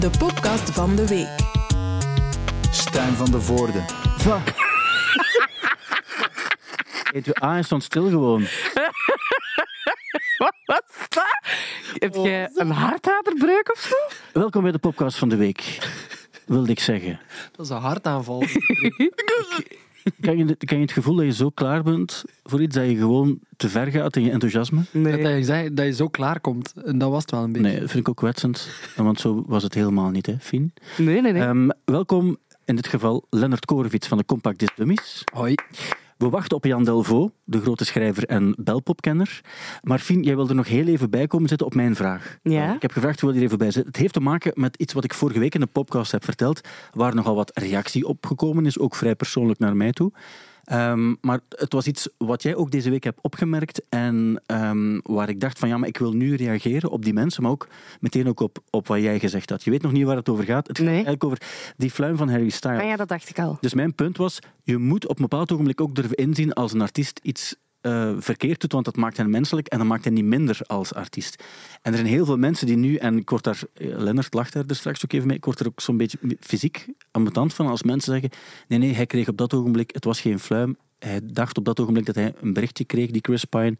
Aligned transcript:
de 0.00 0.10
podcast 0.18 0.70
van 0.70 0.96
de 0.96 1.06
week. 1.06 1.36
Stijn 2.70 3.12
van 3.12 3.30
de 3.30 3.40
Voorde. 3.40 3.84
Heet 7.12 7.24
je 7.30 7.42
A 7.44 7.56
en 7.56 7.64
stond 7.64 7.82
stil 7.82 8.08
gewoon. 8.08 8.46
Wat 10.66 10.82
is 10.88 11.06
dat? 11.08 11.38
Heb 11.98 12.14
jij 12.14 12.50
een 12.54 12.70
hartaderbreuk 12.70 13.70
of 13.72 13.78
zo? 13.78 13.96
Welkom 14.32 14.62
bij 14.62 14.72
de 14.72 14.78
podcast 14.78 15.18
van 15.18 15.28
de 15.28 15.36
week, 15.36 15.78
wilde 16.46 16.70
ik 16.70 16.80
zeggen. 16.80 17.20
Dat 17.52 17.66
is 17.66 17.72
een 17.72 17.80
hartaanval. 17.80 18.44
Kan 20.20 20.36
je, 20.36 20.56
kan 20.56 20.76
je 20.76 20.82
het 20.82 20.92
gevoel 20.92 21.14
dat 21.14 21.24
je 21.24 21.32
zo 21.32 21.50
klaar 21.50 21.82
bent 21.82 22.24
voor 22.44 22.62
iets 22.62 22.74
dat 22.74 22.86
je 22.86 22.96
gewoon 22.96 23.38
te 23.56 23.68
ver 23.68 23.86
gaat 23.86 24.16
in 24.16 24.22
je 24.22 24.30
enthousiasme? 24.30 24.80
Dat 24.92 25.18
je 25.18 25.44
zei 25.44 25.74
dat 25.74 25.86
je 25.86 25.92
zo 25.92 26.08
klaar 26.08 26.40
komt. 26.40 26.74
En 26.84 26.98
dat 26.98 27.10
was 27.10 27.22
het 27.22 27.30
wel 27.30 27.42
een 27.42 27.52
beetje. 27.52 27.68
Nee, 27.68 27.80
dat 27.80 27.90
vind 27.90 28.02
ik 28.02 28.08
ook 28.08 28.16
kwetsend. 28.16 28.68
Want 28.96 29.20
zo 29.20 29.44
was 29.46 29.62
het 29.62 29.74
helemaal 29.74 30.10
niet, 30.10 30.26
hè, 30.26 30.34
Fien? 30.40 30.72
Nee, 30.96 31.20
nee, 31.20 31.32
nee. 31.32 31.42
Ehm, 31.42 31.68
welkom 31.84 32.36
in 32.64 32.76
dit 32.76 32.86
geval 32.86 33.26
Lennart 33.30 33.64
Korevits 33.64 34.08
van 34.08 34.18
de 34.18 34.24
Compact 34.24 34.58
Disc 34.58 34.76
Dummies. 34.76 35.24
Hoi. 35.32 35.54
We 36.18 36.28
wachten 36.28 36.56
op 36.56 36.64
Jan 36.64 36.84
Delvaux, 36.84 37.32
de 37.44 37.60
grote 37.60 37.84
schrijver 37.84 38.24
en 38.24 38.54
belpopkenner. 38.60 39.40
Maar 39.82 39.98
Fien, 39.98 40.22
jij 40.22 40.34
wilde 40.34 40.50
er 40.50 40.56
nog 40.56 40.68
heel 40.68 40.86
even 40.86 41.10
bij 41.10 41.26
komen 41.26 41.48
zitten 41.48 41.66
op 41.66 41.74
mijn 41.74 41.96
vraag. 41.96 42.38
Ja? 42.42 42.74
Ik 42.74 42.82
heb 42.82 42.92
gevraagd, 42.92 43.20
wil 43.20 43.30
je 43.30 43.36
er 43.38 43.44
even 43.44 43.58
bij 43.58 43.70
zitten? 43.70 43.92
Het 43.92 44.00
heeft 44.00 44.12
te 44.12 44.20
maken 44.20 44.52
met 44.54 44.76
iets 44.76 44.92
wat 44.92 45.04
ik 45.04 45.14
vorige 45.14 45.38
week 45.38 45.54
in 45.54 45.60
de 45.60 45.66
podcast 45.66 46.12
heb 46.12 46.24
verteld, 46.24 46.60
waar 46.92 47.14
nogal 47.14 47.34
wat 47.34 47.58
reactie 47.58 48.06
op 48.06 48.26
gekomen 48.26 48.66
is, 48.66 48.78
ook 48.78 48.94
vrij 48.94 49.14
persoonlijk 49.14 49.58
naar 49.58 49.76
mij 49.76 49.92
toe. 49.92 50.12
Ehm, 50.68 51.14
maar 51.20 51.40
het 51.48 51.72
was 51.72 51.86
iets 51.86 52.08
wat 52.18 52.42
jij 52.42 52.56
ook 52.56 52.70
deze 52.70 52.90
week 52.90 53.04
hebt 53.04 53.18
opgemerkt 53.22 53.82
en 53.88 54.42
ehm, 54.46 54.98
waar 55.02 55.28
ik 55.28 55.40
dacht 55.40 55.58
van 55.58 55.68
ja, 55.68 55.76
maar 55.76 55.88
ik 55.88 55.98
wil 55.98 56.12
nu 56.12 56.34
reageren 56.34 56.90
op 56.90 57.04
die 57.04 57.12
mensen, 57.12 57.42
maar 57.42 57.50
ook 57.52 57.68
meteen 58.00 58.28
ook 58.28 58.40
op, 58.40 58.58
op 58.70 58.86
wat 58.86 59.00
jij 59.00 59.18
gezegd 59.18 59.50
had. 59.50 59.64
Je 59.64 59.70
weet 59.70 59.82
nog 59.82 59.92
niet 59.92 60.04
waar 60.04 60.16
het 60.16 60.28
over 60.28 60.44
gaat. 60.44 60.66
Het 60.66 60.76
gaat 60.76 60.86
Nee. 60.86 60.94
eigenlijk 60.94 61.24
over 61.24 61.38
die 61.76 61.90
fluim 61.90 62.16
van 62.16 62.28
Harry 62.28 62.48
Styles. 62.48 62.80
Ah 62.80 62.86
ja, 62.86 62.96
dat 62.96 63.08
dacht 63.08 63.28
ik 63.28 63.38
al. 63.38 63.56
Dus 63.60 63.74
mijn 63.74 63.94
punt 63.94 64.16
was, 64.16 64.38
je 64.62 64.78
moet 64.78 65.06
op 65.06 65.16
een 65.16 65.22
bepaald 65.28 65.52
ogenblik 65.52 65.80
ook 65.80 65.94
durven 65.94 66.16
inzien 66.16 66.52
als 66.52 66.72
een 66.72 66.80
artiest 66.80 67.20
iets 67.22 67.56
eh, 67.80 68.12
verkeerd 68.18 68.60
doet, 68.60 68.72
want 68.72 68.84
dat 68.84 68.96
maakt 68.96 69.16
hen 69.16 69.30
menselijk 69.30 69.66
en 69.66 69.78
dat 69.78 69.86
maakt 69.86 70.04
hen 70.04 70.12
niet 70.12 70.24
minder 70.24 70.60
als 70.66 70.94
artiest. 70.94 71.42
En 71.82 71.92
er 71.92 71.98
zijn 71.98 72.10
heel 72.10 72.24
veel 72.24 72.36
mensen 72.36 72.66
die 72.66 72.76
nu, 72.76 72.96
en 72.96 73.16
ik 73.16 73.42
daar, 73.42 73.62
eh, 73.74 73.98
Lennart 73.98 74.34
lacht 74.34 74.52
daar 74.52 74.64
er 74.66 74.76
straks 74.76 75.04
ook 75.04 75.12
even 75.12 75.26
mee, 75.26 75.36
ik 75.36 75.44
word 75.44 75.60
er 75.60 75.66
ook 75.66 75.80
zo'n 75.80 75.96
beetje 75.96 76.18
fysiek 76.40 76.86
ambetant 77.10 77.54
van 77.54 77.66
als 77.66 77.82
mensen 77.82 78.12
zeggen, 78.12 78.30
nee, 78.68 78.78
nee, 78.78 78.94
hij 78.94 79.06
kreeg 79.06 79.28
op 79.28 79.36
dat 79.36 79.54
ogenblik, 79.54 79.90
het 79.92 80.04
was 80.04 80.20
geen 80.20 80.38
fluim, 80.38 80.76
hij 80.98 81.20
dacht 81.24 81.58
op 81.58 81.64
dat 81.64 81.80
ogenblik 81.80 82.06
dat 82.06 82.14
hij 82.14 82.34
een 82.40 82.52
berichtje 82.52 82.84
kreeg, 82.84 83.10
die 83.10 83.22
Chris 83.24 83.44
Pine, 83.44 83.76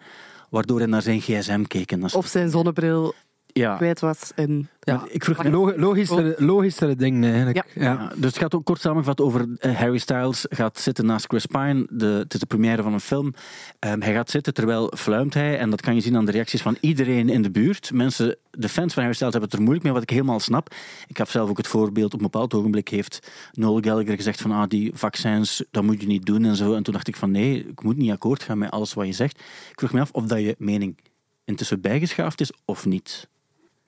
waardoor 0.50 0.78
hij 0.78 0.86
naar 0.86 1.02
zijn 1.02 1.20
gsm 1.20 1.62
keek. 1.62 1.92
En 1.92 2.14
Of 2.14 2.26
zijn 2.26 2.50
zonnebril 2.50 3.14
ja. 3.58 3.76
kwijt 3.76 4.00
was. 4.00 4.32
En... 4.34 4.68
Ja, 4.80 5.04
Ik 5.08 5.24
vroeg 5.24 5.42
me 5.42 5.50
Lo- 5.50 5.76
logischere, 5.76 6.34
logischere 6.38 6.96
ding 6.96 7.24
eigenlijk. 7.24 7.64
Ja. 7.74 7.82
Ja, 7.82 8.12
dus 8.16 8.24
het 8.24 8.38
gaat 8.38 8.54
ook 8.54 8.64
kort 8.64 8.80
samengevat 8.80 9.20
over 9.20 9.46
eh, 9.58 9.76
Harry 9.76 9.98
Styles 9.98 10.46
gaat 10.48 10.78
zitten 10.78 11.06
naast 11.06 11.26
Chris 11.26 11.46
Pine. 11.46 11.86
De, 11.90 12.06
het 12.06 12.34
is 12.34 12.40
de 12.40 12.46
première 12.46 12.82
van 12.82 12.92
een 12.92 13.00
film. 13.00 13.34
Ehm, 13.78 14.00
hij 14.00 14.12
gaat 14.12 14.30
zitten 14.30 14.54
terwijl 14.54 14.92
fluimt 14.96 15.34
hij. 15.34 15.58
En 15.58 15.70
dat 15.70 15.80
kan 15.80 15.94
je 15.94 16.00
zien 16.00 16.16
aan 16.16 16.24
de 16.24 16.32
reacties 16.32 16.62
van 16.62 16.76
iedereen 16.80 17.28
in 17.28 17.42
de 17.42 17.50
buurt. 17.50 17.92
Mensen, 17.92 18.36
de 18.50 18.68
fans 18.68 18.92
van 18.92 19.02
Harry 19.02 19.14
Styles 19.14 19.32
hebben 19.32 19.50
het 19.50 19.52
er 19.52 19.64
moeilijk 19.64 19.84
mee, 19.84 19.92
wat 19.92 20.02
ik 20.02 20.10
helemaal 20.10 20.40
snap. 20.40 20.74
Ik 21.06 21.16
heb 21.16 21.28
zelf 21.28 21.50
ook 21.50 21.56
het 21.56 21.68
voorbeeld, 21.68 22.14
op 22.14 22.18
een 22.18 22.30
bepaald 22.30 22.54
ogenblik 22.54 22.88
heeft 22.88 23.30
Noel 23.52 23.80
Gallagher 23.80 24.16
gezegd 24.16 24.40
van 24.40 24.52
ah, 24.52 24.68
die 24.68 24.90
vaccins, 24.94 25.64
dat 25.70 25.82
moet 25.82 26.00
je 26.00 26.06
niet 26.06 26.26
doen 26.26 26.44
en 26.44 26.56
zo. 26.56 26.74
En 26.74 26.82
toen 26.82 26.94
dacht 26.94 27.08
ik 27.08 27.16
van 27.16 27.30
nee, 27.30 27.66
ik 27.66 27.82
moet 27.82 27.96
niet 27.96 28.10
akkoord 28.10 28.42
gaan 28.42 28.58
met 28.58 28.70
alles 28.70 28.94
wat 28.94 29.06
je 29.06 29.12
zegt. 29.12 29.38
Ik 29.70 29.78
vroeg 29.78 29.92
me 29.92 30.00
af 30.00 30.10
of 30.10 30.24
dat 30.24 30.38
je 30.38 30.54
mening 30.58 30.96
intussen 31.44 31.80
bijgeschaafd 31.80 32.40
is 32.40 32.52
of 32.64 32.86
niet. 32.86 33.28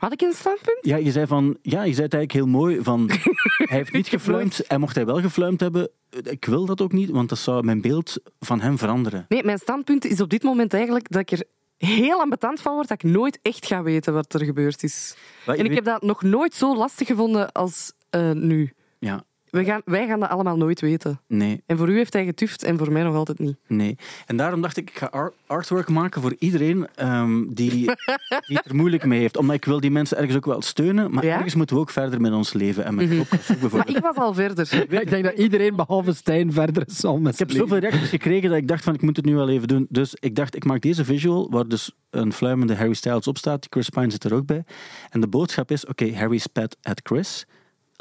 Had 0.01 0.13
ik 0.13 0.21
een 0.21 0.33
standpunt? 0.33 0.79
Ja, 0.81 0.97
je 0.97 1.11
zei 1.11 1.27
van, 1.27 1.57
ja, 1.63 1.83
je 1.83 1.93
zei 1.95 2.05
het 2.05 2.15
eigenlijk 2.15 2.33
heel 2.33 2.47
mooi 2.61 2.83
van, 2.83 3.11
hij 3.71 3.77
heeft 3.77 3.93
niet 3.93 4.09
gefluimd 4.09 4.61
en 4.67 4.81
mocht 4.81 4.95
hij 4.95 5.07
wel 5.07 5.21
gefluimd 5.21 5.61
hebben, 5.61 5.91
ik 6.23 6.45
wil 6.45 6.67
dat 6.67 6.81
ook 6.81 6.93
niet, 6.93 7.11
want 7.11 7.29
dat 7.29 7.39
zou 7.39 7.65
mijn 7.65 7.81
beeld 7.81 8.17
van 8.39 8.61
hem 8.61 8.79
veranderen. 8.79 9.25
Nee, 9.29 9.45
mijn 9.45 9.59
standpunt 9.59 10.05
is 10.05 10.21
op 10.21 10.31
dit 10.31 10.43
moment 10.43 10.75
eigenlijk 10.75 11.11
dat 11.11 11.21
ik 11.21 11.31
er 11.31 11.45
heel 11.77 12.21
ambetant 12.21 12.61
van 12.61 12.75
word 12.75 12.89
dat 12.89 13.03
ik 13.03 13.11
nooit 13.11 13.39
echt 13.43 13.67
ga 13.67 13.83
weten 13.83 14.13
wat 14.13 14.35
er 14.35 14.45
gebeurd 14.45 14.83
is. 14.83 15.17
En 15.47 15.55
ik 15.55 15.63
weet- 15.67 15.75
heb 15.75 15.85
dat 15.85 16.03
nog 16.03 16.23
nooit 16.23 16.55
zo 16.55 16.77
lastig 16.77 17.07
gevonden 17.07 17.53
als 17.53 17.93
eh, 18.11 18.31
nu. 18.31 18.73
Ja, 18.99 19.25
We 19.51 19.65
gaan, 19.65 19.81
wij 19.85 20.07
gaan 20.07 20.21
dat 20.21 20.29
allemaal 20.29 20.57
nooit 20.57 20.81
weten. 20.81 21.21
nee, 21.27 21.63
En 21.67 21.77
voor 21.77 21.89
u 21.89 21.97
heeft 21.97 22.13
hij 22.13 22.25
getuft 22.25 22.63
en 22.63 22.79
voor 22.79 22.93
mij 22.93 23.03
nog 23.03 23.15
altijd 23.15 23.39
niet. 23.39 23.57
nee. 23.67 23.97
En 24.27 24.37
daarom 24.37 24.61
dacht 24.63 24.77
ik, 24.77 24.91
ik 24.91 24.99
ga 24.99 25.07
art- 25.07 25.35
artwork 25.47 25.89
maken 25.89 26.23
voor 26.23 26.35
iedereen 26.39 26.87
ehm, 26.95 27.43
die, 27.49 27.71
die 28.47 28.57
het 28.57 28.65
er 28.65 28.75
moeilijk 28.75 29.05
mee 29.05 29.21
heeft. 29.21 29.37
Omdat 29.37 29.57
ik 29.57 29.65
wil 29.65 29.81
die 29.81 29.91
mensen 29.91 30.17
ergens 30.17 30.37
ook 30.37 30.45
wel 30.47 30.63
steunen, 30.63 31.11
maar 31.13 31.25
Ja? 31.25 31.35
ergens 31.37 31.55
moeten 31.55 31.77
we 31.77 31.83
ook 31.83 31.91
verder 31.91 32.21
met 32.21 32.33
ons 32.33 32.53
leven. 32.53 32.85
En 32.85 32.95
met 32.95 33.09
Mhm. 33.09 33.21
ook 33.21 33.73
Maar 33.73 33.89
ik 33.89 33.99
was 33.99 34.17
al 34.17 34.35
verder. 34.35 34.69
Ik 35.01 35.11
denk 35.11 35.25
dat 35.25 35.35
iedereen 35.39 35.77
behalve 35.77 36.13
Stijn 36.15 36.53
verder 36.53 36.83
is 36.87 37.05
al 37.05 37.19
met 37.19 37.33
Ik 37.33 37.39
heb 37.39 37.51
zoveel 37.51 37.79
reacties 37.79 38.09
gekregen 38.09 38.49
dat 38.49 38.59
ik 38.59 38.69
dacht 38.69 38.85
van 38.85 38.95
ik 38.95 39.03
moet 39.03 39.17
het 39.17 39.25
nu 39.25 39.35
wel 39.35 39.49
even 39.49 39.69
doen. 39.69 39.87
Dus 39.89 40.15
ik 40.21 40.35
dacht 40.35 40.57
ik 40.57 40.65
maak 40.65 40.81
deze 40.81 41.05
visual 41.05 41.51
waar 41.51 41.69
dus 41.69 41.93
een 42.11 42.33
fluimende 42.33 42.75
Harry 42.77 42.95
Styles 42.95 43.27
op 43.27 43.39
staat. 43.39 43.67
Chris 43.71 43.89
Pine 43.89 44.11
zit 44.11 44.25
er 44.25 44.35
ook 44.35 44.47
bij. 44.47 44.65
En 45.11 45.21
de 45.21 45.29
boodschap 45.29 45.71
is 45.71 45.87
oké, 45.87 46.15
Harry 46.15 46.39
spat 46.39 46.77
at 46.83 47.01
Chris. 47.03 47.47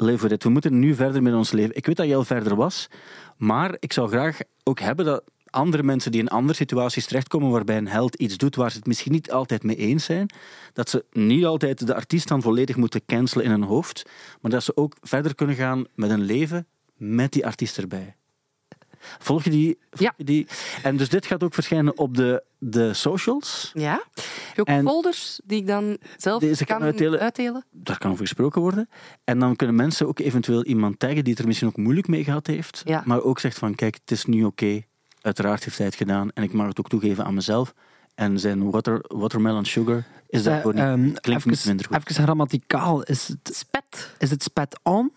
It. 0.08 0.42
We 0.42 0.48
moeten 0.48 0.78
nu 0.78 0.94
verder 0.94 1.22
met 1.22 1.34
ons 1.34 1.50
leven. 1.50 1.76
Ik 1.76 1.86
weet 1.86 1.96
dat 1.96 2.06
jij 2.06 2.16
al 2.16 2.24
verder 2.24 2.56
was, 2.56 2.88
maar 3.36 3.76
ik 3.78 3.92
zou 3.92 4.08
graag 4.08 4.38
ook 4.62 4.80
hebben 4.80 5.04
dat 5.04 5.22
andere 5.50 5.82
mensen 5.82 6.10
die 6.12 6.20
in 6.20 6.28
andere 6.28 6.54
situaties 6.54 7.06
terechtkomen 7.06 7.50
waarbij 7.50 7.76
een 7.76 7.88
held 7.88 8.14
iets 8.14 8.36
doet 8.36 8.56
waar 8.56 8.70
ze 8.70 8.76
het 8.76 8.86
misschien 8.86 9.12
niet 9.12 9.32
altijd 9.32 9.62
mee 9.62 9.76
eens 9.76 10.04
zijn, 10.04 10.30
dat 10.72 10.90
ze 10.90 11.04
niet 11.12 11.44
altijd 11.44 11.86
de 11.86 11.94
artiest 11.94 12.28
dan 12.28 12.42
volledig 12.42 12.76
moeten 12.76 13.04
cancelen 13.06 13.44
in 13.44 13.50
hun 13.50 13.62
hoofd, 13.62 14.10
maar 14.40 14.50
dat 14.50 14.64
ze 14.64 14.76
ook 14.76 14.96
verder 15.00 15.34
kunnen 15.34 15.56
gaan 15.56 15.84
met 15.94 16.10
een 16.10 16.22
leven 16.22 16.66
met 16.96 17.32
die 17.32 17.46
artiest 17.46 17.78
erbij. 17.78 18.16
Volg 19.18 19.44
je 19.44 19.50
die? 19.50 19.78
volg 19.90 20.00
Ja. 20.00 20.14
je 20.16 20.24
die? 20.24 20.46
En 20.82 20.96
dus 20.96 21.08
dit 21.08 21.26
gaat 21.26 21.42
ook 21.42 21.54
verschijnen 21.54 21.98
op 21.98 22.16
de, 22.16 22.42
de 22.58 22.94
socials. 22.94 23.70
Ja? 23.74 23.92
Heb 24.14 24.54
je 24.54 24.60
ook 24.60 24.66
En- 24.66 24.84
folders 24.84 25.40
die 25.44 25.58
ik 25.60 25.66
dan 25.66 25.98
zelf 26.16 26.40
Deze 26.40 26.64
kan 26.64 26.76
kan 26.78 26.86
uitdelen. 26.86 27.20
uitdelen? 27.20 27.64
Daar 27.70 27.98
kan 27.98 28.10
over 28.10 28.22
gesproken 28.26 28.60
worden. 28.60 28.88
En 29.24 29.38
dan 29.38 29.56
kunnen 29.56 29.76
mensen 29.76 30.06
ook 30.08 30.18
eventueel 30.18 30.64
iemand 30.64 30.98
taggen 30.98 31.22
die 31.24 31.32
het 31.32 31.38
er 31.42 31.46
misschien 31.46 31.68
ook 31.68 31.76
moeilijk 31.76 32.08
mee 32.08 32.24
gehad 32.24 32.46
heeft. 32.46 32.82
Ja. 32.84 33.02
Maar 33.04 33.22
ook 33.22 33.38
zegt 33.38 33.58
van, 33.58 33.74
kijk, 33.74 33.94
het 34.00 34.10
is 34.10 34.24
nu 34.24 34.44
oké. 34.44 34.80
Uiteraard 35.20 35.64
heeft 35.64 35.76
hij 35.76 35.86
het 35.86 35.94
gedaan. 35.96 36.30
En 36.34 36.42
ik 36.42 36.52
mag 36.52 36.66
het 36.66 36.78
ook 36.78 36.88
toegeven 36.88 37.24
aan 37.24 37.34
mezelf. 37.34 37.74
En 38.14 38.38
zijn 38.38 38.70
water, 38.70 39.04
watermelon 39.08 39.64
sugar 39.64 40.04
is 40.28 40.38
Eh, 40.38 40.44
daarvoor 40.44 40.74
niet. 40.74 40.82
ehm, 40.82 41.12
klinkt 41.12 41.44
niet 41.44 41.64
minder 41.66 41.86
goed. 41.86 41.96
even 42.10 42.22
grammaticaal. 42.24 43.02
Is 43.02 43.28
het, 43.28 43.56
Spet. 43.56 44.14
is 44.18 44.30
het 44.30 44.42
spat 44.42 44.80
on 44.82 45.12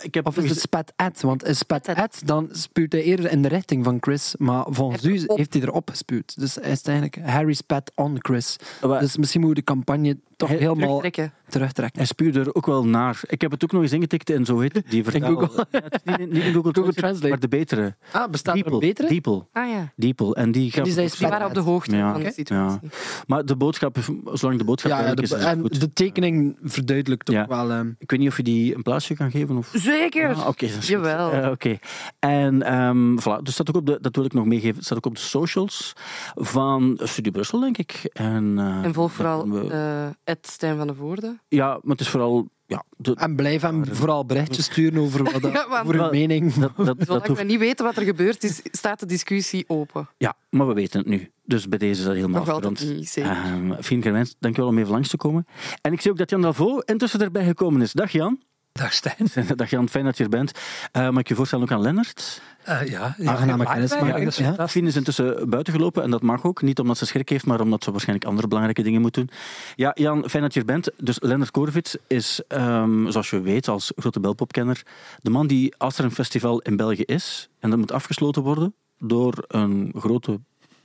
ik 0.00 0.14
heb 0.14 0.26
of 0.26 0.36
is 0.36 0.50
het 0.50 0.60
spat 0.60 0.92
at? 0.96 1.20
Want 1.20 1.44
is 1.44 1.58
spat 1.58 1.88
at, 1.88 2.22
dan 2.24 2.48
spuwt 2.52 2.92
hij 2.92 3.02
eerder 3.02 3.30
in 3.30 3.42
de 3.42 3.48
richting 3.48 3.84
van 3.84 3.96
Chris. 4.00 4.34
Maar 4.38 4.64
volgens 4.68 5.04
u 5.04 5.24
heeft 5.26 5.52
hij 5.52 5.62
erop 5.62 5.90
gespuwd. 5.90 6.38
Dus 6.38 6.54
hij 6.54 6.70
is 6.70 6.82
eigenlijk 6.82 7.18
Harry 7.24 7.54
spat 7.54 7.92
on 7.94 8.16
Chris. 8.18 8.56
Dus 8.80 9.16
misschien 9.16 9.40
moet 9.40 9.48
je 9.48 9.54
de 9.54 9.64
campagne 9.64 10.16
toch 10.36 10.48
helemaal 10.48 10.74
Terugtrekken. 10.74 11.32
Terugtrekken. 11.48 11.98
Hij 11.98 12.06
spuurde 12.06 12.40
er 12.40 12.54
ook 12.54 12.66
wel 12.66 12.86
naar. 12.86 13.20
Ik 13.26 13.40
heb 13.40 13.50
het 13.50 13.64
ook 13.64 13.72
nog 13.72 13.82
eens 13.82 13.92
ingetikt 13.92 14.30
en 14.30 14.44
zo 14.44 14.58
heet 14.60 14.74
het, 14.74 14.90
die 14.90 15.04
vertaal. 15.04 15.34
Google. 15.36 15.66
Ja, 15.70 15.80
het 15.82 15.94
is 15.94 16.00
niet, 16.04 16.18
in- 16.18 16.28
niet 16.28 16.42
in 16.44 16.52
Google, 16.52 16.72
Google 16.74 16.92
Translate, 16.92 17.28
maar 17.28 17.38
de 17.40 17.48
betere. 17.48 17.96
Ah, 18.12 18.30
bestaat 18.30 18.54
er 18.56 18.62
Diepel. 18.62 18.72
een 18.82 18.88
betere? 18.88 19.08
Diepel. 19.08 19.48
Ah 19.52 19.68
ja. 19.68 19.92
Diepel. 19.96 20.36
En 20.36 20.52
die 20.52 20.70
gaf 20.70 20.84
die 20.84 21.02
ook 21.04 21.10
Die 21.18 21.28
waren 21.28 21.46
op 21.46 21.54
de 21.54 21.60
hoogte 21.60 21.96
Ja. 21.96 22.12
van 22.12 22.22
de 22.22 22.32
situatie. 22.32 22.88
Maar 23.26 23.44
de 23.44 23.56
boodschap, 23.56 23.96
zolang 24.32 24.58
de 24.58 24.64
boodschap 24.64 24.90
Ja, 24.90 25.14
de, 25.14 25.22
is, 25.22 25.32
en 25.32 25.60
goed. 25.60 25.80
de 25.80 25.92
tekening 25.92 26.58
verduidelijkt 26.62 27.28
ook 27.30 27.34
Ja. 27.36 27.46
wel. 27.46 27.70
ehm, 27.70 27.88
Ik 27.98 28.10
weet 28.10 28.20
niet 28.20 28.28
of 28.28 28.36
je 28.36 28.42
die 28.42 28.74
een 28.74 28.82
plaatsje 28.82 29.14
kan 29.14 29.30
geven. 29.30 29.56
Of... 29.56 29.70
Zeker. 29.74 30.34
Ah, 30.34 30.46
Oké, 30.48 30.66
dat 30.66 30.74
goed. 30.74 30.86
Jawel. 30.86 31.30
Eh, 31.32 31.50
Oké. 31.50 31.78
En 32.18 32.62
ehm 32.62 33.18
voilà, 33.20 33.42
dus 33.42 33.52
staat 33.54 33.68
ook 33.68 33.76
op 33.76 33.86
de, 33.86 33.98
dat 34.00 34.16
wil 34.16 34.24
ik 34.24 34.32
nog 34.32 34.44
meegeven. 34.44 34.76
Het 34.76 34.84
staat 34.84 34.96
ook 34.98 35.06
op 35.06 35.14
de 35.14 35.20
socials 35.20 35.92
van 36.34 37.00
Studie 37.02 37.32
Brussel, 37.32 37.60
denk 37.60 37.78
ik. 37.78 38.00
En, 38.12 38.54
eh, 38.58 38.84
En 38.84 38.94
volg 38.94 39.12
vooral 39.12 39.48
we- 39.50 39.68
eh 39.70 40.32
Ed 40.34 40.46
Stijn 40.46 40.76
van 40.76 40.86
de 40.86 40.94
Voorde. 40.94 41.37
Ja, 41.48 41.68
maar 41.68 41.96
het 41.96 42.00
is 42.00 42.08
vooral. 42.08 42.48
Ja, 42.66 42.84
de, 42.96 43.14
En 43.14 43.36
blijf 43.36 43.62
hem 43.62 43.86
vooral 43.86 44.26
berichtjes 44.26 44.64
sturen 44.64 45.00
over, 45.02 45.24
wat, 45.24 45.42
Ja, 45.52 45.64
over 45.64 45.94
uw 45.94 46.00
Wel, 46.00 46.10
mening. 46.10 46.54
dat, 46.54 46.76
dat, 46.76 46.86
dat 46.86 46.96
Zolang 47.06 47.26
hoeft, 47.26 47.40
we 47.40 47.46
niet 47.46 47.58
weten 47.58 47.84
wat 47.84 47.96
er 47.96 48.02
gebeurd 48.02 48.44
is, 48.44 48.60
staat 48.64 49.00
de 49.00 49.06
discussie 49.06 49.64
open. 49.68 50.08
ja, 50.18 50.34
maar 50.50 50.66
we 50.66 50.72
weten 50.74 50.98
het 50.98 51.08
nu. 51.08 51.30
Dus 51.44 51.68
bij 51.68 51.78
deze 51.78 52.00
is 52.00 52.06
dat 52.06 52.14
helemaal 52.14 52.40
afgerond. 52.40 52.84
niet, 52.84 53.08
zeker. 53.08 53.30
Ehm 53.30 53.72
Fien 53.82 54.00
dankjewel 54.38 54.70
om 54.70 54.78
even 54.78 54.90
langs 54.90 55.08
te 55.08 55.16
komen. 55.16 55.46
En 55.80 55.92
ik 55.92 56.00
zie 56.00 56.10
ook 56.10 56.18
dat 56.18 56.30
Jan 56.30 56.42
Dalvo 56.42 56.78
intussen 56.78 57.20
erbij 57.20 57.44
gekomen 57.44 57.82
is. 57.82 57.92
Dag 57.92 58.10
Jan. 58.10 58.40
Dag 58.78 58.92
Stijn. 58.92 59.28
Dag 59.56 59.70
Jan, 59.70 59.88
fijn 59.88 60.04
dat 60.04 60.16
je 60.16 60.24
er 60.24 60.30
bent. 60.30 60.52
Eh 60.92 61.08
mag 61.08 61.20
ik 61.20 61.28
je 61.28 61.34
voorstellen 61.34 61.64
ook 61.64 61.70
aan 61.70 61.80
Lennart? 61.80 62.40
Eh, 62.62 62.86
ja, 62.86 63.14
ja, 63.18 63.30
Aangename 63.30 63.64
ja, 63.64 63.72
kennismaking. 63.72 64.70
Fien 64.70 64.86
is 64.86 64.96
intussen 64.96 65.50
buiten 65.50 65.72
gelopen 65.72 66.02
en 66.02 66.10
dat 66.10 66.22
mag 66.22 66.44
ook. 66.44 66.62
Niet 66.62 66.78
omdat 66.78 66.98
ze 66.98 67.06
schrik 67.06 67.28
heeft, 67.28 67.46
maar 67.46 67.60
omdat 67.60 67.84
ze 67.84 67.90
waarschijnlijk 67.90 68.28
andere 68.28 68.48
belangrijke 68.48 68.82
dingen 68.82 69.00
moet 69.00 69.14
doen. 69.14 69.30
Ja, 69.76 69.90
Jan, 69.94 70.28
fijn 70.28 70.42
dat 70.42 70.54
je 70.54 70.60
er 70.60 70.66
bent. 70.66 70.90
Dus 70.96 71.20
Lennart 71.20 71.50
Korvits 71.50 71.96
is, 72.06 72.40
ehm, 72.48 73.10
zoals 73.10 73.30
je 73.30 73.40
weet, 73.40 73.68
als 73.68 73.92
grote 73.96 74.20
belpopkenner, 74.20 74.82
de 75.22 75.30
man 75.30 75.46
die, 75.46 75.74
als 75.76 75.98
er 75.98 76.04
een 76.04 76.10
festival 76.10 76.60
in 76.60 76.76
België 76.76 77.02
is 77.02 77.48
en 77.58 77.70
dat 77.70 77.78
moet 77.78 77.92
afgesloten 77.92 78.42
worden 78.42 78.74
door 78.98 79.44
een 79.48 79.92
grote 79.96 80.40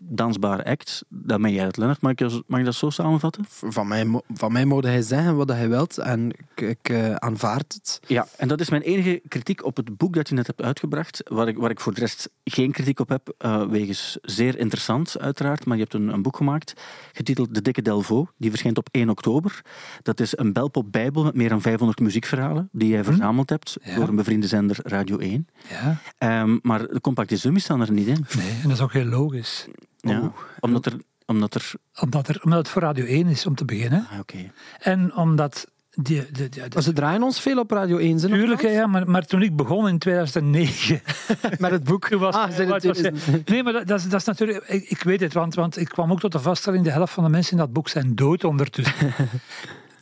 dansbare 0.09 0.65
act. 0.65 1.03
Dat 1.09 1.41
ben 1.41 1.53
jij 1.53 1.65
het, 1.65 1.77
Lennart. 1.77 2.01
Mag 2.01 2.11
ik, 2.11 2.17
dat- 2.17 2.44
mag 2.47 2.59
ik 2.59 2.65
dat 2.65 2.75
zo 2.75 2.89
samenvatten? 2.89 3.45
Van 3.50 3.88
mij, 3.88 4.21
van 4.33 4.51
mij 4.51 4.65
mogen 4.65 4.89
hij 4.89 5.01
zeggen 5.01 5.35
wat 5.35 5.50
hij 5.50 5.69
wilt 5.69 5.97
en 5.97 6.29
ik, 6.55 6.61
ik 6.61 6.89
eh, 6.89 7.15
aanvaard 7.15 7.73
het. 7.73 8.00
Ja, 8.07 8.27
en 8.38 8.47
dat 8.47 8.59
is 8.61 8.69
mijn 8.69 8.81
enige 8.81 9.21
kritiek 9.27 9.65
op 9.65 9.75
het 9.77 9.97
boek 9.97 10.13
dat 10.13 10.29
je 10.29 10.35
net 10.35 10.47
hebt 10.47 10.61
uitgebracht, 10.61 11.21
waar 11.29 11.47
ik, 11.47 11.57
waar 11.57 11.69
ik 11.69 11.79
voor 11.79 11.94
de 11.94 12.00
rest 12.00 12.29
geen 12.44 12.71
kritiek 12.71 13.00
op 13.00 13.09
heb, 13.09 13.33
eh, 13.38 13.65
wegens 13.65 14.17
zeer 14.21 14.57
interessant 14.59 15.19
uiteraard, 15.19 15.65
maar 15.65 15.77
je 15.77 15.81
hebt 15.83 15.94
een, 15.95 16.07
een 16.07 16.21
boek 16.21 16.38
gemaakt, 16.38 16.73
getiteld 17.13 17.53
De 17.55 17.61
Dikke 17.61 17.81
Delvaux, 17.81 18.31
die 18.38 18.50
verschijnt 18.50 18.77
op 18.77 18.88
1 18.91 19.09
oktober. 19.09 19.61
Dat 20.01 20.19
is 20.19 20.38
een 20.38 20.53
belpop 20.53 20.91
bijbel 20.91 21.23
met 21.23 21.35
meer 21.35 21.50
dan 21.50 21.61
500 21.61 22.00
muziekverhalen, 22.00 22.69
die 22.71 22.88
jij 22.89 23.03
verzameld 23.03 23.50
hebt 23.50 23.77
Ja. 23.83 23.95
door 23.95 24.07
een 24.07 24.15
bevriende 24.15 24.47
zender 24.47 24.77
Radio 24.83 25.17
1. 25.17 25.47
Ja, 25.69 25.97
Ehm, 26.17 26.57
maar 26.61 26.88
de 26.88 27.01
compacte 27.01 27.38
summi 27.38 27.59
staan 27.59 27.81
er 27.81 27.91
niet 27.91 28.07
in. 28.07 28.25
nee, 28.38 28.50
en 28.50 28.61
dat 28.63 28.71
is 28.71 28.81
ook 28.81 28.94
heel 28.94 29.05
logisch. 29.05 29.67
Ja, 30.11 30.31
omdat 30.59 30.85
er... 30.85 30.94
Omdat 31.25 31.55
er 31.55 31.73
Omdat, 32.00 32.27
er, 32.27 32.39
omdat 32.44 32.59
het 32.59 32.67
voor 32.69 32.81
Radio 32.81 33.05
1 33.05 33.27
is, 33.27 33.45
om 33.45 33.55
te 33.55 33.65
beginnen. 33.65 34.07
ah, 34.11 34.19
Oké. 34.19 34.51
En 34.79 35.15
omdat... 35.15 35.71
Die, 35.95 36.31
de, 36.31 36.50
de, 36.50 36.67
Maar 36.73 36.83
ze 36.83 36.94
draaien 36.94 37.23
ons 37.23 37.41
veel 37.41 37.59
op 37.59 37.71
Radio 37.71 37.97
1. 37.97 38.19
Zijn 38.19 38.31
Tuurlijk, 38.31 38.61
ja, 38.61 38.88
maar, 38.88 39.09
maar 39.09 39.25
toen 39.25 39.41
ik 39.41 39.55
begon 39.55 39.88
in 39.88 39.97
2009... 40.00 41.01
Met 41.59 41.71
het 41.71 41.83
boek. 41.83 42.09
Was, 42.17 42.35
Ah, 42.35 42.51
zijn 42.51 42.67
wat 42.67 42.83
het 42.83 43.01
was 43.01 43.31
nee, 43.45 43.63
maar 43.63 43.73
dat, 43.73 43.88
dat, 43.88 44.00
is, 44.00 44.09
dat 44.09 44.19
is 44.19 44.25
natuurlijk... 44.25 44.67
Ik, 44.67 44.89
ik 44.89 45.03
weet 45.03 45.19
het, 45.19 45.33
want, 45.33 45.55
want 45.55 45.77
ik 45.77 45.88
kwam 45.88 46.11
ook 46.11 46.19
tot 46.19 46.31
de 46.31 46.39
vaststelling... 46.39 46.83
de 46.83 46.91
helft 46.91 47.13
van 47.13 47.23
de 47.23 47.29
mensen 47.29 47.51
in 47.51 47.57
dat 47.57 47.73
boek 47.73 47.89
zijn 47.89 48.15
dood 48.15 48.44
ondertussen. 48.44 49.13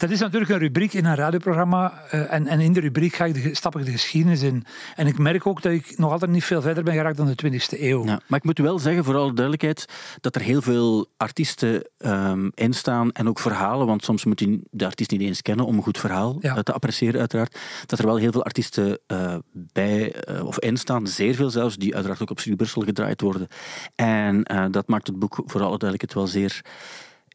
dat 0.02 0.10
is 0.10 0.20
natuurlijk 0.20 0.52
een 0.52 0.58
rubriek 0.58 0.94
in 0.94 1.06
een 1.06 1.16
radioprogramma. 1.16 2.04
eh, 2.10 2.34
en, 2.34 2.48
en 2.48 2.60
in 2.60 2.74
de 2.74 2.80
rubriek 2.80 3.14
ga 3.16 3.26
ik 3.26 3.34
de, 3.44 3.56
stap 3.56 3.78
ik 3.78 3.86
de 3.86 3.92
geschiedenis 3.92 4.42
in. 4.42 4.66
En 4.96 5.08
ik 5.08 5.18
merk 5.18 5.48
ook 5.48 5.62
dat 5.62 5.72
ik 5.72 5.98
nog 5.98 6.12
altijd 6.12 6.32
niet 6.32 6.44
veel 6.44 6.62
verder 6.62 6.84
ben 6.84 6.94
geraakt 6.94 7.18
dan 7.18 7.34
de 7.36 7.52
20e 7.52 7.80
eeuw. 7.80 8.06
Ja, 8.06 8.22
maar 8.28 8.40
ik 8.40 8.46
moet 8.46 8.58
wel 8.58 8.80
zeggen, 8.80 9.04
voor 9.04 9.16
alle 9.16 9.34
duidelijkheid, 9.34 9.86
dat 10.22 10.36
er 10.36 10.42
heel 10.42 10.62
veel 10.62 11.08
artiesten 11.18 11.90
ehm 11.98 12.50
in 12.54 12.74
staan 12.74 13.12
en 13.12 13.28
ook 13.28 13.40
verhalen, 13.40 13.88
want 13.88 14.04
soms 14.04 14.26
moet 14.26 14.40
je 14.40 14.60
de 14.72 14.86
artiest 14.86 15.12
niet 15.12 15.22
eens 15.22 15.42
kennen 15.42 15.66
om 15.66 15.78
een 15.78 15.84
goed 15.84 15.98
verhaal 15.98 16.38
Ja. 16.40 16.56
eh, 16.56 16.62
te 16.64 16.74
appreciëren, 16.74 17.20
uiteraard. 17.20 17.58
Dat 17.86 18.00
er 18.00 18.06
wel 18.06 18.16
heel 18.18 18.32
veel 18.32 18.44
artiesten 18.44 19.00
eh, 19.08 19.36
bij 19.54 20.16
of 20.44 20.60
in 20.60 20.78
staan, 20.78 21.08
zeer 21.08 21.36
veel 21.36 21.50
zelfs, 21.50 21.76
die 21.78 21.94
uiteraard 21.94 22.22
ook 22.22 22.30
op 22.30 22.40
Studio 22.40 22.58
Brussel 22.58 22.82
gedraaid 22.82 23.22
worden. 23.22 23.48
En 23.96 24.44
dat 24.72 24.88
maakt 24.88 25.08
het 25.08 25.20
boek 25.20 25.34
voor 25.46 25.62
alle 25.62 25.78
duidelijkheid 25.78 26.14
wel 26.14 26.28
zeer 26.28 26.62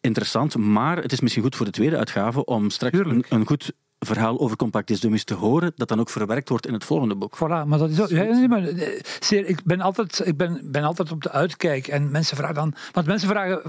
interessant. 0.06 0.56
Maar 0.56 0.96
het 0.96 1.12
is 1.12 1.20
misschien 1.20 1.42
goed 1.42 1.56
voor 1.56 1.66
de 1.66 1.72
tweede 1.72 1.96
uitgave 1.96 2.44
om 2.44 2.70
straks 2.70 2.98
een, 2.98 3.24
een 3.28 3.46
goed 3.46 3.72
verhaal 3.98 4.40
over 4.40 4.56
Compact 4.56 5.00
Dummies 5.00 5.24
te 5.24 5.34
horen, 5.34 5.72
dat 5.76 5.88
dan 5.88 6.00
ook 6.00 6.10
verwerkt 6.10 6.48
wordt 6.48 6.66
in 6.66 6.72
het 6.72 6.84
volgende 6.84 7.16
boek. 7.16 7.36
Voilà, 7.36 7.66
maar 7.66 7.78
dat 7.78 7.90
is 7.90 8.00
ook, 8.00 8.08
ja, 8.08 8.22
nee, 8.22 8.48
maar, 8.48 8.62
eh, 8.62 9.00
zeer, 9.20 9.46
ik 9.46 9.64
ben 9.64 9.80
altijd, 9.80 10.22
ik 10.26 10.36
ben, 10.36 10.60
ben 10.70 10.82
altijd 10.82 11.12
op 11.12 11.22
de 11.22 11.30
uitkijk. 11.30 11.88
En 11.88 12.10
mensen 12.10 12.36
vragen 12.36 12.54
dan, 12.54 12.74
want 12.92 13.06
mensen 13.06 13.28
vragen 13.28 13.62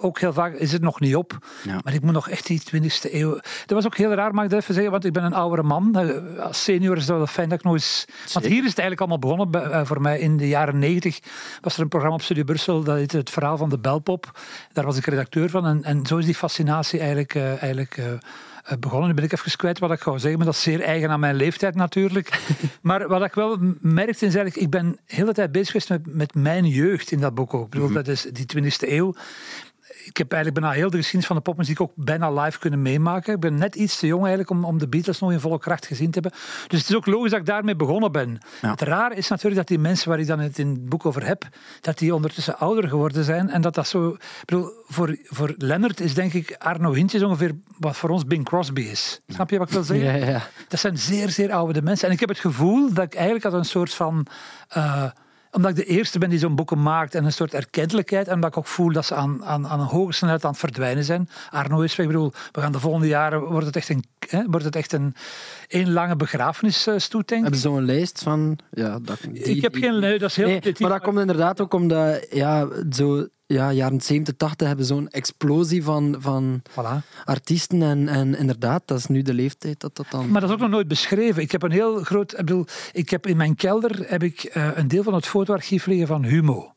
ook 0.00 0.18
heel 0.20 0.32
vaak: 0.32 0.54
is 0.54 0.72
het 0.72 0.82
nog 0.82 1.00
niet 1.00 1.16
op? 1.16 1.38
Ja. 1.64 1.80
Maar 1.84 1.94
ik 1.94 2.02
moet 2.02 2.12
nog 2.12 2.28
echt 2.28 2.46
die 2.46 2.62
20e 2.74 3.12
eeuw. 3.12 3.32
Dat 3.32 3.42
was 3.66 3.86
ook 3.86 3.96
heel 3.96 4.12
raar, 4.12 4.34
mag 4.34 4.44
ik 4.44 4.50
dat 4.50 4.60
even 4.60 4.74
zeggen, 4.74 4.92
want 4.92 5.04
ik 5.04 5.12
ben 5.12 5.24
een 5.24 5.34
oudere 5.34 5.62
man. 5.62 5.94
Eh, 5.98 6.42
Als 6.44 6.62
senior 6.64 6.96
is 6.96 7.06
dat 7.06 7.16
wel 7.16 7.26
fijn 7.26 7.48
dat 7.48 7.58
ik 7.58 7.64
nog 7.64 7.72
eens. 7.74 8.04
Want 8.32 8.46
hier 8.46 8.62
is 8.64 8.70
het 8.70 8.78
eigenlijk 8.78 9.00
allemaal 9.00 9.18
begonnen 9.18 9.72
eh, 9.72 9.84
voor 9.84 10.00
mij 10.00 10.18
in 10.18 10.36
de 10.36 10.48
jaren 10.48 10.78
90. 10.78 11.18
Was 11.60 11.76
er 11.76 11.82
een 11.82 11.88
programma 11.88 12.16
op 12.16 12.22
Studio 12.22 12.44
Brussel, 12.44 12.82
dat 12.82 12.96
heette 12.96 13.16
Het 13.16 13.30
Verhaal 13.30 13.56
van 13.56 13.68
de 13.68 13.78
Belpop. 13.78 14.38
Daar 14.72 14.84
was 14.84 14.96
ik 14.96 15.06
redacteur 15.06 15.50
van. 15.50 15.66
En, 15.66 15.84
en 15.84 16.06
zo 16.06 16.16
is 16.16 16.24
die 16.24 16.34
fascinatie 16.34 16.98
eigenlijk. 17.00 17.34
eh, 17.34 17.62
eigenlijk 17.62 18.00
begonnen. 18.80 19.08
Nu 19.08 19.14
ben 19.14 19.24
ik 19.24 19.32
even 19.32 19.56
kwijt 19.56 19.78
wat 19.78 19.90
ik 19.92 20.00
ga 20.00 20.18
zeggen, 20.18 20.36
maar 20.36 20.46
dat 20.46 20.54
is 20.54 20.62
zeer 20.62 20.80
eigen 20.80 21.10
aan 21.10 21.20
mijn 21.20 21.34
leeftijd 21.34 21.74
natuurlijk. 21.74 22.40
maar 22.82 23.08
wat 23.08 23.24
ik 23.24 23.34
wel 23.34 23.56
merkte 23.80 24.26
is 24.26 24.34
eigenlijk, 24.34 24.56
ik 24.56 24.70
ben 24.70 24.90
de 25.06 25.14
hele 25.14 25.32
tijd 25.32 25.52
bezig 25.52 25.66
geweest 25.66 25.88
met, 25.88 26.14
met 26.14 26.34
mijn 26.34 26.66
jeugd 26.66 27.10
in 27.10 27.20
dat 27.20 27.34
boek 27.34 27.54
ook. 27.54 27.64
Ik 27.64 27.70
bedoel, 27.70 27.92
dat 27.92 28.08
is 28.08 28.22
die 28.22 28.46
20e 28.62 28.68
eeuw. 28.78 29.14
Ik 30.04 30.16
heb 30.16 30.32
eigenlijk 30.32 30.62
bijna 30.62 30.76
heel 30.76 30.90
de 30.90 30.96
geschiedenis 30.96 31.26
van 31.26 31.36
de 31.36 31.42
popmuziek 31.42 31.80
ook 31.80 31.92
bijna 31.94 32.42
live 32.42 32.58
kunnen 32.58 32.82
meemaken. 32.82 33.34
Ik 33.34 33.40
ben 33.40 33.54
net 33.54 33.74
iets 33.74 33.98
te 33.98 34.06
jong 34.06 34.20
eigenlijk 34.20 34.50
om, 34.50 34.64
om 34.64 34.78
de 34.78 34.88
Beatles 34.88 35.20
nog 35.20 35.32
in 35.32 35.40
volle 35.40 35.58
kracht 35.58 35.86
gezien 35.86 36.10
te 36.10 36.18
hebben. 36.20 36.40
Dus 36.68 36.80
het 36.80 36.88
is 36.88 36.96
ook 36.96 37.06
logisch 37.06 37.30
dat 37.30 37.40
ik 37.40 37.46
daarmee 37.46 37.76
begonnen 37.76 38.12
ben. 38.12 38.38
Ja. 38.62 38.70
Het 38.70 38.80
raar 38.80 39.12
is 39.12 39.28
natuurlijk 39.28 39.56
dat 39.56 39.68
die 39.68 39.78
mensen 39.78 40.08
waar 40.08 40.18
ik 40.18 40.26
dan 40.26 40.38
het 40.38 40.58
in 40.58 40.68
het 40.68 40.88
boek 40.88 41.06
over 41.06 41.26
heb, 41.26 41.48
dat 41.80 41.98
die 41.98 42.14
ondertussen 42.14 42.58
ouder 42.58 42.88
geworden 42.88 43.24
zijn. 43.24 43.50
En 43.50 43.60
dat 43.60 43.74
dat 43.74 43.88
zo... 43.88 44.08
Ik 44.08 44.44
bedoel, 44.44 44.70
voor, 44.86 45.16
voor 45.22 45.54
Leonard 45.56 46.00
is 46.00 46.14
denk 46.14 46.32
ik 46.32 46.56
Arno 46.58 46.92
Hintjes 46.92 47.22
ongeveer 47.22 47.52
wat 47.78 47.96
voor 47.96 48.10
ons 48.10 48.24
Bing 48.24 48.44
Crosby 48.44 48.80
is. 48.80 49.20
Snap 49.28 49.50
je 49.50 49.58
wat 49.58 49.68
ik 49.68 49.74
wil 49.74 49.82
zeggen? 49.82 50.18
Ja, 50.18 50.26
ja. 50.26 50.42
Dat 50.68 50.80
zijn 50.80 50.98
zeer, 50.98 51.30
zeer 51.30 51.52
oude 51.52 51.82
mensen. 51.82 52.08
En 52.08 52.14
ik 52.14 52.20
heb 52.20 52.28
het 52.28 52.38
gevoel 52.38 52.92
dat 52.92 53.04
ik 53.04 53.14
eigenlijk 53.14 53.44
als 53.44 53.54
een 53.54 53.64
soort 53.64 53.94
van... 53.94 54.26
eh, 54.68 55.04
omdat 55.54 55.70
ik 55.70 55.76
de 55.76 55.84
eerste 55.84 56.18
ben 56.18 56.30
die 56.30 56.38
zo'n 56.38 56.54
boeken 56.54 56.82
maakt 56.82 57.14
en 57.14 57.24
een 57.24 57.32
soort 57.32 57.54
erkentelijkheid. 57.54 58.28
En 58.28 58.34
omdat 58.34 58.50
ik 58.50 58.56
ook 58.56 58.66
voel 58.66 58.92
dat 58.92 59.04
ze 59.06 59.14
aan, 59.14 59.44
aan, 59.44 59.66
aan 59.68 59.80
een 59.80 59.86
hoge 59.86 60.12
snelheid 60.12 60.44
aan 60.44 60.50
het 60.50 60.58
verdwijnen 60.60 61.04
zijn. 61.04 61.28
Arno 61.50 61.80
is 61.80 61.96
weg. 61.96 62.06
Ik 62.06 62.12
bedoel, 62.12 62.32
we 62.52 62.60
gaan 62.60 62.72
de 62.72 62.80
volgende 62.80 63.06
jaren... 63.06 63.40
Wordt 63.40 63.66
het 63.66 63.76
echt 63.76 63.88
een, 63.88 64.04
hè, 64.28 64.44
wordt 64.46 64.64
het 64.64 64.76
echt 64.76 64.92
een 64.92 65.14
één 65.68 65.92
lange 65.92 66.16
begrafenisstoet, 66.16 67.28
denk 67.28 67.30
ik. 67.30 67.40
Hebben 67.40 67.60
ze 67.60 67.68
zo'n 67.68 67.84
lijst 67.84 68.22
van... 68.22 68.58
Ja, 68.70 68.98
dat, 68.98 69.18
die- 69.20 69.42
ik 69.42 69.62
heb 69.62 69.74
geen... 69.74 69.98
Nee, 70.00 70.18
dat 70.18 70.30
is 70.30 70.36
heel... 70.36 70.46
Nee, 70.46 70.74
maar 70.78 70.90
dat 70.90 71.02
komt 71.02 71.18
inderdaad 71.18 71.60
ook 71.60 71.74
omdat 71.74 72.26
ja, 72.30 72.68
zo, 72.90 73.26
ja, 73.46 73.72
jaren 73.72 74.00
70, 74.00 74.36
80 74.36 74.66
hebben 74.66 74.86
zo'n 74.86 75.08
explosie 75.08 75.82
van, 75.82 76.16
van 76.18 76.62
Voilà. 76.70 77.24
artiesten. 77.24 77.82
En, 77.82 78.08
en 78.08 78.36
inderdaad, 78.36 78.82
dat 78.84 78.98
is 78.98 79.06
nu 79.06 79.22
de 79.22 79.34
leeftijd 79.34 79.80
dat 79.80 79.96
dat 79.96 80.06
dan... 80.10 80.30
Maar 80.30 80.40
dat 80.40 80.50
is 80.50 80.56
ook 80.56 80.62
nog 80.62 80.70
nooit 80.70 80.88
beschreven. 80.88 81.42
Ik 81.42 81.52
heb 81.52 81.62
een 81.62 81.70
heel 81.70 82.02
groot. 82.02 82.32
Ik, 82.32 82.38
bedoel, 82.38 82.66
ik 82.92 83.10
heb 83.10 83.26
in 83.26 83.36
mijn 83.36 83.54
kelder 83.54 84.04
heb 84.08 84.22
ik, 84.22 84.42
eh, 84.42 84.68
een 84.74 84.88
deel 84.88 85.02
van 85.02 85.14
het 85.14 85.26
fotoarchief 85.26 85.86
liggen 85.86 86.06
van 86.06 86.24
Humo. 86.24 86.74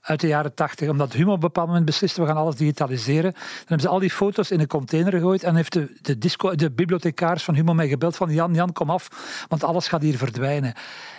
Uit 0.00 0.20
de 0.20 0.26
jaren 0.26 0.54
tachtig. 0.54 0.88
Omdat 0.88 1.12
Humo 1.12 1.28
op 1.28 1.34
een 1.34 1.40
bepaald 1.40 1.66
moment 1.66 1.84
besliste, 1.86 2.20
we 2.20 2.26
gaan 2.26 2.36
alles 2.36 2.56
digitaliseren. 2.56 3.32
Dan 3.32 3.42
hebben 3.58 3.80
ze 3.80 3.88
al 3.88 3.98
die 3.98 4.10
foto's 4.10 4.50
in 4.50 4.60
een 4.60 4.66
container 4.66 5.12
gegooid. 5.12 5.42
En 5.42 5.54
heeft 5.54 5.72
de, 5.72 5.98
de, 6.00 6.18
disco, 6.18 6.54
de 6.54 6.70
bibliothecaris 6.70 7.42
van 7.42 7.54
Humo 7.54 7.74
mij 7.74 7.88
gebeld 7.88 8.16
van 8.16 8.32
Jan, 8.32 8.54
Jan, 8.54 8.72
kom 8.72 8.90
af. 8.90 9.08
Want 9.48 9.64
alles 9.64 9.88
gaat 9.88 10.02
hier 10.02 10.16
verdwijnen. 10.16 10.74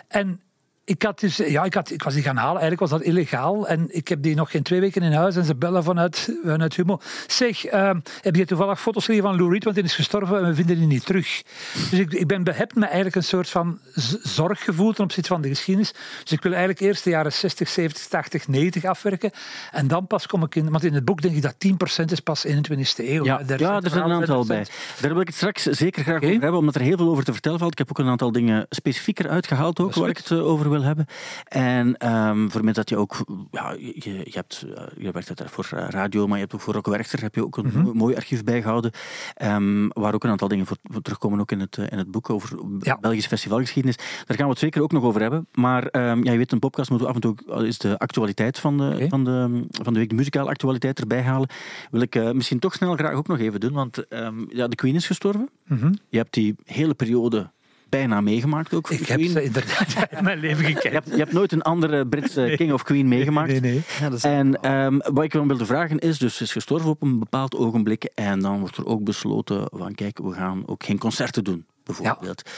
En 0.07 0.41
ik, 0.85 1.03
had 1.03 1.19
dus, 1.19 1.37
ja, 1.37 1.63
ik, 1.63 1.73
had, 1.73 1.91
ik 1.91 2.03
was 2.03 2.13
die 2.13 2.23
gaan 2.23 2.35
halen. 2.35 2.61
Eigenlijk 2.61 2.79
was 2.79 2.89
dat 2.89 3.01
illegaal. 3.01 3.67
En 3.67 3.95
ik 3.95 4.07
heb 4.07 4.21
die 4.21 4.35
nog 4.35 4.51
geen 4.51 4.63
twee 4.63 4.79
weken 4.79 5.01
in 5.01 5.11
huis. 5.11 5.35
En 5.35 5.45
ze 5.45 5.55
bellen 5.55 5.83
vanuit, 5.83 6.37
vanuit 6.43 6.75
Humo. 6.75 6.99
Zeg, 7.27 7.65
ehm, 7.65 7.99
heb 8.21 8.35
je 8.35 8.45
toevallig 8.45 8.81
foto's 8.81 9.07
liggen 9.07 9.27
van 9.27 9.37
Lou 9.37 9.51
Reed? 9.51 9.63
Want 9.63 9.75
die 9.75 9.85
is 9.85 9.95
gestorven 9.95 10.37
en 10.37 10.45
we 10.45 10.55
vinden 10.55 10.77
die 10.77 10.87
niet 10.87 11.05
terug. 11.05 11.43
Dus 11.89 11.99
ik, 11.99 12.13
ik 12.13 12.27
ben 12.27 12.43
behept 12.43 12.75
met 12.75 12.83
eigenlijk 12.83 13.15
een 13.15 13.23
soort 13.23 13.49
van 13.49 13.79
zorggevoel 14.21 14.93
ten 14.93 15.03
opzichte 15.03 15.29
van 15.29 15.41
de 15.41 15.47
geschiedenis. 15.47 15.93
Dus 16.21 16.31
ik 16.31 16.41
wil 16.41 16.51
eigenlijk 16.51 16.81
eerst 16.81 17.03
de 17.03 17.09
jaren 17.09 17.33
60, 17.33 17.69
70, 17.69 18.07
80, 18.07 18.47
90 18.47 18.85
afwerken. 18.85 19.31
En 19.71 19.87
dan 19.87 20.07
pas 20.07 20.27
kom 20.27 20.43
ik 20.43 20.55
in... 20.55 20.69
Want 20.69 20.83
in 20.83 20.93
het 20.93 21.05
boek 21.05 21.21
denk 21.21 21.35
ik 21.35 21.41
dat 21.41 21.55
10% 22.01 22.11
is 22.11 22.19
pas 22.19 22.47
21e 22.47 22.51
eeuw. 22.95 23.25
Ja, 23.25 23.37
Daar 23.37 23.59
ja, 23.59 23.81
er 23.81 23.89
zijn 23.89 24.03
een 24.03 24.11
aantal 24.11 24.43
20%. 24.43 24.47
bij. 24.47 24.65
Daar 25.01 25.11
wil 25.11 25.21
ik 25.21 25.27
het 25.27 25.35
straks 25.35 25.63
zeker 25.63 26.03
graag 26.03 26.23
over 26.23 26.29
hebben, 26.29 26.57
omdat 26.57 26.75
er 26.75 26.81
heel 26.81 26.97
veel 26.97 27.09
over 27.09 27.23
te 27.23 27.33
vertellen 27.33 27.59
valt. 27.59 27.71
Ik 27.71 27.77
heb 27.77 27.89
ook 27.89 27.99
een 27.99 28.07
aantal 28.07 28.31
dingen 28.31 28.65
specifieker 28.69 29.29
uitgehaald 29.29 29.79
ook, 29.79 29.93
waar 29.93 30.09
ik 30.09 30.17
het 30.17 30.31
eh, 30.31 30.45
over 30.45 30.69
wil 30.69 30.72
hebben. 30.81 31.05
En 31.47 31.97
ehm 31.97 32.49
voor 32.49 32.63
mij 32.63 32.73
dat 32.73 32.89
je 32.89 32.97
ook... 32.97 33.25
Ja, 33.51 33.71
je, 33.71 33.93
je, 34.23 34.31
hebt, 34.31 34.65
eh, 34.75 34.83
je 34.97 35.11
werkt 35.11 35.27
uiteraard 35.27 35.51
voor 35.51 35.77
eh, 35.79 35.89
radio, 35.89 36.25
maar 36.27 36.35
je 36.35 36.41
hebt 36.41 36.53
ook 36.55 36.61
voor 36.61 36.73
Rock 36.73 36.85
Werchter 36.85 37.21
heb 37.21 37.35
je 37.35 37.43
ook 37.45 37.57
een 37.57 37.65
Mhm. 37.65 37.97
mooi 37.97 38.15
archief 38.15 38.43
bijgehouden. 38.43 38.91
ehm, 39.35 39.87
waar 39.87 40.13
ook 40.13 40.23
een 40.23 40.29
aantal 40.29 40.47
dingen 40.47 40.65
voor, 40.65 40.77
voor 40.83 41.01
terugkomen, 41.01 41.39
ook 41.39 41.51
in 41.51 41.59
het, 41.59 41.77
eh, 41.77 41.85
in 41.91 41.97
het 41.97 42.11
boek 42.11 42.29
over 42.29 42.57
Ja. 42.79 42.97
Belgische 43.01 43.29
festivalgeschiedenis. 43.29 43.97
Daar 43.97 44.37
gaan 44.37 44.45
we 44.45 44.51
het 44.51 44.59
zeker 44.59 44.81
ook 44.81 44.91
nog 44.91 45.03
over 45.03 45.21
hebben. 45.21 45.47
Maar 45.53 45.87
ehm, 45.87 46.23
ja, 46.23 46.31
je 46.31 46.37
weet, 46.37 46.51
een 46.51 46.59
podcast 46.59 46.89
moet 46.89 47.05
af 47.05 47.15
en 47.15 47.21
toe 47.21 47.35
is 47.65 47.77
de 47.77 47.99
actualiteit 47.99 48.59
van 48.59 48.77
de, 48.77 49.05
van 49.09 49.23
de, 49.23 49.65
van 49.71 49.93
de 49.93 49.99
week, 49.99 50.09
de 50.09 50.15
muzikale 50.15 50.49
actualiteit 50.49 50.99
erbij 50.99 51.21
halen. 51.21 51.49
Wil 51.91 52.01
ik 52.01 52.33
misschien 52.33 52.59
toch 52.59 52.73
snel 52.73 52.95
graag 52.95 53.13
ook 53.13 53.27
nog 53.27 53.39
even 53.39 53.59
doen, 53.59 53.73
want 53.73 54.03
ja, 54.49 54.67
de 54.67 54.75
Queen 54.75 54.95
is 54.95 55.07
gestorven. 55.07 55.49
Mhm. 55.67 55.93
Je 56.09 56.17
hebt 56.17 56.33
die 56.33 56.55
hele 56.65 56.93
periode 56.93 57.51
bijna 57.97 58.21
meegemaakt 58.21 58.73
ook. 58.73 58.89
Ik 58.89 59.07
heb 59.07 59.17
Queen. 59.17 59.29
ze 59.31 59.43
inderdaad 59.43 59.95
in 60.17 60.23
mijn 60.23 60.39
leven 60.39 60.65
gekend. 60.65 60.83
Je 60.83 60.89
hebt, 60.89 61.09
je 61.09 61.17
hebt 61.17 61.31
nooit 61.31 61.51
een 61.51 61.61
andere 61.61 62.07
Britse 62.07 62.53
king 62.57 62.73
of 62.73 62.83
queen 62.83 63.07
meegemaakt. 63.07 63.51
Nee, 63.51 63.59
nee. 63.59 63.81
ja, 63.99 64.09
dat 64.09 64.17
is 64.17 64.23
En 64.23 64.61
ehm, 64.61 64.97
wat 64.97 65.23
ik 65.23 65.33
wel 65.33 65.47
wilde 65.47 65.65
vragen 65.65 65.99
is, 65.99 66.17
dus 66.17 66.35
ze 66.35 66.43
is 66.43 66.51
gestorven 66.51 66.89
op 66.89 67.01
een 67.01 67.19
bepaald 67.19 67.55
ogenblik 67.55 68.03
en 68.03 68.39
dan 68.39 68.59
wordt 68.59 68.77
er 68.77 68.85
ook 68.85 69.03
besloten 69.03 69.67
van 69.71 69.95
kijk, 69.95 70.17
we 70.17 70.31
gaan 70.31 70.63
ook 70.65 70.83
geen 70.83 70.97
concerten 70.97 71.43
doen. 71.43 71.65
Bijvoorbeeld. 71.83 72.49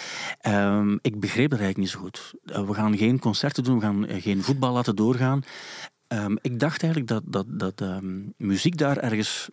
Ehm, 0.42 0.98
ik 1.02 1.20
begreep 1.20 1.50
dat 1.50 1.60
eigenlijk 1.60 1.78
niet 1.78 1.90
zo 1.90 2.00
goed. 2.00 2.34
Eh, 2.46 2.68
we 2.68 2.74
gaan 2.74 2.98
geen 2.98 3.20
concerten 3.20 3.64
doen, 3.64 3.76
we 3.76 3.82
gaan 3.82 4.08
eh, 4.08 4.22
geen 4.22 4.44
voetbal 4.44 4.74
laten 4.74 4.96
doorgaan. 4.96 5.42
Ehm, 6.08 6.36
ik 6.42 6.60
dacht 6.60 6.84
eigenlijk 6.84 7.12
dat, 7.12 7.46
dat, 7.48 7.80
dat 7.80 8.02
muziek 8.38 8.78
daar 8.78 8.98
ergens 8.98 9.50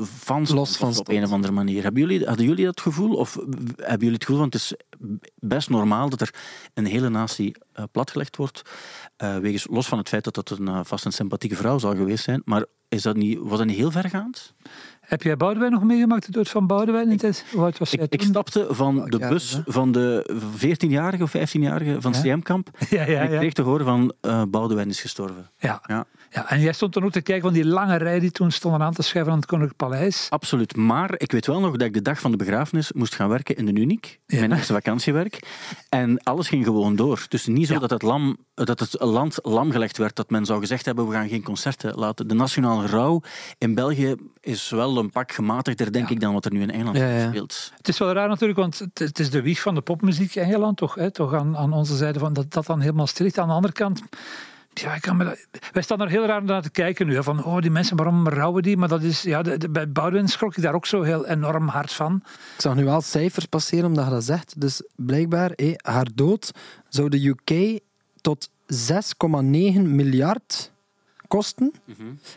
van 0.00 0.46
Los 0.54 0.76
van 0.76 0.96
op 0.98 1.08
een 1.08 1.24
of 1.24 1.32
andere 1.32 1.52
manier. 1.52 1.82
Hebben 1.82 2.00
jullie, 2.02 2.26
hadden 2.26 2.46
jullie 2.46 2.64
dat 2.64 2.80
gevoel? 2.80 3.14
Of 3.14 3.34
hebben 3.76 3.98
jullie 3.98 4.12
het 4.14 4.24
gevoel, 4.24 4.40
want 4.40 4.52
het 4.52 4.62
is 4.62 4.74
best 5.34 5.70
normaal 5.70 6.08
dat 6.08 6.20
er 6.20 6.34
een 6.74 6.84
hele 6.86 7.08
natie 7.08 7.54
eh, 7.72 7.84
platgelegd 7.92 8.36
wordt. 8.36 8.62
eh, 9.16 9.36
wegens, 9.36 9.66
los 9.70 9.88
van 9.88 9.98
het 9.98 10.08
feit 10.08 10.24
dat 10.24 10.34
dat 10.34 10.50
een, 10.50 10.68
eh, 10.68 10.80
vast 10.82 11.04
een 11.04 11.12
sympathieke 11.12 11.56
vrouw 11.56 11.78
zou 11.78 11.96
geweest 11.96 12.24
zijn. 12.24 12.42
Maar 12.44 12.64
is 12.88 13.02
dat 13.02 13.16
niet, 13.16 13.38
was 13.42 13.58
dat 13.58 13.66
niet 13.66 13.76
heel 13.76 13.90
vergaand? 13.90 14.54
Heb 15.00 15.22
jij 15.22 15.36
Boudewijn 15.36 15.72
nog 15.72 15.82
meegemaakt, 15.82 16.26
de 16.26 16.32
dood 16.32 16.48
van 16.48 16.66
Boudewijn? 16.66 17.10
Ik, 17.10 17.42
oud 17.56 17.78
was 17.78 17.92
Ik, 17.94 18.06
ik 18.08 18.22
stapte 18.22 18.66
van 18.70 19.04
de 19.04 19.18
bus 19.18 19.60
van 19.66 19.92
de 19.92 20.30
14-jarige 20.56 21.22
of 21.22 21.36
15-jarige 21.36 22.00
van 22.00 22.12
Ja. 22.12 22.20
CM-kamp. 22.20 22.70
Ja, 22.90 23.02
ja, 23.06 23.18
En 23.18 23.24
ik 23.24 23.30
ja. 23.30 23.38
kreeg 23.38 23.52
te 23.52 23.62
horen 23.62 23.84
van 23.86 24.12
eh 24.20 24.42
Boudewijn 24.48 24.88
is 24.88 25.00
gestorven. 25.00 25.50
Ja. 25.58 25.82
Ja. 26.32 26.50
En 26.50 26.60
jij 26.60 26.72
stond 26.72 26.92
dan 26.94 27.04
ook 27.04 27.12
te 27.12 27.20
kijken 27.20 27.44
van 27.44 27.52
die 27.52 27.64
lange 27.66 27.96
rij 27.96 28.20
die 28.20 28.30
toen 28.30 28.50
stonden 28.50 28.82
aan 28.82 28.92
te 28.94 29.02
schuiven 29.02 29.32
aan 29.32 29.38
het 29.38 29.48
Koninklijk 29.48 29.78
Paleis. 29.78 30.26
Absoluut. 30.30 30.76
Maar 30.76 31.14
ik 31.16 31.32
weet 31.32 31.46
wel 31.46 31.60
nog 31.60 31.76
dat 31.76 31.86
ik 31.86 31.94
de 31.94 32.02
dag 32.02 32.20
van 32.20 32.30
de 32.30 32.36
begrafenis 32.36 32.92
moest 32.92 33.14
gaan 33.14 33.28
werken 33.28 33.56
in 33.56 33.66
de 33.66 33.80
Uniek. 33.80 34.20
Ja. 34.26 34.38
Mijn 34.38 34.52
eerste 34.52 34.72
vakantiewerk. 34.72 35.48
En 35.88 36.22
alles 36.22 36.48
ging 36.48 36.64
gewoon 36.64 36.96
door. 36.96 37.24
Dus 37.28 37.46
niet 37.46 37.66
zo 37.66 37.72
Ja. 37.74 37.78
dat, 37.80 37.90
het 37.90 38.02
lam, 38.02 38.36
dat 38.54 38.80
het 38.80 38.96
land 39.00 39.38
lamgelegd 39.42 39.96
werd. 39.98 40.16
Dat 40.16 40.30
men 40.30 40.44
zou 40.44 40.60
gezegd 40.60 40.84
hebben, 40.84 41.06
we 41.08 41.12
gaan 41.12 41.28
geen 41.28 41.42
concerten 41.42 41.94
laten. 41.94 42.28
De 42.28 42.34
nationale 42.34 42.86
rouw 42.86 43.22
in 43.58 43.74
België 43.74 44.14
is 44.40 44.70
wel 44.70 44.98
een 44.98 45.10
pak 45.10 45.32
gematigder, 45.32 45.92
denk 45.92 46.08
Ja. 46.08 46.14
ik, 46.14 46.20
dan 46.20 46.32
wat 46.32 46.44
er 46.44 46.52
nu 46.52 46.62
in 46.62 46.70
Engeland 46.70 46.96
speelt. 47.28 47.72
Het 47.76 47.88
is 47.88 47.98
wel 47.98 48.12
raar 48.12 48.28
natuurlijk, 48.28 48.58
want 48.58 48.78
het, 48.94 49.18
is 49.18 49.30
de 49.30 49.42
wieg 49.42 49.60
van 49.60 49.74
de 49.74 49.80
popmuziek 49.80 50.34
in 50.34 50.42
Engeland, 50.42 50.76
toch? 50.76 50.94
Hè? 50.94 51.10
Toch 51.10 51.34
aan, 51.34 51.56
aan 51.56 51.72
onze 51.72 51.96
zijde 51.96 52.18
van 52.18 52.32
dat 52.32 52.52
dat 52.52 52.66
dan 52.66 52.80
helemaal 52.80 53.06
stil 53.06 53.24
ligt. 53.24 53.38
Aan 53.38 53.48
de 53.48 53.54
andere 53.54 53.72
kant, 53.72 54.02
ja, 54.72 54.94
ik 54.94 55.00
kan 55.00 55.16
me, 55.16 55.24
dat- 55.24 55.38
wij 55.72 55.82
staan 55.82 56.00
er 56.00 56.08
heel 56.08 56.26
raar 56.26 56.44
naar 56.44 56.62
te 56.62 56.70
kijken 56.70 57.06
nu. 57.06 57.14
Hè, 57.14 57.22
van, 57.22 57.44
oh, 57.44 57.58
die 57.60 57.70
mensen, 57.70 57.96
waarom 57.96 58.28
rouwen 58.28 58.62
die? 58.62 58.76
Maar 58.76 58.88
dat 58.88 59.02
is, 59.02 59.22
ja, 59.22 59.42
de, 59.42 59.58
de- 59.58 59.70
bij 59.70 59.90
Boudewijn 59.92 60.28
schrok 60.28 60.56
ik 60.56 60.62
daar 60.62 60.74
ook 60.74 60.86
zo 60.86 61.02
heel 61.02 61.26
enorm 61.26 61.68
hard 61.68 61.92
van. 61.92 62.22
Ik 62.54 62.60
zag 62.60 62.74
nu 62.74 62.84
wel 62.84 63.00
cijfers 63.00 63.44
passeren 63.46 63.84
omdat 63.84 64.04
je 64.04 64.10
dat 64.10 64.24
zegt. 64.24 64.60
Dus 64.60 64.82
blijkbaar, 64.96 65.52
hé, 65.54 65.72
haar 65.76 66.06
dood 66.14 66.50
zou 66.88 67.08
de 67.08 67.26
UK 67.28 67.80
tot 68.20 68.50
6,9 68.66 69.94
miljard 69.94 70.72
kosten. 71.28 71.72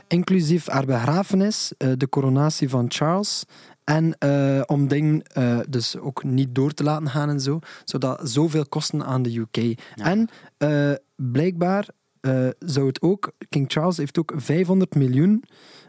Inclusief 0.08 0.68
haar 0.68 0.86
begrafenis, 0.86 1.72
eh, 1.78 1.90
de 1.98 2.10
coronatie 2.10 2.70
van 2.70 2.86
Charles. 2.88 3.44
En 3.84 4.16
eh, 4.20 4.62
om 4.66 4.88
dingen 4.88 5.22
eh, 5.22 5.60
dus 5.70 5.98
ook 5.98 6.24
niet 6.24 6.56
door 6.56 6.72
te 6.72 6.84
laten 6.84 7.10
gaan 7.10 7.30
en 7.30 7.40
zo. 7.40 7.60
Zodat 7.84 8.30
zoveel 8.30 8.66
kosten 8.66 9.06
aan 9.06 9.22
de 9.22 9.38
UK. 9.40 9.80
En 9.96 10.30
eh, 10.58 10.92
blijkbaar 11.16 11.88
eh, 12.24 12.48
zou 12.60 12.88
het 12.88 13.02
ook... 13.02 13.32
King 13.50 13.72
Charles 13.72 13.98
heeft 13.98 14.20
ook 14.20 14.34
500 14.36 14.96
miljoen 14.96 15.44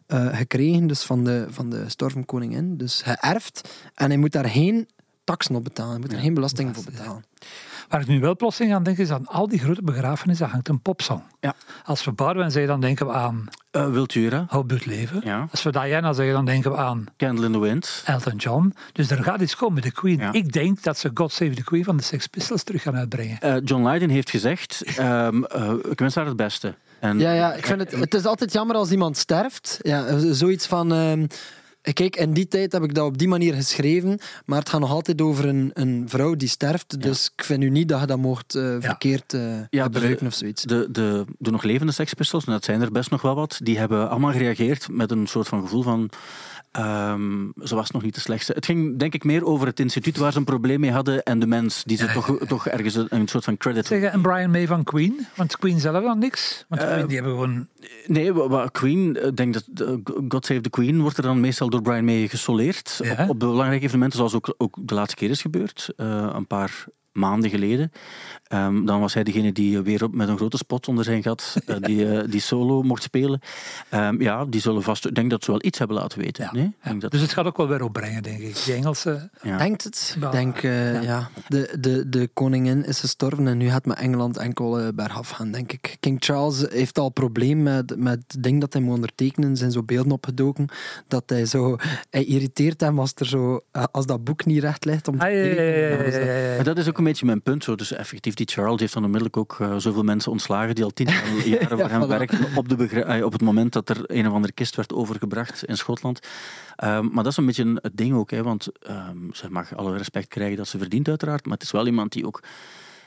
eh, 0.06 0.36
gekregen 0.36 0.86
dus 0.86 1.02
van, 1.02 1.24
de, 1.24 1.46
van 1.48 1.70
de 1.70 1.88
storven 1.88 2.24
koningin. 2.24 2.76
Dus 2.76 3.02
geërfd. 3.02 3.68
En 3.94 4.08
hij 4.08 4.16
moet 4.16 4.32
daar 4.32 4.48
geen 4.48 4.88
taxen 5.24 5.54
op 5.54 5.64
betalen. 5.64 5.90
Hij 5.92 6.00
moet 6.00 6.12
er 6.12 6.18
geen 6.18 6.34
belasting 6.34 6.74
voor 6.74 6.84
betalen. 6.84 7.24
Waar 7.88 8.00
ik 8.00 8.06
nu 8.06 8.20
wel 8.20 8.36
plotseling 8.36 8.74
aan 8.74 8.82
denk, 8.82 8.98
is 8.98 9.10
aan 9.10 9.26
al 9.26 9.48
die 9.48 9.58
grote 9.58 9.82
begrafenissen 9.82 10.48
hangt 10.48 10.68
een 10.68 10.80
popsong. 10.80 11.22
Ja. 11.40 11.54
Als 11.84 12.04
we 12.04 12.12
Boudewijn 12.12 12.50
zeggen, 12.50 12.70
dan 12.70 12.80
denken 12.80 13.06
we 13.06 13.12
aan 13.12 13.48
Eh 13.70 13.90
Wiltura, 13.90 14.46
doet 14.66 14.86
leven. 14.86 15.20
ja. 15.24 15.46
Als 15.50 15.62
we 15.62 15.72
Diana 15.72 16.12
zeggen, 16.12 16.34
dan 16.34 16.44
denken 16.44 16.70
we 16.70 16.76
aan 16.76 17.04
Candle 17.16 17.46
in 17.46 17.52
the 17.52 17.58
Wind. 17.58 18.02
Elton 18.04 18.36
John. 18.36 18.74
Dus 18.92 19.10
er 19.10 19.22
gaat 19.24 19.40
iets 19.40 19.56
komen 19.56 19.74
met 19.74 19.82
de 19.82 19.92
Queen. 19.92 20.18
Ja. 20.18 20.32
Ik 20.32 20.52
denk 20.52 20.82
dat 20.82 20.98
ze 20.98 21.10
God 21.14 21.32
Save 21.32 21.54
the 21.54 21.64
Queen 21.64 21.84
van 21.84 21.96
de 21.96 22.02
Sex 22.02 22.26
Pistols 22.26 22.62
terug 22.62 22.82
gaan 22.82 22.96
uitbrengen. 22.96 23.40
Eh, 23.40 23.56
John 23.64 23.86
Lydon 23.88 24.08
heeft 24.08 24.30
gezegd, 24.30 24.82
ehm, 24.96 25.42
eh, 25.44 25.72
ik 25.90 25.98
wens 25.98 26.14
haar 26.14 26.26
het 26.26 26.36
beste. 26.36 26.74
En 27.00 27.18
Ja, 27.18 27.32
ja, 27.32 27.52
ik 27.54 27.66
vind 27.66 27.80
het, 27.80 27.92
het 27.92 28.14
is 28.14 28.24
altijd 28.24 28.52
jammer 28.52 28.76
als 28.76 28.90
iemand 28.90 29.16
sterft. 29.16 29.78
Ja, 29.82 30.18
zoiets 30.32 30.66
van... 30.66 30.92
ehm, 30.92 31.26
Kijk, 31.92 32.16
in 32.16 32.32
die 32.32 32.48
tijd 32.48 32.72
heb 32.72 32.82
ik 32.82 32.94
dat 32.94 33.06
op 33.06 33.18
die 33.18 33.28
manier 33.28 33.54
geschreven, 33.54 34.18
maar 34.44 34.58
het 34.58 34.68
gaat 34.68 34.80
nog 34.80 34.90
altijd 34.90 35.20
over 35.20 35.44
een, 35.44 35.70
een 35.74 36.04
vrouw 36.08 36.34
die 36.34 36.48
sterft. 36.48 37.02
Dus 37.02 37.32
ik 37.36 37.44
vind 37.44 37.60
nu 37.60 37.70
niet 37.70 37.88
dat 37.88 38.00
je 38.00 38.06
dat 38.06 38.18
mocht 38.18 38.54
eh, 38.54 38.76
verkeerd 38.80 39.32
eh, 39.32 39.42
gebruiken 39.70 40.26
of 40.26 40.34
zoiets. 40.34 40.62
De, 40.62 40.88
de, 40.90 41.24
de 41.38 41.50
nog 41.50 41.62
levende 41.62 41.92
Sex 41.92 42.14
Pistols, 42.14 42.44
en 42.44 42.52
dat 42.52 42.64
zijn 42.64 42.80
er 42.80 42.92
best 42.92 43.10
nog 43.10 43.22
wel 43.22 43.34
wat, 43.34 43.58
die 43.62 43.78
hebben 43.78 44.10
allemaal 44.10 44.32
gereageerd 44.32 44.88
met 44.90 45.10
een 45.10 45.26
soort 45.26 45.48
van 45.48 45.60
gevoel 45.60 45.82
van... 45.82 46.10
ehm 46.74 47.48
ze 47.62 47.74
was 47.74 47.90
nog 47.90 48.02
niet 48.02 48.14
de 48.14 48.20
slechtste. 48.20 48.52
Het 48.52 48.64
ging 48.64 48.98
denk 48.98 49.14
ik 49.14 49.24
meer 49.24 49.44
over 49.44 49.66
het 49.66 49.80
instituut 49.80 50.16
waar 50.16 50.32
ze 50.32 50.38
een 50.38 50.44
probleem 50.44 50.80
mee 50.80 50.92
hadden 50.92 51.22
en 51.22 51.38
de 51.38 51.46
mens 51.46 51.84
die 51.84 51.96
ze 51.96 52.12
toch, 52.12 52.38
toch 52.46 52.66
ergens 52.66 52.94
een, 52.94 53.06
een 53.08 53.28
soort 53.28 53.44
van 53.44 53.56
credit... 53.56 53.86
Zeggen 53.86 54.12
en 54.12 54.22
Brian 54.22 54.50
May 54.50 54.66
van 54.66 54.84
Queen, 54.84 55.26
want 55.36 55.56
Queen 55.56 55.80
zelf 55.80 56.04
dan 56.04 56.18
niks. 56.18 56.64
Want 56.68 56.82
Eh, 56.82 56.88
Queen, 56.92 57.06
die 57.06 57.16
hebben 57.16 57.34
gewoon... 57.34 57.68
Nee, 58.06 58.32
Queen, 58.70 59.26
ik 59.26 59.36
denk 59.36 59.54
dat 59.54 59.64
eh, 59.74 59.94
God 60.28 60.46
Save 60.46 60.60
the 60.60 60.70
Queen 60.70 61.00
wordt 61.00 61.16
er 61.16 61.22
dan 61.22 61.40
meestal 61.40 61.70
door 61.70 61.82
Brian 61.82 62.04
May 62.04 62.28
gesoleerd. 62.28 63.00
Ja. 63.02 63.22
Op, 63.22 63.28
op 63.28 63.38
belangrijke 63.38 63.84
evenementen, 63.84 64.18
zoals 64.18 64.34
ook, 64.34 64.54
ook 64.56 64.76
de 64.82 64.94
laatste 64.94 65.16
keer 65.16 65.30
is 65.30 65.40
gebeurd, 65.40 65.92
eh, 65.96 66.30
een 66.34 66.46
paar 66.46 66.84
maanden 67.14 67.50
geleden. 67.50 67.92
Ehm, 68.44 68.84
dan 68.84 69.00
was 69.00 69.14
hij 69.14 69.24
degene 69.24 69.52
die 69.52 69.80
weer 69.80 70.04
op, 70.04 70.14
met 70.14 70.28
een 70.28 70.36
grote 70.36 70.56
spot 70.56 70.88
onder 70.88 71.04
zijn 71.04 71.22
gat 71.22 71.54
eh, 71.66 71.76
die, 71.80 72.08
eh, 72.18 72.30
die 72.30 72.40
solo 72.40 72.82
mocht 72.82 73.02
spelen. 73.02 73.40
Ehm, 73.88 74.22
ja, 74.22 74.44
die 74.44 74.60
zullen 74.60 74.82
vast... 74.82 75.06
Ik 75.06 75.14
denk 75.14 75.30
dat 75.30 75.44
ze 75.44 75.50
wel 75.50 75.64
iets 75.64 75.78
hebben 75.78 75.96
laten 75.96 76.18
weten. 76.18 76.44
Ja. 76.44 76.50
Nee? 76.52 76.64
Ik 76.64 76.70
Ja. 76.82 76.88
denk 76.88 77.00
dat, 77.00 77.10
Dus 77.10 77.20
het 77.20 77.32
gaat 77.32 77.46
ook 77.46 77.56
wel 77.56 77.68
weer 77.68 77.82
opbrengen, 77.82 78.22
denk 78.22 78.38
ik. 78.40 78.64
Die 78.64 78.74
Engelse... 78.74 79.30
ja. 79.42 79.56
Denkt 79.58 79.84
het? 79.84 80.16
Ik 80.22 80.32
denk, 80.32 80.62
eh, 80.62 81.02
ja. 81.02 81.28
De, 81.48 81.76
de, 81.80 82.08
de 82.08 82.30
koningin 82.34 82.84
is 82.84 83.00
gestorven 83.00 83.46
en 83.48 83.56
nu 83.56 83.68
gaat 83.68 83.86
met 83.86 83.98
Engeland 83.98 84.36
enkel 84.36 84.92
bergaf 84.94 85.28
gaan, 85.30 85.50
denk 85.50 85.72
ik. 85.72 85.96
King 86.00 86.16
Charles 86.24 86.64
heeft 86.70 86.98
al 86.98 87.06
een 87.06 87.12
probleem 87.12 87.62
met, 87.62 87.96
met 87.98 88.24
het 88.28 88.42
ding 88.42 88.60
dat 88.60 88.72
hij 88.72 88.82
moet 88.82 88.94
ondertekenen. 88.94 89.50
Er 89.50 89.56
zijn 89.56 89.70
zo 89.72 89.82
beelden 89.82 90.12
opgedoken 90.12 90.66
dat 91.08 91.22
hij 91.26 91.46
zo... 91.46 91.76
Hij 92.10 92.24
irriteert 92.24 92.80
hem 92.80 92.98
als, 92.98 93.12
er 93.14 93.26
zo, 93.26 93.60
als 93.90 94.06
dat 94.06 94.24
boek 94.24 94.44
niet 94.44 94.62
recht 94.62 94.84
ligt 94.84 95.08
om 95.08 95.18
te 95.18 95.24
Ah, 95.24 95.30
ja, 95.32 95.36
ja, 95.38 95.44
ja, 95.44 95.54
tekenen. 95.54 95.90
ja, 95.98 96.04
dat- 96.04 96.12
ja, 96.26 96.36
ja. 96.36 96.54
Maar 96.54 96.64
dat 96.64 96.78
is 96.78 96.88
ook 96.88 96.98
een 96.98 97.03
beetje 97.04 97.26
mijn 97.26 97.42
punt. 97.42 97.64
Zo. 97.64 97.74
Dus 97.74 97.92
effectief, 97.92 98.34
die 98.34 98.46
Charles 98.50 98.80
heeft 98.80 98.92
dan 98.92 99.02
onmiddellijk 99.04 99.36
ook 99.36 99.56
eh, 99.60 99.76
zoveel 99.76 100.02
mensen 100.02 100.30
ontslagen 100.32 100.74
die 100.74 100.84
al 100.84 100.90
tientallen 100.90 101.48
jaren 101.50 101.78
voor 101.78 101.88
hem 101.88 102.04
voilà. 102.04 102.08
werkten 102.08 102.46
op, 102.56 102.68
de 102.68 103.02
eh, 103.02 103.24
op 103.24 103.32
het 103.32 103.42
moment 103.42 103.72
dat 103.72 103.88
er 103.88 104.02
een 104.06 104.26
of 104.26 104.32
andere 104.32 104.52
kist 104.52 104.76
werd 104.76 104.92
overgebracht 104.92 105.64
in 105.64 105.76
Schotland. 105.76 106.20
Ehm, 106.76 107.04
maar 107.12 107.22
dat 107.22 107.32
is 107.32 107.36
een 107.38 107.46
beetje 107.46 107.62
een- 107.62 107.78
het 107.82 107.96
ding 107.96 108.14
ook, 108.14 108.30
hè, 108.30 108.42
want 108.42 108.66
ehm, 108.82 109.16
ze 109.32 109.50
mag 109.50 109.76
alle 109.76 109.96
respect 109.96 110.28
krijgen 110.28 110.56
dat 110.56 110.68
ze 110.68 110.78
verdient 110.78 111.08
uiteraard, 111.08 111.44
maar 111.44 111.54
het 111.54 111.62
is 111.62 111.70
wel 111.70 111.86
iemand 111.86 112.12
die 112.12 112.26
ook... 112.26 112.42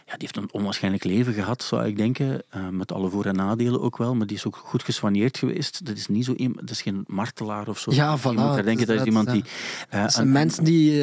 Ja, 0.10 0.14
die 0.18 0.22
heeft 0.22 0.38
een 0.38 0.52
onwaarschijnlijk 0.60 1.04
leven 1.04 1.34
gehad, 1.34 1.64
zou 1.64 1.86
ik 1.86 1.98
denken. 1.98 2.42
eh, 2.50 2.68
met 2.70 2.92
alle 2.92 3.10
voor- 3.10 3.26
en 3.26 3.36
nadelen 3.36 3.82
ook 3.82 3.98
wel. 3.98 4.16
Maar 4.16 4.28
die 4.28 4.38
is 4.38 4.46
ook 4.46 4.56
goed 4.56 4.84
gesoigneerd 4.84 5.38
geweest. 5.38 5.86
Dat 5.86 5.98
is 5.98 6.08
niet 6.08 6.26
zo 6.26 6.34
iemand, 6.34 6.60
dat 6.60 6.70
is 6.70 6.82
geen 6.82 7.04
martelaar 7.08 7.68
of 7.68 7.80
zo. 7.80 7.92
Ja, 7.94 8.12
Je 8.14 8.20
voilà, 8.20 8.24
moet 8.24 8.36
daar 8.38 8.64
denken, 8.64 8.88
dat 8.88 8.96
is 9.00 9.04
iemand 9.04 9.28
ja. 9.28 9.34
die... 9.34 9.44
Dat 9.90 10.14
zijn 10.14 10.26
een- 10.26 10.32
mensen 10.32 10.64
die, 10.64 11.02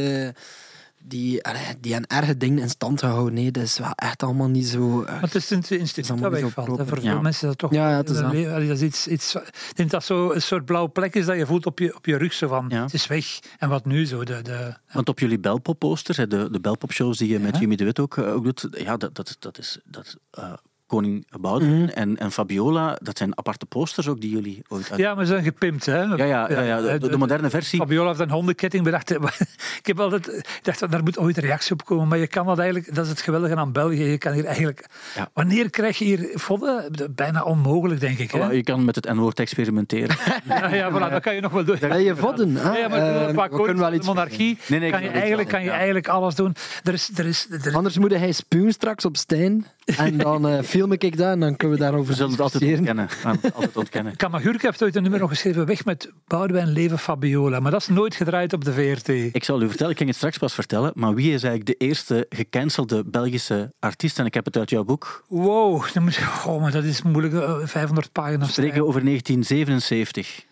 die, 1.07 1.41
die 1.81 1.95
een 1.95 2.07
erge 2.07 2.37
dingen 2.37 2.63
in 2.63 2.69
stand 2.69 3.01
houden. 3.01 3.35
Nee, 3.35 3.51
dat 3.51 3.63
is 3.63 3.79
wel 3.79 3.91
echt 3.95 4.23
allemaal 4.23 4.49
niet 4.49 4.67
zo... 4.67 5.03
eh, 5.03 5.13
Maar 5.13 5.21
het 5.23 5.35
is 5.35 5.51
het 5.51 5.71
instituut 5.71 6.21
dat 6.21 6.31
wegvalt. 6.33 6.69
Voor 6.69 6.87
veel 6.87 7.03
Ja. 7.03 7.21
mensen 7.21 7.49
is 7.49 7.57
dat 7.57 7.59
toch... 7.59 7.73
Ja, 7.73 7.91
ja, 7.91 7.97
het 7.97 8.11
is 8.11 8.17
dat, 8.17 8.33
dat. 8.33 8.45
dat 8.45 8.63
is 8.63 8.83
iets, 8.83 9.07
iets... 9.07 9.35
Ik 9.35 9.73
denk 9.75 9.91
dat 9.91 10.05
zo 10.05 10.31
een 10.33 10.43
soort 10.43 10.65
blauwe 10.65 10.89
plek 10.89 11.15
is 11.15 11.27
dat 11.27 11.37
je 11.37 11.47
voelt 11.47 11.67
op 11.67 11.79
je, 11.79 11.97
op 11.97 12.07
je 12.07 12.17
rug. 12.17 12.33
Zo 12.33 12.49
van, 12.49 12.67
Ja. 12.69 12.83
het 12.83 12.95
is 12.95 13.07
weg. 13.07 13.39
En 13.59 13.69
wat 13.69 13.85
nu 13.85 14.07
zo? 14.07 14.25
De, 14.25 14.43
de, 14.43 14.75
Want 14.93 15.09
op 15.09 15.19
jullie 15.19 15.39
Belpop-posters, 15.39 16.17
hè, 16.17 16.27
de, 16.27 16.49
de 16.51 16.61
Belpop-shows 16.61 17.19
die 17.19 17.29
je 17.29 17.39
met. 17.39 17.59
Jimmy 17.59 17.77
de 17.77 17.85
Wit 17.85 17.99
ook, 18.01 18.17
eh, 18.17 18.35
ook 18.35 18.45
doet, 18.45 18.67
ja, 18.71 18.97
dat, 18.97 19.15
dat, 19.15 19.37
dat 19.39 19.59
is 19.59 19.79
dat, 19.85 20.17
eh, 20.31 20.53
Koning 20.95 21.27
Boudewijn 21.41 21.83
Mhm. 21.83 21.89
en, 21.89 22.17
en 22.19 22.33
Fabiola, 22.33 22.99
dat 23.03 23.19
zijn 23.19 23.39
aparte 23.39 23.67
posters 23.67 24.09
ook 24.09 24.21
die 24.21 24.31
jullie 24.31 24.63
ooit 24.69 24.91
uit... 24.91 25.01
ja, 25.01 25.15
maar 25.15 25.25
ze 25.25 25.33
zijn 25.33 25.45
gepimpt. 25.45 25.87
Hè? 25.87 26.03
ja, 26.03 26.25
ja, 26.25 26.49
ja, 26.51 26.61
ja, 26.61 26.99
de, 26.99 27.09
de 27.09 27.17
moderne 27.19 27.51
versie. 27.51 27.79
Fabiola 27.79 28.09
heeft 28.09 28.21
een 28.21 28.31
hondenketting 28.31 28.85
bedacht. 28.85 29.11
Ik 29.81 29.87
heb 29.87 30.01
altijd 30.01 30.49
dacht, 30.63 30.81
dat 30.81 30.91
daar 30.91 31.03
moet 31.03 31.19
ooit 31.19 31.39
reactie 31.39 31.73
op 31.73 31.85
komen. 31.85 32.09
Maar 32.09 32.19
je 32.19 32.27
kan 32.27 32.47
dat 32.47 32.59
eigenlijk, 32.59 32.95
dat 32.95 33.05
is 33.05 33.11
het 33.11 33.21
geweldige 33.21 33.57
aan 33.57 33.73
België. 33.73 34.05
Je 34.05 34.19
kan 34.19 34.33
hier 34.33 34.45
eigenlijk, 34.45 34.87
Ja. 35.15 35.29
wanneer 35.33 35.71
krijg 35.71 35.99
je 35.99 36.05
hier 36.05 36.31
vodden? 36.35 36.93
Bijna 37.11 37.43
onmogelijk, 37.43 38.01
denk 38.01 38.19
ik. 38.19 38.31
Hè? 38.31 38.39
Voilà, 38.49 38.53
je 38.55 38.63
kan 38.63 38.85
met 38.85 38.95
het 38.95 39.13
N-woord 39.13 39.41
experimenteren. 39.41 40.17
Ja, 40.49 40.75
ja, 40.75 40.91
voilà, 40.91 41.11
dat 41.13 41.23
kan 41.23 41.35
je 41.35 41.41
nog 41.41 41.53
wel 41.53 41.65
doen. 41.65 41.77
Ja, 41.81 41.95
je 41.95 42.17
vodden. 42.17 42.57
hè? 42.57 42.63
Ja, 42.63 42.77
ja, 42.77 42.89
maar 42.89 42.99
ik 43.23 43.29
Eh, 43.29 43.33
qua 43.33 43.49
we 43.49 43.57
kunnen 43.63 43.79
wel 43.83 43.93
iets 43.95 44.07
monarchie 44.07 44.59
Nee, 44.67 44.79
nee, 44.79 44.89
ik 44.89 44.95
kan, 44.95 45.03
je 45.03 45.09
eigenlijk, 45.09 45.49
kan 45.49 45.63
je 45.63 45.71
eigenlijk 45.71 46.09
alles 46.09 46.35
doen. 46.35 46.55
Er 46.83 46.93
is, 46.93 47.11
er 47.15 47.27
is, 47.27 47.47
er 47.51 47.67
is- 47.67 47.75
Anders 47.75 47.99
moet 47.99 48.11
hij 48.15 48.33
spuwen 48.33 48.73
straks 48.73 49.05
op 49.05 49.17
Stijn. 49.17 49.67
En 49.85 50.17
dan 50.19 50.49
eh, 50.49 50.63
film 50.73 50.93
ik 50.93 51.17
dat 51.17 51.33
en 51.33 51.41
dan 51.41 51.57
kunnen 51.57 51.79
we 51.79 51.85
We 51.85 51.91
daarover 51.91 52.15
zullen 52.15 52.31
het 52.31 52.41
altijd 52.41 52.63
discussiëren. 52.63 52.99
ontkennen. 52.99 53.17
We 53.23 53.29
gaan 53.29 53.39
het 53.43 53.55
altijd 53.55 53.77
ontkennen. 53.77 54.17
Kamagurka 54.23 54.67
heeft 54.67 54.83
ooit 54.83 54.97
een 54.97 55.03
nummer 55.03 55.21
nog 55.21 55.29
geschreven, 55.31 55.67
weg 55.67 55.85
met 55.85 56.11
Boudewijn, 56.27 56.69
leven 56.69 56.99
Fabiola. 56.99 57.61
Maar 57.61 57.71
dat 57.71 57.81
is 57.81 57.89
nooit 57.89 58.15
gedraaid 58.15 58.53
op 58.53 58.65
de 58.65 58.73
VRT. 58.73 59.09
Ik 59.09 59.45
zal 59.45 59.63
u 59.63 59.69
vertellen, 59.69 59.91
ik 59.93 59.97
ging 59.99 60.09
het 60.09 60.19
straks 60.19 60.39
pas 60.39 60.55
vertellen, 60.55 60.93
maar 60.95 61.15
wie 61.15 61.33
is 61.33 61.43
eigenlijk 61.43 61.79
de 61.79 61.87
eerste 61.87 62.27
gecancelde 62.29 63.05
Belgische 63.07 63.73
artiest? 63.81 64.19
En 64.19 64.27
ik 64.27 64.35
heb 64.35 64.45
het 64.45 64.57
uit 64.57 64.71
jouw 64.71 64.85
boek. 64.85 64.94
Wow, 65.29 65.85
dan 65.95 66.03
moet 66.03 66.15
je, 66.15 66.27
oh, 66.47 66.61
maar 66.61 66.71
dat 66.73 66.85
is 66.85 67.03
moeilijk. 67.03 67.35
eh, 67.35 67.67
500 67.67 68.13
pagina's. 68.13 68.47
We 68.47 68.53
spreken 68.53 68.87
over 68.87 69.05
1977. 69.05 70.45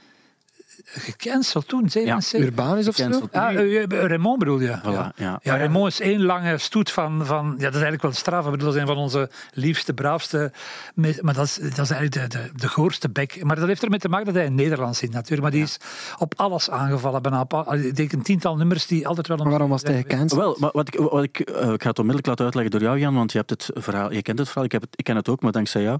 Gecanceld 0.95 1.69
toen, 1.69 1.91
77. 1.91 2.41
Urbanus 2.41 2.89
of 2.89 2.97
zo? 2.97 3.29
Ja, 3.33 3.53
eh, 3.53 3.83
eh, 3.83 3.89
Raymond 3.89 4.39
bedoel 4.39 4.61
je? 4.61 4.79
Voilà, 4.79 5.15
ja. 5.17 5.39
Ja, 5.43 5.57
Raymond 5.57 5.93
is 5.93 6.01
één 6.01 6.23
lange 6.23 6.59
stoet 6.59 6.91
van, 6.91 7.27
van... 7.27 7.47
Ja, 7.47 7.53
dat 7.53 7.75
is 7.75 7.81
eigenlijk 7.81 8.03
wel 8.03 8.13
straf. 8.13 8.45
Ik 8.45 8.51
bedoel, 8.51 8.67
dat 8.67 8.75
is 8.75 8.81
een 8.81 8.87
van 8.87 8.97
onze 8.97 9.31
liefste, 9.53 9.95
braafste... 9.95 10.53
Maar 10.95 11.35
dat 11.35 11.45
is, 11.45 11.55
dat 11.55 11.79
is 11.79 11.91
eigenlijk 11.91 12.13
de, 12.13 12.39
de, 12.39 12.51
de 12.55 12.69
goorste 12.69 13.09
bek. 13.09 13.45
Maar 13.45 13.57
dat 13.57 13.67
heeft 13.67 13.83
ermee 13.83 13.99
te 13.99 14.09
maken 14.09 14.27
dat 14.27 14.35
hij 14.35 14.45
in 14.45 14.55
Nederland 14.55 14.97
zit 14.97 15.11
natuurlijk. 15.13 15.43
Maar 15.43 15.51
die 15.51 15.63
is 15.63 15.77
op 16.19 16.35
alles 16.37 16.71
aangevallen. 16.71 17.23
Bijna 17.23 17.47
ik 17.71 17.97
denk 17.97 18.13
een 18.13 18.23
tiental 18.23 18.57
nummers 18.57 18.87
die 18.87 19.09
altijd 19.09 19.29
wel... 19.29 19.37
Maar 19.37 19.51
waarom 19.51 19.71
was 19.71 19.83
hij 19.83 19.97
gecanceld? 19.97 20.41
Wel, 20.41 20.57
maar 20.59 20.71
wat 20.73 20.89
ik, 20.89 21.01
wat 21.01 21.23
ik, 21.23 21.41
eh, 21.41 21.73
ik 21.73 21.83
ga 21.83 21.89
het 21.89 21.99
onmiddellijk 21.99 22.27
laten 22.27 22.45
uitleggen 22.45 22.71
door 22.71 22.81
jou, 22.81 22.99
Jan, 22.99 23.15
want 23.15 23.33
je, 23.33 23.39
hebt 23.39 23.51
het 23.51 23.71
verhaal, 23.75 24.13
je 24.13 24.23
kent 24.23 24.39
het 24.39 24.47
verhaal, 24.49 24.65
ik, 24.65 24.73
heb 24.73 24.83
het, 24.83 24.99
ik 24.99 25.05
ken 25.05 25.17
het 25.17 25.29
ook, 25.29 25.43
maar 25.43 25.53
dankzij 25.53 25.83
jou. 25.83 25.99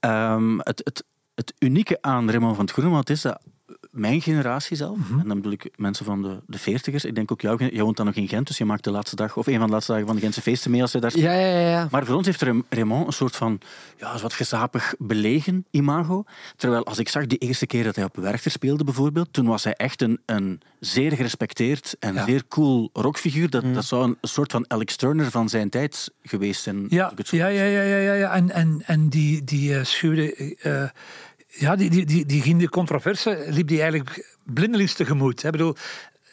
Ehm, 0.00 0.58
het, 0.58 0.80
het, 0.84 1.04
het 1.34 1.54
unieke 1.58 1.98
aan 2.00 2.30
Raymond 2.30 2.56
van 2.56 2.64
het 2.64 2.74
Groenewald 2.74 3.10
is 3.10 3.20
dat 3.22 3.40
mijn 3.90 4.20
generatie 4.20 4.76
zelf, 4.76 4.98
en 5.10 5.28
dan 5.28 5.36
bedoel 5.36 5.52
ik 5.52 5.70
mensen 5.76 6.04
van 6.04 6.22
de, 6.22 6.40
de 6.46 6.58
veertigers, 6.58 7.04
ik 7.04 7.14
denk 7.14 7.32
ook 7.32 7.40
jou, 7.40 7.64
jij 7.64 7.82
woont 7.82 7.96
dan 7.96 8.06
nog 8.06 8.14
in 8.14 8.28
Gent, 8.28 8.46
dus 8.46 8.58
je 8.58 8.64
maakt 8.64 8.84
de 8.84 8.90
laatste 8.90 9.16
dag, 9.16 9.36
of 9.36 9.46
een 9.46 9.58
van 9.58 9.66
de 9.66 9.72
laatste 9.72 9.92
dagen 9.92 10.06
van 10.06 10.16
de 10.16 10.22
Gentse 10.22 10.42
feesten 10.42 10.70
mee 10.70 10.82
als 10.82 10.92
je 10.92 10.98
daar 10.98 11.18
Ja, 11.18 11.32
ja, 11.32 11.46
ja. 11.46 11.70
ja. 11.70 11.88
maar 11.90 12.06
voor 12.06 12.14
ons 12.16 12.26
heeft 12.26 12.42
Raymond 12.68 13.06
een 13.06 13.12
soort 13.12 13.36
van 13.36 13.60
ja, 13.98 14.18
wat 14.18 14.32
gezapig 14.32 14.94
belegen 14.98 15.64
imago. 15.70 16.24
Terwijl 16.56 16.84
als 16.84 16.98
ik 16.98 17.08
zag 17.08 17.26
de 17.26 17.36
eerste 17.36 17.66
keer 17.66 17.84
dat 17.84 17.96
hij 17.96 18.04
op 18.04 18.16
Werchter 18.16 18.50
speelde 18.50 18.84
bijvoorbeeld, 18.84 19.32
toen 19.32 19.46
was 19.46 19.64
hij 19.64 19.74
echt 19.74 20.02
een, 20.02 20.20
een 20.26 20.60
zeer 20.80 21.12
gerespecteerd 21.12 21.96
en 21.98 22.24
zeer 22.26 22.42
cool 22.48 22.90
rockfiguur. 22.92 23.50
Dat, 23.50 23.74
dat 23.74 23.84
zou 23.84 24.04
een 24.04 24.16
soort 24.20 24.52
van 24.52 24.64
Alex 24.70 24.96
Turner 24.96 25.30
van 25.30 25.48
zijn 25.48 25.68
tijd 25.68 26.12
geweest 26.22 26.62
zijn. 26.62 26.86
Ja, 26.88 27.12
ja, 27.16 27.46
ja, 27.46 27.64
ja, 27.64 27.82
ja, 27.82 28.12
ja. 28.12 28.32
En, 28.34 28.50
en, 28.50 28.82
en 28.86 29.08
die, 29.08 29.44
die 29.44 29.76
eh, 29.76 29.84
ja, 31.50 31.76
die, 31.76 31.90
die, 31.90 32.06
die, 32.06 32.26
die 32.26 32.42
ging 32.42 32.60
de 32.60 32.68
controverse, 32.68 33.44
liep 33.48 33.68
die 33.68 33.80
eigenlijk 33.80 34.36
blindelings 34.44 34.94
tegemoet. 34.94 35.44
Ik 35.44 35.50
bedoel, 35.50 35.76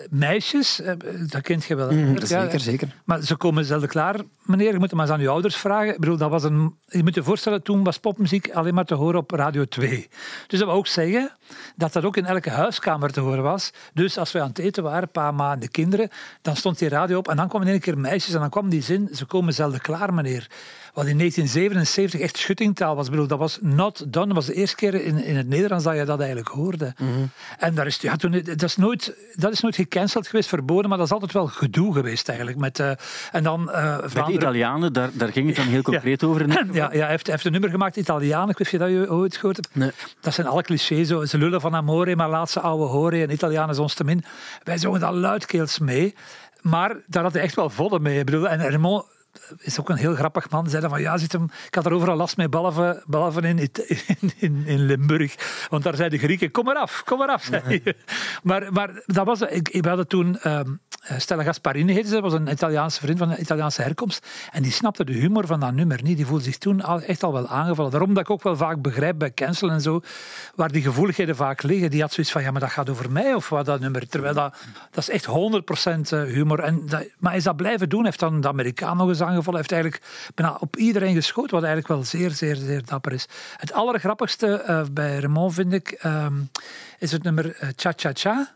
meisjes, 0.09 0.81
eh, 0.81 0.93
dat 1.29 1.41
kent 1.41 1.65
je 1.65 1.75
wel. 1.75 1.91
Mhm, 1.91 2.13
Ja, 2.13 2.25
zeker, 2.25 2.59
zeker. 2.59 2.95
Maar 3.05 3.21
ze 3.21 3.35
komen 3.35 3.65
zelden 3.65 3.89
klaar, 3.89 4.15
meneer. 4.43 4.71
Je 4.71 4.73
moet 4.73 4.81
het 4.81 4.93
maar 4.93 5.05
eens 5.05 5.13
aan 5.15 5.21
je 5.21 5.29
ouders 5.29 5.55
vragen. 5.55 5.93
Ik 5.93 5.99
bedoel, 5.99 6.17
dat 6.17 6.29
was 6.29 6.43
een, 6.43 6.75
je 6.85 7.03
moet 7.03 7.15
je 7.15 7.23
voorstellen, 7.23 7.63
toen 7.63 7.83
was 7.83 7.97
popmuziek 7.97 8.51
alleen 8.51 8.73
maar 8.73 8.85
te 8.85 8.93
horen 8.93 9.19
op 9.19 9.31
Radio 9.31 9.65
2. 9.65 10.07
Dus 10.47 10.59
dat 10.59 10.67
wil 10.67 10.77
ook 10.77 10.87
zeggen 10.87 11.31
dat 11.75 11.93
dat 11.93 12.03
ook 12.05 12.17
in 12.17 12.25
elke 12.25 12.49
huiskamer 12.49 13.11
te 13.11 13.19
horen 13.19 13.43
was. 13.43 13.71
Dus 13.93 14.17
als 14.17 14.31
we 14.31 14.41
aan 14.41 14.47
het 14.47 14.59
eten 14.59 14.83
waren, 14.83 15.09
pa, 15.09 15.31
ma 15.31 15.53
en 15.53 15.59
de 15.59 15.69
kinderen, 15.69 16.09
dan 16.41 16.55
stond 16.55 16.79
die 16.79 16.89
radio 16.89 17.17
op 17.17 17.27
en 17.27 17.35
dan 17.35 17.47
kwamen 17.47 17.67
in 17.67 17.73
één 17.73 17.81
keer 17.81 17.97
meisjes 17.97 18.33
en 18.33 18.39
dan 18.39 18.49
kwam 18.49 18.69
die 18.69 18.81
zin, 18.81 19.09
ze 19.13 19.25
komen 19.25 19.53
zelden 19.53 19.81
klaar, 19.81 20.13
meneer. 20.13 20.47
Wat 20.97 21.05
in 21.05 21.17
1977 21.17 22.19
echt 22.19 22.37
schuttingtaal 22.37 22.95
was. 22.95 23.05
Ik 23.05 23.11
bedoel, 23.11 23.27
dat 23.27 23.39
was 23.39 23.57
not 23.61 24.05
done. 24.07 24.25
Dat 24.25 24.35
was 24.35 24.45
de 24.45 24.53
eerste 24.53 24.75
keer 24.75 24.93
in, 24.93 25.23
in 25.23 25.35
het 25.35 25.47
Nederlands 25.47 25.83
dat 25.83 25.95
je 25.95 26.05
dat 26.05 26.19
eigenlijk 26.19 26.49
hoorde. 26.49 26.93
En 27.57 27.75
daar 27.75 27.85
is, 27.85 27.97
ja, 27.97 28.15
toen, 28.15 28.41
dat, 28.43 28.63
is 28.63 28.77
nooit, 28.77 29.15
dat 29.35 29.51
is 29.51 29.61
nooit 29.61 29.75
gecanceld 29.75 30.27
geweest, 30.27 30.49
verboden, 30.49 30.89
maar 30.89 30.97
dat 30.97 31.07
is 31.07 31.13
altijd 31.13 31.31
wel 31.31 31.47
gedoe 31.47 31.93
geweest 31.93 32.27
eigenlijk. 32.27 32.59
Met, 32.59 32.79
eh, 32.79 32.91
en 33.31 33.43
dan 33.43 33.65
Bij 34.13 34.23
de 34.25 34.31
Italianen, 34.31 34.93
daar, 34.93 35.09
daar 35.13 35.31
ging 35.31 35.47
het 35.47 35.55
dan 35.55 35.65
heel 35.65 35.81
concreet 35.91 36.23
over. 36.23 36.47
ja, 36.49 36.63
ja, 36.71 36.89
hij, 36.89 37.09
heeft, 37.09 37.25
hij 37.25 37.33
heeft 37.33 37.45
een 37.45 37.51
nummer 37.51 37.69
gemaakt, 37.69 37.95
Italiaan. 37.95 38.49
Ik 38.49 38.57
weet 38.57 38.71
niet 38.71 38.81
of 38.81 38.89
je 38.89 38.97
dat 38.97 39.09
ooit 39.09 39.37
gehoord 39.37 39.55
hebt. 39.55 39.75
Nee. 39.75 39.91
Dat 40.19 40.33
zijn 40.33 40.47
alle 40.47 40.61
clichés. 40.61 41.07
Zo. 41.07 41.25
Ze 41.25 41.37
lullen 41.37 41.61
van 41.61 41.75
amore, 41.75 42.15
maar 42.15 42.29
laat 42.29 42.49
ze 42.49 42.59
ouwe 42.59 42.85
horen. 42.85 43.21
En 43.21 43.31
Italiaan 43.31 43.69
is 43.69 43.79
ons 43.79 43.93
te 43.93 44.03
min. 44.03 44.23
Wij 44.63 44.77
zongen 44.77 44.99
dat 44.99 45.13
luidkeels 45.13 45.79
mee. 45.79 46.15
Maar 46.61 46.95
daar 47.07 47.23
had 47.23 47.33
hij 47.33 47.41
echt 47.41 47.55
wel 47.55 47.69
volle 47.69 47.99
mee. 47.99 48.19
Ik 48.19 48.25
bedoel, 48.25 48.47
en 48.47 48.59
Raymond 48.59 49.05
is 49.57 49.79
ook 49.79 49.89
een 49.89 49.95
heel 49.97 50.15
grappig 50.15 50.49
man. 50.49 50.69
Zei 50.69 50.81
dan 50.81 50.89
van, 50.89 51.01
ja, 51.01 51.17
zit 51.17 51.31
hem, 51.31 51.43
ik 51.67 51.75
had 51.75 51.85
er 51.85 51.93
overal 51.93 52.15
last 52.15 52.37
mee, 52.37 52.49
behalve, 52.49 53.03
behalve 53.07 53.41
in, 53.41 53.59
in, 53.59 54.31
in, 54.37 54.63
in 54.65 54.85
Limburg. 54.85 55.35
Want 55.69 55.83
daar 55.83 55.95
zeiden 55.95 56.19
de 56.19 56.25
Grieken, 56.25 56.51
kom 56.51 56.65
maar 56.65 56.75
af, 56.75 57.03
kom 57.05 57.17
maar 57.17 57.29
af. 57.29 57.49
maar, 58.43 58.73
maar 58.73 59.01
dat 59.05 59.25
was, 59.25 59.41
ik, 59.41 59.69
ik 59.69 59.85
hadden 59.85 60.07
toen... 60.07 60.39
ehm, 60.39 60.71
Stella 61.17 61.43
Gasparini 61.43 61.93
heette 61.93 62.07
ze, 62.07 62.13
dat 62.13 62.23
was 62.23 62.33
een 62.33 62.51
Italiaanse 62.51 62.99
vriend 62.99 63.17
van 63.17 63.31
een 63.31 63.41
Italiaanse 63.41 63.81
herkomst. 63.81 64.27
En 64.51 64.63
die 64.63 64.71
snapte 64.71 65.05
de 65.05 65.13
humor 65.13 65.45
van 65.45 65.59
dat 65.59 65.73
nummer 65.73 66.03
niet. 66.03 66.17
Die 66.17 66.25
voelde 66.25 66.43
zich 66.43 66.57
toen 66.57 66.81
al, 66.81 67.01
echt 67.01 67.23
al 67.23 67.33
wel 67.33 67.47
aangevallen. 67.47 67.91
Daarom 67.91 68.13
dat 68.13 68.23
ik 68.23 68.29
ook 68.29 68.43
wel 68.43 68.55
vaak 68.55 68.81
begrijp 68.81 69.17
bij 69.17 69.33
cancel 69.33 69.69
en 69.69 69.81
zo, 69.81 70.01
waar 70.55 70.71
die 70.71 70.81
gevoeligheden 70.81 71.35
vaak 71.35 71.63
liggen. 71.63 71.89
Die 71.89 72.01
had 72.01 72.13
zoiets 72.13 72.31
van, 72.31 72.41
ja, 72.41 72.51
maar 72.51 72.61
dat 72.61 72.69
gaat 72.69 72.89
over 72.89 73.11
mij 73.11 73.33
of 73.33 73.49
wat, 73.49 73.65
dat 73.65 73.79
nummer. 73.79 74.07
Terwijl 74.07 74.33
dat, 74.33 74.55
dat 74.91 75.07
is 75.07 75.09
echt 75.09 75.27
100% 75.27 76.27
humor. 76.27 76.59
En 76.59 76.85
dat, 76.85 77.05
maar 77.17 77.35
is 77.35 77.43
dat 77.43 77.55
blijven 77.55 77.89
doen. 77.89 78.05
Heeft 78.05 78.19
dan 78.19 78.41
de 78.41 78.47
Amerikaan 78.47 78.97
nog 78.97 79.07
eens 79.07 79.21
aangevallen. 79.27 79.59
Hij 79.59 79.69
heeft 79.69 79.71
eigenlijk 79.71 80.31
bijna 80.35 80.57
op 80.59 80.75
iedereen 80.75 81.13
geschoten, 81.13 81.51
wat 81.51 81.63
eigenlijk 81.63 81.93
wel 81.93 82.03
zeer, 82.03 82.31
zeer, 82.31 82.55
zeer 82.55 82.85
dapper 82.85 83.13
is. 83.13 83.27
Het 83.57 83.73
allergrappigste 83.73 84.47
eh, 84.47 84.83
bij 84.91 85.19
Raymond, 85.19 85.53
vind 85.53 85.73
ik, 85.73 85.91
ehm, 85.91 86.33
is 86.99 87.11
het 87.11 87.23
nummer 87.23 87.55
eh, 87.55 87.69
Cha 87.75 87.93
Cha 87.95 88.11
Cha. 88.13 88.55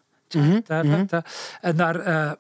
Ta, 0.63 0.81
ta, 0.81 1.05
ta. 1.05 1.23
En 1.61 1.75
daar, 1.75 1.99
eh, 1.99 2.31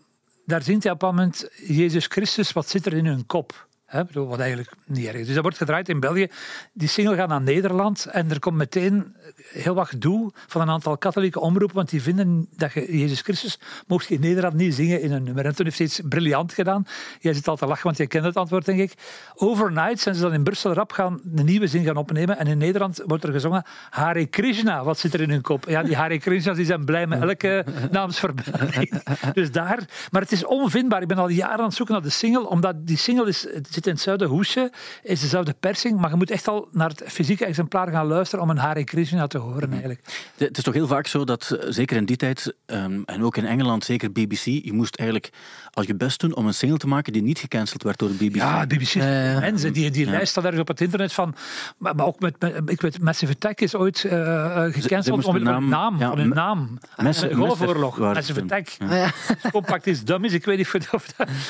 daar 0.45 0.61
zingt 0.61 0.83
hij 0.83 0.91
op 0.91 1.01
een 1.01 1.07
moment 1.07 1.49
Jezus 1.67 2.05
Christus, 2.05 2.53
wat 2.53 2.69
zit 2.69 2.85
er 2.85 2.93
in 2.93 3.05
hun 3.05 3.25
kop? 3.25 3.67
Hè, 3.91 3.99
ik 3.99 4.07
bedoel, 4.07 4.27
wat 4.27 4.39
eigenlijk 4.39 4.73
niet 4.85 5.05
erg 5.05 5.15
is. 5.15 5.25
Dus 5.25 5.33
dat 5.33 5.43
wordt 5.43 5.57
gedraaid 5.57 5.89
in 5.89 5.99
België. 5.99 6.27
Die 6.73 6.87
single 6.87 7.15
gaat 7.15 7.27
naar 7.27 7.41
Nederland 7.41 8.05
en 8.05 8.29
er 8.29 8.39
komt 8.39 8.57
meteen 8.57 9.15
heel 9.53 9.73
wat 9.73 9.87
gedoe 9.87 10.31
van 10.47 10.61
een 10.61 10.69
aantal 10.69 10.97
katholieke 10.97 11.39
omroepen, 11.39 11.75
want 11.75 11.89
die 11.89 12.01
vinden 12.01 12.47
dat 12.55 12.73
je 12.73 12.99
Jezus 12.99 13.21
Christus 13.21 13.59
mocht 13.87 14.07
je 14.07 14.13
in 14.13 14.21
Nederland 14.21 14.53
niet 14.53 14.73
zingen 14.73 15.01
in 15.01 15.11
een 15.11 15.23
nummer. 15.23 15.45
En 15.45 15.55
toen 15.55 15.65
heeft 15.65 15.77
hij 15.77 15.87
iets 15.87 16.01
briljant 16.09 16.53
gedaan. 16.53 16.85
Jij 17.19 17.33
zit 17.33 17.47
al 17.47 17.55
te 17.55 17.65
lachen, 17.65 17.83
want 17.83 17.97
jij 17.97 18.07
kent 18.07 18.25
het 18.25 18.35
antwoord, 18.35 18.65
denk 18.65 18.79
ik. 18.79 18.93
Overnight 19.35 19.99
zijn 19.99 20.15
ze 20.15 20.21
dan 20.21 20.33
in 20.33 20.43
Brussel 20.43 20.73
rap 20.73 20.91
gaan 20.91 21.19
de 21.23 21.43
nieuwe 21.43 21.67
zin 21.67 21.83
gaan 21.83 21.97
opnemen 21.97 22.37
en 22.37 22.47
in 22.47 22.57
Nederland 22.57 23.03
wordt 23.05 23.23
er 23.23 23.31
gezongen 23.31 23.63
Hare 23.89 24.25
Krishna, 24.25 24.83
wat 24.83 24.99
zit 24.99 25.13
er 25.13 25.21
in 25.21 25.29
hun 25.29 25.41
kop? 25.41 25.65
Ja, 25.69 25.83
die 25.83 25.95
Hare 25.95 26.19
Krishna's 26.19 26.55
die 26.55 26.65
zijn 26.65 26.85
blij 26.85 27.07
met 27.07 27.21
elke 27.21 27.65
naamsvermelding. 27.91 29.03
Dus 29.33 29.51
daar, 29.51 29.79
maar 30.11 30.21
het 30.21 30.31
is 30.31 30.45
onvindbaar. 30.45 31.01
Ik 31.01 31.07
ben 31.07 31.17
al 31.17 31.29
jaren 31.29 31.59
aan 31.59 31.65
het 31.65 31.73
zoeken 31.73 31.93
naar 31.93 32.03
de 32.03 32.09
single, 32.09 32.47
omdat 32.47 32.87
die 32.87 32.97
single 32.97 33.27
is, 33.27 33.47
het 33.53 33.80
zit 33.83 33.85
in 33.87 33.93
hetzelfde 33.93 34.25
hoesje, 34.25 34.71
is 35.03 35.21
dezelfde 35.21 35.55
persing, 35.59 35.99
maar 35.99 36.09
je 36.09 36.15
moet 36.15 36.31
echt 36.31 36.47
al 36.47 36.67
naar 36.71 36.89
het 36.89 37.03
fysieke 37.07 37.45
exemplaar 37.45 37.87
gaan 37.91 38.05
luisteren 38.07 38.43
om 38.43 38.49
een 38.49 38.57
Hare 38.57 38.83
Krishna 38.83 39.27
te 39.27 39.37
horen 39.37 39.71
eigenlijk. 39.71 40.01
De- 40.35 40.45
Het 40.45 40.57
is 40.57 40.63
toch 40.63 40.73
heel 40.73 40.87
vaak 40.87 41.07
zo 41.07 41.23
dat, 41.23 41.57
eh, 41.59 41.65
zeker 41.69 41.97
in 41.97 42.05
die 42.05 42.15
tijd, 42.15 42.53
ehm, 42.65 43.01
en 43.05 43.23
ook 43.23 43.37
in 43.37 43.45
Engeland, 43.45 43.83
zeker 43.83 44.11
BBC, 44.11 44.43
je 44.45 44.73
moest 44.73 44.95
eigenlijk 44.95 45.29
al 45.73 45.83
je 45.85 45.95
best 45.95 46.19
doen 46.19 46.35
om 46.35 46.47
een 46.47 46.53
single 46.53 46.77
te 46.77 46.87
maken 46.87 47.13
die 47.13 47.21
niet 47.21 47.39
gecanceld 47.39 47.83
werd 47.83 47.99
door 47.99 48.09
de 48.09 48.15
BBC. 48.15 48.35
Ja, 48.35 48.65
de 48.65 48.75
BBC. 48.75 48.95
Mensen, 49.39 49.73
die, 49.73 49.91
die 49.91 50.05
lijst 50.05 50.31
staat 50.31 50.43
ergens 50.43 50.61
op 50.61 50.67
het 50.67 50.81
internet 50.81 51.13
van. 51.13 51.35
Maar, 51.77 51.95
maar 51.95 52.05
ook 52.05 52.19
met, 52.19 52.35
met- 52.39 52.61
ik 52.69 52.81
weet, 52.81 53.01
Massive 53.01 53.31
Attack 53.33 53.61
is 53.61 53.75
ooit 53.75 54.03
eh, 54.05 54.65
eh, 54.65 54.73
gecanceld 54.73 55.25
om 55.25 55.35
een 55.35 55.43
naam. 55.43 55.67
naam- 55.69 55.99
ja, 55.99 56.13
naam. 56.15 56.77
Massive- 56.97 57.33
golfoorlog. 57.35 57.97
Massive 57.97 58.41
Attack. 58.41 58.67
Ja. 58.89 59.11
Compact 59.51 59.87
is 59.87 60.03
dummies. 60.03 60.33
Ik 60.33 60.45
weet 60.45 60.57
niet 60.57 60.67
of, 60.91 60.93
of, 60.93 61.05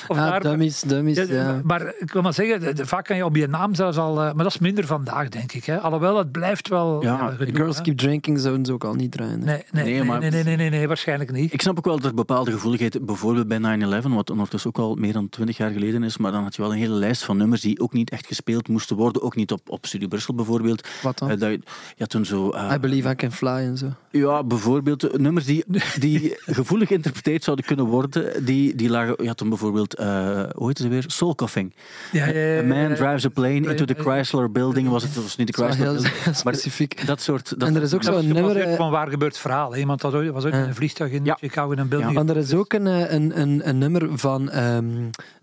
of 0.07 0.17
Ah, 0.17 0.29
daar. 0.29 0.41
dummies, 0.41 0.81
dummies, 0.81 1.17
Ja, 1.17 1.23
ja. 1.29 1.61
Maar 1.63 1.93
ik 1.99 2.11
wil 2.21 2.31
maar 2.31 2.33
zeggen, 2.61 2.75
de- 2.75 2.85
vaak 2.85 3.05
kan 3.05 3.15
je 3.15 3.25
op 3.25 3.35
je 3.35 3.47
naam 3.47 3.75
zelfs 3.75 3.97
al. 3.97 4.09
eh, 4.11 4.15
maar 4.33 4.43
dat 4.43 4.53
is 4.53 4.57
minder 4.59 4.85
vandaag, 4.85 5.29
denk 5.29 5.51
ik. 5.51 5.65
Hè. 5.65 5.79
Alhoewel, 5.79 6.17
het 6.17 6.31
blijft 6.31 6.67
wel. 6.67 7.03
Ja, 7.03 7.17
gedoe, 7.37 7.55
Girls 7.55 7.75
hè. 7.77 7.81
Keep 7.83 7.97
Drinking 7.97 8.39
zouden 8.39 8.65
ze 8.65 8.73
ook 8.73 8.83
al 8.83 8.93
niet 8.93 9.11
draaien. 9.11 9.39
Nee, 9.39 9.45
nee, 9.71 9.83
Nee, 9.83 9.93
nee, 9.93 10.03
maar- 10.03 10.19
nee, 10.19 10.29
nee, 10.29 10.43
nee, 10.43 10.55
nee, 10.55 10.69
nee, 10.69 10.87
waarschijnlijk 10.87 11.31
niet. 11.31 11.53
Ik 11.53 11.61
snap 11.61 11.77
ook 11.77 11.85
wel 11.85 11.95
dat 11.95 12.05
er 12.05 12.13
bepaalde 12.13 12.51
gevoeligheid, 12.51 13.05
bijvoorbeeld 13.05 13.47
bij 13.47 13.57
9-11, 13.57 14.13
wat 14.13 14.29
ondertussen 14.29 14.69
ook 14.69 14.77
al 14.77 14.95
meer 14.95 15.13
dan 15.13 15.29
20 15.29 15.57
jaar 15.57 15.71
geleden 15.71 16.03
is, 16.03 16.17
maar 16.17 16.31
dan 16.31 16.43
had 16.43 16.55
je 16.55 16.61
wel 16.61 16.71
een 16.71 16.77
hele 16.77 16.93
lijst 16.93 17.23
van 17.23 17.37
nummers 17.37 17.61
die 17.61 17.79
ook 17.79 17.93
niet 17.93 18.09
echt 18.09 18.27
gespeeld 18.27 18.67
moesten 18.67 18.95
worden, 18.95 19.21
ook 19.21 19.35
niet 19.35 19.51
op, 19.51 19.61
op 19.69 19.85
Studio 19.85 20.07
Brussel 20.07 20.33
bijvoorbeeld. 20.35 20.87
Wat 21.01 21.17
dan? 21.17 21.29
Eh, 21.29 21.39
dat 21.39 21.57
had 21.97 22.09
toen 22.09 22.25
zo... 22.25 22.49
eh, 22.49 22.71
I 22.75 22.79
Believe 22.79 23.09
I 23.09 23.15
Can 23.15 23.31
Fly 23.31 23.49
en 23.49 23.77
zo. 23.77 23.87
Ja, 24.11 24.43
bijvoorbeeld 24.43 25.17
nummers 25.17 25.45
die, 25.45 25.63
die 25.99 26.35
gevoelig 26.39 26.87
geïnterpreteerd 26.87 27.43
zouden 27.43 27.65
kunnen 27.65 27.85
worden, 27.85 28.45
die, 28.45 28.75
die 28.75 28.89
lagen... 28.89 29.15
Je 29.17 29.27
had 29.27 29.37
toen 29.37 29.49
bijvoorbeeld, 29.49 29.95
eh 29.95 30.43
hoe 30.55 30.67
heet 30.67 30.77
ze 30.77 30.87
weer? 30.87 31.03
Soul 31.07 31.35
Coughing. 31.35 31.73
Ja, 32.11 32.25
ja, 32.25 32.39
ja, 32.39 32.59
A 32.59 32.63
man 32.63 32.77
ja. 32.89 32.95
drives 32.95 33.25
a 33.25 33.29
plane 33.29 33.53
into 33.69 33.85
the. 33.85 33.93
Chrysler 33.93 34.51
building. 34.51 34.89
Was 34.89 35.03
het, 35.03 35.13
dat 35.13 35.23
was 35.23 35.35
niet 35.35 35.47
de 35.47 35.53
Chrysler 35.53 35.77
heel 35.83 35.93
building. 35.93 36.13
Maar 36.25 36.35
specifiek. 36.35 37.05
dat 37.05 37.21
soort... 37.21 37.59
Dat 37.59 37.67
En 37.69 37.75
er 37.75 37.81
is 37.81 37.93
ook 37.93 38.03
zo'n 38.03 38.27
nummer... 38.27 38.57
eh, 38.57 38.79
een 38.79 38.89
waar 38.89 39.09
gebeurd 39.09 39.37
verhaal. 39.37 39.71
hè. 39.71 39.77
Iemand 39.79 40.01
had 40.01 40.13
ooit, 40.13 40.31
was 40.31 40.45
ooit 40.45 40.53
in 40.53 40.59
een 40.59 40.75
vliegtuig 40.75 41.11
in 41.11 41.25
Ja. 41.25 41.33
Chicago 41.39 41.71
in 41.71 41.77
een 41.77 41.87
building. 41.87 42.13
Want 42.13 42.29
er 42.29 42.37
is 42.37 42.53
ook 42.53 42.73
een, 42.73 42.87
eh, 42.87 43.11
een, 43.11 43.39
een, 43.41 43.67
een 43.67 43.77
nummer 43.77 44.09
van 44.19 44.49
ehm, 44.49 44.85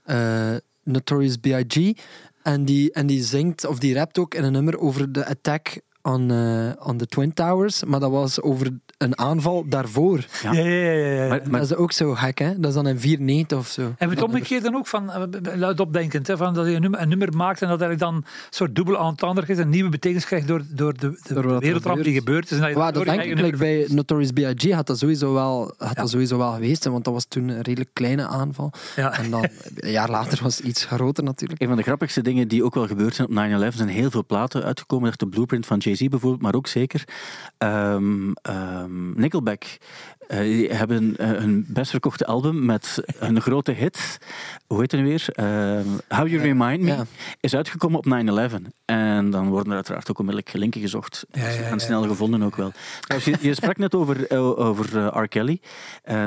eh, 0.05 0.55
Notorious 0.83 1.37
B.I.G. 1.37 1.93
En 2.43 2.65
die, 2.65 2.93
en 2.93 3.07
die 3.07 3.23
zingt, 3.23 3.67
of 3.67 3.79
die 3.79 3.95
rapt 3.95 4.19
ook 4.19 4.35
in 4.35 4.45
een 4.45 4.53
nummer 4.53 4.79
over 4.79 5.13
de 5.13 5.27
attack 5.27 5.81
on, 6.09 6.31
eh, 6.31 6.87
on 6.89 6.97
the 6.97 7.07
Twin 7.07 7.35
Towers. 7.35 7.85
Maar 7.85 8.01
dat 8.01 8.11
was 8.11 8.41
over 8.43 8.67
een 8.99 9.19
aanval 9.19 9.65
daarvoor. 9.69 10.25
Ja. 10.43 10.53
Ja, 10.53 10.61
ja, 10.61 10.69
ja. 10.71 10.91
ja, 10.93 11.23
ja. 11.23 11.29
Maar, 11.29 11.41
maar 11.51 11.61
dat 11.61 11.71
is 11.71 11.77
ook 11.77 11.93
zo 11.93 12.15
gek, 12.15 12.39
hè? 12.39 12.53
Dat 12.61 12.69
is 12.69 12.75
dan 12.75 12.87
in 12.87 13.01
94 13.01 13.59
of 13.59 13.67
zo. 13.69 13.95
En 13.99 14.11
het 14.11 14.23
omgekeerde 14.23 14.71
ook 14.75 14.87
van, 14.87 15.11
eh, 15.13 15.23
luidopdenkend, 15.57 16.27
hè, 16.27 16.37
van 16.37 16.55
dat 16.55 16.67
je 16.67 16.75
een 16.75 16.81
nummer, 16.81 17.01
een 17.01 17.09
nummer 17.09 17.37
maakt 17.37 17.63
en 17.63 17.69
dat 17.69 17.81
eigenlijk 17.81 18.13
dan 18.13 18.15
een 18.15 18.25
soort 18.51 18.75
dubbel 18.75 18.99
entendre 18.99 19.47
is, 19.47 19.59
een 19.59 19.69
nieuwe 19.69 19.91
betekenis 19.91 20.25
krijgt 20.25 20.49
door, 20.49 20.63
door 20.69 20.93
de, 20.99 21.19
de 21.23 21.35
Door 21.35 21.45
er 21.53 21.59
wereldramp 21.59 22.03
die 22.03 22.15
gebeurt. 22.15 22.19
gebeurd 22.19 22.45
is. 22.45 22.51
En 22.57 22.61
dat 22.61 22.69
je 22.71 22.77
Maar 22.77 22.93
door 22.93 23.05
dat 23.05 23.15
denk 23.15 23.27
ik, 23.29 23.35
nummer 23.35 23.59
bij 23.59 23.87
Notorious 23.91 24.31
B.I.G. 24.33 24.73
had 24.73 24.87
dat 24.87 24.99
sowieso 24.99 25.33
wel, 25.33 25.75
had 25.79 25.89
Ja. 25.89 25.95
dat 25.95 26.11
sowieso 26.11 26.39
wel 26.39 26.53
geweest, 26.53 26.85
hè, 26.85 26.91
want 26.91 27.05
dat 27.05 27.13
was 27.13 27.25
toen 27.25 27.49
een 27.49 27.63
redelijk 27.63 27.91
kleine 27.93 28.27
aanval. 28.27 28.73
Ja. 28.97 29.19
En 29.19 29.31
dan, 29.31 29.47
een 29.77 29.91
jaar 29.91 30.11
later 30.11 30.43
was 30.43 30.57
het 30.57 30.67
iets 30.67 30.85
groter 30.85 31.25
natuurlijk. 31.25 31.61
Een 31.61 31.69
van 31.69 31.77
de 31.77 31.83
grappigste 31.83 32.23
dingen 32.23 32.49
die 32.49 32.65
ook 32.65 32.75
wel 32.75 32.87
gebeurd 32.87 33.15
zijn 33.15 33.29
op 33.29 33.35
9-11 33.73 33.77
zijn 33.77 33.89
heel 33.89 34.11
veel 34.11 34.25
platen 34.27 34.63
uitgekomen. 34.63 35.09
Echt 35.09 35.19
de 35.21 35.27
blueprint 35.29 35.67
van 35.67 35.79
Jay-Z 35.79 35.98
bijvoorbeeld, 36.07 36.43
maar 36.43 36.55
ook 36.55 36.67
zeker 36.67 37.05
ehm, 37.59 38.33
ehm, 38.43 39.21
Nickelback. 39.21 39.65
Eh, 40.29 40.39
die 40.41 40.69
hebben 40.73 41.17
eh, 41.17 41.29
hun 41.31 41.65
best 41.69 41.91
verkochte 41.91 42.27
album 42.27 42.65
met 42.65 43.03
een 43.19 43.41
grote 43.41 43.73
hit. 43.73 44.19
Hoe 44.67 44.81
heet 44.81 44.91
het 44.93 45.01
nu 45.01 45.07
weer? 45.07 45.25
Ehm, 45.33 45.87
How 46.09 46.29
You 46.29 46.43
Remind 46.43 46.83
Me. 46.83 46.87
Ja. 46.91 47.05
Is 47.41 47.55
uitgekomen 47.55 47.99
op 47.99 48.05
9-11. 48.07 48.55
En 48.85 49.31
dan 49.31 49.49
worden 49.49 49.69
er 49.69 49.75
uiteraard 49.75 50.11
ook 50.11 50.19
onmiddellijk 50.19 50.55
linken 50.57 50.81
gezocht. 50.81 51.27
Ja, 51.31 51.49
ja, 51.49 51.61
en 51.61 51.81
snel 51.81 52.03
gevonden 52.03 52.43
ook 52.43 52.57
wel. 52.57 52.73
Je, 53.25 53.35
je 53.41 53.55
sprak 53.55 53.77
net 53.77 53.95
over, 53.95 54.27
eh, 54.27 54.59
over 54.59 54.99
eh, 54.99 55.23
R. 55.23 55.29
Kelly. 55.29 55.61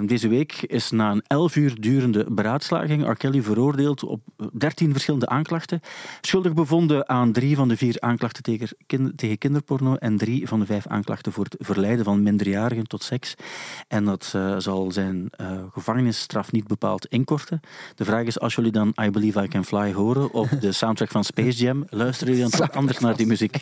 Deze 0.05 0.27
week 0.27 0.53
is 0.61 0.91
na 0.91 1.11
een 1.11 1.23
11 1.27 1.55
uur 1.55 1.81
durende 1.81 2.25
beraadslaging 2.31 3.07
R. 3.09 3.15
Kelly 3.15 3.41
veroordeeld 3.41 4.03
op 4.03 4.21
13 4.53 4.91
verschillende 4.91 5.27
aanklachten. 5.27 5.79
Schuldig 6.21 6.53
bevonden 6.53 7.09
aan 7.09 7.31
drie 7.31 7.55
van 7.55 7.67
de 7.67 7.77
vier 7.77 7.95
aanklachten 7.99 8.43
tegen, 8.43 8.67
kin- 8.85 9.13
tegen 9.15 9.37
kinderporno 9.37 9.95
en 9.95 10.17
drie 10.17 10.47
van 10.47 10.59
de 10.59 10.65
vijf 10.65 10.87
aanklachten 10.87 11.31
voor 11.31 11.43
het 11.43 11.55
verleiden 11.59 12.05
van 12.05 12.23
minderjarigen 12.23 12.87
tot 12.87 13.03
seks. 13.03 13.35
En 13.91 14.05
dat 14.05 14.31
eh, 14.35 14.55
zal 14.57 14.91
zijn 14.91 15.27
eh, 15.31 15.47
gevangenisstraf 15.73 16.51
niet 16.51 16.67
bepaald 16.67 17.05
inkorten. 17.05 17.59
De 17.95 18.05
vraag 18.05 18.23
is, 18.25 18.39
als 18.39 18.55
jullie 18.55 18.71
dan 18.71 18.93
I 19.01 19.09
Believe 19.09 19.43
I 19.43 19.47
Can 19.47 19.65
Fly 19.65 19.93
horen 19.93 20.31
op 20.33 20.49
de 20.59 20.71
soundtrack 20.81 21.09
van 21.11 21.23
Space 21.23 21.63
Jam, 21.63 21.85
luisteren 21.89 22.33
jullie 22.33 22.49
dan 22.49 22.59
toch 22.59 22.75
anders 22.75 22.99
naar 22.99 23.15
die 23.15 23.25
muziek? 23.27 23.57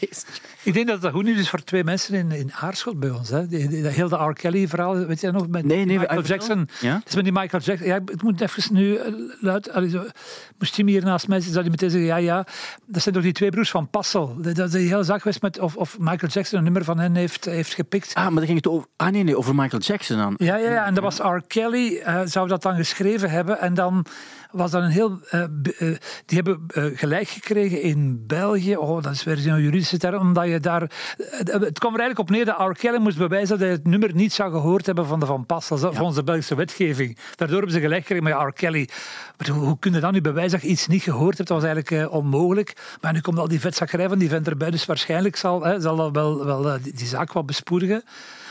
Ik 0.64 0.74
denk 0.74 0.88
dat 0.88 1.02
dat 1.02 1.12
goed 1.14 1.24
nieuws 1.24 1.40
is 1.40 1.50
voor 1.50 1.64
twee 1.64 1.84
mensen 1.84 2.14
in, 2.14 2.32
in 2.32 2.54
Aarschot 2.54 3.00
bij 3.00 3.10
ons. 3.10 3.30
Hè. 3.30 3.48
Die, 3.48 3.68
die- 3.68 3.84
dat 3.84 3.92
heel 3.92 4.10
de 4.10 4.16
R. 4.16 4.34
Kelly-verhaal, 4.34 5.06
weet 5.06 5.22
je 5.22 5.32
nog? 5.32 5.48
Met 5.48 5.66
Nee, 5.66 5.86
nee, 5.86 6.00
Michael. 6.00 6.22
Jackson. 6.22 6.68
Ja? 6.82 6.94
Dat 6.94 7.08
is 7.08 7.16
met 7.16 7.24
die 7.24 7.34
Michael 7.34 7.64
Jackson. 7.64 7.88
Ja, 7.88 8.00
het 8.06 8.22
moet 8.22 8.42
even 8.42 8.74
nu 8.74 8.96
eh, 8.96 9.14
luid. 9.40 9.72
allee, 9.72 9.90
zo, 9.90 10.04
moest 10.58 10.76
Jimmy 10.76 10.92
hier 10.92 11.04
naast 11.04 11.28
mij 11.28 11.38
zitten, 11.42 11.54
zou 11.54 11.66
hij 11.66 11.72
meteen 11.72 11.90
zeggen: 11.90 12.10
ja, 12.10 12.34
ja. 12.36 12.46
Dat 12.86 13.02
zijn 13.02 13.16
toch 13.16 13.24
die 13.24 13.34
twee 13.34 13.50
broers 13.50 13.72
van 13.72 13.90
Passel. 13.90 14.36
Dat 14.42 14.58
is 14.60 14.72
die 14.72 14.88
hele 14.88 15.04
zaak 15.04 15.22
geweest 15.22 15.42
met 15.42 15.60
of, 15.60 15.76
of 15.76 16.00
Michael 16.00 16.32
Jackson 16.32 16.58
een 16.58 16.64
nummer 16.64 16.84
van 16.84 17.00
hen 17.00 17.16
heeft, 17.16 17.46
heeft 17.46 17.74
gepikt. 17.74 18.14
Ah, 18.14 18.24
maar 18.24 18.34
dan 18.34 18.46
ging 18.46 18.58
het 18.58 18.68
over... 18.68 18.88
Ah, 18.96 19.10
nee, 19.12 19.24
nee, 19.24 19.38
over 19.38 19.56
Michael 19.56 19.82
Jackson 19.82 20.19
dan. 20.20 20.34
Ja, 20.38 20.56
ja, 20.58 20.72
ja, 20.72 20.86
en 20.86 20.94
dat 20.94 21.04
was 21.04 21.18
R. 21.20 21.42
Kelly, 21.48 21.98
eh, 21.98 22.22
zou 22.24 22.48
dat 22.48 22.62
dan 22.62 22.76
geschreven 22.76 23.30
hebben. 23.30 23.60
En 23.60 23.74
dan 23.74 24.06
was 24.52 24.72
dat 24.72 24.84
een 24.84 24.90
heel. 24.90 25.20
eh, 25.30 25.44
eh, 25.44 25.50
die 26.26 26.42
hebben 26.42 26.64
gelijk 26.98 27.28
gekregen 27.28 27.82
in 27.82 28.24
België. 28.28 28.76
Oh, 28.76 29.02
dat 29.02 29.12
is 29.14 29.24
weer 29.24 29.38
zo'n 29.38 29.62
juridische 29.62 29.98
term. 29.98 30.20
Omdat 30.20 30.48
je 30.48 30.60
daar. 30.60 30.82
het 31.46 31.80
kwam 31.80 31.94
er 31.94 32.00
eigenlijk 32.00 32.20
op 32.20 32.30
neer 32.30 32.46
dat 32.46 32.60
R. 32.60 32.72
Kelly 32.72 32.98
moest 32.98 33.18
bewijzen 33.18 33.50
dat 33.50 33.60
hij 33.60 33.70
het 33.70 33.88
nummer 33.88 34.14
niet 34.14 34.34
zou 34.34 34.52
gehoord 34.52 34.86
hebben 34.86 35.06
van 35.06 35.20
de 35.20 35.26
Van 35.26 35.46
Passels. 35.46 35.82
Ja. 35.82 35.92
Volgens 35.92 36.18
de 36.18 36.24
Belgische 36.24 36.56
wetgeving. 36.56 37.18
Daardoor 37.36 37.58
hebben 37.58 37.76
ze 37.76 37.82
gelijk 37.82 38.02
gekregen 38.02 38.24
met 38.24 38.34
R. 38.34 38.54
Kelly. 38.54 38.90
Maar 39.38 39.48
hoe, 39.50 39.80
kun 39.80 39.94
je 39.94 40.00
dan 40.00 40.14
nu 40.14 40.22
bewijzen 40.22 40.52
dat 40.52 40.62
je 40.62 40.74
iets 40.74 40.88
niet 40.88 41.04
gehoord 41.04 41.38
hebt? 41.38 41.50
Dat 41.50 41.62
was 41.62 41.72
eigenlijk 41.72 42.12
onmogelijk. 42.12 42.98
Maar 43.02 43.14
nu 43.14 43.22
komt 43.22 43.38
al 43.40 43.48
die 43.48 43.60
vetzakkerij 43.60 44.08
van 44.10 44.18
die 44.20 44.30
vent 44.30 44.48
erbij. 44.48 44.72
Dus 44.72 44.86
waarschijnlijk 44.86 45.36
zal, 45.36 45.64
hè, 45.64 45.82
zal 45.82 45.96
dat 45.96 46.12
wel, 46.12 46.46
wel 46.46 46.82
die, 46.82 46.94
die 46.94 47.08
zaak 47.08 47.34
wat 47.34 47.46
bespoedigen. 47.46 48.04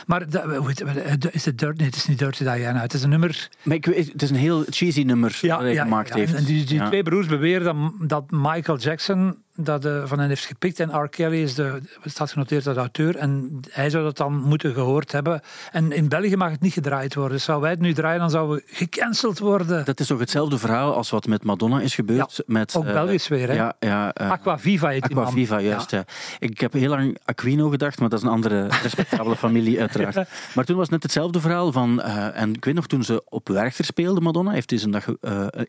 Maar 0.07 0.29
dat, 0.29 1.33
is 1.33 1.45
het 1.45 1.57
Dirt? 1.57 1.77
Nee, 1.77 1.87
het 1.87 1.95
is 1.95 2.07
niet 2.07 2.19
Dirty 2.19 2.43
Diana. 2.43 2.81
Het 2.81 2.93
is 2.93 3.03
een 3.03 3.09
nummer 3.09 3.49
Maar 3.63 3.75
ik 3.75 3.85
weet, 3.85 4.11
het 4.11 4.21
is 4.21 4.29
een 4.29 4.35
heel 4.35 4.63
cheesy 4.69 5.01
nummer 5.01 5.39
dat 5.41 5.59
hij 5.59 5.75
gemaakt 5.75 6.09
ja. 6.09 6.15
heeft. 6.15 6.33
En 6.33 6.43
die, 6.43 6.65
die 6.65 6.83
twee 6.83 7.03
broers 7.03 7.27
beweren 7.27 7.63
dat, 7.63 8.09
dat 8.09 8.23
Michael 8.31 8.77
Jackson 8.77 9.37
dat 9.63 9.85
eh, 9.85 10.01
van 10.05 10.19
hen 10.19 10.27
heeft 10.27 10.45
gepikt. 10.45 10.79
En 10.79 11.01
R. 11.03 11.09
Kelly 11.09 11.41
is 11.41 11.55
de, 11.55 11.81
staat 12.05 12.31
genoteerd 12.31 12.67
als 12.67 12.77
auteur. 12.77 13.15
En 13.15 13.59
hij 13.69 13.89
zou 13.89 14.03
dat 14.03 14.17
dan 14.17 14.33
moeten 14.33 14.73
gehoord 14.73 15.11
hebben. 15.11 15.41
En 15.71 15.91
in 15.91 16.07
België 16.07 16.35
mag 16.35 16.51
het 16.51 16.61
niet 16.61 16.73
gedraaid 16.73 17.15
worden. 17.15 17.33
Dus 17.33 17.43
zou 17.43 17.61
wij 17.61 17.69
het 17.69 17.79
nu 17.79 17.93
draaien, 17.93 18.19
dan 18.19 18.29
zouden 18.29 18.55
we 18.55 18.63
gecanceld 18.65 19.39
worden. 19.39 19.85
Dat 19.85 19.99
is 19.99 20.07
toch 20.07 20.19
hetzelfde 20.19 20.57
verhaal 20.57 20.93
als 20.95 21.09
wat 21.09 21.27
met 21.27 21.43
Madonna 21.43 21.81
is 21.81 21.95
gebeurd? 21.95 22.35
Ja, 22.35 22.43
met, 22.47 22.75
ook 22.75 22.85
eh, 22.85 22.93
Belgisch 22.93 23.27
weer, 23.27 23.47
hè? 23.47 23.53
Ja, 23.53 23.75
ja, 23.79 24.13
eh, 24.13 24.31
Aqua 24.31 24.59
Viva 24.59 24.87
heet. 24.87 25.03
Aquaviva, 25.03 25.59
juist. 25.59 25.91
Ja. 25.91 26.03
Ik 26.39 26.59
heb 26.59 26.73
heel 26.73 26.89
lang 26.89 27.17
Aquino 27.25 27.69
gedacht, 27.69 27.99
maar 27.99 28.09
dat 28.09 28.19
is 28.19 28.25
een 28.25 28.31
andere 28.31 28.67
respectabele 28.83 29.35
familie 29.35 29.79
uiteraard. 29.79 30.29
Maar 30.55 30.65
toen 30.65 30.75
was 30.75 30.83
het 30.83 30.91
net 30.91 31.03
hetzelfde 31.03 31.39
verhaal 31.39 31.71
van... 31.71 32.01
en 32.01 32.53
ik 32.53 32.65
weet 32.65 32.75
nog, 32.75 32.87
toen 32.87 33.03
ze 33.03 33.23
op 33.25 33.47
Werchter 33.47 33.85
speelde, 33.85 34.21
Madonna, 34.21 34.51
heeft 34.51 34.69
dus 34.69 34.83
een 34.83 34.91
dag, 34.91 35.05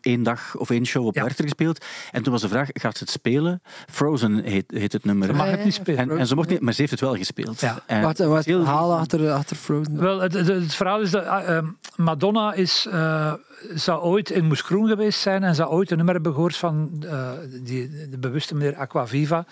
één 0.01 0.23
dag 0.23 0.55
of 0.55 0.69
één 0.69 0.85
show 0.85 1.05
op. 1.05 1.15
Werchter 1.15 1.43
gespeeld. 1.43 1.85
En 2.11 2.23
toen 2.23 2.31
was 2.31 2.41
de 2.41 2.47
vraag, 2.47 2.69
gaat 2.73 2.97
ze 2.97 3.03
het 3.03 3.13
spelen? 3.13 3.61
Frozen 3.89 4.43
heet, 4.43 4.63
heet 4.67 4.93
het 4.93 5.05
nummer. 5.05 5.27
Ze 5.27 5.33
mag 5.33 5.45
het 5.49 5.63
niet 5.63 5.75
ja, 5.75 5.81
spelen. 5.81 5.99
En, 6.11 6.17
en 6.17 6.27
ze 6.27 6.35
mocht 6.35 6.49
niet, 6.49 6.61
maar 6.61 6.73
ze 6.73 6.79
heeft 6.79 6.91
het 6.91 7.01
wel 7.01 7.15
gespeeld. 7.15 7.59
Ja. 7.59 7.79
En 7.85 8.01
Wat, 8.01 8.17
wat 8.17 8.29
is 8.29 8.35
het 8.35 8.45
heel- 8.45 8.59
verhaal 8.63 8.93
achter, 8.97 9.31
achter 9.31 9.55
Frozen? 9.55 9.97
Wel, 9.99 10.19
het, 10.21 10.33
het, 10.33 10.47
het 10.47 10.73
verhaal 10.75 11.01
is 11.01 11.11
dat 11.11 11.25
ah, 11.25 11.49
ehm, 11.49 11.65
Madonna 11.95 12.53
is, 12.53 12.87
eh, 12.91 13.33
zou 13.73 14.01
ooit 14.01 14.29
in 14.29 14.45
Moeskroen 14.45 14.87
geweest 14.87 15.19
zijn 15.19 15.43
en 15.43 15.55
zou 15.55 15.69
ooit 15.69 15.89
een 15.91 15.95
nummer 15.97 16.13
hebben 16.15 16.33
gehoord 16.33 16.55
van 16.55 17.03
eh, 17.09 17.29
die, 17.63 18.09
de 18.09 18.17
bewuste 18.17 18.55
meneer 18.55 18.75
Aquaviva. 18.75 19.45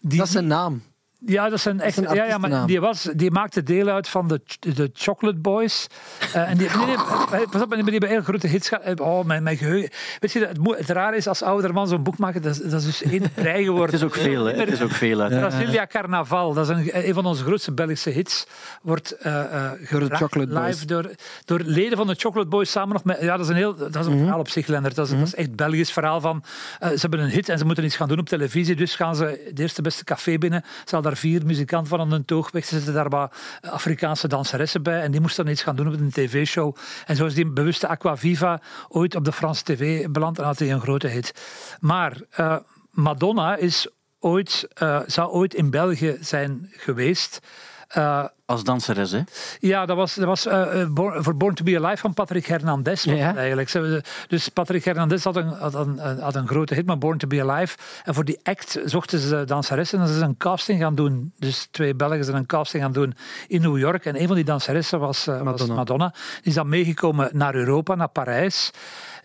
Die, 0.00 0.18
Dat 0.18 0.26
is 0.26 0.32
zijn 0.32 0.46
naam. 0.46 0.82
Ja, 1.26 1.48
dat 1.48 1.60
zijn 1.60 1.80
echt. 1.80 1.96
een 1.96 2.14
ja, 2.14 2.24
ja, 2.24 2.38
maar 2.38 2.66
die, 2.66 2.80
was, 2.80 3.08
die 3.14 3.30
maakte 3.30 3.62
deel 3.62 3.88
uit 3.88 4.08
van 4.08 4.28
de, 4.28 4.40
de 4.58 4.90
Chocolate 4.92 5.38
Boys. 5.38 5.86
Eh, 6.34 6.50
en 6.50 6.56
die, 6.56 6.68
nee, 6.76 6.86
nee, 7.30 7.46
pas 7.50 7.62
op, 7.62 7.70
die 7.74 7.82
hebben 7.84 8.08
heel 8.08 8.22
grote 8.22 8.46
hits 8.46 8.68
gehad. 8.68 9.00
Oh, 9.00 9.24
mijn, 9.24 9.42
mijn 9.42 9.56
geheugen. 9.56 9.90
Weet 10.20 10.32
je, 10.32 10.46
het, 10.46 10.58
het 10.78 10.88
raar 10.90 11.14
is 11.16 11.26
als 11.28 11.42
ouder 11.42 11.72
man 11.72 11.88
zo'n 11.88 12.02
boek 12.02 12.18
maken, 12.18 12.42
dat, 12.42 12.52
is- 12.54 12.70
dat 12.70 12.80
is 12.80 12.86
dus 12.86 13.02
één 13.02 13.22
rij 13.34 13.62
geworden. 13.62 13.86
Het 13.94 13.94
is 13.94 14.02
ook 14.02 14.14
veel, 14.14 14.44
hè. 14.44 14.52
Het 14.52 14.72
is 14.72 14.80
ook 14.82 14.90
veel. 14.90 15.20
uit. 15.20 15.30
Brasilia 15.40 15.86
Carnaval, 15.86 16.52
dat 16.54 16.70
is 16.70 16.76
een, 16.76 17.06
een 17.08 17.14
van 17.14 17.26
onze 17.26 17.44
grootste 17.44 17.72
Belgische 17.72 18.10
hits. 18.10 18.46
Wordt 18.82 19.10
eh 19.12 19.40
eh, 19.64 19.70
gebracht 19.82 20.34
Boys. 20.34 20.48
live 20.66 20.86
door, 20.86 21.10
door 21.44 21.60
leden 21.60 21.96
van 21.96 22.06
de 22.06 22.14
Chocolate 22.14 22.48
Boys 22.48 22.70
samen 22.70 22.92
nog 22.92 23.04
met. 23.04 23.20
Ja, 23.20 23.36
dat 23.36 23.40
is 23.44 23.48
een 23.48 23.56
heel. 23.56 23.74
Dat 23.74 23.96
is 23.96 24.06
een 24.06 24.12
Mhm. 24.12 24.18
verhaal 24.20 24.38
op 24.38 24.48
zich, 24.48 24.66
Lennart. 24.66 24.94
Dat 24.94 25.06
is, 25.06 25.12
dat 25.18 25.26
is 25.26 25.34
echt 25.34 25.56
Belgisch 25.56 25.92
verhaal 25.92 26.20
van. 26.20 26.42
eh, 26.78 26.88
ze 26.90 26.96
hebben 27.00 27.20
een 27.20 27.30
hit 27.30 27.48
en 27.48 27.58
ze 27.58 27.64
moeten 27.64 27.84
iets 27.84 27.96
gaan 27.96 28.08
doen 28.08 28.18
op 28.18 28.28
televisie. 28.28 28.76
Dus 28.76 28.94
gaan 28.96 29.16
ze 29.16 29.50
de 29.54 29.62
eerste 29.62 29.82
beste 29.82 30.04
café 30.04 30.38
binnen. 30.38 30.62
Ze 30.84 30.94
hadden 30.94 31.07
daar 31.08 31.16
vier 31.16 31.46
muzikanten 31.46 31.88
van 31.88 32.12
een 32.12 32.24
toog 32.24 32.50
weg. 32.50 32.64
Ze 32.64 32.74
zitten 32.74 32.94
daar 32.94 33.08
wat 33.08 33.34
Afrikaanse 33.60 34.28
danseressen 34.28 34.82
bij. 34.82 35.02
En 35.02 35.10
die 35.10 35.20
moesten 35.20 35.44
dan 35.44 35.52
iets 35.52 35.62
gaan 35.62 35.76
doen 35.76 35.86
op 35.86 35.92
een 35.92 36.10
tv-show. 36.10 36.76
En 37.06 37.16
zo 37.16 37.26
is 37.26 37.34
die 37.34 37.46
bewuste 37.46 37.88
Aquaviva 37.88 38.60
ooit 38.88 39.14
op 39.14 39.24
de 39.24 39.32
Franse 39.32 39.64
tv 39.64 40.08
beland 40.08 40.38
en 40.38 40.44
had 40.44 40.58
hij 40.58 40.72
een 40.72 40.80
grote 40.80 41.06
hit. 41.06 41.34
Maar 41.80 42.16
eh, 42.30 42.56
Madonna 42.90 43.56
is 43.56 43.88
ooit, 44.18 44.68
eh, 44.74 45.00
zou 45.06 45.30
ooit 45.30 45.54
in 45.54 45.70
België 45.70 46.16
zijn 46.20 46.68
geweest. 46.70 47.40
Eh, 47.88 48.24
Als 48.48 48.64
danseres, 48.64 49.10
hè. 49.10 49.20
ja, 49.58 49.86
dat 49.86 49.96
was, 49.96 50.14
dat 50.14 50.24
was 50.26 50.46
eh, 50.46 50.80
eh, 50.80 50.88
Born- 50.88 51.22
voor 51.22 51.36
Born 51.36 51.54
to 51.54 51.64
be 51.64 51.76
Alive 51.76 51.96
van 51.96 52.14
Patrick 52.14 52.46
Hernandez. 52.46 53.04
Ja. 53.04 53.36
eigenlijk. 53.36 53.72
Dus 54.28 54.48
Patrick 54.48 54.84
Hernandez 54.84 55.24
had 55.24 55.36
een, 55.36 55.48
had, 55.48 55.74
een, 55.74 55.98
had 55.98 56.34
een 56.34 56.46
grote 56.46 56.74
hit 56.74 56.86
met 56.86 56.98
Born 56.98 57.18
to 57.18 57.26
be 57.26 57.42
Alive. 57.42 57.76
En 58.04 58.14
voor 58.14 58.24
die 58.24 58.38
act 58.42 58.80
zochten 58.84 59.18
ze 59.18 59.44
danseressen 59.44 60.00
en 60.00 60.06
ze 60.06 60.14
zijn 60.16 60.28
een 60.28 60.36
casting 60.36 60.80
gaan 60.80 60.94
doen. 60.94 61.32
Dus 61.38 61.68
twee 61.70 61.94
Belgen 61.94 62.24
zijn 62.24 62.36
een 62.36 62.46
casting 62.46 62.82
gaan 62.82 62.92
doen 62.92 63.14
in 63.48 63.60
New 63.60 63.78
York. 63.78 64.04
En 64.04 64.20
een 64.20 64.26
van 64.26 64.36
die 64.36 64.44
danseressen 64.44 65.00
was, 65.00 65.26
eh, 65.26 65.42
was. 65.42 65.66
Madonna. 65.66 66.08
Die 66.08 66.42
is 66.42 66.54
dan 66.54 66.68
meegekomen 66.68 67.30
naar 67.32 67.54
Europa, 67.54 67.94
naar 67.94 68.08
Parijs. 68.08 68.70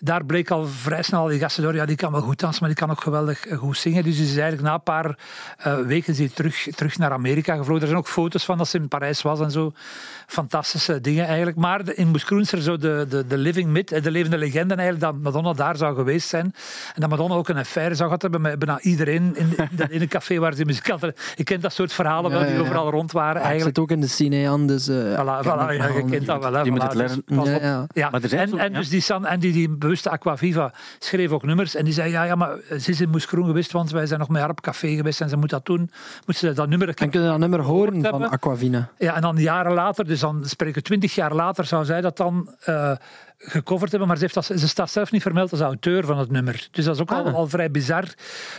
Daar 0.05 0.25
bleek 0.25 0.51
al 0.51 0.65
vrij 0.67 1.01
snel 1.03 1.25
die 1.27 1.39
gasten 1.39 1.63
door, 1.63 1.75
ja, 1.75 1.85
die 1.85 1.95
kan 1.95 2.11
wel 2.11 2.21
goed 2.21 2.39
dansen, 2.39 2.59
maar 2.59 2.69
die 2.69 2.77
kan 2.79 2.91
ook 2.91 3.01
geweldig 3.01 3.45
eh, 3.47 3.57
goed 3.57 3.77
zingen. 3.77 4.03
Dus 4.03 4.15
die 4.15 4.25
is 4.25 4.31
eigenlijk 4.31 4.61
na 4.61 4.73
een 4.73 4.83
paar 4.83 5.17
eh, 5.57 5.77
weken 5.77 6.11
is 6.11 6.17
die 6.17 6.31
terug, 6.31 6.67
terug 6.75 6.97
naar 6.97 7.11
Amerika 7.11 7.55
gevlogen. 7.55 7.81
Er 7.81 7.87
zijn 7.87 7.99
ook 7.99 8.07
foto's 8.07 8.45
van 8.45 8.57
dat 8.57 8.67
ze 8.67 8.77
in 8.77 8.87
Parijs 8.87 9.21
was 9.21 9.39
en 9.39 9.51
zo. 9.51 9.73
Fantastische 10.27 11.01
dingen 11.01 11.25
eigenlijk. 11.25 11.57
Maar 11.57 11.83
de- 11.83 11.95
in 11.95 12.07
Moeskroen 12.07 12.39
is 12.41 12.51
er 12.51 12.61
zo 12.61 12.77
de, 12.77 13.05
de, 13.09 13.27
de 13.27 13.37
living 13.37 13.69
myth, 13.69 13.91
eh, 13.91 14.03
de 14.03 14.11
levende 14.11 14.37
legende 14.37 14.73
eigenlijk, 14.75 15.05
dat 15.11 15.21
Madonna 15.23 15.53
daar 15.53 15.77
zou 15.77 15.95
geweest 15.95 16.27
zijn. 16.27 16.45
En 16.95 17.01
dat 17.01 17.09
Madonna 17.09 17.35
ook 17.35 17.47
een 17.49 17.57
affaire 17.57 17.95
zou 17.95 18.05
gehad 18.07 18.21
hebben 18.21 18.41
met 18.41 18.59
bijna 18.59 18.79
iedereen 18.81 19.35
in, 19.35 19.57
in, 19.57 19.67
dat 19.71 19.89
ene 19.89 20.07
café 20.07 20.37
waar 20.39 20.53
ze 20.53 20.65
muzikanten... 20.65 21.13
Je 21.35 21.43
kent 21.43 21.61
dat 21.61 21.73
soort 21.73 21.93
verhalen 21.93 22.31
wel, 22.31 22.39
die 22.39 22.49
ja, 22.49 22.55
ja. 22.55 22.61
overal 22.61 22.89
rond 22.89 23.11
waren 23.11 23.33
Ja, 23.33 23.39
ik 23.39 23.45
eigenlijk. 23.45 23.75
zit 23.75 23.83
ook 23.85 23.91
in 23.91 24.01
de 24.01 24.07
scene 24.07 24.49
aan, 24.49 24.67
dus... 24.67 24.87
eh, 24.87 24.95
Voilà, 24.95 24.99
ik 24.99 25.15
ken 25.15 25.43
voilà, 25.43 25.67
het 25.67 25.77
ja, 25.77 25.87
je 25.87 26.05
kent 26.09 26.25
dat 26.25 26.43
wel. 26.43 26.53
Hè, 26.53 26.61
Je 26.61 26.71
moet 26.71 26.81
het 26.83 26.93
leren. 26.93 27.23
dus 27.25 27.37
pas 27.37 27.47
Ja, 27.47 27.55
op. 27.55 27.61
ja. 27.61 27.87
Ja. 27.93 28.09
Maar 28.09 28.21
er 28.23 28.29
zijn 28.29 28.41
en, 28.41 28.49
zo- 28.49 28.57
en, 28.57 28.71
ja. 28.71 28.77
dus 28.77 28.89
die, 28.89 29.01
San, 29.01 29.25
en 29.25 29.39
die, 29.39 29.51
die 29.53 29.69
bewuste 29.93 30.09
Aquaviva 30.09 30.73
schreef 30.99 31.31
ook 31.31 31.43
nummers. 31.43 31.75
En 31.75 31.85
die 31.85 31.93
zei, 31.93 32.11
ja, 32.11 32.23
ja 32.23 32.35
maar 32.35 32.57
ze 32.79 32.91
is 32.91 33.01
in 33.01 33.19
geweest, 33.19 33.71
want 33.71 33.91
wij 33.91 34.05
zijn 34.05 34.19
nog 34.19 34.29
met 34.29 34.41
haar 34.41 34.49
op 34.49 34.61
café 34.61 34.95
geweest 34.95 35.21
en 35.21 35.29
ze 35.29 35.37
moet 35.37 35.49
dat 35.49 35.65
doen. 35.65 35.91
Moet 36.25 36.35
ze 36.35 36.53
dat 36.53 36.69
nummer... 36.69 36.87
En 36.87 37.09
kun 37.09 37.21
je 37.21 37.27
dat 37.27 37.37
nummer 37.37 37.61
horen 37.61 37.93
van 37.93 38.03
hebben. 38.03 38.29
Aquavina? 38.29 38.89
Ja, 38.97 39.15
en 39.15 39.21
dan 39.21 39.37
jaren 39.37 39.73
later, 39.73 40.05
dus 40.05 40.19
dan 40.19 40.45
spreken 40.45 40.75
we 40.75 40.81
twintig 40.81 41.15
jaar 41.15 41.33
later, 41.33 41.65
zou 41.65 41.85
zij 41.85 42.01
dat 42.01 42.17
dan 42.17 42.55
eh, 42.59 42.91
gecoverd 43.45 43.89
hebben. 43.89 44.07
Maar 44.07 44.17
ze, 44.17 44.23
heeft 44.23 44.33
dat, 44.33 44.45
ze 44.59 44.67
staat 44.67 44.91
zelf 44.91 45.11
niet 45.11 45.21
vermeld 45.21 45.51
als 45.51 45.61
auteur 45.61 46.05
van 46.05 46.17
het 46.17 46.31
nummer. 46.31 46.67
Dus 46.71 46.85
dat 46.85 46.95
is 46.95 47.01
ook 47.01 47.11
al, 47.11 47.25
Ah. 47.25 47.33
al 47.33 47.47
vrij 47.47 47.71
bizar. 47.71 48.03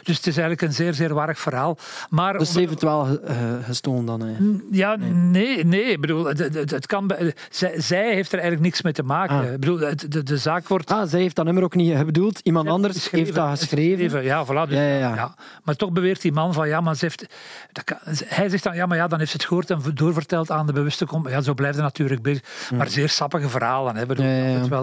Dus 0.02 0.16
het 0.16 0.26
is 0.26 0.36
eigenlijk 0.36 0.62
een 0.62 0.72
zeer, 0.72 0.94
zeer 0.94 1.14
waardig 1.14 1.38
verhaal. 1.40 1.78
Maar 2.10 2.38
Dus 2.38 2.52
ze 2.52 2.58
heeft 2.58 2.70
het 2.70 2.82
wel 2.82 3.20
eh, 3.24 3.36
gestolen 3.64 4.04
dan. 4.04 4.20
hè. 4.20 4.32
ja, 4.70 4.96
nee, 5.12 5.64
nee. 5.64 5.84
Ik 5.84 6.00
bedoel, 6.00 6.24
het, 6.24 6.38
het, 6.38 6.70
het 6.70 6.86
kan, 6.86 7.10
zij, 7.50 7.80
zij 7.80 8.14
heeft 8.14 8.28
er 8.32 8.38
eigenlijk 8.38 8.62
niks 8.66 8.82
mee 8.82 8.92
te 8.92 9.02
maken. 9.02 9.36
Ah. 9.36 9.44
Ik 9.52 9.60
bedoel, 9.60 9.78
het, 9.78 10.06
de, 10.12 10.22
de 10.22 10.38
zaak 10.38 10.68
wordt... 10.68 10.90
Ah, 10.90 11.08
zij 11.08 11.20
heeft 11.20 11.36
dat 11.36 11.44
nummer 11.44 11.62
ook 11.62 11.74
niet 11.74 12.04
bedoeld. 12.06 12.38
Iemand 12.42 12.68
anders 12.68 12.94
geschreven, 12.94 13.18
heeft 13.18 13.34
dat 13.34 13.58
geschreven. 13.58 14.22
Ja, 14.24 14.44
voilà. 14.46 14.68
Dus, 14.68 14.76
Ja, 14.78 14.82
ja, 14.86 14.96
ja, 14.98 15.14
ja. 15.14 15.34
Maar 15.62 15.76
toch 15.76 15.92
beweert 15.92 16.20
die 16.20 16.32
man 16.32 16.52
van, 16.52 16.68
ja, 16.68 16.80
maar 16.80 16.94
ze 16.96 17.04
heeft... 17.04 17.26
Dat 17.72 17.84
kan, 17.84 17.96
hij 18.26 18.48
zegt 18.48 18.62
dan, 18.64 18.74
ja, 18.74 18.86
maar 18.86 18.96
ja, 18.96 19.06
dan 19.06 19.18
heeft 19.18 19.30
ze 19.30 19.36
het 19.36 19.46
gehoord 19.46 19.70
en 19.70 19.80
doorverteld 19.94 20.50
aan 20.50 20.66
de 20.66 20.72
bewuste. 20.72 21.06
Ja, 21.28 21.40
zo 21.40 21.54
blijft 21.54 21.74
het 21.74 21.84
natuurlijk 21.84 22.22
bezig. 22.22 22.70
Maar 22.76 22.88
zeer 22.88 23.08
sappige 23.08 23.48
verhalen. 23.48 23.96
Hè. 23.96 24.06
Bedoel, 24.06 24.24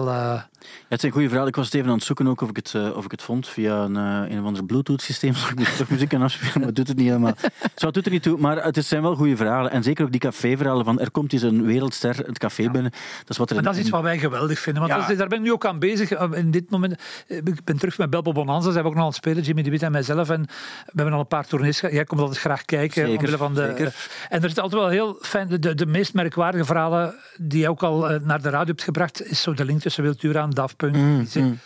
Het 0.00 0.08
eh, 0.08 0.42
Ja, 0.68 0.88
het 0.88 1.00
zijn 1.00 1.12
goede 1.12 1.26
verhalen. 1.26 1.50
Ik 1.50 1.56
was 1.56 1.64
het 1.64 1.74
even 1.74 1.88
aan 1.88 1.94
het 1.96 2.04
zoeken 2.04 2.26
ook 2.26 2.40
of 2.40 2.48
ik 2.48 2.56
het, 2.56 2.74
eh, 2.74 2.96
of 2.96 3.04
ik 3.04 3.10
het 3.10 3.22
vond 3.22 3.48
via 3.48 3.76
een, 3.84 3.96
eh, 3.96 4.30
een 4.30 4.40
of 4.40 4.46
ander 4.46 4.64
Bluetooth-systeem. 4.64 5.34
Zodat 5.34 5.50
ik 5.50 5.58
moest 5.58 5.76
toch 5.76 5.88
muziek 5.88 6.08
kan 6.08 6.22
afspelen, 6.22 6.52
maar 6.58 6.66
het 6.66 6.76
doet 6.76 6.88
het 6.88 6.96
niet 6.96 7.06
helemaal. 7.06 7.34
Zo, 7.74 7.86
het 7.86 7.94
doet 7.94 8.06
er 8.06 8.12
niet 8.12 8.22
toe, 8.22 8.38
maar 8.38 8.64
het 8.64 8.84
zijn 8.84 9.02
wel 9.02 9.14
goede 9.14 9.36
verhalen. 9.36 9.70
En 9.70 9.82
zeker 9.82 10.04
ook 10.04 10.10
die 10.10 10.20
café-verhalen 10.20 10.84
van 10.84 11.00
er 11.00 11.10
komt 11.10 11.32
eens 11.32 11.42
een 11.42 11.64
wereldster 11.66 12.16
het 12.16 12.38
café 12.38 12.70
binnen. 12.70 12.90
Dat 12.90 13.28
is 13.28 13.36
wat 13.36 13.48
er 13.48 13.54
Maar 13.54 13.64
dat 13.64 13.74
is 13.74 13.80
iets 13.80 13.90
wat 13.90 14.02
wij 14.02 14.18
geweldig 14.18 14.58
vinden. 14.58 14.82
Want 14.82 14.94
Ja. 14.94 15.00
dat 15.00 15.10
is- 15.10 15.18
daar 15.18 15.28
ben 15.28 15.38
ik 15.38 15.44
nu 15.44 15.52
ook 15.52 15.66
aan 15.66 15.78
bezig. 15.78 16.10
In 16.10 16.50
dit 16.50 16.70
moment, 16.70 16.94
ik 17.26 17.64
ben 17.64 17.78
terug 17.78 17.98
met 17.98 18.10
Belbo 18.10 18.32
Bonanza. 18.32 18.70
Zijn 18.70 18.82
we 18.82 18.88
ook 18.88 18.94
nog 18.94 19.02
aan 19.02 19.08
het 19.08 19.18
spelen, 19.18 19.42
Jimmy 19.42 19.62
de 19.62 19.70
Wit 19.70 19.82
en 19.82 19.92
mijzelf. 19.92 20.30
En 20.30 20.40
we 20.42 20.92
hebben 20.94 21.14
al 21.14 21.20
een 21.20 21.26
paar 21.26 21.46
tournees 21.46 21.78
gehad. 21.78 21.94
Jij 21.94 22.04
komt 22.04 22.20
altijd 22.20 22.38
graag 22.38 22.64
kijken. 22.64 23.06
Zeker, 23.06 23.38
van 23.38 23.54
de, 23.54 23.66
zeker. 23.76 23.94
en 24.28 24.42
er 24.42 24.48
is 24.48 24.58
altijd 24.58 24.80
wel 24.82 24.90
heel 24.90 25.18
fijn. 25.20 25.48
De, 25.48 25.74
de, 25.74 25.86
meest 25.86 26.14
merkwaardige 26.14 26.64
verhalen 26.64 27.14
die 27.36 27.60
je 27.60 27.68
ook 27.68 27.82
al 27.82 28.18
naar 28.22 28.42
de 28.42 28.48
radio 28.48 28.66
hebt 28.66 28.82
gebracht, 28.82 29.26
is 29.26 29.42
zo 29.42 29.54
de 29.54 29.64
link 29.64 29.81
tussen 29.82 30.02
Wiltura 30.04 30.42
en 30.42 30.50
Daft 30.50 30.76
Punk. 30.76 30.96
Mm, 30.96 31.26
zin- 31.26 31.58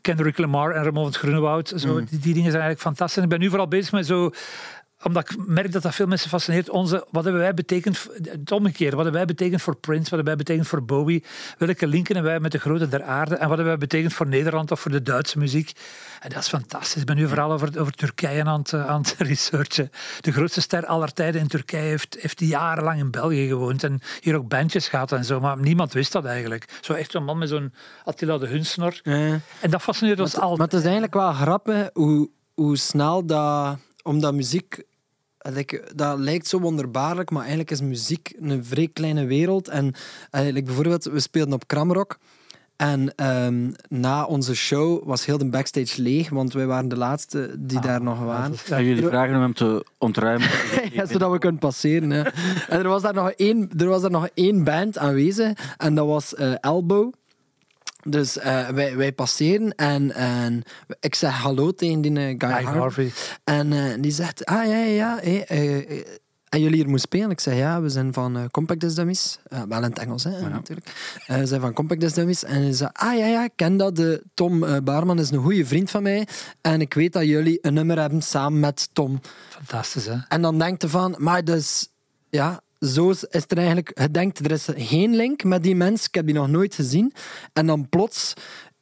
Kendrick 0.00 0.38
Lamar 0.38 0.70
en 0.70 0.82
Ramon 0.84 0.94
van 1.02 1.04
het 1.12 1.16
Groenewoud. 1.16 1.72
Zo, 1.76 1.98
die, 1.98 2.18
die 2.18 2.34
dingen 2.34 2.50
zijn 2.50 2.62
eigenlijk 2.62 2.80
fantastisch. 2.80 3.22
Ik 3.22 3.28
ben 3.28 3.40
nu 3.40 3.48
vooral 3.48 3.68
bezig 3.68 3.92
met 3.92 4.06
zo 4.06 4.30
omdat 5.02 5.30
ik 5.30 5.46
merk 5.46 5.72
dat 5.72 5.82
dat 5.82 5.94
veel 5.94 6.06
mensen 6.06 6.28
fascineert. 6.28 6.70
Onze, 6.70 7.06
wat 7.10 7.24
hebben 7.24 7.42
wij 7.42 7.54
betekend, 7.54 8.08
het 8.22 8.52
omgekeerde, 8.52 8.96
wat 8.96 9.04
hebben 9.04 9.26
wij 9.26 9.34
betekend 9.34 9.62
voor 9.62 9.76
Prince, 9.76 10.02
wat 10.02 10.10
hebben 10.10 10.26
wij 10.26 10.36
betekend 10.36 10.66
voor 10.66 10.84
Bowie, 10.84 11.24
welke 11.58 11.86
linken 11.86 12.14
hebben 12.14 12.32
wij 12.32 12.40
met 12.40 12.52
de 12.52 12.58
grote 12.58 12.88
der 12.88 13.02
aarde 13.02 13.34
en 13.34 13.48
wat 13.48 13.56
hebben 13.56 13.66
wij 13.66 13.78
betekend 13.78 14.12
voor 14.12 14.26
Nederland 14.26 14.70
of 14.70 14.80
voor 14.80 14.90
de 14.90 15.02
Duitse 15.02 15.38
muziek. 15.38 15.72
En 16.20 16.30
dat 16.30 16.38
is 16.38 16.48
fantastisch. 16.48 17.00
Ik 17.00 17.06
ben 17.06 17.16
nu 17.16 17.28
vooral 17.28 17.52
over, 17.52 17.80
over 17.80 17.92
Turkije 17.92 18.44
aan 18.44 18.58
het, 18.58 18.72
eh, 18.72 18.86
aan 18.86 19.00
het 19.00 19.14
researchen. 19.28 19.90
De 20.20 20.32
grootste 20.32 20.60
ster 20.60 20.86
aller 20.86 21.12
tijden 21.12 21.40
in 21.40 21.48
Turkije 21.48 21.88
heeft, 21.88 22.16
heeft 22.20 22.40
jarenlang 22.40 22.98
in 22.98 23.10
België 23.10 23.46
gewoond 23.46 23.84
en 23.84 24.00
hier 24.20 24.36
ook 24.36 24.48
bandjes 24.48 24.88
gehad 24.88 25.12
en 25.12 25.24
zo, 25.24 25.40
maar 25.40 25.58
niemand 25.58 25.92
wist 25.92 26.12
dat 26.12 26.24
eigenlijk. 26.24 26.78
Zo 26.80 26.92
echt 26.92 27.10
zo'n 27.10 27.24
man 27.24 27.38
met 27.38 27.48
zo'n 27.48 27.72
Attila 28.04 28.38
de 28.38 28.46
Hunsnor. 28.46 29.00
En 29.60 29.70
dat 29.70 29.82
fascineert 29.82 30.20
ons 30.20 30.34
Maar 30.34 30.44
altijd. 30.44 30.72
het 30.72 30.80
is 30.80 30.82
eigenlijk 30.82 31.14
wel 31.14 31.32
grappig 31.32 31.90
hoe, 31.92 32.30
hoe 32.54 32.76
snel 32.76 33.26
dat... 33.26 33.76
Omdat 34.02 34.34
muziek... 34.34 34.82
dat 35.94 36.18
lijkt 36.18 36.46
zo 36.46 36.60
wonderbaarlijk, 36.60 37.30
maar 37.30 37.40
eigenlijk 37.40 37.70
is 37.70 37.80
muziek 37.80 38.32
een 38.40 38.64
vrij 38.64 38.88
kleine 38.92 39.24
wereld. 39.24 39.68
En 39.68 39.94
eh, 40.30 40.42
like 40.42 40.62
bijvoorbeeld, 40.62 41.04
we 41.04 41.20
speelden 41.20 41.54
op 41.54 41.66
Kramrock. 41.66 42.18
En 42.76 43.14
ehm, 43.14 43.70
na 43.88 44.24
onze 44.24 44.54
show 44.54 45.04
was 45.04 45.26
heel 45.26 45.38
de 45.38 45.48
backstage 45.48 46.02
leeg, 46.02 46.28
want 46.28 46.52
wij 46.52 46.66
waren 46.66 46.88
de 46.88 46.96
laatste 46.96 47.54
die 47.58 47.80
daar 47.80 48.02
nog 48.02 48.20
waren. 48.20 48.56
En 48.70 48.84
jullie 48.84 49.06
vragen 49.06 49.34
om 49.34 49.40
hem 49.40 49.54
te 49.54 49.84
ontruimen. 49.98 50.48
Ja, 50.92 51.06
zodat 51.06 51.30
we 51.30 51.38
kunnen 51.38 51.60
passeren. 51.60 52.10
Hè. 52.10 52.22
En 52.68 52.78
er 52.78 52.88
was 52.88 53.02
daar 53.02 53.14
nog 53.14 53.30
één, 53.30 53.70
er 53.76 53.88
was 53.88 54.02
daar 54.02 54.10
nog 54.10 54.28
één 54.34 54.64
band 54.64 54.98
aanwezig 54.98 55.74
en 55.76 55.94
dat 55.94 56.06
was 56.06 56.34
eh, 56.34 56.52
Elbow. 56.60 57.12
Dus 58.02 58.38
eh, 58.38 58.68
wij, 58.68 58.96
wij 58.96 59.12
passeren 59.12 59.74
en, 59.74 60.14
en 60.14 60.62
ik 61.00 61.14
zeg 61.14 61.32
hallo 61.32 61.72
tegen 61.72 62.00
die 62.00 62.16
eh, 62.16 62.24
Guy, 62.24 62.36
Guy 62.38 62.50
Harvey. 62.50 62.78
Harvey. 62.78 63.12
En 63.44 63.72
eh, 63.72 64.02
die 64.02 64.12
zegt, 64.12 64.44
ah 64.44 64.66
ja, 64.66 64.76
ja, 64.76 65.20
ja. 65.22 65.22
en 66.48 66.60
jullie 66.60 66.74
hier 66.74 66.88
moeten 66.88 67.00
spelen? 67.00 67.30
Ik 67.30 67.40
zeg, 67.40 67.56
ja, 67.56 67.82
we 67.82 67.88
zijn 67.88 68.12
van 68.12 68.48
Compact 68.50 68.80
Disc 68.80 68.96
Dummies. 68.96 69.38
Wel 69.68 69.78
in 69.78 69.82
het 69.82 69.98
Engels, 69.98 70.24
hè, 70.24 70.48
natuurlijk. 70.48 70.92
We 71.26 71.46
zijn 71.46 71.60
van 71.60 71.72
Compact 71.72 72.00
Disc 72.00 72.14
Dummies. 72.14 72.44
En 72.44 72.62
hij 72.62 72.72
zei, 72.72 72.90
ah 72.92 73.18
ja, 73.18 73.26
ja, 73.26 73.44
ik 73.44 73.52
ken 73.56 73.76
dat. 73.76 73.96
De 73.96 74.22
Tom 74.34 74.84
Baarman 74.84 75.18
is 75.18 75.30
een 75.30 75.42
goede 75.42 75.66
vriend 75.66 75.90
van 75.90 76.02
mij. 76.02 76.26
En 76.60 76.80
ik 76.80 76.94
weet 76.94 77.12
dat 77.12 77.24
jullie 77.24 77.58
een 77.62 77.74
nummer 77.74 77.98
hebben 77.98 78.22
samen 78.22 78.60
met 78.60 78.88
Tom. 78.92 79.20
Fantastisch, 79.48 80.06
hè? 80.06 80.16
En 80.28 80.42
dan 80.42 80.58
denkt 80.58 80.82
je 80.82 80.88
van, 80.88 81.14
maar 81.18 81.44
dus, 81.44 81.88
ja, 82.30 82.60
zo 82.80 83.10
is 83.10 83.44
er 83.46 83.56
eigenlijk, 83.56 83.90
je 84.00 84.10
denkt, 84.10 84.38
er 84.44 84.50
is 84.50 84.68
geen 84.76 85.16
link 85.16 85.44
met 85.44 85.62
die 85.62 85.76
mens, 85.76 86.06
ik 86.06 86.14
heb 86.14 86.26
die 86.26 86.34
nog 86.34 86.48
nooit 86.48 86.74
gezien. 86.74 87.12
En 87.52 87.66
dan 87.66 87.88
plots, 87.88 88.34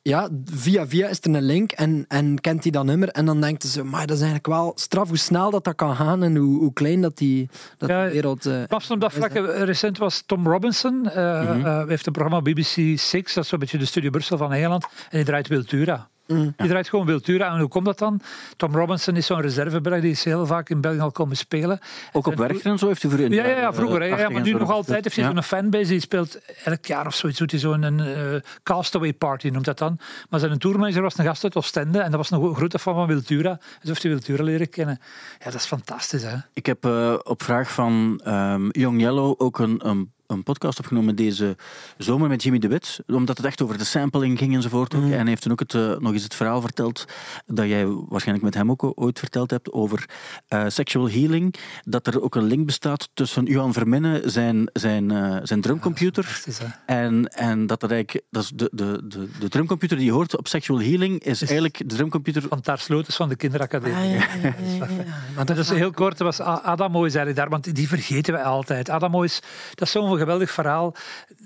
ja, 0.03 0.29
via 0.45 0.87
via 0.87 1.09
is 1.09 1.19
er 1.21 1.35
een 1.35 1.43
link 1.43 1.73
en, 1.73 2.05
en 2.09 2.41
kent 2.41 2.63
hij 2.63 2.73
dat 2.73 2.85
nummer. 2.85 3.09
En 3.09 3.25
dan 3.25 3.41
denkt 3.41 3.63
zo, 3.63 3.85
maar 3.85 4.07
dat 4.07 4.17
is 4.17 4.23
eigenlijk 4.23 4.47
wel 4.47 4.73
straf 4.75 5.09
hoe 5.09 5.17
snel 5.19 5.51
dat 5.51 5.65
dat 5.65 5.75
kan 5.75 5.97
gaan 5.97 6.23
en 6.23 6.37
hoe, 6.37 6.59
hoe 6.59 6.73
klein 6.73 7.01
dat 7.01 7.17
die, 7.17 7.49
dat 7.79 7.89
Ja, 7.89 8.09
wereld... 8.11 8.47
eh, 8.47 8.63
Pas 8.69 8.91
op 8.91 9.01
dat 9.01 9.13
vlak, 9.13 9.31
eh, 9.33 9.63
recent 9.63 9.99
was 9.99 10.23
Tom 10.27 10.47
Robinson. 10.49 11.11
eh, 11.11 11.65
eh, 11.81 11.89
heeft 11.89 12.07
een 12.07 12.13
programma 12.13 12.43
BBC 12.43 12.99
Six, 12.99 13.35
dat 13.35 13.45
is 13.45 13.51
zo'n 13.51 13.59
beetje 13.59 13.79
de 13.79 13.85
Studio 13.85 14.11
Brussel 14.11 14.37
van 14.37 14.53
Engeland. 14.53 14.85
En 14.85 14.91
die 15.11 15.25
draait 15.25 15.49
Wiltura. 15.49 16.09
Die 16.29 16.69
draait 16.69 16.89
gewoon 16.89 17.07
Wiltura. 17.07 17.53
En 17.53 17.59
hoe 17.59 17.69
komt 17.69 17.85
dat 17.85 17.99
dan? 17.99 18.21
Tom 18.57 18.75
Robinson 18.75 19.17
is 19.17 19.27
zo'n 19.27 19.41
reservebelg, 19.41 20.01
die 20.01 20.11
is 20.11 20.25
heel 20.25 20.47
vaak 20.47 20.69
in 20.69 20.81
België 20.81 21.01
al 21.01 21.11
komen 21.13 21.37
spelen. 21.37 21.79
Ook 22.13 22.27
op 22.27 22.35
Werchter 22.35 22.71
en 22.71 22.79
zo 22.79 22.87
heeft 22.87 23.03
u 23.03 23.11
voor. 23.11 23.21
Ja, 23.21 23.47
ja, 23.47 23.57
ja 23.57 23.73
vroeger. 23.73 24.03
Ja, 24.05 24.09
80 24.17 24.31
maar 24.33 24.43
nu 24.43 24.53
nog 24.53 24.71
altijd 24.71 25.05
heeft 25.05 25.17
hij 25.17 25.25
Ja. 25.25 25.31
zo'n 25.33 25.43
fanbase. 25.43 25.89
Die 25.91 26.01
speelt 26.01 26.39
elk 26.65 26.85
jaar 26.85 27.07
of 27.07 27.15
zoiets. 27.15 27.39
Doet 27.39 27.51
hij 27.51 27.61
zo'n 27.61 27.83
een, 27.83 28.01
eh, 28.01 28.41
castaway 28.63 29.13
party, 29.13 29.49
noemt 29.49 29.65
dat 29.65 29.79
dan. 29.79 29.99
Maar 30.31 30.41
zijn 30.41 30.59
tourmanager 30.59 31.03
was 31.03 31.19
een 31.19 31.25
gast 31.25 31.45
uit 31.45 31.57
Oostende. 31.57 31.99
En 31.99 32.11
dat 32.11 32.29
was 32.29 32.31
een 32.31 32.55
grote 32.55 32.79
fan 32.79 32.95
van 32.95 33.07
Wiltura. 33.07 33.59
Dus 33.81 33.89
heeft 33.89 34.03
hij 34.03 34.11
Wiltura 34.13 34.43
leren 34.43 34.69
kennen. 34.69 34.99
Ja, 35.39 35.45
dat 35.45 35.55
is 35.55 35.65
fantastisch, 35.67 36.23
hè? 36.23 36.37
Ik 36.53 36.67
heb 36.67 36.85
eh, 36.85 37.15
op 37.23 37.43
vraag 37.43 37.71
van 37.73 38.21
ehm, 38.25 38.69
Young 38.71 39.01
Yellow 39.01 39.35
ook 39.39 39.59
een, 39.59 39.89
een, 39.89 40.13
een 40.29 40.43
podcast 40.43 40.79
opgenomen 40.79 41.17
deze 41.17 41.57
zomer 41.99 42.29
met 42.29 42.43
Jimmy 42.43 42.59
de 42.59 42.69
Wit. 42.69 43.01
Omdat 43.07 43.37
het 43.37 43.47
echt 43.47 43.63
over 43.63 43.79
de 43.79 43.85
sampling 43.85 44.39
ging 44.39 44.55
enzovoort. 44.55 44.95
ook. 44.95 45.03
En 45.03 45.11
hij 45.11 45.27
heeft 45.27 45.43
toen 45.43 45.53
ook 45.53 45.61
het, 45.61 45.75
eh, 45.75 45.97
nog 45.99 46.13
eens 46.13 46.23
het 46.23 46.35
verhaal 46.35 46.61
verteld 46.61 47.05
dat 47.47 47.67
jij 47.67 47.87
waarschijnlijk 47.87 48.45
met 48.45 48.55
hem 48.55 48.71
ook 48.71 48.93
ooit 48.95 49.19
verteld 49.19 49.51
hebt 49.51 49.73
over 49.73 50.09
eh, 50.49 50.65
sexual 50.69 51.11
healing. 51.11 51.55
Dat 51.83 52.07
er 52.07 52.23
ook 52.23 52.35
een 52.35 52.45
link 52.45 52.67
bestaat 52.67 53.09
tussen 53.15 53.45
Johan 53.45 53.73
Verminnen, 53.73 54.31
zijn, 54.31 54.71
zijn, 54.73 55.11
eh, 55.11 55.37
zijn 55.43 55.61
drumcomputer. 55.61 56.43
En, 56.87 57.27
en 57.27 57.67
dat 57.67 57.81
dat 57.81 57.91
eigenlijk, 57.91 58.25
dat 58.31 58.43
is 58.43 58.51
de, 58.55 58.71
de, 58.73 59.03
de, 59.09 59.29
de 59.39 59.49
drumcomputer 59.49 59.97
die 59.97 60.07
je 60.07 60.13
hoort 60.13 60.37
op 60.37 60.49
sexual 60.49 60.81
healing, 60.81 61.25
is 61.25 61.41
eigenlijk 61.43 61.79
de 61.89 61.95
drumcomputer 61.95 62.43
Van 62.49 62.61
Taar 62.61 62.79
Sloters 62.79 63.17
van 63.17 63.29
de 63.29 63.37
kinderacademie. 63.37 63.97
ah, 63.97 64.05
ja, 64.05 64.27
ja, 64.43 64.43
ja, 64.43 64.55
ja, 64.79 64.87
ja. 64.97 65.05
Maar 65.37 65.47
Dat 65.47 65.59
is 65.59 65.71
heel 65.71 65.91
kort. 65.91 66.19
Was 66.19 66.41
Adamo 66.41 67.05
is 67.05 67.15
eigenlijk 67.15 67.37
daar, 67.37 67.49
want 67.49 67.75
die 67.75 67.89
vergeten 67.89 68.35
we 68.35 68.43
altijd. 68.43 68.91
Adamo 68.91 69.23
is, 69.23 69.41
dat 69.75 69.87
is 69.87 69.91
zo'n 69.91 70.18
geweldig 70.19 70.51
verhaal. 70.51 70.95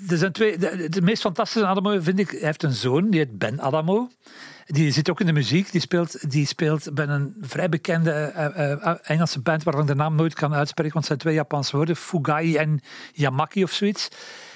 Er 0.08 0.16
zijn 0.16 0.32
twee, 0.32 0.58
de, 0.88 1.02
meest 1.02 1.22
fantastische 1.22 1.66
Adamo 1.66 2.00
vind 2.00 2.18
ik, 2.18 2.30
hij 2.30 2.40
heeft 2.40 2.62
een 2.62 2.72
zoon, 2.72 3.10
die 3.10 3.20
heet 3.20 3.38
Ben 3.38 3.60
Adamo. 3.60 4.08
Die 4.66 4.92
zit 4.92 5.10
ook 5.10 5.20
in 5.20 5.26
de 5.26 5.32
muziek. 5.32 5.72
Die 5.72 5.80
speelt, 5.80 6.30
die 6.30 6.46
speelt 6.46 6.94
bij 6.94 7.06
een 7.06 7.34
vrij 7.40 7.68
bekende 7.68 8.10
eh, 8.10 8.72
eh, 8.72 8.94
Engelse 9.02 9.40
band 9.40 9.62
waarvan 9.62 9.82
ik 9.82 9.88
de 9.88 9.94
naam 9.94 10.14
nooit 10.14 10.34
kan 10.34 10.54
uitspreken, 10.54 10.92
want 10.92 11.08
het 11.08 11.18
zijn 11.18 11.18
twee 11.18 11.34
Japanse 11.34 11.76
woorden, 11.76 11.96
Fugai 11.96 12.56
en 12.56 12.80
Yamaki 13.12 13.62
of 13.62 13.72
zoiets. 13.72 14.08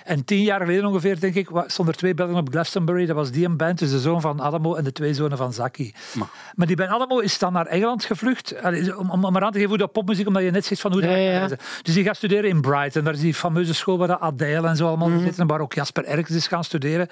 En 0.06 0.24
tien 0.24 0.42
jaar 0.42 0.60
geleden 0.60 0.84
ongeveer, 0.86 1.20
denk 1.20 1.34
ik, 1.34 1.48
wa- 1.50 1.64
stonden 1.66 1.94
er 1.94 2.00
twee 2.00 2.14
Belgen 2.14 2.36
op 2.36 2.48
Glastonbury. 2.50 3.06
Dat 3.06 3.16
was 3.16 3.30
die 3.30 3.44
een 3.44 3.56
band, 3.56 3.78
dus 3.78 3.90
de 3.90 4.00
zoon 4.00 4.20
van 4.20 4.40
Adamo 4.40 4.74
en 4.74 4.84
de 4.84 4.92
twee 4.92 5.14
zonen 5.14 5.38
van 5.38 5.52
Zaki. 5.52 5.94
Maar- 6.14 6.28
Maar 6.54 6.66
die 6.66 6.76
Ben 6.76 6.88
Adamo 6.88 7.18
is 7.18 7.38
dan 7.38 7.52
naar 7.52 7.66
Engeland 7.66 8.04
gevlucht. 8.04 8.54
Om, 8.96 9.10
om, 9.10 9.24
om 9.24 9.32
maar 9.32 9.42
aan 9.42 9.50
te 9.50 9.56
geven 9.56 9.68
hoe 9.68 9.78
dat 9.78 9.92
popmuziek, 9.92 10.26
omdat 10.26 10.42
je 10.42 10.50
net 10.50 10.64
zegt 10.64 10.80
van 10.80 10.92
hoe 10.92 11.00
dat 11.00 11.10
Ja, 11.10 11.16
ja, 11.16 11.22
ja. 11.30 11.36
reizen. 11.36 11.58
Dus 11.82 11.94
die 11.94 12.04
gaat 12.04 12.16
studeren 12.16 12.50
in 12.50 12.60
Brighton. 12.60 13.04
Daar 13.04 13.12
is 13.14 13.20
die 13.20 13.34
fameuze 13.34 13.74
school 13.74 13.98
waar 13.98 14.08
de 14.08 14.18
Adele 14.20 14.68
en 14.68 14.76
zo 14.76 14.86
allemaal 14.88 15.08
zitten. 15.18 15.40
En 15.42 15.46
waar 15.46 15.60
ook 15.60 15.72
Jasper 15.74 16.04
Erkens 16.04 16.36
is 16.36 16.46
gaan 16.46 16.64
studeren. 16.64 17.08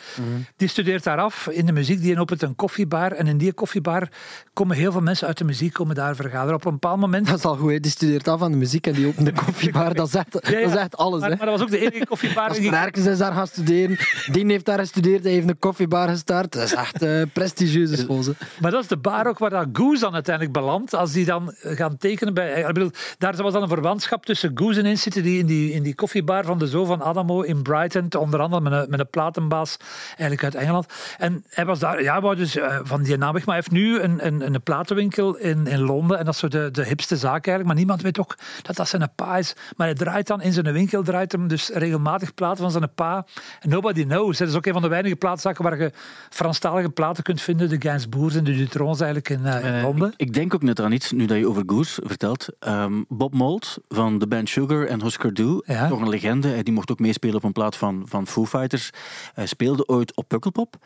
Die 0.56 0.68
studeert 0.68 1.04
daar 1.04 1.18
af 1.18 1.48
in 1.48 1.66
de 1.66 1.72
muziek. 1.72 2.00
Die 2.00 2.20
opent 2.20 2.42
een 2.42 2.54
koffiebar. 2.56 3.12
En 3.12 3.26
in 3.26 3.38
die 3.38 3.52
koffiebar 3.52 4.08
komen 4.52 4.76
heel 4.76 4.92
veel 4.92 5.00
mensen 5.00 5.26
uit 5.26 5.38
de 5.38 5.44
muziek 5.44 5.72
komen 5.72 5.94
daar 5.94 6.16
vergaderen. 6.16 6.54
Op 6.54 6.64
een 6.64 6.72
bepaald 6.72 7.00
moment... 7.00 7.26
Dat 7.26 7.38
is 7.38 7.44
al 7.44 7.56
goed, 7.56 7.70
hè. 7.70 7.80
die 7.80 7.90
studeert 7.90 8.28
af 8.28 8.42
aan 8.42 8.50
de 8.50 8.56
muziek 8.56 8.86
en 8.86 8.92
die 8.92 9.06
opent 9.06 9.26
de 9.26 9.32
koffiebar. 9.32 9.94
Dat 10.04 10.06
is 10.06 10.14
echt, 10.14 10.32
Ja. 10.32 10.60
Dat 10.60 10.70
is 10.70 10.74
echt 10.76 10.96
alles. 10.96 11.20
Maar, 11.20 11.30
hè. 11.30 11.36
maar 11.36 11.46
dat 11.46 11.54
was 11.58 11.64
ook 11.64 11.70
de 11.70 11.78
enige 11.90 12.06
koffiebar. 12.06 12.52
Die- 12.52 12.70
Erkens 12.84 13.06
is 13.06 13.18
daar 13.18 13.32
gaan 13.32 13.46
studeren, 13.46 13.98
Dien 14.32 14.50
heeft 14.50 14.64
daar 14.64 14.78
gestudeerd, 14.78 15.24
hij 15.24 15.32
heeft 15.32 15.48
een 15.48 15.58
koffiebar 15.58 16.08
gestart. 16.08 16.52
Dat 16.52 16.62
is 16.62 16.74
echt 16.74 17.02
een 17.02 17.30
prestigieuze 17.30 17.96
school. 17.96 18.22
Maar 18.60 18.70
dat 18.70 18.82
is 18.82 18.88
de 18.88 18.96
bar 18.96 19.26
ook 19.26 19.38
waar 19.38 19.50
dat 19.50 19.66
Goose 19.72 20.00
dan 20.00 20.14
uiteindelijk 20.14 20.54
belandt. 20.54 20.94
Als 20.94 21.12
die 21.12 21.24
dan 21.24 21.54
gaan 21.60 21.96
tekenen 21.96 22.34
bij... 22.34 22.60
Ik 22.60 22.66
bedoel, 22.66 22.90
daar 23.18 23.36
was 23.36 23.52
dan 23.52 23.62
een 23.62 23.68
verwantschap 23.68 24.26
tussen 24.26 24.52
Goose 24.54 24.82
en 24.82 24.98
zitten 24.98 25.22
die 25.22 25.38
in 25.38 25.46
die, 25.46 25.72
in 25.72 25.82
die 25.82 25.94
koffiebar 25.94 26.44
van 26.44 26.58
de 26.58 26.66
zoon 26.66 26.86
van 26.86 27.02
Adamo 27.02 27.40
in 27.42 27.62
Brighton. 27.62 28.08
Onder 28.18 28.40
andere 28.40 28.62
met 28.62 28.72
een, 28.72 28.86
met 28.90 29.00
een 29.00 29.10
platenbaas 29.10 29.76
eigenlijk 30.06 30.44
uit 30.44 30.54
Engeland. 30.54 30.86
En 31.18 31.44
hij 31.48 31.64
was 31.64 31.78
daar... 31.78 32.02
Ja, 32.02 32.20
wou 32.20 32.36
dus 32.36 32.56
eh, 32.56 32.78
van 32.82 33.02
die 33.02 33.16
naam 33.16 33.32
weg. 33.32 33.46
Maar 33.46 33.54
hij 33.54 33.64
heeft 33.68 33.84
nu 33.84 34.00
een, 34.00 34.26
een, 34.26 34.54
een 34.54 34.62
platenwinkel 34.62 35.36
in, 35.36 35.66
in 35.66 35.80
Londen. 35.80 36.18
En 36.18 36.24
dat 36.24 36.34
is 36.34 36.40
zo 36.40 36.48
de, 36.48 36.70
de 36.70 36.84
hipste 36.84 37.16
zaak 37.16 37.46
eigenlijk. 37.46 37.66
Maar 37.66 37.76
niemand 37.76 38.02
weet 38.02 38.18
ook 38.18 38.36
dat 38.62 38.76
dat 38.76 38.88
zijn 38.88 39.10
pa 39.14 39.36
is. 39.36 39.54
Maar 39.76 39.86
hij 39.86 39.96
draait 39.96 40.26
dan 40.26 40.42
in 40.42 40.52
zijn 40.52 40.72
winkel, 40.72 41.02
draait 41.02 41.32
hem 41.32 41.48
dus 41.48 41.68
regelmatig 41.68 42.34
platen 42.34 42.62
van 42.62 42.72
zijn 42.78 42.94
pa. 42.94 43.26
En 43.60 43.68
nobody 43.68 44.04
knows. 44.04 44.38
Dat 44.38 44.48
is 44.48 44.54
ook 44.54 44.66
een 44.66 44.72
van 44.72 44.82
de 44.82 44.88
weinige 44.88 45.16
plaatzaken 45.16 45.64
waar 45.64 45.78
je 45.78 45.92
Franstalige 46.30 46.88
platen 46.90 47.22
kunt 47.22 47.40
vinden. 47.40 47.68
De 47.68 47.76
Gainsbourgs 47.80 48.34
en 48.34 48.44
de 48.44 48.56
Dutrons 48.56 49.00
eigenlijk 49.00 49.28
in, 49.28 49.46
eh, 49.46 49.76
in 49.76 49.82
Londen. 49.82 50.12
Ik 50.16 50.32
denk 50.32 50.54
ook 50.54 50.62
net 50.62 50.80
aan 50.80 50.92
iets, 50.92 51.12
nu 51.12 51.26
dat 51.26 51.38
je 51.38 51.48
over 51.48 51.62
Goose 51.66 52.02
vertelt. 52.06 52.48
Ehm, 52.58 53.02
Bob 53.08 53.34
Mould 53.34 53.78
van 53.88 54.18
de 54.18 54.26
band 54.26 54.48
Sugar 54.48 54.86
en 54.86 55.02
Husker 55.02 55.34
Du, 55.34 55.62
Ja. 55.66 55.88
toch 55.88 56.00
een 56.00 56.08
legende. 56.08 56.48
Hij 56.48 56.62
Die 56.62 56.72
mocht 56.74 56.90
ook 56.90 56.98
meespelen 56.98 57.36
op 57.36 57.44
een 57.44 57.52
plaat 57.52 57.76
van, 57.76 58.02
van 58.08 58.26
Foo 58.26 58.46
Fighters. 58.46 58.90
Hij 59.34 59.46
speelde 59.46 59.88
ooit 59.88 60.16
op 60.16 60.28
Pukkelpop. 60.28 60.76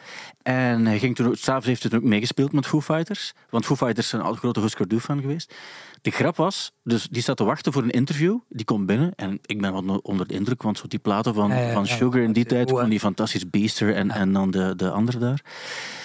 En 0.42 0.86
hij 0.86 0.98
ging 0.98 1.16
toen, 1.16 1.34
s'avonds 1.36 1.66
heeft 1.66 1.76
heeft 1.82 1.92
het 1.92 2.02
ook 2.02 2.08
meegespeeld 2.08 2.52
met 2.52 2.66
Foo 2.66 2.80
Fighters. 2.80 3.32
Want 3.50 3.64
Foo 3.64 3.76
Fighters 3.76 4.08
zijn 4.08 4.22
al 4.22 4.30
een 4.30 4.36
grote 4.36 4.60
Husker 4.60 4.88
Du 4.88 5.00
fan 5.00 5.20
geweest. 5.20 5.54
De 6.02 6.10
grap 6.10 6.36
was, 6.36 6.72
dus 6.82 7.08
die 7.08 7.22
staat 7.22 7.36
te 7.36 7.44
wachten 7.44 7.72
voor 7.72 7.82
een 7.82 7.90
interview. 7.90 8.38
Die 8.48 8.64
komt 8.64 8.86
binnen 8.86 9.14
en 9.14 9.38
ik 9.42 9.60
ben 9.60 9.72
wat 9.72 10.02
onder 10.02 10.28
de 10.28 10.34
indruk, 10.34 10.62
want 10.62 10.78
zo 10.78 10.86
die 10.86 10.98
platen 10.98 11.34
van, 11.34 11.50
Ja, 11.50 11.58
ja, 11.58 11.72
van 11.72 11.84
ja, 11.84 11.96
Sugar 11.96 12.22
in 12.22 12.32
die 12.32 12.44
tijd, 12.44 12.70
van 12.70 12.88
die 12.88 13.00
fantastisch 13.00 13.50
Beaster 13.50 13.94
en, 13.94 14.10
en 14.10 14.32
dan 14.32 14.50
de, 14.50 14.72
de 14.76 14.90
andere 14.90 15.18
daar. 15.18 15.44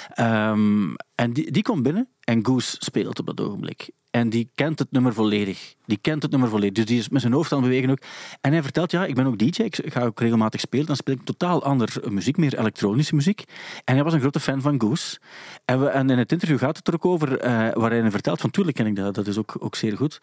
Ehm, 0.09 0.93
en 1.15 1.33
die, 1.33 1.51
die 1.51 1.63
komt 1.63 1.83
binnen 1.83 2.07
en 2.19 2.45
Goose 2.45 2.75
speelt 2.79 3.19
op 3.19 3.25
dat 3.25 3.41
ogenblik. 3.41 3.89
En 4.15 4.29
die 4.29 4.51
kent 4.55 4.79
het 4.79 4.91
nummer 4.91 5.13
volledig. 5.13 5.75
Die 5.85 5.97
kent 5.97 6.21
het 6.21 6.31
nummer 6.31 6.49
volledig. 6.49 6.73
Dus 6.73 6.85
die 6.85 6.99
is 6.99 7.09
met 7.09 7.21
zijn 7.21 7.33
hoofd 7.33 7.51
aan 7.51 7.57
het 7.57 7.67
bewegen 7.67 7.89
ook. 7.89 8.01
En 8.41 8.51
hij 8.51 8.63
vertelt, 8.63 8.91
ja, 8.91 9.05
ik 9.05 9.15
ben 9.15 9.25
ook 9.25 9.37
DJ, 9.37 9.61
ik 9.61 9.93
ga 9.93 10.03
ook 10.03 10.19
regelmatig 10.19 10.59
spelen. 10.59 10.85
Dan 10.85 10.95
speel 10.95 11.13
ik 11.13 11.23
totaal 11.23 11.63
anders 11.63 11.99
muziek, 12.09 12.37
meer 12.37 12.59
elektronische 12.59 13.15
muziek. 13.15 13.43
En 13.83 13.93
hij 13.93 14.03
was 14.03 14.13
een 14.13 14.19
grote 14.19 14.39
fan 14.39 14.61
van 14.61 14.81
Goose. 14.81 15.19
En, 15.65 15.79
we, 15.79 15.87
en 15.87 16.09
in 16.09 16.17
het 16.17 16.31
interview 16.31 16.57
gaat 16.57 16.77
het 16.77 16.87
er 16.87 16.93
ook 16.93 17.05
over, 17.05 17.39
eh, 17.39 17.73
waar 17.73 17.91
hij 17.91 18.11
vertelt 18.11 18.41
van, 18.41 18.49
tuurlijk 18.49 18.77
ken 18.77 18.85
ik 18.85 18.95
dat, 18.95 19.15
dat 19.15 19.27
is 19.27 19.37
ook, 19.37 19.55
ook 19.59 19.75
zeer 19.75 19.97
goed. 19.97 20.21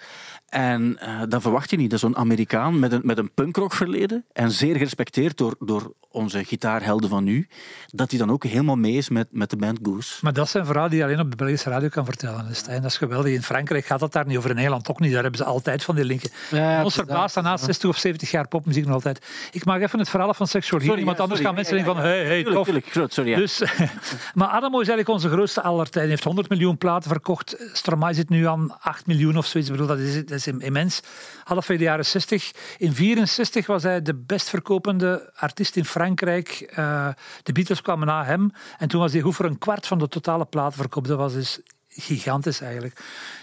En 0.49 0.99
eh, 0.99 1.21
dat 1.29 1.43
verwacht 1.43 1.71
je 1.71 1.77
niet. 1.77 1.91
Dat 1.91 1.99
is 1.99 2.05
zo'n 2.05 2.17
Amerikaan 2.17 2.79
met 2.79 2.93
een, 2.93 3.01
met 3.05 3.19
een 3.19 3.35
punkrock 3.35 3.73
verleden. 3.73 4.25
En 4.33 4.51
zeer 4.51 4.77
gerespecteerd 4.77 5.37
door, 5.37 5.55
door 5.59 5.95
onze 6.11 6.45
gitaarhelden 6.45 7.11
van 7.11 7.25
nu. 7.25 7.49
Dat 7.87 8.11
hij 8.11 8.19
dan 8.19 8.31
ook 8.31 8.45
helemaal 8.45 8.77
mee 8.77 8.93
is 8.93 9.09
met, 9.09 9.29
met 9.31 9.51
de 9.51 9.57
band 9.57 9.79
Goose. 9.83 10.19
Maar 10.21 10.33
dat 10.33 10.49
zijn 10.49 10.65
verhalen 10.65 10.91
die 10.91 10.99
je 10.99 11.05
alleen 11.05 11.21
op 11.21 11.31
de 11.31 11.37
Belgische 11.37 11.71
radio 11.71 11.89
kan 11.89 12.05
vertellen. 12.05 12.57
Stijn. 12.57 12.83
dat 12.83 12.91
is 12.91 12.97
geweldig. 12.97 13.33
In 13.33 13.43
Frankrijk 13.43 13.80
gaat 13.87 14.01
dat 14.01 14.13
daar 14.13 14.27
niet 14.27 14.37
over. 14.37 14.51
In 14.51 14.57
Nederland 14.57 14.89
ook 14.89 15.01
niet. 15.01 15.13
Daar 15.13 15.23
hebben 15.23 15.41
ze 15.41 15.45
altijd 15.45 15.85
van 15.85 15.95
die 15.95 16.05
linken. 16.05 16.31
Ja, 16.51 16.85
Ons 16.85 16.95
verbaast 16.95 17.35
daarna 17.35 17.57
60 17.57 17.91
of 17.91 17.99
70 17.99 18.31
jaar 18.31 18.49
popmuziek 18.49 18.85
nog 18.85 18.95
altijd. 18.95 19.27
Ik 19.53 19.65
maak 19.65 19.81
even 19.81 19.99
het 19.99 20.09
verhaal 20.09 20.35
van 20.35 20.47
Sexual 20.47 20.81
Healing, 20.83 21.07
want 21.07 21.21
anders 21.21 21.41
gaan 21.41 21.55
mensen 21.55 21.75
denken 21.75 21.95
van, 21.95 22.03
hey, 22.03 22.25
hey, 22.25 22.45
tof. 22.45 22.69
sorry. 23.13 23.35
Dus, 23.35 23.63
maar 24.35 24.49
Adamo 24.49 24.81
is 24.81 24.89
eigenlijk 24.89 25.09
onze 25.09 25.29
grootste 25.29 25.63
aller 25.63 25.85
tijden. 25.85 26.01
Hij 26.01 26.11
heeft 26.11 26.25
100 26.25 26.49
miljoen 26.49 26.79
platen 26.79 27.11
verkocht. 27.11 27.57
Stromae 27.73 28.15
zit 28.15 28.29
nu 28.29 28.47
aan 28.47 28.77
8 28.81 29.07
miljoen 29.07 29.39
of 29.39 29.47
zoiets. 29.47 29.71
Ik 29.71 29.77
bedoel, 29.77 29.97
dat 29.97 30.07
is, 30.07 30.15
dat 30.15 30.31
is 30.31 30.47
immens. 30.47 31.01
Half 31.45 31.67
de 31.67 31.77
jaren 31.77 32.07
60. 32.07 32.53
In 32.79 32.95
64 32.95 33.67
was 33.67 33.83
hij 33.83 34.03
de 34.03 34.15
best 34.15 34.49
verkopende 34.49 35.31
artiest 35.37 35.77
in 35.77 35.85
Frankrijk. 35.85 36.71
Eh, 36.71 37.09
de 37.43 37.53
Beatles 37.53 37.83
kwamen 37.83 38.07
na 38.07 38.25
hem. 38.25 38.53
En 38.79 38.89
toen 38.89 39.01
was 39.01 39.13
hij 39.13 39.21
goed 39.21 39.35
voor 39.35 39.45
een 39.45 39.59
kwart 39.59 39.87
van 39.87 39.99
de 39.99 40.09
totale 40.09 40.45
platenverkoop. 40.45 41.07
Dat 41.07 41.19
was 41.19 41.33
dus 41.33 41.61
gigantisch 41.89 42.61
eigenlijk. 42.61 43.01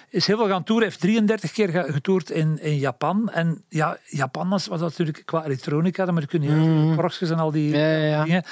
Is 0.09 0.27
heel 0.27 0.37
veel 0.37 0.47
gaan 0.47 0.63
toeren. 0.63 0.87
heeft 0.87 0.99
33 0.99 1.51
keer 1.51 1.69
ge- 1.69 1.91
getoerd 1.91 2.29
in, 2.29 2.59
in 2.61 2.77
Japan. 2.77 3.29
En 3.29 3.63
ja, 3.69 3.97
Japan 4.05 4.49
was, 4.49 4.67
was 4.67 4.79
natuurlijk 4.79 5.21
qua 5.25 5.45
elektronica, 5.45 6.11
maar 6.11 6.25
kun 6.25 6.41
je 6.41 6.49
mm. 6.49 6.99
en 7.19 7.39
al 7.39 7.51
die 7.51 7.75
Ja, 7.77 7.95
ja, 7.95 8.23
dingen. 8.23 8.43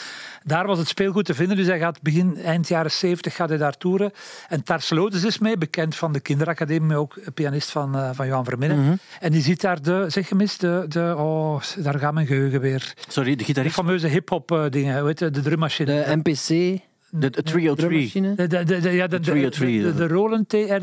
Daar 0.43 0.67
was 0.67 0.77
het 0.77 0.87
speelgoed 0.87 1.25
te 1.25 1.33
vinden, 1.33 1.57
dus 1.57 1.67
hij 1.67 1.79
gaat 1.79 2.01
begin, 2.01 2.37
eind 2.37 2.67
jaren 2.67 2.91
70 2.91 3.35
gaat 3.35 3.49
hij 3.49 3.57
daar 3.57 3.77
toeren. 3.77 4.11
En 4.47 4.63
Tars 4.63 4.89
Lotus 4.89 5.23
is 5.23 5.39
mee, 5.39 5.57
bekend 5.57 5.95
van 5.95 6.13
de 6.13 6.19
kinderacademie, 6.19 6.87
maar 6.87 6.97
ook 6.97 7.17
pianist 7.33 7.69
van, 7.71 7.95
eh, 7.97 8.09
van 8.13 8.27
Johan 8.27 8.45
Verminnen. 8.45 8.83
Mhm. 8.83 8.95
En 9.19 9.31
die 9.31 9.41
ziet 9.41 9.61
daar 9.61 9.81
de, 9.81 10.05
zeg 10.07 10.29
je 10.29 10.35
mis, 10.35 10.57
de, 10.57 10.85
de, 10.87 11.13
oh, 11.17 11.61
daar 11.77 11.99
gaat 11.99 12.13
mijn 12.13 12.27
geheugen 12.27 12.61
weer. 12.61 12.93
Sorry, 13.07 13.35
de 13.35 13.43
gitarist. 13.43 13.75
fameuze 13.75 14.07
hip-hop 14.07 14.51
eh, 14.51 14.63
dingen, 14.69 15.05
heet 15.05 15.19
het, 15.19 15.33
de 15.33 15.41
drummachine. 15.41 16.03
De 16.05 16.15
MPC, 16.15 16.79
De, 17.19 17.29
de 17.29 17.43
303. 17.43 17.75
drummachine. 17.75 18.35
De, 18.35 18.47
de, 18.47 18.63
de, 18.63 18.79
de- 18.79 18.91
ja, 18.91 19.07
de, 19.07 19.19
de, 19.19 19.25
303, 19.25 19.77
de, 19.81 19.83
de, 19.83 19.93
de 20.07 20.07
Roland 20.13 20.49
TR. 20.49 20.55
eh, 20.57 20.81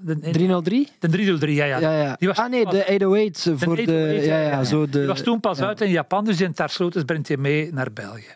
de, 0.00 0.18
303? 0.32 0.88
de 0.98 1.08
303, 1.08 1.54
ja, 1.54 1.64
ja. 1.64 1.78
Ja, 1.78 2.02
ja. 2.02 2.16
Die 2.18 2.28
was 2.28 2.36
ah 2.36 2.50
nee, 2.50 2.62
pas- 2.64 2.72
de 2.72 2.84
808 2.86 3.42
voor 3.56 3.76
de... 3.76 3.82
808, 3.82 4.24
Ja, 4.24 4.38
ja, 4.40 4.64
zo 4.64 4.84
de... 4.84 4.90
Die 4.98 5.06
was 5.06 5.20
toen 5.22 5.40
pas 5.40 5.58
ja. 5.58 5.66
uit 5.66 5.80
in 5.80 5.90
Japan, 5.90 6.24
dus 6.24 6.40
in 6.40 6.52
Tars 6.52 6.78
Lotus 6.78 7.02
brengt 7.04 7.28
hij 7.28 7.36
mee 7.36 7.72
naar 7.72 7.92
België. 7.92 8.34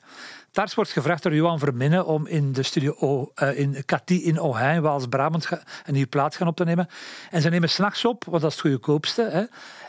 Tars 0.50 0.74
wordt 0.74 0.90
gevraagd 0.90 1.22
door 1.22 1.34
Johan 1.34 1.58
Verminnen 1.58 2.06
om 2.06 2.26
in 2.26 2.52
de 2.52 2.62
studio 2.62 2.94
O- 3.00 3.30
eh, 3.34 3.58
in 3.58 3.76
Cathy 3.86 4.14
in 4.14 4.40
Ohain, 4.40 4.82
Waals-Brabant, 4.82 5.48
een 5.86 5.92
nieuwe 5.92 6.08
plaat 6.08 6.36
gaan 6.36 6.46
op 6.48 6.56
te 6.56 6.64
nemen. 6.64 6.88
En 7.30 7.42
ze 7.42 7.48
nemen 7.48 7.68
s'nachts 7.68 8.04
op, 8.04 8.24
want 8.24 8.42
dat 8.42 8.50
is 8.50 8.56
het 8.62 8.66
goedkoopste. 8.72 9.28
Hè. 9.32 9.42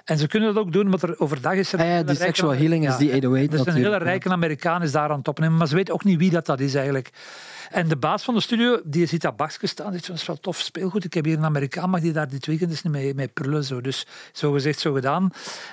En 0.04 0.18
ze 0.18 0.28
kunnen 0.28 0.54
dat 0.54 0.64
ook 0.66 0.72
doen, 0.74 0.90
want 0.90 1.02
er 1.04 1.20
overdag 1.20 1.54
is 1.54 1.74
er... 1.74 1.80
Ah 1.80 1.86
ja, 1.86 1.96
die 1.96 2.06
rijke- 2.06 2.24
Sexual 2.24 2.54
Healing 2.54 2.88
is 2.88 2.98
die 2.98 3.12
808 3.14 3.52
Dus 3.52 3.66
een 3.66 3.74
hele 3.74 3.98
rijke 3.98 4.30
Amerikaan 4.30 4.82
is 4.82 4.92
daar 4.92 5.10
aan 5.10 5.18
het 5.18 5.28
opnemen, 5.28 5.58
maar 5.58 5.68
ze 5.68 5.76
weten 5.76 5.94
ook 5.94 6.04
niet 6.04 6.18
wie 6.20 6.30
dat, 6.30 6.46
dat 6.46 6.60
is 6.60 6.74
eigenlijk. 6.76 7.10
En 7.74 7.88
de 7.88 7.96
baas 7.96 8.24
van 8.24 8.34
de 8.34 8.42
studio, 8.42 8.82
die 8.84 9.06
ziet 9.06 9.22
dat 9.22 9.36
bakje 9.36 9.68
staan, 9.68 9.92
zegt, 9.92 10.08
dat 10.08 10.16
is 10.16 10.26
wel 10.26 10.40
tof 10.40 10.60
speelgoed. 10.60 11.04
Ik 11.04 11.14
heb 11.14 11.26
hier 11.26 11.38
een 11.38 11.46
Amerikaan, 11.46 11.90
mag 11.90 12.02
die 12.02 12.12
daar 12.12 12.28
dit 12.30 12.46
weekend 12.46 12.70
eens 12.70 12.82
niet 12.84 12.94
mee, 12.94 13.14
mee 13.16 13.28
prullen. 13.28 13.64
Zo. 13.64 13.82
Dus 13.82 14.06
zo 14.32 14.52
gezegd, 14.52 14.80
zo 14.80 14.94
gedaan. 14.94 15.30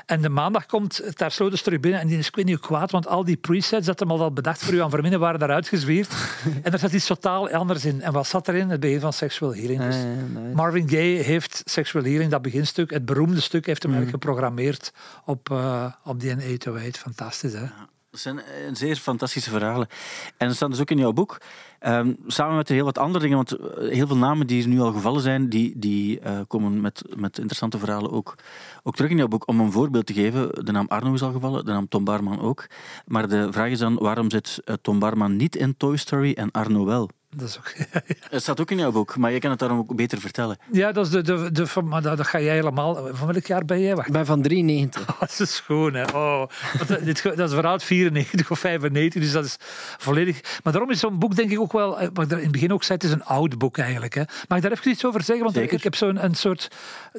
En 0.07 0.23
de 0.23 0.29
maandag 0.29 0.67
komt 0.67 1.03
Ter 1.15 1.31
Slotes 1.31 1.63
terug 1.63 1.81
binnen 1.81 2.01
en 2.01 2.07
die 2.07 2.19
is 2.19 2.27
ik 2.27 2.37
weet 2.37 2.45
niet 2.45 2.59
hoe 2.59 2.67
kwaad, 2.67 2.91
want 2.91 3.07
al 3.07 3.25
die 3.25 3.37
presets 3.37 3.87
dat 3.87 3.99
hem 3.99 4.11
al 4.11 4.19
wel 4.19 4.33
bedacht 4.33 4.63
voor 4.63 4.75
u 4.75 4.81
aan 4.83 4.91
Verminnen 4.91 5.21
waren 5.21 5.39
daaruit 5.39 5.69
gezwierd. 5.69 6.09
en 6.63 6.73
er 6.73 6.79
zat 6.79 6.93
iets 6.93 7.07
totaal 7.07 7.51
anders 7.51 7.85
in. 7.85 8.03
En 8.03 8.13
wat 8.13 8.27
zat 8.27 8.49
erin? 8.49 8.69
Het 8.69 8.81
begin 8.81 9.01
van 9.01 9.13
Sexual 9.13 9.55
Healing. 9.55 9.81
Dus 9.81 9.97
Ah. 10.01 10.55
Marvin 10.55 10.89
Gaye 10.89 11.23
heeft 11.23 11.63
Sexual 11.65 12.05
Healing, 12.05 12.31
dat 12.31 12.43
beginstuk, 12.43 12.91
het 12.91 13.05
beroemde 13.05 13.41
stuk, 13.41 13.67
heeft 13.67 13.83
hem 13.83 13.93
eigenlijk 13.93 14.23
geprogrammeerd 14.23 14.93
op, 15.25 15.51
eh, 15.51 15.93
op 16.05 16.21
die 16.21 16.31
808. 16.31 16.99
Fantastisch, 16.99 17.53
hè? 17.53 17.67
Dat 18.11 18.21
zijn 18.21 18.39
eh, 18.39 18.45
zeer 18.73 18.97
fantastische 18.97 19.51
verhalen. 19.51 19.89
En 20.37 20.49
er 20.49 20.55
staan 20.55 20.71
dus 20.71 20.81
ook 20.81 20.91
in 20.91 20.99
jouw 20.99 21.13
boek, 21.13 21.41
ehm, 21.81 22.13
samen 22.27 22.57
met 22.57 22.69
heel 22.69 22.85
wat 22.85 22.99
andere 22.99 23.25
dingen, 23.25 23.37
want 23.37 23.53
eh, 23.53 23.89
heel 23.89 24.07
veel 24.07 24.17
namen 24.17 24.47
die 24.47 24.67
nu 24.67 24.81
al 24.81 24.93
gevallen 24.93 25.21
zijn, 25.21 25.49
die, 25.49 25.79
die 25.79 26.21
eh, 26.21 26.41
komen 26.47 26.81
met, 26.81 27.03
met 27.17 27.39
interessante 27.39 27.79
verhalen 27.79 28.11
ook, 28.11 28.35
ook 28.83 28.95
terug 28.95 29.11
in 29.11 29.17
jouw 29.17 29.29
boek. 29.29 29.49
Om 29.49 29.61
een 29.61 29.73
voorbeeld 29.73 30.07
te 30.07 30.13
geven, 30.13 30.65
de 30.65 30.73
naam 30.73 30.87
Arno 30.89 31.13
is 31.13 31.23
al 31.23 31.33
gevallen, 31.33 31.65
de 31.65 31.73
naam 31.73 31.89
Tom 31.89 32.05
Barman 32.05 32.41
ook. 32.41 32.67
Maar 33.07 33.29
de 33.29 33.53
vraag 33.53 33.71
is 33.71 33.79
dan, 33.79 33.95
waarom 33.95 34.31
zit 34.31 34.61
eh, 34.65 34.75
Tom 34.83 34.99
Barman 34.99 35.37
niet 35.37 35.57
in 35.57 35.77
Toy 35.77 35.97
Story 35.97 36.33
en 36.33 36.51
Arno 36.51 36.85
wel? 36.85 37.11
Dat 37.37 37.49
is 37.49 37.59
ook... 37.59 37.73
Het 38.31 38.43
staat 38.43 38.61
ook 38.61 38.71
in 38.71 38.79
jouw 38.79 38.91
boek, 38.93 39.17
maar 39.17 39.31
je 39.33 39.39
kan 39.39 39.51
het 39.51 39.59
daarom 39.59 39.79
ook 39.79 39.97
beter 39.97 40.21
vertellen. 40.21 40.59
Ja, 40.73 40.93
dat, 40.93 41.07
is 41.07 41.13
de, 41.13 41.23
de, 41.23 41.53
de, 41.53 41.67
van, 41.67 41.89
maar 41.89 42.03
dat, 42.03 42.17
dat 42.17 42.27
ga 42.27 42.41
jij 42.41 42.55
helemaal... 42.55 43.09
Van 43.13 43.33
welk 43.33 43.47
jaar 43.47 43.65
ben 43.65 43.81
jij? 43.81 43.95
Wacht, 43.95 44.07
Ik 44.07 44.13
ben 44.13 44.27
van 44.27 44.43
93. 44.43 45.05
dat 45.19 45.41
is 45.41 45.55
schoon, 45.55 45.95
hè. 45.95 46.05
Oh, 46.15 46.43
dat, 46.87 47.05
dit, 47.05 47.23
dat 47.23 47.39
is 47.49 47.55
verhaal 47.55 47.73
uit 47.73 47.83
94 47.85 48.51
of 48.51 48.59
95, 48.59 49.23
dus 49.23 49.33
dat 49.33 49.45
is 49.45 49.57
volledig... 49.99 50.41
Maar 50.63 50.73
daarom 50.73 50.91
is 50.91 51.01
zo'n 51.01 51.19
boek 51.19 51.37
denk 51.37 51.51
ik 51.51 51.61
ook 51.61 51.73
wel... 51.73 52.01
eh, 52.01 52.09
Wat 52.13 52.25
ik 52.25 52.29
daar 52.31 52.39
in 52.39 52.45
het 52.45 52.53
begin 52.53 52.73
ook 52.73 52.83
zei, 52.85 52.99
het 52.99 53.07
is 53.07 53.13
een 53.15 53.25
oud 53.25 53.59
boek 53.59 53.79
eigenlijk. 53.79 54.15
Hè. 54.15 54.23
Mag 54.49 54.59
ik 54.59 54.63
daar 54.65 54.73
even 54.73 54.91
iets 54.91 55.05
over 55.05 55.23
zeggen? 55.23 55.45
Want 55.45 55.57
Zeker. 55.57 55.77
ik 55.77 55.83
heb 55.83 55.95
zo'n 55.95 56.25
een 56.25 56.35
soort... 56.35 56.69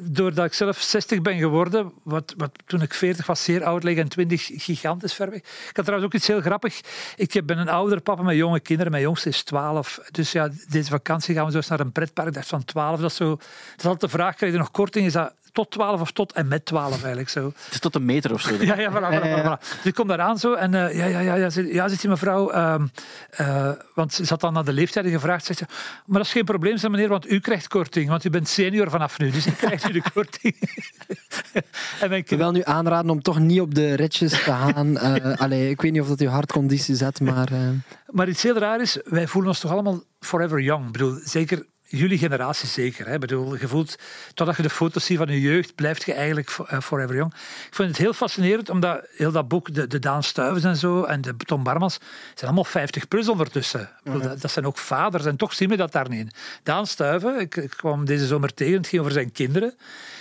Doordat 0.02 0.44
ik 0.44 0.52
zelf 0.52 0.80
60 0.80 1.22
ben 1.22 1.38
geworden, 1.38 1.92
wat, 2.02 2.34
wat 2.36 2.50
toen 2.66 2.82
ik 2.82 2.94
40 2.94 3.26
was 3.26 3.44
zeer 3.44 3.64
oud 3.64 3.82
leek 3.82 3.96
en 3.98 4.08
20 4.08 4.50
gigantisch 4.54 5.14
ver 5.14 5.30
weg. 5.30 5.38
Ik 5.38 5.70
had 5.76 5.84
trouwens 5.84 6.04
ook 6.04 6.14
iets 6.18 6.26
heel 6.26 6.40
grappig. 6.40 6.80
Ik 7.16 7.46
ben 7.46 7.58
een 7.58 7.68
ouder 7.68 8.00
papa 8.00 8.22
met 8.22 8.36
jonge 8.36 8.60
kinderen. 8.60 8.92
Mijn 8.92 9.04
jongste 9.04 9.28
is 9.28 9.42
12. 9.42 10.00
Dus 10.10 10.32
ja, 10.32 10.48
deze 10.68 10.90
vakantie 10.90 11.34
gaan 11.34 11.46
we 11.46 11.62
zo 11.62 11.68
naar 11.68 11.80
een 11.80 11.92
pretpark. 11.92 12.28
Ik 12.28 12.34
dacht 12.34 12.48
van 12.48 12.64
12, 12.64 13.00
dat 13.00 13.10
is 13.10 13.16
zo... 13.16 13.36
Dat 13.36 13.46
is 13.78 13.84
altijd 13.84 14.00
de 14.00 14.08
vraag, 14.08 14.34
krijg 14.34 14.52
je 14.52 14.58
nog 14.58 14.70
korting? 14.70 15.06
Is 15.06 15.12
dat 15.12 15.34
tot 15.52 15.70
12 15.70 16.00
of 16.00 16.10
tot 16.12 16.32
en 16.32 16.48
met 16.48 16.64
12 16.64 16.92
eigenlijk 16.92 17.28
zo? 17.28 17.44
Het 17.64 17.72
is 17.72 17.78
tot 17.80 17.94
een 17.94 18.04
meter 18.04 18.32
of 18.32 18.40
zo. 18.40 18.54
Ja, 18.60 18.78
ja, 18.80 18.90
voilà. 18.92 19.58
Dus 19.60 19.84
ik 19.84 19.94
kom 19.94 20.08
daar 20.08 20.20
aan 20.20 20.38
zo 20.38 20.54
en 20.54 20.74
eh, 20.74 20.96
ja, 20.96 21.04
ja, 21.04 21.18
ja, 21.20 21.34
ja, 21.34 21.50
ze- 21.50 21.72
ja, 21.74 21.88
zit 21.88 22.00
die 22.00 22.10
mevrouw, 22.10 22.50
ehm, 22.50 22.86
eh, 23.30 23.70
want 23.94 24.12
ze 24.14 24.24
had 24.28 24.40
dan 24.40 24.52
naar 24.52 24.64
de 24.64 24.72
leeftijden 24.72 25.12
gevraagd, 25.12 25.44
zegt 25.44 25.58
ze, 25.58 25.64
maar 26.06 26.16
dat 26.18 26.26
is 26.26 26.32
geen 26.32 26.44
probleem, 26.44 26.76
zei 26.76 26.92
meneer, 26.92 27.08
want 27.08 27.30
u 27.30 27.38
krijgt 27.40 27.68
korting, 27.68 28.08
want 28.08 28.24
u 28.24 28.30
bent 28.30 28.48
senior 28.48 28.90
vanaf 28.90 29.18
nu, 29.18 29.30
dus 29.30 29.46
u 29.46 29.50
krijgt 29.50 29.88
u 29.88 29.92
de 29.92 30.02
korting. 30.14 30.54
en 32.00 32.08
mijn 32.08 32.12
Ik 32.20 32.26
kind, 32.26 32.40
wil 32.40 32.50
nu 32.52 32.60
aanraden 32.64 33.10
om 33.10 33.22
toch 33.22 33.38
niet 33.38 33.60
op 33.60 33.74
de 33.74 33.94
ritjes 33.94 34.30
te 34.30 34.36
gaan. 34.36 34.98
Eh 34.98 35.40
allee, 35.44 35.70
ik 35.70 35.80
weet 35.80 35.92
niet 35.92 36.00
of 36.00 36.08
dat 36.08 36.18
je 36.18 36.28
hartconditie 36.28 36.94
zet, 36.94 37.20
maar... 37.20 37.52
eh, 37.52 37.58
maar 38.06 38.28
iets 38.28 38.42
heel 38.42 38.58
raar 38.58 38.80
is, 38.80 38.98
wij 39.04 39.26
voelen 39.26 39.50
ons 39.50 39.60
toch 39.60 39.70
allemaal 39.70 40.02
forever 40.20 40.60
young. 40.60 40.86
Ik 40.86 40.92
bedoel, 40.92 41.18
zeker 41.24 41.66
jullie 41.98 42.18
generatie 42.18 42.68
zeker. 42.68 43.06
Hè? 43.06 43.14
Ik 43.14 43.20
bedoel, 43.20 43.56
je 43.56 43.68
voelt, 43.68 43.96
totdat 44.34 44.56
je 44.56 44.62
de 44.62 44.70
foto's 44.70 45.04
ziet 45.04 45.18
van 45.18 45.28
je 45.28 45.40
jeugd, 45.40 45.74
blijft 45.74 46.04
je 46.04 46.12
eigenlijk 46.12 46.50
eh, 46.66 46.80
forever 46.80 47.16
young. 47.16 47.34
Ik 47.66 47.74
vind 47.74 47.88
het 47.88 47.98
heel 47.98 48.12
fascinerend, 48.12 48.70
omdat 48.70 49.06
heel 49.16 49.32
dat 49.32 49.48
boek, 49.48 49.74
de, 49.74 49.86
de 49.86 49.98
Daan 49.98 50.22
Stuyvens 50.22 50.64
en 50.64 50.76
zo, 50.76 51.02
en 51.02 51.20
de 51.20 51.36
Tom 51.36 51.62
Barmans, 51.62 51.98
zijn 52.34 52.44
allemaal 52.44 52.64
50 52.64 53.08
plus 53.08 53.28
ondertussen. 53.28 53.90
Dat, 54.02 54.40
dat 54.40 54.50
zijn 54.50 54.66
ook 54.66 54.78
vaders, 54.78 55.24
en 55.24 55.36
toch 55.36 55.52
zien 55.52 55.68
we 55.68 55.76
dat 55.76 55.92
daar 55.92 56.08
niet 56.08 56.20
in. 56.20 56.30
Daan 56.62 56.86
Stuyven, 56.86 57.40
ik, 57.40 57.56
ik 57.56 57.70
kwam 57.70 58.04
deze 58.04 58.26
zomer 58.26 58.54
tegen, 58.54 58.76
het 58.76 58.86
ging 58.86 59.00
over 59.00 59.14
zijn 59.14 59.32
kinderen. 59.32 59.74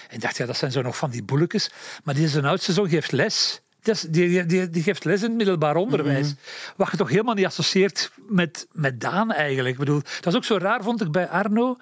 En 0.08 0.16
ik 0.16 0.22
dacht, 0.22 0.38
ja, 0.38 0.46
dat 0.46 0.58
zijn 0.58 0.72
zo 0.72 0.82
nog 0.82 0.98
van 0.98 1.10
die 1.10 1.24
boelekes. 1.24 1.72
Maar 2.04 2.16
die 2.16 2.28
zijn 2.28 2.46
oudste 2.46 2.74
zoon 2.74 2.90
geeft 2.90 3.12
les. 3.12 3.62
Die, 4.10 4.46
die, 4.46 4.70
die 4.70 4.84
geeft 4.84 5.04
les 5.06 5.22
in 5.22 5.28
het 5.28 5.38
middelbaar 5.38 5.76
onderwijs. 5.76 6.34
Wat 6.76 6.92
je 6.92 6.98
toch 6.98 7.10
helemaal 7.10 7.34
niet 7.36 7.46
associeert 7.46 8.12
met, 8.28 8.68
met 8.72 9.00
Daan 9.00 9.32
eigenlijk. 9.32 9.74
Ik 9.74 9.80
bedoel, 9.80 10.02
dat 10.22 10.26
is 10.34 10.36
ook 10.36 10.44
zo 10.44 10.58
raar, 10.58 10.84
vond 10.84 11.02
ik 11.02 11.12
bij 11.12 11.28
Arno. 11.28 11.78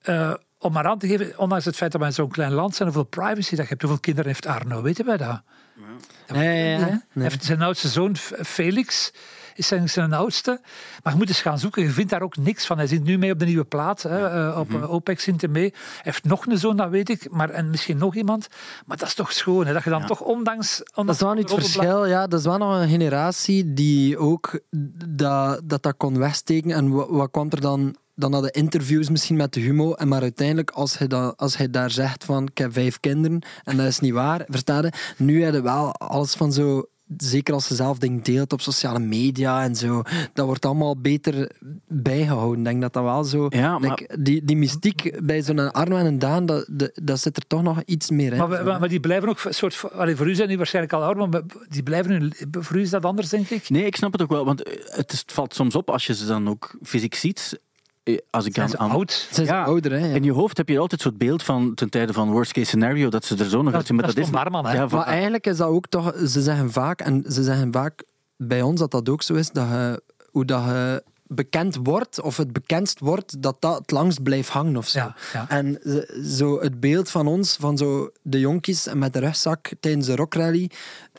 eh, 0.00 0.34
om 0.58 0.72
maar 0.72 0.86
aan 0.86 0.98
te 0.98 1.06
geven, 1.06 1.38
ondanks 1.38 1.64
het 1.64 1.76
feit 1.76 1.90
dat 1.92 2.00
wij 2.00 2.10
in 2.10 2.14
zo'n 2.16 2.28
klein 2.30 2.52
land 2.52 2.74
zijn, 2.74 2.88
hoeveel 2.88 3.06
privacy 3.06 3.50
dat 3.56 3.64
je 3.64 3.68
hebt, 3.68 3.82
hoeveel 3.82 4.00
kinderen 4.00 4.30
heeft 4.30 4.46
Arno, 4.46 4.82
weten 4.82 5.06
wij 5.06 5.16
dat? 5.16 5.28
Ja? 5.28 5.42
Hij 6.26 6.76
Nee. 7.12 7.22
heeft 7.22 7.44
zijn 7.44 7.62
oudste 7.62 7.88
zoon, 7.88 8.16
Felix, 8.44 9.12
is 9.54 9.66
zijn, 9.66 9.88
zijn 9.88 10.12
oudste. 10.12 10.60
Maar 11.02 11.12
je 11.12 11.18
moet 11.18 11.28
eens 11.28 11.40
gaan 11.40 11.58
zoeken, 11.58 11.82
je 11.82 11.90
vindt 11.90 12.10
daar 12.10 12.22
ook 12.22 12.36
niks 12.36 12.66
van. 12.66 12.76
Hij 12.76 12.86
zit 12.86 13.04
nu 13.04 13.18
mee 13.18 13.32
op 13.32 13.38
de 13.38 13.44
nieuwe 13.44 13.64
plaat, 13.64 14.02
hè, 14.02 14.48
eh, 14.48 14.58
op 14.58 14.74
eh, 14.74 14.92
OPEX 14.92 15.24
zit 15.24 15.40
hij 15.40 15.50
mee. 15.50 15.70
Hij 15.72 16.00
heeft 16.02 16.24
nog 16.24 16.46
een 16.46 16.58
zoon, 16.58 16.76
dat 16.76 16.90
weet 16.90 17.08
ik, 17.08 17.30
maar, 17.30 17.50
en 17.50 17.70
misschien 17.70 17.98
nog 17.98 18.14
iemand. 18.14 18.48
Maar 18.86 18.96
dat 18.96 19.08
is 19.08 19.14
toch 19.14 19.32
schoon, 19.32 19.66
hè, 19.66 19.72
dat 19.72 19.84
je 19.84 19.90
dan 19.90 20.06
toch 20.06 20.20
ondanks... 20.20 20.82
Dat 20.94 21.08
is 21.08 21.20
wel 21.20 21.34
niet 21.34 21.50
het 21.50 21.60
verschil. 21.60 22.06
Ja, 22.06 22.26
dat 22.26 22.38
is 22.38 22.44
wel 22.46 22.58
nog 22.58 22.80
een 22.80 22.88
generatie 22.88 23.72
die 23.72 24.18
ook 24.18 24.60
dat 25.08 25.60
dat, 25.64 25.82
dat 25.82 25.96
kon 25.96 26.18
wegsteken. 26.18 26.70
En 26.70 26.90
wa- 26.90 27.10
wat 27.10 27.30
kwam 27.30 27.46
er 27.50 27.60
dan 27.60 27.96
dan 28.14 28.32
hadden 28.32 28.52
interviews 28.52 29.10
misschien 29.10 29.36
met 29.36 29.52
de 29.52 29.60
humo. 29.60 29.92
En 29.94 30.08
maar 30.08 30.22
uiteindelijk, 30.22 30.70
als 30.70 30.98
hij, 30.98 31.06
dan, 31.06 31.36
als 31.36 31.56
hij 31.56 31.70
daar 31.70 31.90
zegt 31.90 32.24
van 32.24 32.46
ik 32.46 32.58
heb 32.58 32.72
vijf 32.72 33.00
kinderen 33.00 33.42
en 33.64 33.76
dat 33.76 33.86
is 33.86 34.00
niet 34.00 34.12
waar, 34.12 34.44
versta 34.46 34.80
je? 34.80 34.92
Nu 35.16 35.42
hebben 35.42 35.62
wel 35.62 35.92
alles 35.94 36.34
van 36.34 36.52
zo 36.52 36.84
zeker 37.16 37.54
als 37.54 37.66
ze 37.66 37.74
zelf 37.74 37.98
dingen 37.98 38.22
deelt 38.22 38.52
op 38.52 38.60
sociale 38.60 38.98
media 38.98 39.62
en 39.62 39.76
zo, 39.76 40.02
dat 40.32 40.46
wordt 40.46 40.64
allemaal 40.64 40.96
beter 40.96 41.50
bijgehouden. 41.88 42.58
Ik 42.58 42.64
denk 42.64 42.80
dat 42.80 42.92
dat 42.92 43.02
wel 43.02 43.24
zo... 43.24 43.46
Ja, 43.48 43.78
maar- 43.78 44.08
die, 44.18 44.44
die 44.44 44.56
mystiek 44.56 45.18
bij 45.22 45.42
zo'n 45.42 45.72
Arno 45.72 45.96
en 45.96 46.06
een 46.06 46.18
Daan, 46.18 46.46
dat, 46.46 46.66
dat, 46.70 46.90
dat 47.02 47.20
zit 47.20 47.36
er 47.36 47.46
toch 47.46 47.62
nog 47.62 47.82
iets 47.84 48.10
meer 48.10 48.32
in. 48.32 48.38
Maar, 48.38 48.48
maar, 48.48 48.80
maar 48.80 48.88
die 48.88 49.00
blijven 49.00 49.28
ook 49.28 49.44
een 49.44 49.54
soort. 49.54 49.92
Allee, 49.92 50.16
voor 50.16 50.28
u 50.28 50.34
zijn 50.34 50.48
die 50.48 50.56
waarschijnlijk 50.56 50.94
al 50.94 51.02
oud, 51.02 51.30
maar 51.30 51.42
die 51.68 51.82
blijven 51.82 52.18
nu. 52.18 52.30
Voor 52.50 52.76
u 52.76 52.80
is 52.80 52.90
dat 52.90 53.04
anders, 53.04 53.28
denk 53.28 53.48
ik. 53.48 53.70
Nee, 53.70 53.84
ik 53.84 53.96
snap 53.96 54.12
het 54.12 54.22
ook 54.22 54.30
wel, 54.30 54.44
want 54.44 54.58
het, 54.84 55.12
is, 55.12 55.18
het 55.20 55.32
valt 55.32 55.54
soms 55.54 55.74
op 55.74 55.90
als 55.90 56.06
je 56.06 56.14
ze 56.14 56.26
dan 56.26 56.48
ook 56.48 56.74
fysiek 56.82 57.14
ziet. 57.14 57.60
Eh, 58.14 58.18
Als 58.30 58.44
ik 58.46 58.54
Zijn 58.54 58.64
aan, 58.66 58.70
ze 58.72 58.78
aan- 58.78 58.90
oud? 58.90 59.28
Zijn 59.30 59.46
Ja, 59.46 59.62
ouder, 59.64 59.90
hè? 59.92 60.06
ja. 60.06 60.14
In 60.14 60.22
je 60.22 60.32
hoofd 60.32 60.56
heb 60.56 60.68
je 60.68 60.78
altijd 60.78 61.00
zo'n 61.00 61.16
beeld 61.16 61.42
van 61.42 61.74
ten 61.74 61.90
tijde 61.90 62.12
van 62.12 62.30
worst 62.30 62.52
case 62.52 62.66
scenario 62.66 63.08
dat 63.08 63.24
ze 63.24 63.36
er 63.36 63.44
zo 63.48 63.62
nog 63.62 63.74
uitzien. 63.74 63.96
Maar 63.96 64.06
dat 64.06 64.16
is 64.16 64.30
hè? 64.30 64.72
Ja, 64.72 64.86
Maar 64.90 65.06
eigenlijk 65.06 65.46
is 65.46 65.56
dat 65.56 65.68
ook 65.68 65.86
toch... 65.86 66.14
Ze 66.26 66.42
zeggen 66.42 66.72
vaak, 66.72 67.00
en 67.00 67.24
ze 67.28 67.42
zeggen 67.42 67.72
vaak 67.72 68.02
bij 68.36 68.62
ons 68.62 68.80
dat 68.80 68.90
dat 68.90 69.08
ook 69.08 69.22
zo 69.22 69.34
is, 69.34 69.50
dat 69.50 69.68
je, 69.68 70.02
hoe 70.30 70.44
dat 70.44 70.64
je 70.64 71.02
bekend 71.32 71.76
wordt, 71.82 72.20
of 72.20 72.36
het 72.36 72.52
bekendst 72.52 73.00
wordt, 73.00 73.42
dat 73.42 73.56
dat 73.60 73.78
het 73.78 73.90
langst 73.90 74.22
blijft 74.22 74.48
hangen 74.48 74.76
of 74.76 74.88
zo. 74.88 74.98
Ja, 74.98 75.16
ja. 75.32 75.44
En 75.48 75.78
zo 76.24 76.60
het 76.60 76.80
beeld 76.80 77.10
van 77.10 77.26
ons, 77.26 77.56
van 77.60 77.78
zo 77.78 78.10
de 78.22 78.40
jonkies 78.40 78.88
met 78.94 79.12
de 79.12 79.18
rugzak 79.18 79.70
tijdens 79.80 80.06
de 80.06 80.16
rockrally. 80.16 80.70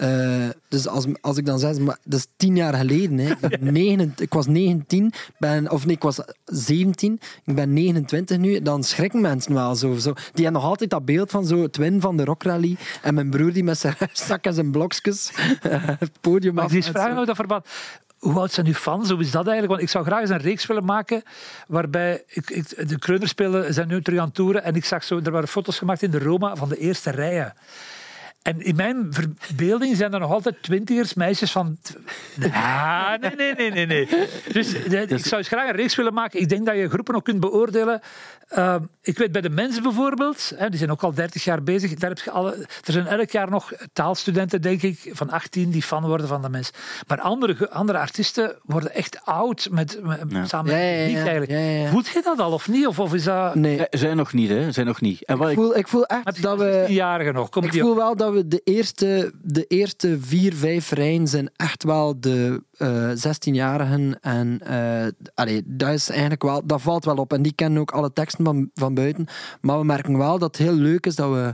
Eh, 0.02 0.50
dus 0.68 0.88
als, 0.88 1.06
als 1.22 1.38
ik 1.38 1.46
dan 1.46 1.60
zeg, 1.60 1.78
maar 1.78 1.98
dat 2.04 2.20
is 2.20 2.28
tien 2.38 2.56
jaar 2.56 2.74
geleden. 2.74 3.18
Hè. 3.18 3.34
Negen, 3.72 4.14
ik 4.18 4.34
was 4.34 4.48
19, 4.48 5.14
ben, 5.38 5.72
of 5.72 5.86
nee, 5.86 5.96
ik 5.96 6.02
was 6.02 6.20
17, 6.46 7.20
ik 7.46 7.56
ben 7.56 7.74
29 7.74 8.38
nu. 8.38 8.62
Dan 8.62 8.84
schrikken 8.84 9.22
mensen 9.22 9.54
wel 9.54 9.76
zo. 9.76 9.96
zo. 9.98 10.14
Die 10.14 10.44
hebben 10.44 10.62
nog 10.62 10.70
altijd 10.70 10.90
dat 10.90 11.06
beeld 11.06 11.32
van 11.32 11.46
zo 11.46 11.68
winnen 11.72 12.02
van 12.02 12.18
de 12.18 12.24
rockrally. 12.24 12.78
En 13.02 13.14
mijn 13.14 13.30
broer 13.30 13.54
die 13.54 13.64
met 13.64 13.78
zijn 13.78 13.96
rugzak 14.00 14.46
en 14.46 14.54
zijn 14.54 14.72
blokjes 14.72 15.32
eh, 15.62 15.82
het 15.84 16.12
podium 16.22 16.54
Maar 16.54 16.64
af. 16.64 16.70
die 16.70 16.80
is 16.80 16.88
en 16.88 16.94
vragen 16.94 17.18
ook 17.18 17.26
dat 17.26 17.36
verband. 17.36 17.66
Hoe 18.20 18.40
oud 18.40 18.52
zijn 18.52 18.68
uw 18.68 18.74
fans? 18.74 19.10
Hoe 19.10 19.20
is 19.20 19.32
dat 19.32 19.48
eigenlijk? 19.48 19.72
Want 19.72 19.82
ik 19.82 19.90
zou 19.90 20.06
graag 20.06 20.22
eens 20.22 20.30
een 20.30 20.38
reeks 20.38 20.66
willen 20.66 20.86
maken 20.86 21.24
waarbij 21.68 22.24
ik, 22.28 22.50
ik, 22.50 22.90
de 22.90 23.00
Kreunerspelen 23.00 23.74
zijn 23.74 23.88
nu 23.88 24.02
terug 24.02 24.20
aan 24.20 24.26
het 24.26 24.36
toeren 24.36 24.64
en 24.64 24.76
ik 24.76 24.86
zag 24.86 25.04
zo, 25.04 25.20
er 25.24 25.32
waren 25.32 25.48
foto's 25.48 25.78
gemaakt 25.78 26.02
in 26.02 26.12
de 26.12 26.20
Roma 26.20 26.56
van 26.56 26.70
de 26.70 26.78
eerste 26.78 27.10
rijen. 27.12 27.54
En 28.42 28.62
in 28.62 28.76
mijn 28.76 29.08
verbeelding 29.40 29.96
zijn 29.98 30.14
er 30.14 30.20
nog 30.20 30.32
altijd 30.32 30.56
twintigers, 30.62 31.14
meisjes 31.14 31.52
van... 31.52 31.78
Ah, 32.52 33.12
nee, 33.20 33.36
nee, 33.36 33.54
nee, 33.56 33.72
nee. 33.72 33.86
nee. 33.86 34.08
Dus 34.54 34.74
eh, 34.84 35.02
ik 35.02 35.26
zou 35.26 35.36
eens 35.38 35.48
graag 35.48 35.70
een 35.70 35.76
reeks 35.76 35.96
willen 35.96 36.14
maken. 36.14 36.40
Ik 36.40 36.50
denk 36.50 36.66
dat 36.66 36.76
je 36.76 36.90
groepen 36.90 37.16
ook 37.16 37.24
kunt 37.24 37.40
beoordelen. 37.40 38.02
Uh, 38.58 38.76
ik 39.02 39.18
weet 39.18 39.32
bij 39.32 39.42
de 39.42 39.50
mensen 39.50 39.84
bijvoorbeeld, 39.84 40.52
hè, 40.56 40.70
die 40.70 40.78
zijn 40.78 40.92
ook 40.92 41.04
al 41.04 41.14
30 41.14 41.44
jaar 41.44 41.64
bezig. 41.64 41.94
Daar 41.94 42.10
heb 42.10 42.20
je 42.20 42.32
alle, 42.32 42.56
er 42.86 42.94
zijn 42.94 43.08
elk 43.08 43.30
jaar 43.30 43.50
nog 43.50 43.72
taalstudenten, 43.94 44.62
denk 44.62 44.82
ik, 44.82 45.10
van 45.12 45.30
18 45.30 45.70
die 45.72 45.82
fan 45.82 46.06
worden 46.06 46.28
van 46.28 46.42
de 46.42 46.50
mens. 46.50 46.72
Maar 47.08 47.22
andere, 47.22 47.70
andere 47.70 47.98
artiesten 47.98 48.56
worden 48.64 48.94
echt 48.94 49.20
oud 49.26 49.68
met, 49.72 50.00
met, 50.04 50.20
Ja. 50.30 50.46
samen 50.46 50.72
met 50.72 50.82
ja, 50.82 50.88
ja, 50.90 51.16
eigenlijk. 51.18 51.52
ja, 51.52 51.58
ja, 51.58 51.82
ja. 51.84 51.90
Voelt 51.90 52.08
je 52.08 52.22
dat 52.24 52.40
al 52.40 52.52
of 52.52 52.68
niet? 52.68 52.88
Of, 52.88 53.00
of 53.00 53.14
is 53.14 53.24
dat... 53.24 53.56
Nee, 53.56 53.88
Eh, 53.88 54.00
Zij 54.00 54.14
nog 54.14 54.34
niet, 54.34 54.50
hè? 54.50 54.72
Zij 54.72 54.84
nog 54.84 55.02
niet. 55.02 55.26
En 55.26 55.38
wat 55.38 55.46
ik 55.50 55.54
ik, 55.58 55.60
voel, 55.60 55.78
ik 55.78 55.88
voel 55.88 56.06
echt 56.06 56.42
dat 56.42 56.58
we... 56.58 56.86
16-jarigen 56.90 57.34
nog? 57.34 57.50
Kom 57.50 57.64
Ik 57.64 57.72
die 57.72 57.82
voel 57.82 57.92
op? 57.92 57.98
wel 57.98 58.16
dat 58.16 58.31
we 58.34 58.48
de 58.48 58.62
eerste, 58.64 59.34
de 59.42 59.66
eerste 59.68 60.18
vier, 60.20 60.54
vijf 60.54 60.92
rijen 60.92 61.28
zijn 61.28 61.50
echt 61.56 61.84
wel 61.84 62.20
de 62.20 62.64
eh 62.78 63.10
16-jarigen. 63.10 64.20
En 64.22 64.60
eh 64.64 65.08
allee, 65.34 65.64
dat, 65.66 65.90
is 65.90 66.10
eigenlijk 66.10 66.44
wel, 66.44 66.66
dat 66.66 66.82
valt 66.82 67.06
wel 67.06 67.16
op. 67.16 67.34
En 67.34 67.42
die 67.42 67.54
kennen 67.54 67.82
ook 67.82 67.92
alle 67.92 68.14
teksten 68.14 68.46
van, 68.46 68.70
van 68.74 68.94
buiten. 68.94 69.26
Maar 69.62 69.80
we 69.80 69.86
merken 69.86 70.18
wel 70.18 70.40
dat 70.40 70.58
het 70.58 70.68
heel 70.68 70.76
leuk 70.76 71.06
is 71.06 71.16
dat 71.16 71.30
we 71.30 71.54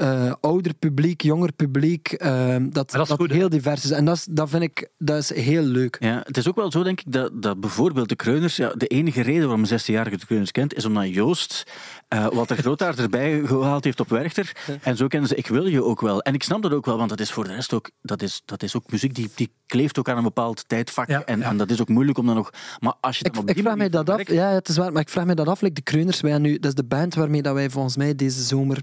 eh, 0.00 0.32
ouder 0.40 0.74
publiek, 0.74 1.20
jonger 1.22 1.52
publiek, 1.52 2.12
eh, 2.12 2.56
dat, 2.60 2.72
dat 2.72 3.00
is 3.02 3.08
dat 3.08 3.10
goed, 3.18 3.30
hè? 3.30 3.36
heel 3.36 3.48
divers 3.48 3.84
is. 3.84 3.90
En 3.90 4.04
dat, 4.04 4.16
is, 4.16 4.24
dat 4.30 4.48
vind 4.50 4.62
ik 4.62 4.88
dat 4.98 5.18
is 5.18 5.34
heel 5.34 5.62
leuk. 5.62 5.96
ja, 6.00 6.20
het 6.24 6.36
is 6.36 6.48
ook 6.48 6.56
wel 6.56 6.70
zo, 6.70 6.82
denk 6.82 7.00
ik, 7.00 7.12
dat, 7.12 7.42
dat 7.42 7.60
bijvoorbeeld 7.60 8.08
de 8.08 8.16
Kreuners... 8.16 8.56
Ja, 8.56 8.72
de 8.76 8.86
enige 8.86 9.20
reden 9.22 9.42
waarom 9.48 9.64
een 9.70 9.80
16-jarige 9.80 10.16
de 10.16 10.26
Kreuners 10.26 10.50
kent, 10.50 10.74
is 10.74 10.84
omdat 10.84 11.14
Joost 11.14 11.64
eh 12.08 12.26
Walter 12.26 12.56
Grootaard 12.56 12.98
erbij 13.08 13.40
gehaald 13.46 13.84
heeft 13.84 14.00
op 14.00 14.08
Werchter. 14.08 14.52
En 14.82 14.96
zo 14.96 15.06
kennen 15.06 15.28
ze 15.28 15.34
Ik 15.34 15.46
Wil 15.46 15.66
Je 15.66 15.84
ook 15.84 16.00
wel. 16.00 16.20
En 16.22 16.34
ik 16.34 16.42
snap 16.42 16.62
dat 16.62 16.72
ook 16.72 16.86
wel, 16.86 16.96
want 16.96 17.08
dat 17.10 17.20
is 17.20 17.30
voor 17.32 17.44
de 17.44 17.54
rest 17.54 17.72
ook... 17.72 17.90
Dat 18.02 18.22
is, 18.22 18.42
dat 18.44 18.62
is 18.62 18.76
ook 18.76 18.90
muziek 18.90 19.14
die, 19.14 19.30
die 19.34 19.50
kleeft 19.66 19.98
ook 19.98 20.08
aan 20.08 20.16
een 20.16 20.22
bepaald 20.22 20.68
tijdvak. 20.68 21.08
Ja, 21.08 21.24
en, 21.24 21.38
ja. 21.38 21.44
en 21.48 21.56
dat 21.56 21.70
is 21.70 21.80
ook 21.80 21.88
moeilijk 21.88 22.18
om 22.18 22.26
dan 22.26 22.34
nog... 22.34 22.50
Maar 22.78 22.94
als 23.00 23.18
je 23.18 23.24
Ik, 23.24 23.32
dan 23.32 23.42
op 23.42 23.48
ik 23.48 23.54
die 23.54 23.64
vraag 23.64 23.76
mij 23.76 23.88
dat 23.88 24.10
af. 24.10 24.16
werkt- 24.16 24.30
Ja, 24.32 24.48
het 24.50 24.68
is 24.68 24.76
waar, 24.76 24.92
maar 24.92 25.02
ik 25.02 25.08
vraag 25.08 25.24
mij 25.24 25.34
dat 25.34 25.48
af. 25.48 25.60
Like 25.60 25.74
de 25.74 25.82
Kreuners, 25.82 26.20
wij 26.20 26.38
nu, 26.38 26.52
dat 26.58 26.64
is 26.70 26.74
de 26.74 26.84
band 26.84 27.14
waarmee 27.14 27.42
dat 27.42 27.54
wij 27.54 27.70
volgens 27.70 27.96
mij 27.96 28.14
deze 28.14 28.42
zomer 28.42 28.78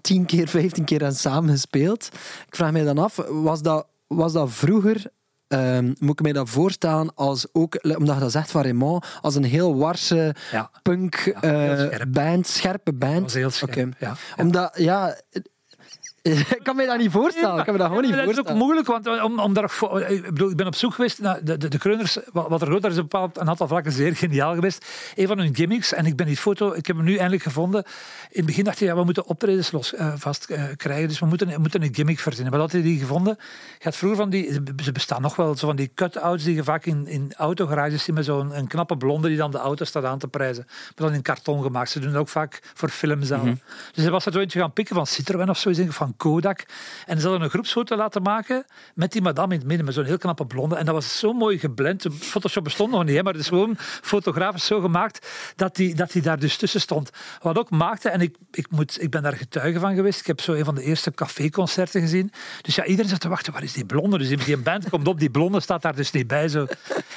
tien 0.00 0.24
keer, 0.26 0.48
vijftien 0.48 0.84
keer 0.84 0.98
hebben 1.00 1.16
samen 1.18 1.50
gespeeld. 1.50 2.08
Ik 2.46 2.56
vraag 2.56 2.72
mij 2.72 2.84
dan 2.84 2.98
af, 2.98 3.16
was 3.28 3.62
dat, 3.62 3.86
was 4.06 4.32
dat 4.32 4.50
vroeger... 4.52 5.04
ehm, 5.48 5.92
moet 5.98 6.10
ik 6.18 6.22
mij 6.22 6.32
dat 6.32 6.48
voorstellen 6.48 7.14
als 7.14 7.46
ook, 7.52 7.78
omdat 7.98 8.14
je 8.14 8.20
dat 8.20 8.32
zegt 8.32 8.50
van 8.50 8.62
Raymond, 8.62 9.06
als 9.20 9.34
een 9.34 9.44
heel 9.44 9.76
warse 9.76 10.34
Ja. 10.52 10.70
punk 10.82 11.14
heel 11.40 11.50
eh, 11.50 11.78
scherp. 11.86 12.12
band, 12.12 12.46
scherpe 12.46 12.92
band. 12.92 13.12
Dat 13.14 13.22
was 13.22 13.34
heel 13.34 13.50
scherp, 13.50 13.70
Oké. 13.76 13.88
ja. 13.98 14.16
Omdat, 14.36 14.70
ja... 14.78 15.16
ik 16.56 16.60
kan 16.62 16.76
me 16.76 16.86
dat 16.86 16.98
niet 16.98 17.10
voorstellen. 17.10 17.58
Ik 17.58 17.64
kan 17.64 17.72
me 17.72 17.78
dat 17.78 17.88
gewoon 17.88 18.02
niet 18.02 18.10
Ja, 18.14 18.16
dat 18.16 18.24
is 18.30 18.38
ook 18.38 18.46
voorstellen. 18.46 18.62
moeilijk, 18.62 18.86
want 18.86 19.06
eh, 19.06 19.24
om, 19.24 19.38
om 19.38 19.54
daar, 19.54 19.70
voor- 19.70 20.00
ik, 20.02 20.22
bedoel, 20.22 20.50
ik 20.50 20.56
ben 20.56 20.66
op 20.66 20.74
zoek 20.74 20.94
geweest 20.94 21.20
naar 21.20 21.44
de, 21.44 21.56
de, 21.56 21.68
de 21.68 21.78
Kreuners. 21.78 22.18
Wat 22.32 22.48
wat 22.48 22.60
er 22.60 22.66
groot, 22.66 22.82
daar 22.82 22.90
is 22.90 22.96
een 22.96 23.02
bepaald 23.02 23.38
een 23.38 23.48
aantal 23.48 23.68
vlakken 23.68 23.92
zeer 23.92 24.16
geniaal 24.16 24.54
geweest. 24.54 24.86
Een 25.14 25.26
van 25.26 25.38
hun 25.38 25.54
gimmicks, 25.54 25.92
en 25.92 26.06
ik 26.06 26.16
ben 26.16 26.26
die 26.26 26.36
foto, 26.36 26.72
ik 26.72 26.86
heb 26.86 26.96
hem 26.96 27.04
nu 27.04 27.14
eindelijk 27.16 27.42
gevonden. 27.42 27.84
In 28.34 28.40
het 28.40 28.48
begin 28.48 28.64
dacht 28.64 28.78
je, 28.78 28.84
ja, 28.84 28.94
we 28.94 29.04
moeten 29.04 29.26
optredens 29.26 29.70
los 29.70 29.94
eh, 29.94 30.12
vast 30.16 30.44
eh, 30.44 30.64
krijgen, 30.76 31.08
dus 31.08 31.18
we 31.18 31.26
moeten, 31.26 31.48
we 31.48 31.58
moeten 31.58 31.82
een 31.82 31.94
gimmick 31.94 32.18
verzinnen. 32.18 32.52
Wat 32.52 32.60
had 32.60 32.72
hij 32.72 32.82
die 32.82 32.98
gevonden? 32.98 33.36
Je 33.78 33.84
had 33.84 33.96
vroeger 33.96 34.18
van 34.18 34.30
die, 34.30 34.60
ze 34.82 34.92
bestaan 34.92 35.22
nog 35.22 35.36
wel, 35.36 35.56
zo 35.56 35.66
van 35.66 35.76
die 35.76 35.90
cut-outs 35.94 36.44
die 36.44 36.54
je 36.54 36.64
vaak 36.64 36.86
in, 36.86 37.06
in 37.06 37.32
autogarages 37.36 38.04
ziet 38.04 38.14
met 38.14 38.24
zo'n 38.24 38.56
een 38.56 38.66
knappe 38.66 38.96
blonde 38.96 39.28
die 39.28 39.36
dan 39.36 39.50
de 39.50 39.58
auto 39.58 39.84
staat 39.84 40.04
aan 40.04 40.18
te 40.18 40.28
prijzen. 40.28 40.64
Maar 40.66 41.06
dan 41.06 41.12
in 41.12 41.22
karton 41.22 41.62
gemaakt. 41.62 41.90
Ze 41.90 42.00
doen 42.00 42.12
dat 42.12 42.20
ook 42.20 42.28
vaak 42.28 42.60
voor 42.74 42.88
films 42.88 43.32
al. 43.32 43.44
Dus 43.92 44.02
hij 44.02 44.10
was 44.10 44.26
er 44.26 44.32
zo 44.32 44.38
eentje 44.38 44.60
gaan 44.60 44.72
pikken 44.72 44.94
van 44.94 45.06
Citroën 45.06 45.48
of 45.48 45.58
zo, 45.58 45.72
van 45.88 46.14
Kodak. 46.16 46.64
En 47.06 47.20
ze 47.20 47.22
hadden 47.22 47.44
een 47.44 47.50
groepsfoto 47.50 47.96
laten 47.96 48.22
maken 48.22 48.64
met 48.94 49.12
die 49.12 49.22
madame 49.22 49.52
in 49.52 49.58
het 49.58 49.68
midden, 49.68 49.86
met 49.86 49.94
zo'n 49.94 50.04
heel 50.04 50.18
knappe 50.18 50.46
blonde. 50.46 50.76
En 50.76 50.84
dat 50.84 50.94
was 50.94 51.18
zo 51.18 51.32
mooi 51.32 51.58
geblend. 51.58 52.06
Photoshop 52.20 52.64
bestond 52.64 52.90
nog 52.90 53.04
niet, 53.04 53.16
hè, 53.16 53.22
maar 53.22 53.32
het 53.32 53.42
is 53.42 53.48
gewoon 53.48 53.74
fotografisch 53.78 54.66
zo 54.66 54.80
gemaakt 54.80 55.28
dat 55.56 55.76
die, 55.76 55.94
dat 55.94 56.12
die 56.12 56.22
daar 56.22 56.38
dus 56.38 56.56
tussen 56.56 56.80
stond. 56.80 57.10
Wat 57.42 57.58
ook 57.58 57.70
maakte, 57.70 58.08
en 58.08 58.22
ik, 58.24 58.36
ik, 58.50 58.66
moet, 58.70 59.02
ik 59.02 59.10
ben 59.10 59.22
daar 59.22 59.36
getuige 59.36 59.78
van 59.78 59.94
geweest, 59.94 60.20
ik 60.20 60.26
heb 60.26 60.40
zo 60.40 60.52
een 60.52 60.64
van 60.64 60.74
de 60.74 60.82
eerste 60.82 61.10
caféconcerten 61.10 62.00
gezien. 62.00 62.32
Dus 62.62 62.74
ja, 62.74 62.84
iedereen 62.84 63.10
zat 63.10 63.20
te 63.20 63.28
wachten, 63.28 63.52
waar 63.52 63.62
is 63.62 63.72
die 63.72 63.84
blonde? 63.84 64.18
Dus 64.18 64.28
die 64.44 64.56
band 64.56 64.88
komt 64.88 65.08
op, 65.08 65.18
die 65.18 65.30
blonde 65.30 65.60
staat 65.60 65.82
daar 65.82 65.94
dus 65.94 66.10
niet 66.10 66.26
bij. 66.26 66.48
Zo. 66.48 66.66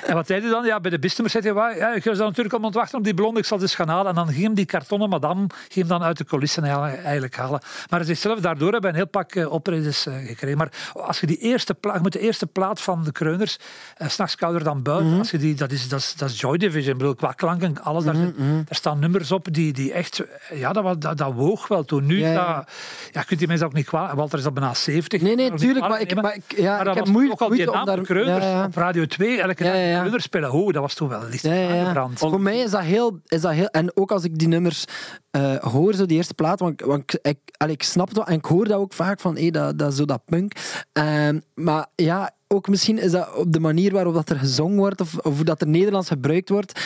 En 0.06 0.14
wat 0.14 0.28
deed 0.28 0.42
hij 0.42 0.52
dan? 0.52 0.66
Ja, 0.66 0.80
bij 0.80 0.92
de 0.92 1.00
bistemers 1.00 1.34
zei 1.34 1.44
hij, 1.46 1.54
"Wa- 1.54 1.70
ja, 1.76 1.94
ik 1.96 2.04
was 2.04 2.18
dan 2.18 2.28
natuurlijk 2.28 2.54
allemaal 2.54 2.60
aan 2.60 2.66
het 2.66 2.76
wachten 2.76 2.98
op 2.98 3.04
die 3.04 3.14
blonde, 3.14 3.40
ik 3.40 3.46
zal 3.46 3.58
dus 3.58 3.76
gaan 3.76 3.88
halen. 3.90 4.08
En 4.10 4.16
dan 4.16 4.28
ging 4.28 4.44
hem 4.44 4.54
die 4.54 4.66
kartonnen 4.66 5.10
madame 5.10 5.48
ging 5.48 5.74
hem 5.74 5.88
dan 5.88 6.04
uit 6.04 6.18
de 6.18 6.26
coulissen 6.26 6.64
eigenlijk- 6.64 7.36
halen. 7.36 7.60
Maar 7.90 8.00
hij 8.00 8.08
zegt 8.08 8.22
zelf, 8.22 8.40
daardoor 8.40 8.72
hebben 8.72 8.90
een 8.90 8.96
heel 8.96 9.08
pak 9.08 9.36
eh, 9.36 9.52
optredens 9.52 10.06
eh, 10.06 10.16
gekregen. 10.26 10.58
Maar 10.58 10.72
als 10.94 11.20
je 11.20 11.28
die 11.28 11.38
eerste 11.38 11.74
plaat, 11.74 11.96
je 11.96 12.02
moet 12.02 12.14
de 12.14 12.20
eerste 12.20 12.48
plaat 12.48 12.82
van 12.82 13.04
de 13.04 13.12
Kreuners, 13.12 13.58
eh, 13.98 14.10
s'nachts 14.10 14.36
kouder 14.36 14.64
dan 14.64 14.82
buiten, 14.82 15.18
als 15.18 15.32
je 15.32 15.38
die, 15.38 15.56
dat, 15.56 15.72
is, 15.72 15.90
dat, 15.90 16.00
is, 16.00 16.14
dat 16.16 16.30
is 16.30 16.40
Joy 16.40 16.58
Division. 16.58 16.92
Ik 16.92 16.98
bedoel, 16.98 17.16
qua 17.16 17.32
klanken, 17.32 17.84
alles, 17.84 18.04
daar, 18.04 18.16
zit- 18.16 18.38
daar 18.38 18.66
staan 18.70 19.00
nummers 19.00 19.32
op 19.32 19.48
die, 19.54 19.74
die 19.74 19.94
echt, 19.94 20.20
eh, 20.50 20.60
ja, 20.60 20.74
dat, 20.74 20.84
was- 20.84 20.97
dat, 21.02 21.18
dat 21.18 21.34
woog 21.34 21.68
wel 21.68 21.84
toen. 21.84 22.06
Nu, 22.06 22.20
Ja, 22.20 22.32
ja. 22.32 22.66
dat, 23.12 23.26
kunt 23.26 23.40
die 23.40 23.48
mensen 23.48 23.68
ook 23.68 23.74
niet 23.74 23.86
kwaad. 23.86 24.14
Walter 24.14 24.40
is 24.40 24.46
al 24.46 24.52
bijna 24.52 24.74
70. 24.74 25.22
Nee, 25.22 25.36
nee, 25.36 25.54
tuurlijk, 25.54 25.80
maar 25.80 25.90
kwalijk 25.90 26.12
ik- 26.12 26.22
maar 26.22 26.36
ik- 26.36 26.58
ja, 26.58 26.70
Maar 26.72 26.80
ik 26.80 26.86
dat 26.86 26.96
heb 26.96 27.08
moeite- 27.08 27.32
ook 27.32 27.42
al 27.42 27.48
die 27.50 27.56
moeite 27.58 27.72
om 27.80 27.86
naam 27.86 27.96
daar- 27.96 28.06
Kreuners 28.06 28.44
ja, 28.46 28.52
ja. 28.52 28.66
op 28.66 28.76
Radio 28.76 29.06
2, 29.06 29.42
elke 29.42 29.64
dag. 29.64 29.72
Kreuners 29.74 30.24
spelen. 30.24 30.52
Oh, 30.52 30.74
dat 30.74 30.82
was 30.82 30.94
toen 30.94 31.10
wel 31.10 31.22
licht 31.30 31.46
aangebrand. 31.48 32.20
Voor 32.20 32.42
mij 32.42 32.58
is 32.58 32.72
dat, 32.72 32.82
heel, 32.82 33.20
is 33.26 33.42
dat 33.42 33.52
heel... 33.52 33.68
En 33.68 33.92
ook 33.98 34.12
als 34.12 34.24
ik 34.24 34.38
die 34.38 34.48
nummers 34.48 34.86
eh, 35.32 35.56
hoor, 35.56 35.94
zo 35.94 36.06
die 36.06 36.18
eerste 36.18 36.34
plaat, 36.34 36.60
want, 36.60 36.82
ik- 36.82 36.86
want 36.88 37.14
ik, 37.14 37.20
ik, 37.22 37.38
allee, 37.58 37.74
ik 37.74 37.84
snap 37.84 38.08
het 38.08 38.18
wel, 38.18 38.26
en 38.26 38.34
ik 38.38 38.46
hoor 38.46 38.68
dat 38.68 38.78
ook 38.78 38.94
vaak 38.94 39.20
van, 39.20 39.38
hé, 39.38 39.50
dat, 39.50 39.80
dat 39.80 39.94
zo 39.94 40.06
dat 40.06 40.22
punk. 40.26 40.52
Ehm, 40.94 41.40
maar 41.56 41.86
ja, 41.96 42.32
ook 42.48 42.68
misschien 42.68 42.98
is 43.00 43.12
dat 43.12 43.34
op 43.36 43.52
de 43.54 43.60
manier 43.60 43.92
waarop 43.94 44.14
dat 44.14 44.30
er 44.30 44.36
gezongen 44.40 44.78
wordt, 44.78 45.02
of, 45.02 45.18
of 45.18 45.36
hoe 45.36 45.44
dat 45.46 45.62
er 45.62 45.68
Nederlands 45.68 46.08
gebruikt 46.08 46.50
wordt. 46.50 46.80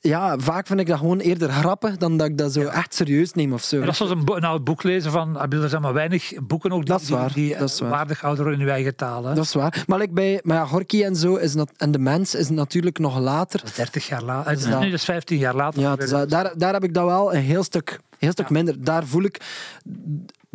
Ja, 0.00 0.38
vaak 0.38 0.66
vind 0.66 0.80
ik 0.80 0.86
dat 0.86 0.98
gewoon 0.98 1.18
eerder 1.18 1.50
grappig 1.50 1.96
dan 1.96 2.16
dat 2.16 2.26
ik 2.26 2.38
dat 2.38 2.52
zo 2.52 2.60
echt 2.60 2.94
serieus 2.94 3.32
neem 3.32 3.52
of 3.52 3.62
zo. 3.62 3.80
Dat 3.80 3.88
is 3.88 3.96
zoals 3.96 4.12
een, 4.12 4.24
bo- 4.24 4.38
nou, 4.38 4.54
het 4.54 4.64
boek 4.64 4.82
lezen 4.82 5.10
van, 5.10 5.32
bedoel, 5.32 5.62
er 5.62 5.68
zijn 5.68 5.82
maar 5.82 5.92
weinig 5.92 6.32
boeken 6.46 6.70
ook 6.72 6.78
die, 6.84 6.88
Dat 6.88 7.00
is 7.00 7.08
waar, 7.08 7.32
die, 7.32 7.46
die 7.48 7.56
dat 7.58 7.68
is 7.68 7.80
waar. 7.80 7.90
waardig 7.90 8.24
ouder 8.24 8.42
worden 8.44 8.60
in 8.60 8.66
uw 8.66 8.72
eigen 8.72 8.96
taal. 8.96 9.24
Hè. 9.24 9.34
Dat 9.34 9.44
is 9.44 9.54
waar. 9.54 9.84
Maar, 9.86 9.98
like 9.98 10.12
bij, 10.12 10.40
maar 10.42 10.56
ja, 10.56 10.66
Horky 10.66 11.02
en 11.04 11.16
zo, 11.16 11.34
is 11.34 11.54
en 11.76 11.90
de 11.90 11.98
mens 11.98 12.34
is 12.34 12.48
natuurlijk 12.50 12.98
nog 12.98 13.18
later. 13.18 13.60
Dat 13.60 13.68
is 13.68 13.74
30 13.76 14.08
jaar 14.08 14.22
later. 14.22 14.50
Het 14.50 14.60
is, 14.60 14.66
nu 14.78 14.90
dus 14.90 15.04
15 15.04 15.38
jaar 15.38 15.54
later. 15.54 15.80
Ja, 15.80 15.98
is 15.98 16.10
dat- 16.10 16.30
daar, 16.30 16.52
daar 16.56 16.72
heb 16.72 16.84
ik 16.84 16.94
dat 16.94 17.04
wel 17.04 17.34
een 17.34 17.42
heel 17.42 17.62
stuk, 17.62 18.00
heel 18.18 18.30
stuk 18.32 18.46
Ja. 18.48 18.52
minder. 18.54 18.84
Daar 18.84 19.06
voel 19.06 19.22
ik, 19.24 19.40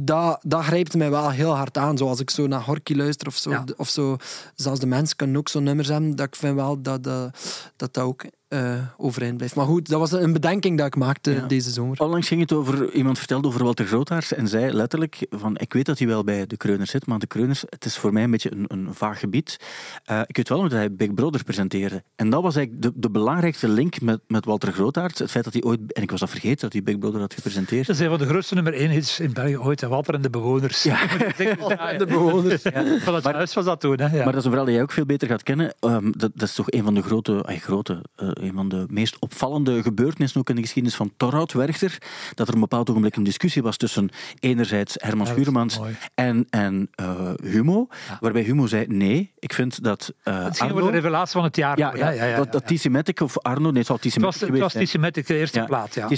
dat, 0.01 0.39
dat 0.41 0.63
grijpt 0.63 0.95
mij 0.95 1.09
wel 1.09 1.29
heel 1.31 1.55
hard 1.55 1.77
aan. 1.77 1.97
Zoals 1.97 2.19
ik 2.19 2.29
zo 2.29 2.47
naar 2.47 2.63
Horky 2.63 2.95
luister 2.95 3.27
of 3.27 3.35
zo. 3.35 3.49
Ja. 3.49 3.63
of 3.77 3.89
zo 3.89 4.17
zelfs 4.55 4.79
de 4.79 4.85
mensen 4.85 5.15
kunnen 5.15 5.37
ook 5.37 5.49
zo'n 5.49 5.63
nummers 5.63 5.87
hebben. 5.87 6.15
Dat 6.15 6.27
ik 6.27 6.35
vind 6.35 6.55
wel 6.55 6.81
dat 6.81 7.03
dat, 7.03 7.33
dat, 7.75 7.91
dat 7.93 8.03
ook 8.03 8.25
eh, 8.49 8.73
overeind 8.97 9.37
blijft. 9.37 9.55
Maar 9.55 9.65
goed, 9.65 9.89
dat 9.89 9.99
was 9.99 10.11
een 10.11 10.33
bedenking 10.33 10.77
dat 10.77 10.87
ik 10.87 10.95
maakte 10.95 11.31
Ja. 11.31 11.45
deze 11.47 11.69
zomer. 11.69 11.99
Onlangs 11.99 12.27
ging 12.27 12.41
het 12.41 12.53
over, 12.53 12.91
iemand 12.91 13.17
vertelde 13.17 13.47
over 13.47 13.63
Walter 13.63 13.85
Grootaars 13.85 14.33
en 14.33 14.47
zei 14.47 14.71
letterlijk 14.73 15.27
van, 15.29 15.57
ik 15.57 15.73
weet 15.73 15.85
dat 15.85 15.97
hij 15.99 16.07
wel 16.07 16.23
bij 16.23 16.47
de 16.47 16.57
Kreuners 16.57 16.91
zit, 16.91 17.05
maar 17.05 17.19
de 17.19 17.27
Kreuners, 17.27 17.63
het 17.69 17.85
is 17.85 17.97
voor 17.97 18.13
mij 18.13 18.23
een 18.23 18.31
beetje 18.31 18.51
een, 18.51 18.65
een 18.67 18.87
vaag 18.93 19.19
gebied. 19.19 19.57
Eh, 20.03 20.21
ik 20.25 20.37
weet 20.37 20.49
wel 20.49 20.61
dat 20.61 20.71
hij 20.71 20.93
Big 20.93 21.13
Brother 21.13 21.43
presenteerde. 21.43 22.03
En 22.15 22.29
dat 22.29 22.41
was 22.43 22.55
eigenlijk 22.55 22.83
de, 22.85 22.91
de 22.99 23.09
belangrijkste 23.09 23.67
link 23.67 24.01
met, 24.01 24.19
met 24.27 24.45
Walter 24.45 24.73
Grootaars. 24.73 25.19
Het 25.19 25.31
feit 25.31 25.43
dat 25.43 25.53
hij 25.53 25.63
ooit, 25.63 25.93
en 25.93 26.01
ik 26.01 26.11
was 26.11 26.19
dat 26.19 26.29
vergeten, 26.29 26.59
dat 26.59 26.73
hij 26.73 26.83
Big 26.83 26.97
Brother 26.99 27.19
had 27.19 27.33
gepresenteerd. 27.33 27.87
Dat 27.87 27.95
is 27.95 28.01
een 28.01 28.09
van 28.09 28.17
de 28.19 28.25
grootste 28.27 28.53
nummer 28.55 28.73
1 28.73 28.89
hits 28.89 29.19
in 29.19 29.33
België 29.33 29.57
ooit. 29.57 29.81
Walter 29.81 30.13
en 30.13 30.21
de 30.21 30.29
bewoners. 30.29 30.83
Ja. 30.83 30.97
De 31.97 32.05
bewoners. 32.07 32.61
Van 32.99 33.15
het 33.15 33.23
huis 33.23 33.53
was 33.53 33.65
dat 33.65 33.79
toen. 33.79 33.99
Hè. 33.99 34.05
Ja. 34.05 34.11
Maar 34.23 34.25
dat 34.25 34.35
is 34.35 34.43
een 34.43 34.49
verhaal 34.49 34.65
dat 34.65 34.73
jij 34.73 34.81
ook 34.83 34.91
veel 34.91 35.05
beter 35.05 35.27
gaat 35.27 35.43
kennen. 35.43 35.73
Ehm, 35.79 36.11
dat, 36.11 36.31
dat 36.33 36.47
is 36.47 36.53
toch 36.55 36.71
een 36.71 36.83
van 36.83 36.93
de 36.93 37.01
grote, 37.01 37.43
ay, 37.43 37.57
grote 37.59 38.01
eh, 38.15 38.29
een 38.41 38.53
van 38.53 38.69
de 38.69 38.85
meest 38.89 39.19
opvallende 39.19 39.81
gebeurtenissen 39.83 40.39
ook 40.39 40.49
in 40.49 40.55
de 40.55 40.61
geschiedenis 40.61 40.97
van 40.97 41.11
Torhout 41.17 41.53
Werchter. 41.53 41.97
Dat 42.33 42.47
er 42.47 42.53
een 42.53 42.59
bepaald 42.59 42.89
ogenblik 42.89 43.15
een 43.15 43.23
discussie 43.23 43.61
was 43.61 43.77
tussen 43.77 44.09
enerzijds 44.39 44.95
Herman 44.99 45.25
Ja, 45.25 45.31
Schuurmans 45.31 45.79
en, 46.15 46.45
en 46.49 46.89
eh, 46.95 47.31
Humo. 47.43 47.87
Waarbij 48.19 48.41
Humo 48.41 48.67
zei, 48.67 48.85
nee, 48.87 49.31
ik 49.39 49.53
vind 49.53 49.83
dat 49.83 50.13
eh 50.23 50.43
het 50.43 50.57
ging 50.59 50.71
Arno... 50.71 50.85
de 50.85 50.91
revelatie 50.91 51.33
van 51.33 51.43
het 51.43 51.55
jaar. 51.55 51.77
ja, 51.77 51.91
hè. 51.95 52.09
ja, 52.11 52.37
dat, 52.37 52.51
dat 52.51 53.21
of 53.21 53.37
Arno, 53.39 53.69
nee, 53.69 53.77
het 53.77 53.85
zal 53.85 53.97
was, 54.01 54.13
TC-Matic 54.13 54.33
het 54.33 54.43
geweest 54.43 54.61
was 54.61 54.71
zijn. 54.71 54.83
Tissimatic, 54.83 55.27
de 55.27 55.37
eerste 55.37 55.59
Ja. 55.59 55.65
plaat. 55.65 55.93
Ja. 55.93 56.01
Eh, 56.09 56.17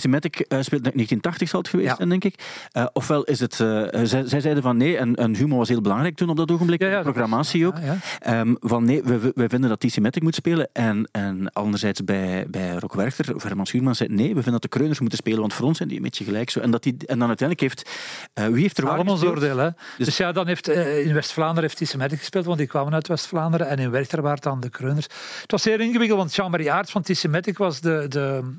speelt 0.61 0.85
in 0.85 0.91
1980 0.93 1.49
zal 1.49 1.59
het 1.59 1.69
geweest 1.69 1.89
Ja. 1.89 1.95
zijn, 1.95 2.09
denk 2.09 2.23
ik. 2.23 2.65
Eh, 2.71 2.85
ofwel 2.93 3.23
is 3.23 3.39
het... 3.39 3.53
zij, 3.53 4.03
zij 4.03 4.39
zeiden 4.39 4.63
van 4.63 4.77
nee, 4.77 4.97
en, 4.97 5.15
en 5.15 5.35
Humo 5.35 5.57
was 5.57 5.69
heel 5.69 5.81
belangrijk 5.81 6.15
toen 6.15 6.29
op 6.29 6.37
dat 6.37 6.51
ogenblik. 6.51 6.81
Ja, 6.81 6.87
ja, 6.87 6.93
dat 6.93 7.03
programmatie 7.03 7.67
ook. 7.67 7.77
Ja, 7.77 7.83
ja. 7.85 7.97
Ehm, 8.19 8.53
van 8.59 8.83
nee, 8.85 9.03
we, 9.03 9.19
we- 9.19 9.49
vinden 9.49 9.69
dat 9.69 9.79
TC 9.79 9.99
Matic 9.99 10.23
moet 10.23 10.35
spelen. 10.35 10.69
En, 10.73 11.09
en 11.11 11.51
anderzijds 11.53 12.03
bij, 12.11 12.45
bij 12.49 12.75
Rock 12.75 12.93
Werchter, 12.93 13.35
of 13.35 13.43
Herman 13.43 13.65
Schuurman, 13.65 13.95
zei 13.95 14.09
nee, 14.09 14.27
we 14.27 14.33
vinden 14.33 14.51
dat 14.51 14.61
de 14.61 14.67
Kreuners 14.67 14.99
moeten 14.99 15.17
spelen, 15.17 15.39
want 15.39 15.53
voor 15.53 15.65
ons 15.65 15.77
zijn 15.77 15.89
die 15.89 15.97
een 15.97 16.03
beetje 16.03 16.23
gelijk. 16.23 16.49
Zo. 16.49 16.59
En, 16.59 16.71
dat 16.71 16.83
die, 16.83 16.95
en 17.05 17.19
dan 17.19 17.27
uiteindelijk 17.27 17.59
heeft... 17.59 17.89
eh, 18.33 18.45
wie 18.47 18.61
heeft 18.61 18.77
er 18.77 18.83
waar 18.83 18.93
Allemaal 18.93 19.23
oordeel. 19.23 19.57
Hè. 19.57 19.69
Dus, 19.97 20.05
Dus- 20.07 20.17
ja, 20.17 20.31
dan 20.31 20.47
heeft, 20.47 20.67
eh, 20.67 21.05
in 21.05 21.13
West-Vlaanderen 21.13 21.63
heeft 21.63 21.77
Tissimatic 21.77 22.19
gespeeld, 22.19 22.45
want 22.45 22.57
die 22.57 22.67
kwamen 22.67 22.93
uit 22.93 23.07
West-Vlaanderen. 23.07 23.67
En 23.67 23.79
in 23.79 23.91
Werchter 23.91 24.17
waren 24.21 24.35
het 24.35 24.43
dan 24.43 24.59
de 24.59 24.69
Kreuners. 24.69 25.05
Het 25.41 25.51
was 25.51 25.61
zeer 25.61 25.79
ingewikkeld, 25.81 26.19
want 26.19 26.35
Jean-Marie 26.35 26.71
Aerts 26.71 26.91
van 26.91 27.01
Tissimatic 27.01 27.57
was 27.57 27.81
de, 27.81 28.05
de, 28.09 28.53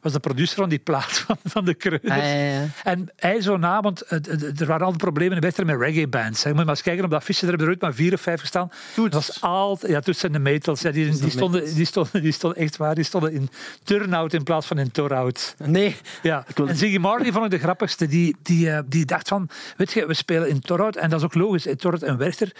was 0.00 0.12
de 0.12 0.20
producer 0.20 0.56
van 0.56 0.68
die 0.68 0.78
plaat 0.78 1.12
van, 1.26 1.36
van 1.44 1.64
de 1.64 1.74
Kreuners. 1.74 2.10
Ah, 2.10 2.16
ja, 2.16 2.34
ja. 2.34 2.66
En 2.84 3.08
hij 3.16 3.40
zo 3.40 3.56
na, 3.56 3.80
want 3.80 4.02
het- 4.06 4.60
er 4.60 4.66
waren 4.66 4.84
altijd 4.84 5.02
problemen 5.02 5.34
in 5.36 5.42
Werchter 5.42 5.66
met 5.66 5.80
reggae-bands. 5.80 6.42
hè. 6.42 6.48
Je 6.48 6.54
moet 6.54 6.64
maar 6.64 6.74
eens 6.74 6.82
kijken 6.84 7.04
op 7.04 7.10
dat 7.10 7.22
fiche, 7.22 7.40
er 7.42 7.48
hebben 7.48 7.66
er 7.66 7.72
ooit 7.72 7.82
maar 7.82 7.94
vier 7.94 8.12
of 8.12 8.20
vijf 8.20 8.40
gestaan. 8.40 8.70
Dat 8.94 9.12
was 9.12 9.40
altijd, 9.40 9.92
ja, 9.92 10.00
Toets 10.00 10.22
en 10.24 10.32
de 10.32 10.38
Metals. 10.38 10.80
Ja, 10.80 10.90
die, 10.90 11.18
die, 11.18 11.30
stonden, 11.30 11.74
die, 11.74 11.84
stonden, 11.84 12.22
die 12.22 12.32
stonden 12.32 12.58
echt 12.58 12.76
waar, 12.76 12.94
die 12.96 13.04
stonden 13.04 13.32
in 13.32 13.48
turnout 13.82 14.32
in 14.32 14.42
plaats 14.42 14.66
van 14.66 14.78
in 14.78 14.90
Torhout. 14.90 15.54
Nee, 15.64 15.96
Ja, 16.22 16.44
wil- 16.54 16.68
en 16.68 16.76
Ziggy 16.76 16.96
Marley 16.98 17.32
vond 17.32 17.44
ik 17.44 17.50
de 17.50 17.58
grappigste. 17.58 18.06
Die, 18.06 18.36
die, 18.42 18.70
eh, 18.70 18.78
die 18.86 19.04
dacht 19.04 19.28
van, 19.28 19.48
weet 19.76 19.92
je, 19.92 20.06
we 20.06 20.14
spelen 20.14 20.48
in 20.48 20.60
Torhout. 20.60 20.96
En 20.96 21.10
dat 21.10 21.18
is 21.18 21.24
ook 21.24 21.34
logisch, 21.34 21.66
in 21.66 21.76
Torhout 21.76 22.02
en 22.02 22.16
Werchter. 22.16 22.52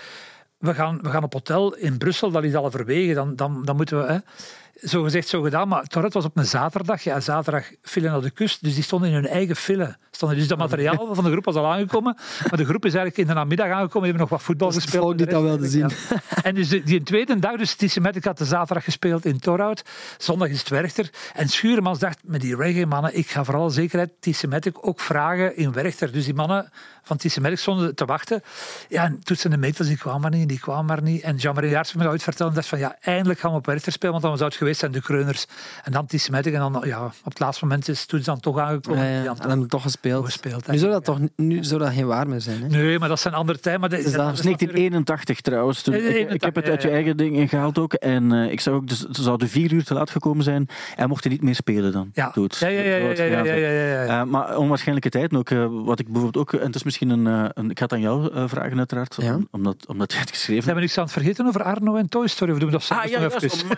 We 0.58 0.74
gaan, 0.74 0.98
we 1.02 1.10
gaan 1.10 1.22
op 1.24 1.32
hotel 1.32 1.74
in 1.74 1.98
Brussel, 1.98 2.30
dat 2.30 2.44
is 2.44 2.54
al 2.54 2.70
verwegen. 2.70 3.14
Dan, 3.14 3.36
dan, 3.36 3.64
dan 3.64 3.76
moeten 3.76 3.98
we... 4.06 4.12
Hè, 4.12 4.18
zo 4.82 5.02
gezegd, 5.02 5.28
zo 5.28 5.42
gedaan. 5.42 5.68
Maar 5.68 5.84
Torhout 5.84 6.12
was 6.12 6.24
op 6.24 6.36
een 6.36 6.46
zaterdag. 6.46 7.02
Ja, 7.02 7.20
zaterdag 7.20 7.64
vielen 7.82 8.10
naar 8.10 8.20
de 8.20 8.30
kust. 8.30 8.62
Dus 8.62 8.74
die 8.74 8.82
stonden 8.82 9.08
in 9.08 9.14
hun 9.14 9.26
eigen 9.26 9.56
file. 9.56 9.96
Stonden, 10.10 10.38
dus 10.38 10.48
dat 10.48 10.58
materiaal 10.58 11.14
van 11.14 11.24
de 11.24 11.30
groep 11.30 11.44
was 11.44 11.54
al 11.54 11.72
aangekomen. 11.72 12.16
Maar 12.50 12.58
de 12.58 12.64
groep 12.64 12.84
is 12.84 12.94
eigenlijk 12.94 13.16
in 13.16 13.26
de 13.26 13.40
namiddag 13.40 13.70
aangekomen. 13.70 14.02
Hebben 14.02 14.20
nog 14.20 14.30
wat 14.30 14.42
voetbal 14.42 14.68
Dus 14.68 14.76
het 14.76 14.84
gespeeld. 14.84 15.04
volk 15.04 15.18
die 15.18 15.26
dat 15.26 15.42
wilde 15.42 15.68
zien. 15.68 15.88
Ja. 15.88 16.20
En 16.42 16.54
dus 16.54 16.68
die, 16.68 16.82
die 16.82 17.02
tweede 17.02 17.38
dag, 17.38 17.56
dus 17.56 17.74
Tissimatic 17.74 18.24
had 18.24 18.38
de 18.38 18.44
zaterdag 18.44 18.84
gespeeld 18.84 19.24
in 19.24 19.38
Torhout. 19.38 19.82
Zondag 20.18 20.48
is 20.48 20.58
het 20.58 20.68
Werchter. 20.68 21.10
En 21.34 21.48
Schuurmans 21.48 21.98
dacht 21.98 22.18
met 22.22 22.40
die 22.40 22.56
reggae-mannen, 22.56 23.16
ik 23.16 23.30
ga 23.30 23.44
voor 23.44 23.56
alle 23.56 23.70
zekerheid 23.70 24.10
Tissimatic 24.20 24.86
ook 24.86 25.00
vragen 25.00 25.56
in 25.56 25.72
Werchter. 25.72 26.12
Dus 26.12 26.24
die 26.24 26.34
mannen 26.34 26.70
van 27.02 27.16
Tissimatic 27.16 27.58
stonden 27.58 27.94
te 27.94 28.04
wachten. 28.04 28.42
Ja, 28.88 29.04
en 29.04 29.20
toetsen 29.22 29.50
de 29.50 29.56
meters, 29.56 29.88
die 29.88 29.96
kwamen 29.96 30.20
maar 30.20 30.30
niet, 30.30 30.48
die 30.48 30.60
kwamen 30.60 30.84
maar 30.84 31.02
niet. 31.02 31.22
En 31.22 31.36
Jean-Marie 31.36 31.70
Jaars 31.70 31.92
me 31.92 32.02
dat 32.02 32.54
dacht 32.54 32.66
van 32.66 32.78
ja, 32.78 32.96
eindelijk 33.00 33.40
gaan 33.40 33.50
we 33.50 33.56
op 33.56 33.66
Werchter 33.66 33.92
spelen, 33.92 34.10
want 34.12 34.24
dan 34.24 34.36
zou 34.36 34.48
het 34.48 34.58
geweest 34.66 34.80
zijn, 34.80 34.92
de 34.92 35.02
kreuners 35.02 35.46
en 35.82 35.92
de. 35.92 36.50
En 36.52 36.72
dan, 36.72 36.82
ja, 36.84 37.04
op 37.04 37.24
het 37.24 37.38
laatste 37.38 37.64
moment 37.64 37.88
is 37.88 38.06
toen 38.06 38.20
dan 38.24 38.40
toch 38.40 38.58
aangekomen. 38.58 39.02
Ah, 39.02 39.42
en. 39.42 39.48
Dan 39.48 39.66
toch 39.66 39.82
gespeeld. 39.82 40.66
nu 40.66 40.78
zou 40.78 40.92
dat 40.92 41.04
toch 41.04 41.18
nu 41.36 41.64
zou 41.64 41.80
dat 41.80 41.92
geen 41.92 42.06
waar 42.06 42.28
meer 42.28 42.40
zijn? 42.40 42.62
Hè? 42.62 42.68
Nee, 42.68 42.98
maar 42.98 43.08
dat 43.08 43.20
zijn 43.20 43.34
andere 43.34 43.58
tijden. 43.58 43.80
Maar 43.80 43.90
dat, 43.90 43.98
is, 43.98 44.04
dat 44.04 44.32
is 44.32 44.40
1981 44.40 45.40
trouwens. 45.40 45.88
Ik, 45.88 46.30
ik, 46.30 46.42
heb 46.42 46.54
het 46.54 46.68
uit 46.68 46.82
je 46.82 46.90
eigen 46.90 47.16
ding 47.16 47.50
gehaald 47.50 47.78
ook. 47.78 47.92
En 47.92 48.32
uh, 48.32 48.50
ik 48.50 48.60
zou 48.60 48.76
ook, 48.76 48.88
dus, 48.88 48.98
ze 48.98 49.22
zouden 49.22 49.48
vier 49.48 49.72
uur 49.72 49.84
te 49.84 49.94
laat 49.94 50.10
gekomen 50.10 50.44
zijn 50.44 50.68
en 50.96 51.08
mocht 51.08 51.24
hij 51.24 51.32
niet 51.32 51.42
meer 51.42 51.54
spelen 51.54 51.92
dan. 51.92 52.10
Ja, 52.12 52.30
Doet. 52.34 52.56
ja, 52.58 52.68
ja. 52.68 54.24
Maar 54.24 54.56
onwaarschijnlijke 54.56 55.08
tijd. 55.08 55.34
Ook, 55.34 55.50
uh, 55.50 55.66
wat 55.70 55.98
ik 55.98 56.06
bijvoorbeeld 56.12 56.36
ook, 56.36 56.60
en 56.60 56.66
het 56.66 56.74
is 56.74 56.82
misschien 56.82 57.10
een, 57.10 57.26
eh, 57.26 57.48
een 57.54 57.70
ik 57.70 57.78
ga 57.78 57.84
het 57.84 57.92
aan 57.92 58.00
jou 58.00 58.48
vragen 58.48 58.78
uiteraard, 58.78 59.18
om, 59.18 59.48
omdat, 59.50 59.86
omdat 59.86 60.12
jij 60.12 60.20
het 60.20 60.30
geschreven 60.30 60.54
hebt. 60.54 60.66
Hebben 60.66 60.74
we 60.74 60.80
niks 60.80 60.98
aan 60.98 61.04
het 61.04 61.12
vergeten 61.12 61.46
over 61.46 61.62
Arno 61.62 61.96
en 61.96 62.08
Toy 62.08 62.26
Story? 62.26 62.52
Of 62.52 62.58
doen 62.58 62.70
we 62.70 62.78
dat 62.78 62.88
ah, 62.88 63.04
ja, 63.04 63.28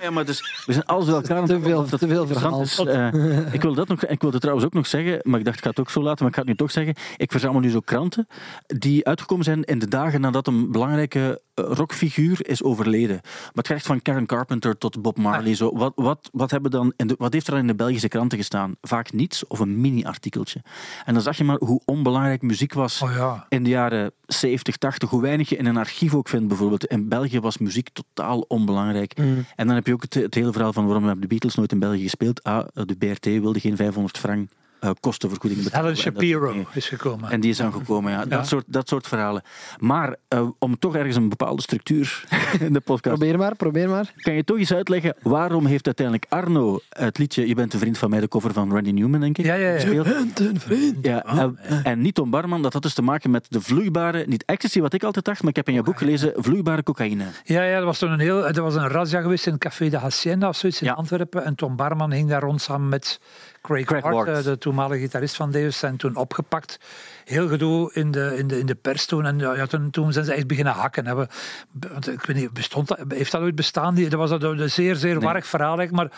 ja, 0.00 0.10
maar 0.10 0.24
dus, 0.24 0.77
alles 0.86 1.04
bij 1.04 1.14
elkaar. 1.14 1.36
aan 1.36 1.42
het 1.42 1.50
Te 1.52 1.60
veel- 1.60 1.84
te 1.84 2.08
veel 2.08 2.60
is. 2.60 2.78
Eh, 2.78 3.54
ik, 3.54 3.62
wil 3.62 3.74
dat 3.74 3.88
nog, 3.88 4.04
ik 4.04 4.20
wilde 4.20 4.38
trouwens 4.38 4.66
ook 4.66 4.72
nog 4.74 4.86
zeggen, 4.86 5.20
maar 5.22 5.38
ik 5.38 5.44
dacht 5.44 5.56
ik 5.56 5.62
ga 5.64 5.70
het 5.70 5.80
ook 5.80 5.90
zo 5.90 6.02
laten, 6.02 6.18
maar 6.18 6.28
ik 6.28 6.34
ga 6.34 6.40
het 6.40 6.50
nu 6.50 6.56
toch 6.56 6.70
zeggen. 6.70 6.94
Ik 7.16 7.30
verzamel 7.30 7.60
nu 7.60 7.70
zo 7.70 7.80
kranten 7.80 8.26
die 8.66 9.06
uitgekomen 9.06 9.44
zijn 9.44 9.62
in 9.62 9.78
de 9.78 9.88
dagen 9.88 10.20
nadat 10.20 10.46
een 10.46 10.70
belangrijke 10.72 11.40
eh, 11.54 11.64
rockfiguur 11.68 12.48
is 12.48 12.62
overleden. 12.62 13.20
Maar 13.22 13.50
het 13.54 13.66
gaat 13.66 13.76
echt 13.76 13.86
van 13.86 14.02
Karen 14.02 14.26
Carpenter 14.26 14.78
tot 14.78 15.02
Bob 15.02 15.18
Marley. 15.18 15.54
Zo. 15.54 15.70
Wat, 15.76 15.92
wat, 15.94 16.28
wat, 16.32 16.50
hebben 16.50 16.70
dan 16.70 16.92
in 16.96 17.06
de, 17.06 17.14
wat 17.18 17.32
heeft 17.32 17.46
er 17.46 17.52
dan 17.52 17.60
in 17.60 17.66
de 17.66 17.74
Belgische 17.74 18.08
kranten 18.08 18.38
gestaan? 18.38 18.74
Vaak 18.80 19.12
niets 19.12 19.46
of 19.46 19.58
een 19.58 19.80
mini-artikeltje. 19.80 20.62
En 21.04 21.12
dan 21.14 21.22
zag 21.22 21.36
je 21.36 21.44
maar 21.44 21.56
hoe 21.58 21.80
onbelangrijk 21.84 22.42
muziek 22.42 22.72
was 22.72 23.02
Oh 23.02 23.12
ja. 23.12 23.46
in 23.48 23.62
de 23.62 23.70
jaren 23.70 24.12
70, 24.26 24.76
80, 24.76 25.10
hoe 25.10 25.22
weinig 25.22 25.48
je 25.48 25.56
in 25.56 25.66
een 25.66 25.76
archief 25.76 26.14
ook 26.14 26.28
vindt 26.28 26.48
bijvoorbeeld. 26.48 26.84
In 26.84 27.08
België 27.08 27.40
was 27.40 27.58
muziek 27.58 27.88
totaal 27.92 28.40
onbelangrijk. 28.40 29.16
Mm. 29.18 29.44
En 29.56 29.66
dan 29.66 29.74
heb 29.76 29.86
je 29.86 29.92
ook 29.92 30.02
het, 30.02 30.14
het 30.14 30.34
hele 30.34 30.52
verhaal 30.52 30.67
van 30.72 30.84
waarom 30.84 31.04
hebben 31.04 31.20
de 31.20 31.28
Beatles 31.28 31.54
nooit 31.54 31.72
in 31.72 31.78
België 31.78 32.02
gespeeld. 32.02 32.42
Ah, 32.42 32.66
de 32.72 32.96
BRT 32.96 33.24
wilde 33.24 33.60
geen 33.60 33.76
500 33.76 34.18
frank 34.18 34.50
eh, 34.80 34.90
kostenvergoeding 35.00 35.62
betalen. 35.62 35.86
Helen 35.86 36.04
dat 36.04 36.14
Shapiro 36.14 36.64
is 36.72 36.88
gekomen. 36.88 37.30
En 37.30 37.40
die 37.40 37.50
is 37.50 37.56
dan 37.56 37.72
gekomen, 37.72 38.12
ja. 38.12 38.18
Ja. 38.18 38.24
Dat, 38.24 38.46
soort, 38.46 38.64
dat 38.66 38.88
soort 38.88 39.06
verhalen. 39.06 39.42
Maar 39.78 40.16
eh, 40.28 40.48
om 40.58 40.78
toch 40.78 40.96
ergens 40.96 41.16
een 41.16 41.28
bepaalde 41.28 41.62
structuur 41.62 42.24
in 42.60 42.72
de 42.72 42.80
podcast... 42.80 43.16
Probeer 43.18 43.38
maar, 43.38 43.56
probeer 43.56 43.88
maar. 43.88 44.12
Kan 44.16 44.34
je 44.34 44.44
toch 44.44 44.58
eens 44.58 44.72
uitleggen 44.72 45.14
waarom 45.22 45.66
heeft 45.66 45.86
uiteindelijk 45.86 46.26
Arno 46.28 46.80
het 46.88 47.18
liedje 47.18 47.48
Je 47.48 47.54
bent 47.54 47.72
een 47.72 47.78
vriend 47.80 47.98
van 47.98 48.10
mij, 48.10 48.20
de 48.20 48.28
cover 48.28 48.52
van 48.52 48.72
Randy 48.72 48.90
Newman, 48.90 49.20
denk 49.20 49.38
ik, 49.38 49.44
Ja, 49.44 49.54
ja, 49.54 49.68
ja. 49.68 49.74
gespeeld? 49.74 50.06
een 50.40 50.60
vriend. 50.60 51.06
Ja, 51.06 51.24
eh, 51.24 51.46
en 51.82 52.00
niet 52.00 52.14
Tom 52.14 52.30
Barman, 52.30 52.62
dat 52.62 52.72
had 52.72 52.82
dus 52.82 52.94
te 52.94 53.02
maken 53.02 53.30
met 53.30 53.46
de 53.48 53.60
vloeibare, 53.60 54.24
niet 54.26 54.44
ecstasy 54.44 54.80
wat 54.80 54.92
ik 54.92 55.02
altijd 55.02 55.24
dacht, 55.24 55.40
maar 55.40 55.50
ik 55.50 55.56
heb 55.56 55.68
in 55.68 55.74
je 55.74 55.82
boek 55.82 55.98
gelezen, 55.98 56.32
vloeibare 56.36 56.82
cocaïne. 56.82 57.24
Ja, 57.44 57.62
ja, 57.62 57.76
dat 57.76 57.84
was 57.84 57.98
toen 57.98 58.10
een 58.10 58.18
heel, 58.20 58.46
er 58.48 58.62
was 58.62 58.74
een 58.74 58.88
razzia 58.88 59.20
geweest 59.20 59.46
in 59.46 59.52
het 59.52 59.60
Café 59.60 59.88
de 59.88 59.96
Hacienda 59.96 60.48
of 60.48 60.56
zoiets 60.56 60.80
in 60.80 60.86
Ja. 60.86 60.92
Antwerpen. 60.92 61.44
En 61.44 61.54
Tom 61.54 61.76
Barman 61.76 62.12
hing 62.12 62.28
daar 62.28 62.42
rond 62.42 62.60
samen 62.60 62.88
met 62.88 63.20
Craig, 63.62 63.84
Craig 63.84 64.02
Ward, 64.02 64.14
Ward. 64.14 64.28
eh, 64.28 64.44
de 64.44 64.58
toenmalige 64.58 65.00
gitarist 65.00 65.36
van 65.36 65.50
Deus, 65.50 65.78
zijn 65.78 65.96
toen 65.96 66.16
opgepakt. 66.16 66.78
Heel 67.24 67.48
gedoe 67.48 67.92
in 67.92 68.10
de, 68.10 68.34
in 68.36 68.46
de, 68.46 68.58
in 68.58 68.66
de 68.66 68.74
pers 68.74 69.06
toen. 69.06 69.26
En 69.26 69.38
ja, 69.38 69.66
toen, 69.66 69.90
toen 69.90 70.12
zijn 70.12 70.24
ze 70.24 70.32
echt 70.32 70.46
beginnen 70.46 70.72
hakken. 70.72 71.06
Hebben, 71.06 71.28
want 71.72 72.08
ik 72.08 72.22
weet 72.22 72.36
niet, 72.36 72.52
bestond 72.52 72.88
dat, 72.88 72.98
heeft 73.08 73.32
dat 73.32 73.40
ooit 73.40 73.54
bestaan? 73.54 73.94
Die, 73.94 74.08
dat 74.08 74.18
was 74.18 74.30
dat 74.30 74.42
een 74.42 74.70
zeer, 74.70 74.94
zeer 74.96 75.20
warrig 75.20 75.46
verhaal. 75.46 75.76
Maar 75.90 76.10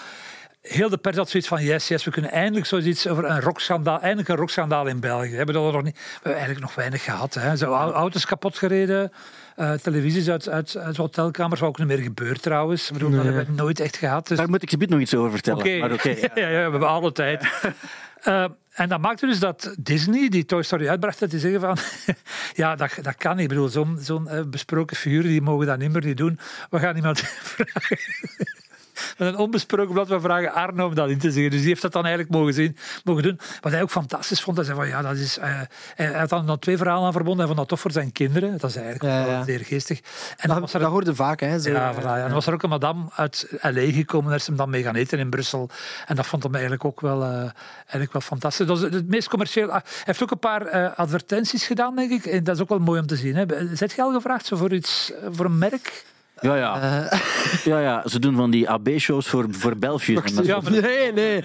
heel 0.61 0.89
de 0.89 0.97
pers 0.99 1.17
had 1.17 1.31
zoiets 1.31 1.49
van, 1.49 1.63
yes, 1.63 1.89
yes, 1.89 2.05
we 2.05 2.11
kunnen 2.11 2.31
eindelijk 2.31 2.67
zoiets 2.67 3.09
over 3.09 3.25
een 3.25 3.41
rockschandaal, 3.41 4.01
eindelijk 4.01 4.29
een 4.29 4.37
rockschandaal 4.37 4.87
in 4.87 5.01
België. 5.01 5.31
We 5.31 5.37
hebben 5.37 5.55
dat 5.55 5.73
nog 5.73 5.83
niet, 5.83 5.95
we 5.97 6.01
hebben 6.13 6.33
eigenlijk 6.33 6.61
nog 6.61 6.75
weinig 6.75 7.05
gehad. 7.05 7.35
Hè. 7.35 7.57
Zo, 7.57 7.73
au- 7.73 7.93
auto's 7.93 8.27
kapot 8.27 8.59
gereden, 8.59 9.13
eh, 9.61 9.73
televisies 9.73 10.31
uit, 10.31 10.49
uit, 10.49 10.77
uit 10.77 10.97
hotelkamers, 10.97 11.61
wat 11.61 11.69
ook 11.69 11.79
niet 11.79 11.87
meer 11.87 11.99
gebeurt 11.99 12.43
trouwens. 12.43 12.87
Ik 12.87 12.93
bedoel, 12.93 13.11
dat 13.11 13.25
hebben 13.25 13.47
we 13.47 13.53
nooit 13.53 13.81
echt 13.81 13.97
gehad. 13.97 14.29
Dus, 14.29 14.39
Daar 14.39 14.49
moet 14.49 14.63
ik 14.63 14.71
je 14.71 14.87
nog 14.89 15.01
iets 15.01 15.15
over 15.15 15.31
vertellen. 15.31 15.93
Oké, 15.93 16.09
ja. 16.09 16.29
ja, 16.35 16.49
ja, 16.49 16.49
we 16.49 16.71
hebben 16.71 16.89
alle 16.89 17.13
tijd. 17.13 17.49
Eh, 18.23 18.45
en 18.73 18.89
dat 18.89 19.01
maakte 19.01 19.27
dus 19.27 19.39
dat 19.39 19.75
Disney, 19.79 20.29
die 20.29 20.45
Toy 20.45 20.63
Story 20.63 20.89
uitbracht, 20.89 21.21
dat 21.21 21.31
die 21.31 21.39
zeggen 21.39 21.61
van... 21.61 21.77
ja, 22.63 22.77
dat, 22.77 22.99
dat 23.03 23.17
kan 23.17 23.33
niet. 23.33 23.43
Ik 23.43 23.49
bedoel, 23.49 23.69
zo'n 23.69 23.99
zo'n 24.01 24.29
eh, 24.29 24.43
besproken 24.47 24.97
figuur, 24.97 25.23
die 25.23 25.43
mogen 25.43 25.67
dat 25.67 25.79
niet 25.79 25.93
meer 25.93 26.05
niet 26.05 26.17
doen. 26.17 26.39
We 26.71 26.79
gaan 26.79 26.97
iemand 26.97 27.21
vragen... 27.53 27.99
Met 29.19 29.29
een 29.29 29.37
onbesproken 29.37 29.93
blad, 29.95 30.09
we 30.09 30.21
vragen 30.21 30.53
Arno 30.53 30.87
om 30.87 30.95
dat 30.95 31.09
in 31.11 31.19
te 31.19 31.31
zeggen. 31.31 31.51
Dus 31.51 31.61
die 31.61 31.69
heeft 31.69 31.83
dat 31.83 31.93
dan 31.93 32.05
eigenlijk 32.05 32.35
mogen, 32.35 32.55
zien, 32.55 32.77
mogen 33.05 33.23
doen. 33.23 33.41
Wat 33.61 33.73
hij 33.73 33.83
ook 33.83 33.91
fantastisch 33.91 34.41
vond, 34.43 34.57
hij 34.57 34.67
zei 34.67 34.79
van 34.79 34.89
ja, 34.89 35.03
dat 35.03 35.17
is... 35.17 35.39
eh, 35.39 35.61
hij 35.95 36.07
had 36.19 36.29
dan 36.29 36.45
nog 36.45 36.59
twee 36.59 36.77
verhalen 36.77 37.07
aan 37.07 37.13
verbonden. 37.13 37.39
Hij 37.39 37.47
vond 37.55 37.59
dat 37.59 37.69
tof 37.69 37.81
voor 37.81 37.93
zijn 37.93 38.13
kinderen. 38.13 38.59
Dat 38.59 38.71
is 38.71 38.77
eigenlijk 38.77 39.05
Ja, 39.05 39.27
ja. 39.27 39.45
zeer 39.45 39.61
geestig. 39.61 40.01
En 40.37 40.49
dan 40.49 40.61
was 40.61 40.73
Dat, 40.73 40.73
er 40.75 40.81
dat 40.87 40.91
hoorde 40.91 41.15
vaak, 41.15 41.41
hè. 41.41 41.61
Zo. 41.61 41.71
ja, 41.71 41.95
voilà, 41.95 42.03
ja. 42.03 42.17
En 42.17 42.23
dan 42.23 42.33
was 42.33 42.47
er 42.47 42.53
ook 42.53 42.63
een 42.63 42.69
madame 42.69 43.05
uit 43.15 43.47
L.A. 43.61 43.71
gekomen, 43.93 44.31
daar 44.31 44.39
is 44.39 44.47
hem 44.47 44.57
dan 44.57 44.71
mee 44.71 44.83
gaan 44.83 44.95
eten 44.95 45.19
in 45.19 45.31
Brussel. 45.31 45.71
En 46.07 46.17
dat 46.17 46.27
vond 46.27 46.43
hem 46.43 46.53
eigenlijk 46.53 46.85
ook 46.85 47.01
wel, 47.01 47.23
eh, 47.23 47.29
eigenlijk 47.81 48.13
wel 48.13 48.23
fantastisch. 48.23 48.67
Dat 48.67 48.77
is 48.77 48.83
het 48.83 49.09
meest 49.09 49.29
commercieel. 49.29 49.67
ah, 49.69 49.73
Hij 49.73 49.83
heeft 50.05 50.23
ook 50.23 50.31
een 50.31 50.39
paar 50.39 50.67
eh, 50.67 50.99
advertenties 50.99 51.67
gedaan, 51.67 51.97
denk 51.97 52.11
ik. 52.11 52.27
En 52.27 52.45
dat 52.45 52.55
is 52.57 52.63
ook 52.63 52.69
wel 52.69 52.79
mooi 52.79 53.01
om 53.01 53.07
te 53.07 53.17
zien. 53.17 53.37
Hè. 53.37 53.45
Zet 53.77 53.93
je 53.93 54.03
al 54.03 54.13
gevraagd 54.13 54.47
zo 54.47 54.57
voor, 54.57 54.73
iets, 54.73 55.13
voor 55.31 55.45
een 55.45 55.59
merk? 55.59 56.05
Ja, 56.41 56.57
ja. 56.57 56.81
Eh, 57.11 57.21
ja, 57.73 57.79
ja. 57.79 58.03
Ze 58.09 58.19
doen 58.19 58.37
van 58.37 58.51
die 58.51 58.71
AB-shows 58.71 59.29
voor, 59.29 59.47
voor 59.51 59.77
Ja, 60.43 60.61
maar- 60.61 60.71
nee, 60.73 61.13
nee. 61.13 61.43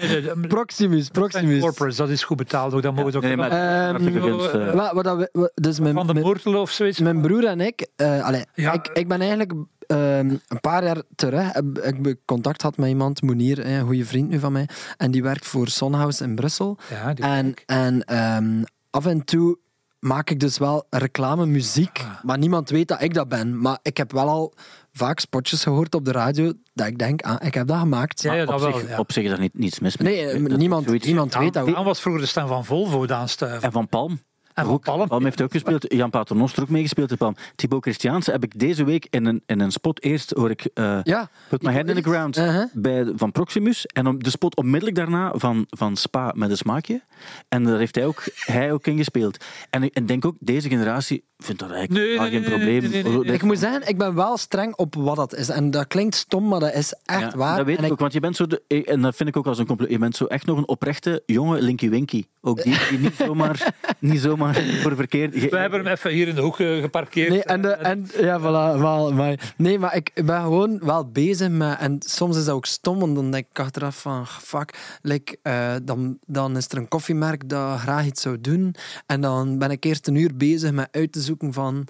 Proximus, 0.48 1.08
Proximus. 1.08 1.60
corporates, 1.60 1.96
dat 1.96 2.08
is 2.08 2.24
goed 2.24 2.36
betaald 2.36 2.74
ook. 2.74 2.82
Dat 2.82 2.94
mogen 2.94 3.10
ze 3.12 3.16
ook 3.16 3.22
Nee, 3.22 3.36
maar 3.36 3.50
Ehm, 3.50 4.06
eh. 4.52 4.74
Wat, 4.74 4.92
wat 4.92 5.04
dat 5.04 5.16
we- 5.16 5.28
wat- 5.32 5.52
dus 5.54 5.80
mijn, 5.80 5.94
van 5.94 6.06
de 6.06 6.12
of 6.60 6.70
zoiets. 6.70 6.98
Mijn 7.00 7.20
broer 7.20 7.44
en 7.44 7.60
ik, 7.60 7.86
eh, 7.96 8.24
allee, 8.24 8.44
Ja. 8.54 8.72
ik, 8.72 8.88
ik 8.92 9.08
ben 9.08 9.18
eigenlijk 9.20 9.52
ehm, 9.86 10.28
een 10.48 10.60
paar 10.60 10.84
jaar 10.84 11.02
terug, 11.16 11.52
heb 11.52 12.06
ik 12.06 12.16
contact 12.24 12.62
had 12.62 12.76
met 12.76 12.88
iemand, 12.88 13.22
Monier, 13.22 13.60
eh, 13.60 13.76
een 13.76 13.84
goede 13.86 14.04
vriend 14.04 14.28
nu 14.28 14.38
van 14.38 14.52
mij, 14.52 14.68
en 14.96 15.10
die 15.10 15.22
werkt 15.22 15.46
voor 15.46 15.68
Sonhouse 15.68 16.24
in 16.24 16.34
Brussel. 16.34 16.78
Ja, 16.90 17.14
die 17.14 17.24
En, 17.24 17.54
en 17.66 18.04
ehm, 18.04 18.62
af 18.90 19.06
en 19.06 19.24
toe 19.24 19.58
maak 19.98 20.30
ik 20.30 20.40
dus 20.40 20.58
wel 20.58 20.86
reclame 20.90 21.46
muziek, 21.46 21.98
Ah. 21.98 22.22
maar 22.24 22.38
niemand 22.38 22.70
weet 22.70 22.88
dat 22.88 23.02
ik 23.02 23.14
dat 23.14 23.28
ben. 23.28 23.60
Maar 23.60 23.78
ik 23.82 23.96
heb 23.96 24.12
wel 24.12 24.28
al 24.28 24.54
vaak 24.96 25.20
spotjes 25.20 25.62
gehoord 25.62 25.94
op 25.94 26.04
de 26.04 26.12
radio 26.12 26.52
dat 26.74 26.86
ik 26.86 26.98
denk, 26.98 27.22
ah, 27.22 27.46
ik 27.46 27.54
heb 27.54 27.66
dat 27.66 27.78
gemaakt. 27.78 28.22
Ja, 28.22 28.32
ja, 28.32 28.44
op, 28.44 28.60
zich, 28.60 28.70
wel, 28.80 28.88
ja. 28.88 28.98
op 28.98 29.12
zich 29.12 29.24
is 29.24 29.30
er 29.30 29.38
niet, 29.38 29.58
niets 29.58 29.78
mis 29.78 29.96
mee. 29.96 30.14
Nee, 30.14 30.26
eh, 30.26 30.48
Dat 30.48 30.58
niemand, 30.58 31.04
niemand 31.04 31.34
weet 31.34 31.52
dat. 31.52 31.66
Daan 31.66 31.84
was 31.84 32.00
vroeger 32.00 32.22
de 32.22 32.28
stem 32.28 32.46
van 32.46 32.64
Volvo, 32.64 33.06
Daan 33.06 33.28
Stuiven. 33.28 33.62
En 33.62 33.72
van 33.72 33.88
Palm. 33.88 34.20
En 34.56 34.66
Ook. 34.66 34.84
Palm. 34.84 35.24
heeft 35.24 35.42
ook 35.42 35.52
gespeeld. 35.52 35.92
Jan 35.92 36.10
Paternoster 36.10 36.62
ook 36.62 36.68
meegespeeld 36.68 37.10
in 37.10 37.16
Palm. 37.16 37.36
Thibaut 37.54 37.82
Christiaanse 37.82 38.30
heb 38.30 38.44
ik 38.44 38.58
deze 38.58 38.84
week 38.84 39.06
in 39.10 39.26
een, 39.26 39.42
in 39.46 39.60
een 39.60 39.70
spot 39.70 40.02
eerst 40.02 40.30
hoor 40.30 40.50
ik 40.50 40.68
eh, 40.74 40.98
Ja, 41.02 41.28
Put 41.48 41.62
My 41.62 41.72
Head 41.72 41.88
in 41.88 41.94
the. 41.94 42.02
Ground 42.02 42.36
Uh-huh. 42.36 42.64
bij, 42.72 43.12
van 43.16 43.32
Proximus. 43.32 43.86
En 43.86 44.06
op 44.06 44.24
de 44.24 44.30
spot 44.30 44.56
onmiddellijk 44.56 44.96
daarna 44.96 45.32
van, 45.34 45.66
van 45.68 45.96
Spa 45.96 46.32
met 46.34 46.50
een 46.50 46.56
smaakje. 46.56 47.02
En 47.48 47.64
daar 47.64 47.78
heeft 47.78 47.94
hij 47.94 48.06
ook, 48.06 48.22
hij 48.34 48.72
ook 48.72 48.86
in 48.86 48.96
gespeeld. 48.96 49.44
En 49.70 49.82
ik 49.82 49.94
en 49.94 50.06
denk 50.06 50.24
ook, 50.24 50.36
deze 50.40 50.68
generatie 50.68 51.24
vindt 51.38 51.60
dat 51.60 51.70
eigenlijk 51.70 52.00
Nee, 52.00 52.08
helemaal 52.08 52.30
nee, 52.30 52.40
geen 52.40 52.90
nee, 52.90 53.02
probleem. 53.02 53.34
Ik 53.34 53.42
moet 53.42 53.58
zeggen, 53.58 53.88
ik 53.88 53.98
ben 53.98 54.14
wel 54.14 54.36
streng 54.36 54.76
op 54.76 54.94
wat 54.94 55.16
dat 55.16 55.34
is. 55.34 55.48
En 55.48 55.70
dat 55.70 55.86
klinkt 55.86 56.14
stom, 56.14 56.48
maar 56.48 56.60
dat 56.60 56.74
is 56.74 56.94
echt 57.04 57.32
Ja, 57.32 57.36
waar. 57.38 57.56
Dat 57.56 57.66
weet 57.66 57.78
en 57.78 57.84
ik 57.84 57.92
ook, 57.92 57.98
want 57.98 58.12
je 58.12 58.20
bent 58.20 58.36
zo, 58.36 58.46
de, 58.46 58.84
en 58.84 59.02
dat 59.02 59.16
vind 59.16 59.28
ik 59.28 59.36
ook 59.36 59.46
als 59.46 59.58
een 59.58 59.66
compliment, 59.66 59.98
je 59.98 60.04
bent 60.04 60.16
zo 60.16 60.24
echt 60.24 60.46
nog 60.46 60.58
een 60.58 60.68
oprechte 60.68 61.22
jonge 61.26 61.62
Linky 61.62 61.88
Winky. 61.90 62.24
Ook 62.40 62.62
die, 62.62 62.76
die 62.90 62.98
niet 62.98 63.14
zomaar, 63.14 63.74
niet 63.98 64.20
zomaar 64.20 64.45
voor 64.54 64.96
verkeerd... 64.96 65.34
We 65.50 65.58
hebben 65.58 65.84
hem 65.84 65.92
even 65.92 66.10
hier 66.10 66.28
in 66.28 66.34
de 66.34 66.40
hoek 66.40 66.60
eh, 66.60 66.80
geparkeerd. 66.80 67.28
Nee, 67.28 67.42
en, 67.42 67.62
de, 67.62 67.68
en 67.68 68.06
ja, 68.18 68.40
voilà, 68.40 68.80
wel, 68.80 69.12
maar, 69.12 69.52
nee, 69.56 69.78
maar 69.78 69.96
ik 69.96 70.10
ben 70.14 70.40
gewoon 70.40 70.78
wel 70.82 71.10
bezig 71.10 71.48
met, 71.48 71.78
en 71.78 71.96
soms 71.98 72.36
is 72.36 72.44
dat 72.44 72.54
ook 72.54 72.66
stom, 72.66 72.98
want 72.98 73.14
dan 73.14 73.30
denk 73.30 73.46
ik 73.50 73.58
achteraf 73.58 74.00
van, 74.00 74.26
fuck, 74.26 74.98
like, 75.02 75.38
eh, 75.42 75.74
dan, 75.82 76.18
dan 76.26 76.56
is 76.56 76.68
er 76.68 76.78
een 76.78 76.88
koffiemerk 76.88 77.48
dat 77.48 77.78
graag 77.78 78.06
iets 78.06 78.22
zou 78.22 78.40
doen, 78.40 78.74
en 79.06 79.20
dan 79.20 79.58
ben 79.58 79.70
ik 79.70 79.84
eerst 79.84 80.06
een 80.06 80.14
uur 80.14 80.36
bezig 80.36 80.72
met 80.72 80.88
uit 80.90 81.12
te 81.12 81.20
zoeken 81.20 81.52
van 81.52 81.86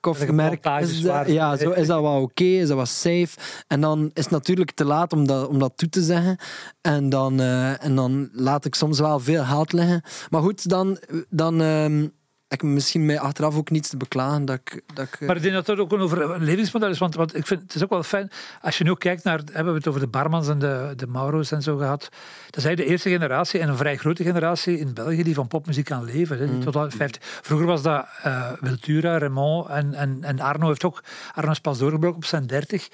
koffiemerk 0.00 0.50
montages 0.50 0.90
is 0.90 1.00
dat, 1.00 1.12
waar- 1.12 1.30
ja, 1.30 1.56
zo, 1.56 1.70
is 1.70 1.86
dat 1.86 2.00
wel 2.00 2.20
oké, 2.22 2.44
is 2.44 2.68
dat 2.68 2.76
wel 2.76 2.86
safe, 2.86 3.28
en 3.66 3.80
dan 3.80 4.10
is 4.14 4.22
het 4.22 4.30
natuurlijk 4.32 4.70
te 4.70 4.84
laat 4.84 5.12
om 5.12 5.26
dat, 5.26 5.48
om 5.48 5.58
dat 5.58 5.72
toe 5.76 5.88
te 5.88 6.02
zeggen, 6.02 6.36
en 6.80 7.08
dan, 7.08 7.40
eh, 7.40 7.84
en 7.84 7.94
dan 7.94 8.28
laat 8.32 8.64
ik 8.64 8.74
soms 8.74 8.98
wel 8.98 9.20
veel 9.20 9.44
geld 9.44 9.72
liggen, 9.72 10.02
maar 10.30 10.42
goed, 10.42 10.68
dan, 10.68 10.98
dan 11.28 11.60
ehm, 11.62 12.06
ik 12.48 12.62
misschien 12.62 13.06
mij 13.06 13.18
achteraf 13.18 13.56
ook 13.56 13.70
niets 13.70 13.88
te 13.88 13.96
beklagen 13.96 14.44
dat 14.44 14.60
ik... 14.64 14.82
Dat 14.94 15.06
ik 15.06 15.26
Maar 15.26 15.36
ik 15.36 15.42
denk 15.42 15.54
dat 15.54 15.66
dat 15.66 15.78
ook 15.78 15.92
een 15.92 16.00
over 16.00 16.30
een 16.30 16.44
levensmodel 16.44 16.88
is. 16.88 16.98
Want, 16.98 17.14
want 17.14 17.36
ik 17.36 17.46
vind 17.46 17.62
het 17.62 17.74
is 17.74 17.82
ook 17.82 17.90
wel 17.90 18.02
fijn. 18.02 18.30
Als 18.62 18.78
je 18.78 18.84
nu 18.84 18.94
kijkt 18.94 19.24
naar. 19.24 19.40
Hebben 19.52 19.72
we 19.72 19.78
het 19.78 19.88
over 19.88 20.00
de 20.00 20.06
Barmans 20.06 20.48
en 20.48 20.58
de, 20.58 20.92
de 20.96 21.06
Mauro's 21.06 21.50
en 21.50 21.62
zo 21.62 21.76
gehad. 21.76 22.00
Dat 22.00 22.56
is 22.56 22.64
eigenlijk 22.64 22.76
de 22.76 22.84
eerste 22.84 23.10
generatie 23.10 23.60
en 23.60 23.68
een 23.68 23.76
vrij 23.76 23.96
grote 23.96 24.22
generatie 24.22 24.78
in 24.78 24.94
België 24.94 25.22
die 25.22 25.34
van 25.34 25.48
popmuziek 25.48 25.84
kan 25.84 26.04
leven. 26.04 26.38
Hè. 26.38 26.50
Die 26.50 26.58
tot 26.58 26.76
al 26.76 26.90
50. 26.90 27.22
Vroeger 27.22 27.66
was 27.66 27.82
dat 27.82 28.06
eh 28.22 28.52
Wiltura, 28.60 29.18
Raymond 29.18 29.68
en, 29.68 29.94
en, 29.94 30.18
en 30.20 30.40
Arno 30.40 30.66
heeft 30.66 30.84
ook. 30.84 31.02
Arno 31.34 31.50
is 31.50 31.60
pas 31.60 31.78
doorgebroken 31.78 32.16
op 32.16 32.24
zijn 32.24 32.46
30. 32.46 32.88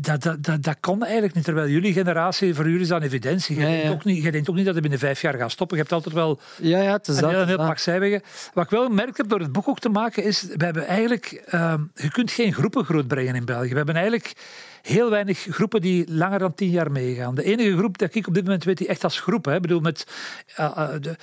Dat, 0.00 0.22
dat, 0.22 0.44
dat, 0.44 0.62
dat 0.62 0.76
kon 0.80 1.02
eigenlijk 1.04 1.34
niet. 1.34 1.44
Terwijl 1.44 1.68
jullie 1.68 1.92
generatie, 1.92 2.54
voor 2.54 2.64
jullie 2.64 2.80
is 2.80 2.88
dat 2.88 3.00
een 3.00 3.06
evidentie. 3.06 3.58
Ja, 3.60 3.66
denkt 3.66 3.90
ook 3.90 4.04
niet, 4.04 4.22
jij 4.22 4.30
denkt 4.30 4.48
ook 4.50 4.54
niet 4.54 4.64
dat 4.64 4.72
het 4.72 4.82
binnen 4.82 5.00
vijf 5.00 5.20
jaar 5.20 5.34
gaat 5.34 5.50
stoppen. 5.50 5.76
Je 5.76 5.82
hebt 5.82 5.94
altijd 5.94 6.14
wel 6.14 6.40
Ja, 6.60 6.82
ja, 6.82 6.92
het 6.92 7.08
is 7.08 7.16
een 7.16 7.22
dat. 7.22 7.30
heel, 7.30 7.46
heel 7.46 7.56
pak 7.56 7.78
zijwegen. 7.78 8.22
Wat 8.54 8.64
ik 8.64 8.70
wel 8.70 8.84
gemerkt 8.84 9.16
heb 9.16 9.28
door 9.28 9.40
het 9.40 9.52
boek 9.52 9.68
ook 9.68 9.78
te 9.78 9.88
maken, 9.88 10.24
is 10.24 10.42
we 10.42 10.64
hebben 10.64 10.86
eigenlijk, 10.86 11.42
ehm, 11.46 11.80
je 11.94 12.10
kunt 12.10 12.30
geen 12.30 12.52
groepen 12.54 12.84
grootbrengen 12.84 13.34
in 13.34 13.44
België. 13.44 13.70
We 13.70 13.76
hebben 13.76 13.94
eigenlijk 13.94 14.32
heel 14.86 15.10
weinig 15.10 15.38
groepen 15.50 15.80
die 15.80 16.04
langer 16.12 16.38
dan 16.38 16.54
tien 16.54 16.70
jaar 16.70 16.90
meegaan. 16.90 17.34
De 17.34 17.42
enige 17.44 17.76
groep 17.76 17.98
dat 17.98 18.14
ik 18.14 18.26
op 18.26 18.34
dit 18.34 18.44
moment 18.44 18.64
weet 18.64 18.78
die 18.78 18.86
echt 18.86 19.04
als 19.04 19.20
groep, 19.20 19.44
hè, 19.44 19.54
ik 19.54 19.62
bedoel 19.62 19.80
met, 19.80 20.06
eh, 20.54 20.64
eh, 20.76 20.88
de, 21.00 21.16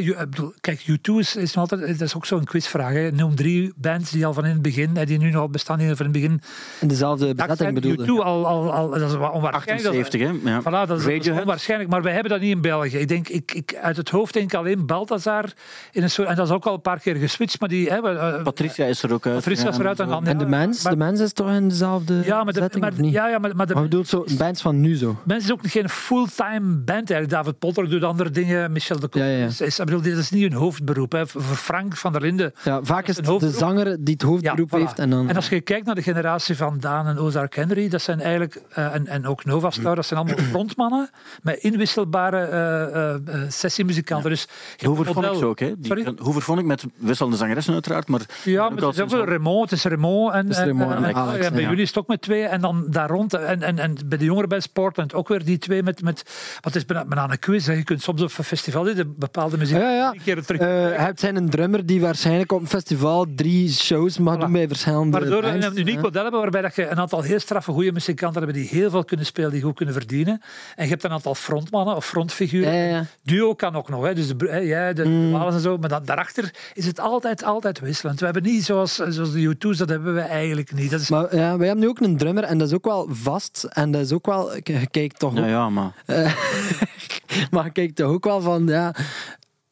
you- 0.00 0.20
ik 0.22 0.30
bedoel, 0.30 0.52
kijk, 0.60 0.80
U2 0.86 1.18
is, 1.18 1.36
is 1.36 1.54
nog 1.54 1.70
altijd, 1.70 1.98
dat 1.98 2.08
is 2.08 2.16
ook 2.16 2.26
zo'n 2.26 2.44
quizvraag. 2.44 2.92
Hè. 2.92 3.10
Noem 3.10 3.34
drie 3.34 3.72
bands 3.76 4.10
die 4.10 4.26
al 4.26 4.32
van 4.32 4.44
in 4.44 4.50
het 4.52 4.62
begin, 4.62 4.96
eh, 4.96 5.06
die 5.06 5.18
nu 5.18 5.30
nog 5.30 5.50
bestaan, 5.50 5.78
die 5.78 5.86
van 5.96 6.06
in 6.06 6.12
het 6.12 6.20
begin. 6.22 6.40
In 6.80 6.88
dezelfde 6.88 7.34
bezetting 7.34 7.58
zijn 7.58 7.74
bedoelde. 7.74 8.02
U2 8.04 8.06
al, 8.24 8.46
al, 8.46 8.72
al, 8.72 8.88
dat 8.90 9.00
is 9.00 9.14
onwaarschijnlijk. 9.14 9.82
Dat- 9.82 9.94
78, 10.06 10.20
hè? 10.20 10.50
Ja. 10.50 10.60
Voilà, 10.60 10.64
dat 10.64 10.82
is, 10.82 10.88
dat 10.88 10.98
is 10.98 11.04
Radiohead. 11.04 11.40
onwaarschijnlijk, 11.42 11.90
maar 11.90 12.02
wij 12.02 12.12
hebben 12.12 12.30
dat 12.32 12.40
niet 12.40 12.50
in 12.54 12.60
België. 12.60 12.96
Ik 12.98 13.08
denk, 13.08 13.28
ik, 13.28 13.52
ik, 13.52 13.74
uit 13.82 13.96
het 13.96 14.08
hoofd 14.08 14.32
denk 14.34 14.52
ik 14.52 14.58
alleen 14.58 14.86
Balthazar 14.86 15.44
in 15.92 16.02
een 16.02 16.10
soort, 16.10 16.28
en 16.28 16.34
dat 16.36 16.46
is 16.46 16.52
ook 16.52 16.64
al 16.66 16.74
een 16.74 16.80
paar 16.80 17.00
keer 17.00 17.16
geswitcht, 17.16 17.60
maar 17.60 17.68
die 17.68 17.90
hè, 17.90 18.00
Patricia 18.42 18.86
is 18.86 19.02
er 19.02 19.12
ook 19.12 19.26
uit. 19.26 19.34
Patricia 19.34 19.68
is 19.68 19.74
Ja, 19.74 19.80
eruit 19.80 20.00
en 20.00 20.26
En 20.26 20.38
de 20.38 20.46
mens, 20.46 20.82
Maar- 20.82 20.92
de 20.92 20.98
mens 20.98 21.20
is 21.20 21.32
toch 21.32 21.50
in 21.50 21.68
dezelfde 21.68 22.14
ja, 22.24 22.36
maar 22.36 22.44
de, 22.44 22.52
bezetting, 22.52 22.82
maar, 22.84 22.92
of 22.92 23.09
niet? 23.10 23.18
ja, 23.18 23.28
ja, 23.28 23.38
maar, 23.38 23.56
maar 23.56 23.66
de 23.66 23.74
Maar 23.74 23.82
bedoelt 23.82 24.08
zo, 24.08 24.24
bands 24.38 24.62
van 24.62 24.80
nu 24.80 24.96
zo. 24.96 25.16
mensen 25.24 25.48
is 25.48 25.52
ook 25.52 25.70
geen 25.70 25.88
fulltime 25.88 26.60
band 26.76 26.88
eigenlijk. 27.10 27.30
David 27.30 27.58
Potter 27.58 27.90
doet 27.90 28.02
andere 28.04 28.30
dingen, 28.30 28.72
Michel 28.72 28.98
de 29.00 29.08
Koop 29.08 29.22
Ja, 29.22 29.28
ja. 29.28 29.46
is, 29.46 29.60
is, 29.60 29.76
bedoel, 29.76 30.00
dit 30.02 30.16
is 30.16 30.30
niet 30.30 30.42
hun 30.42 30.52
hoofdberoep. 30.52 31.12
Hè. 31.12 31.26
Voor 31.26 31.42
Frank 31.42 31.96
van 31.96 32.12
der 32.12 32.20
Linden 32.20 32.52
Ja, 32.64 32.80
vaak 32.82 33.08
is 33.08 33.16
het 33.16 33.26
de 33.40 33.50
zanger 33.50 33.96
die 34.04 34.14
het 34.14 34.22
hoofdberoep 34.22 34.70
Ja, 34.70 34.76
voilà. 34.78 34.80
heeft. 34.80 34.98
En 34.98 35.10
dan, 35.10 35.28
En 35.28 35.36
als 35.36 35.48
je 35.48 35.60
kijkt 35.60 35.86
naar 35.86 35.94
de 35.94 36.02
generatie 36.02 36.56
van 36.56 36.78
Daan 36.78 37.06
en 37.06 37.18
Ozark 37.18 37.54
Henry, 37.54 37.88
dat 37.88 38.02
zijn 38.02 38.20
eigenlijk, 38.20 38.62
eh, 38.70 38.94
en, 38.94 39.06
en 39.06 39.26
ook 39.26 39.44
Nova 39.44 39.70
Star, 39.70 39.94
dat 39.94 40.06
zijn 40.06 40.20
allemaal 40.20 40.44
frontmannen 40.52 41.10
met 41.42 41.58
inwisselbare 41.58 42.38
eh, 42.44 42.82
eh, 42.82 43.14
eh, 43.14 43.50
sessiemuzikanten. 43.50 44.30
Dus 44.30 44.48
een 44.78 44.96
vond 44.96 45.08
ik 45.08 45.34
zo 45.38 45.48
ook, 45.48 45.58
hè? 45.58 45.72
Die, 45.78 45.86
Sorry? 45.86 46.14
Hoover 46.18 46.42
vond 46.42 46.58
ik 46.58 46.64
met 46.64 46.84
wisselende 46.96 47.36
zangeressen 47.36 47.72
uiteraard, 47.72 48.08
maar... 48.08 48.20
Ja, 48.44 48.68
maar 48.68 48.82
het 48.82 48.94
is 48.94 49.00
ook 49.00 49.28
Raymond. 49.28 49.70
Het 49.70 49.78
is 49.78 49.84
Raymond 49.84 50.32
en, 50.34 50.50
en- 50.52 50.68
en- 50.68 51.52
bij 51.52 51.60
ja. 51.62 51.68
jullie 51.68 51.82
is 51.82 51.88
het 51.88 51.98
ook 51.98 52.06
met 52.08 52.20
twee. 52.22 52.42
En 52.42 52.60
dan 52.60 52.86
daar 53.00 53.16
rond. 53.16 53.34
En, 53.34 53.62
en, 53.62 53.78
en 53.78 53.96
bij 54.06 54.18
de 54.18 54.24
jongeren 54.24 54.48
bij 54.48 54.60
Sportland 54.60 55.14
ook 55.14 55.28
weer 55.28 55.44
die 55.44 55.58
twee 55.58 55.82
met... 55.82 56.02
met 56.02 56.22
wat 56.60 56.74
is 56.74 56.84
bijna, 56.84 57.04
bijna 57.04 57.30
een 57.30 57.38
quiz. 57.38 57.66
Hè. 57.66 57.72
Je 57.72 57.84
kunt 57.84 58.02
soms 58.02 58.22
op 58.22 58.32
een 58.38 58.44
festival 58.44 58.84
zitten, 58.84 59.14
bepaalde 59.18 59.58
muziek 59.58 59.76
Ja, 59.76 59.90
ja. 59.90 60.10
drie 60.10 60.22
keer 60.22 60.44
terug. 60.44 60.60
Eh, 60.60 60.68
je 60.68 60.98
hebt 60.98 61.20
zijn 61.20 61.36
een 61.36 61.50
drummer 61.50 61.86
die 61.86 62.00
waarschijnlijk 62.00 62.52
op 62.52 62.60
een 62.60 62.68
festival 62.68 63.26
drie 63.34 63.70
shows 63.72 64.18
mag 64.18 64.36
Voilà. 64.36 64.38
doen 64.38 64.52
bij 64.52 64.68
verschillende 64.68 65.18
Waardoor 65.18 65.42
we 65.42 65.48
een 65.48 65.78
uniek 65.78 66.00
model 66.00 66.22
hebben 66.22 66.40
waarbij 66.40 66.62
dat 66.62 66.74
je 66.74 66.88
een 66.88 66.98
aantal 66.98 67.22
heel 67.22 67.38
straffe 67.38 67.72
goede 67.72 67.92
muzikanten 67.92 68.42
hebben 68.42 68.60
die 68.62 68.68
heel 68.70 68.90
veel 68.90 69.04
kunnen 69.04 69.26
spelen, 69.26 69.50
die 69.50 69.62
goed 69.62 69.76
kunnen 69.76 69.94
verdienen. 69.94 70.42
En 70.76 70.84
je 70.84 70.90
hebt 70.90 71.04
een 71.04 71.10
aantal 71.10 71.34
frontmannen 71.34 71.96
of 71.96 72.06
frontfiguren. 72.06 72.74
Ja, 72.74 72.82
ja, 72.82 72.88
ja. 72.88 73.06
Duo 73.22 73.54
kan 73.54 73.76
ook 73.76 73.88
nog, 73.88 74.04
hè. 74.04 74.14
dus 74.14 74.36
de, 74.36 74.62
jij, 74.66 74.92
de 74.92 75.04
Mm. 75.10 75.34
En 75.34 75.60
zo. 75.60 75.76
Maar 75.78 75.88
dan, 75.88 76.04
daarachter 76.04 76.54
is 76.74 76.86
het 76.86 77.00
altijd, 77.00 77.44
altijd 77.44 77.80
wisselend. 77.80 78.18
We 78.18 78.24
hebben 78.24 78.42
niet 78.42 78.64
zoals, 78.64 78.94
zoals 78.94 79.32
de 79.32 79.54
U2's, 79.54 79.76
dat 79.76 79.88
hebben 79.88 80.14
we 80.14 80.20
eigenlijk 80.20 80.72
niet. 80.72 80.90
Dat 80.90 81.00
is, 81.00 81.08
Maar 81.08 81.36
ja, 81.36 81.56
wij 81.56 81.66
hebben 81.66 81.84
nu 81.84 81.90
ook 81.90 82.00
een 82.00 82.16
drummer 82.16 82.44
en 82.44 82.58
dat 82.58 82.68
is 82.68 82.74
ook 82.74 82.79
wel 82.84 83.08
vast. 83.10 83.64
En 83.64 83.90
dat 83.90 84.00
is 84.00 84.12
ook 84.12 84.26
wel... 84.26 84.54
Je 84.54 84.86
kijkt 84.90 85.18
toch 85.18 85.34
Ja, 85.34 85.40
ook, 85.40 85.48
ja, 85.48 85.68
maar... 85.68 85.92
maar 87.50 87.64
je 87.64 87.70
kijkt 87.72 87.96
toch 87.96 88.10
ook 88.10 88.24
wel 88.24 88.40
van... 88.40 88.66
Ja, 88.66 88.94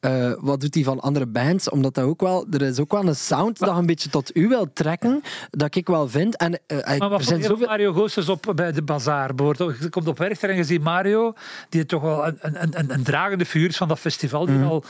eh, 0.01 0.33
wat 0.41 0.61
doet 0.61 0.75
hij 0.75 0.85
van 0.85 1.01
andere 1.01 1.27
bands? 1.27 1.71
Omdat 1.71 1.95
dat 1.95 2.05
ook 2.05 2.21
wel... 2.21 2.47
Er 2.51 2.63
is 2.63 2.79
ook 2.79 2.93
wel 2.93 3.07
een 3.07 3.17
sound 3.17 3.59
dat 3.59 3.77
een 3.77 3.87
beetje 3.87 4.09
tot 4.11 4.37
u 4.37 4.49
wil 4.49 4.73
trekken, 4.73 5.23
dat 5.51 5.75
ik 5.75 5.87
wel 5.87 6.09
vind. 6.09 6.37
En 6.37 6.61
eh, 6.67 6.77
Maar 6.77 7.01
er 7.01 7.09
wat 7.09 7.25
zijn 7.25 7.43
zoveel... 7.43 7.67
Mario 7.67 7.93
Goossens 7.93 8.29
op 8.29 8.53
bij 8.55 8.73
de 8.73 8.83
bazaar? 8.83 9.35
Bijvoorbeeld, 9.35 9.79
je 9.81 9.89
komt 9.89 10.09
op 10.09 10.19
Werchter 10.19 10.51
en 10.51 10.57
je 10.57 10.65
ziet 10.65 10.83
Mario, 10.83 11.33
die 11.69 11.87
toch 11.87 12.03
wel 12.03 12.27
een, 12.27 12.39
een, 12.41 12.79
een, 12.79 12.93
een 12.93 13.03
dragende 13.03 13.47
figuur 13.47 13.69
is 13.69 13.77
van 13.77 13.89
dat 13.89 13.99
festival, 13.99 14.47
die 14.47 14.63
al 14.63 14.85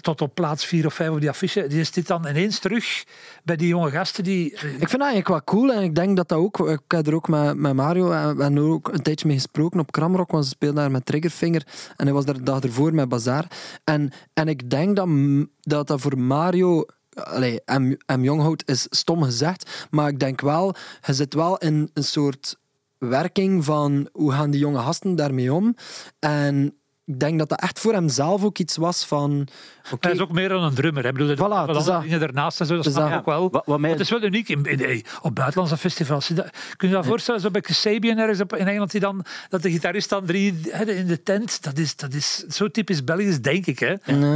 tot 0.00 0.20
op 0.20 0.34
plaats 0.34 0.64
vier 0.66 0.86
of 0.86 0.94
vijf 0.94 1.10
op 1.10 1.20
die 1.20 1.28
affiche, 1.28 1.66
die 1.66 1.84
zit 1.84 2.06
dan 2.06 2.26
ineens 2.26 2.58
terug 2.58 3.04
bij 3.44 3.56
die 3.56 3.68
jonge 3.68 3.90
gasten 3.90 4.24
die... 4.24 4.52
Ik 4.52 4.60
vind 4.60 4.90
dat 4.90 5.00
eigenlijk 5.00 5.28
wel 5.28 5.44
cool 5.44 5.72
en 5.72 5.82
ik 5.82 5.94
denk 5.94 6.16
dat 6.16 6.28
dat 6.28 6.38
ook... 6.38 6.58
Ik 6.68 6.80
heb 6.88 7.06
er 7.06 7.14
ook 7.14 7.28
met, 7.28 7.56
met 7.56 7.74
Mario 7.74 8.10
en 8.10 8.36
we 8.36 8.42
hebben 8.42 8.62
er 8.62 8.70
ook 8.70 8.92
een 8.92 9.02
tijdje 9.02 9.26
mee 9.26 9.36
gesproken 9.36 9.80
op 9.80 9.92
Kramrock, 9.92 10.30
want 10.30 10.44
ze 10.44 10.50
speelden 10.50 10.82
daar 10.82 10.90
met 10.90 11.06
Triggerfinger 11.06 11.66
en 11.96 12.04
hij 12.04 12.14
was 12.14 12.24
daar 12.24 12.34
de 12.34 12.42
dag 12.42 12.60
ervoor 12.60 12.94
met 12.94 13.08
Bazaar. 13.08 13.46
En, 13.84 14.12
en 14.32 14.48
ik 14.48 14.70
denk 14.70 14.96
dat 14.96 15.08
dat, 15.60 15.86
dat 15.86 16.00
voor 16.00 16.18
Mario... 16.18 16.84
Allee, 17.14 17.60
M, 17.66 17.94
M. 18.06 18.22
Jonghout 18.22 18.62
is 18.68 18.86
stom 18.90 19.22
gezegd, 19.22 19.86
maar 19.90 20.08
ik 20.08 20.18
denk 20.18 20.40
wel, 20.40 20.74
je 21.06 21.12
zit 21.12 21.34
wel 21.34 21.58
in 21.58 21.90
een 21.92 22.04
soort 22.04 22.56
werking 22.98 23.64
van 23.64 24.08
hoe 24.12 24.32
gaan 24.32 24.50
die 24.50 24.60
jonge 24.60 24.78
gasten 24.78 25.16
daarmee 25.16 25.52
om. 25.52 25.76
En 26.18 26.74
ik 27.06 27.20
denk 27.20 27.38
dat 27.38 27.48
dat 27.48 27.60
echt 27.60 27.80
voor 27.80 27.92
hemzelf 27.92 28.44
ook 28.44 28.58
iets 28.58 28.76
was 28.76 29.04
van... 29.04 29.48
Oké, 29.92 30.06
Hij 30.06 30.12
is 30.16 30.20
ook 30.22 30.32
meer 30.32 30.48
dan 30.48 30.62
een 30.62 30.74
drummer. 30.74 31.02
Hè. 31.02 31.08
Ik 31.08 31.14
bedoel, 31.14 31.36
Voilà, 31.36 31.38
andere 31.50 31.84
dat. 31.84 32.02
dingen 32.02 32.22
ernaast 32.22 32.60
en 32.60 32.66
zo, 32.66 32.74
dat 32.76 32.84
snap 32.84 33.04
ik 33.04 33.10
dat. 33.10 33.18
ook 33.18 33.26
wel. 33.26 33.50
Wat, 33.50 33.66
wat 33.66 33.78
mij, 33.78 33.90
Het 33.90 34.00
is 34.00 34.10
wel 34.10 34.22
uniek 34.22 34.48
in, 34.48 34.64
in- 34.64 34.88
in- 34.90 35.04
op 35.22 35.34
buitenlandse 35.34 35.76
festivals. 35.76 36.28
Dat- 36.28 36.50
Kun 36.76 36.88
je 36.88 36.94
dat 36.94 37.06
voorstellen, 37.06 37.40
zo 37.40 37.50
bij 37.50 37.60
Kasabian 37.60 38.18
ergens 38.18 38.40
op, 38.40 38.56
in 38.56 38.66
Engeland, 38.68 38.90
die 38.90 39.00
dan, 39.00 39.24
dat 39.48 39.62
de 39.62 39.70
gitarist 39.70 40.08
dan 40.08 40.24
drie 40.26 40.60
hè, 40.68 40.84
in 40.84 41.06
de 41.06 41.22
tent, 41.22 41.62
dat 41.62 41.78
is, 41.78 41.96
dat 41.96 42.12
is 42.12 42.36
zo 42.36 42.68
typisch 42.68 43.04
Belgisch, 43.04 43.40
denk 43.40 43.66
ik. 43.66 43.78
Hè. 43.78 43.94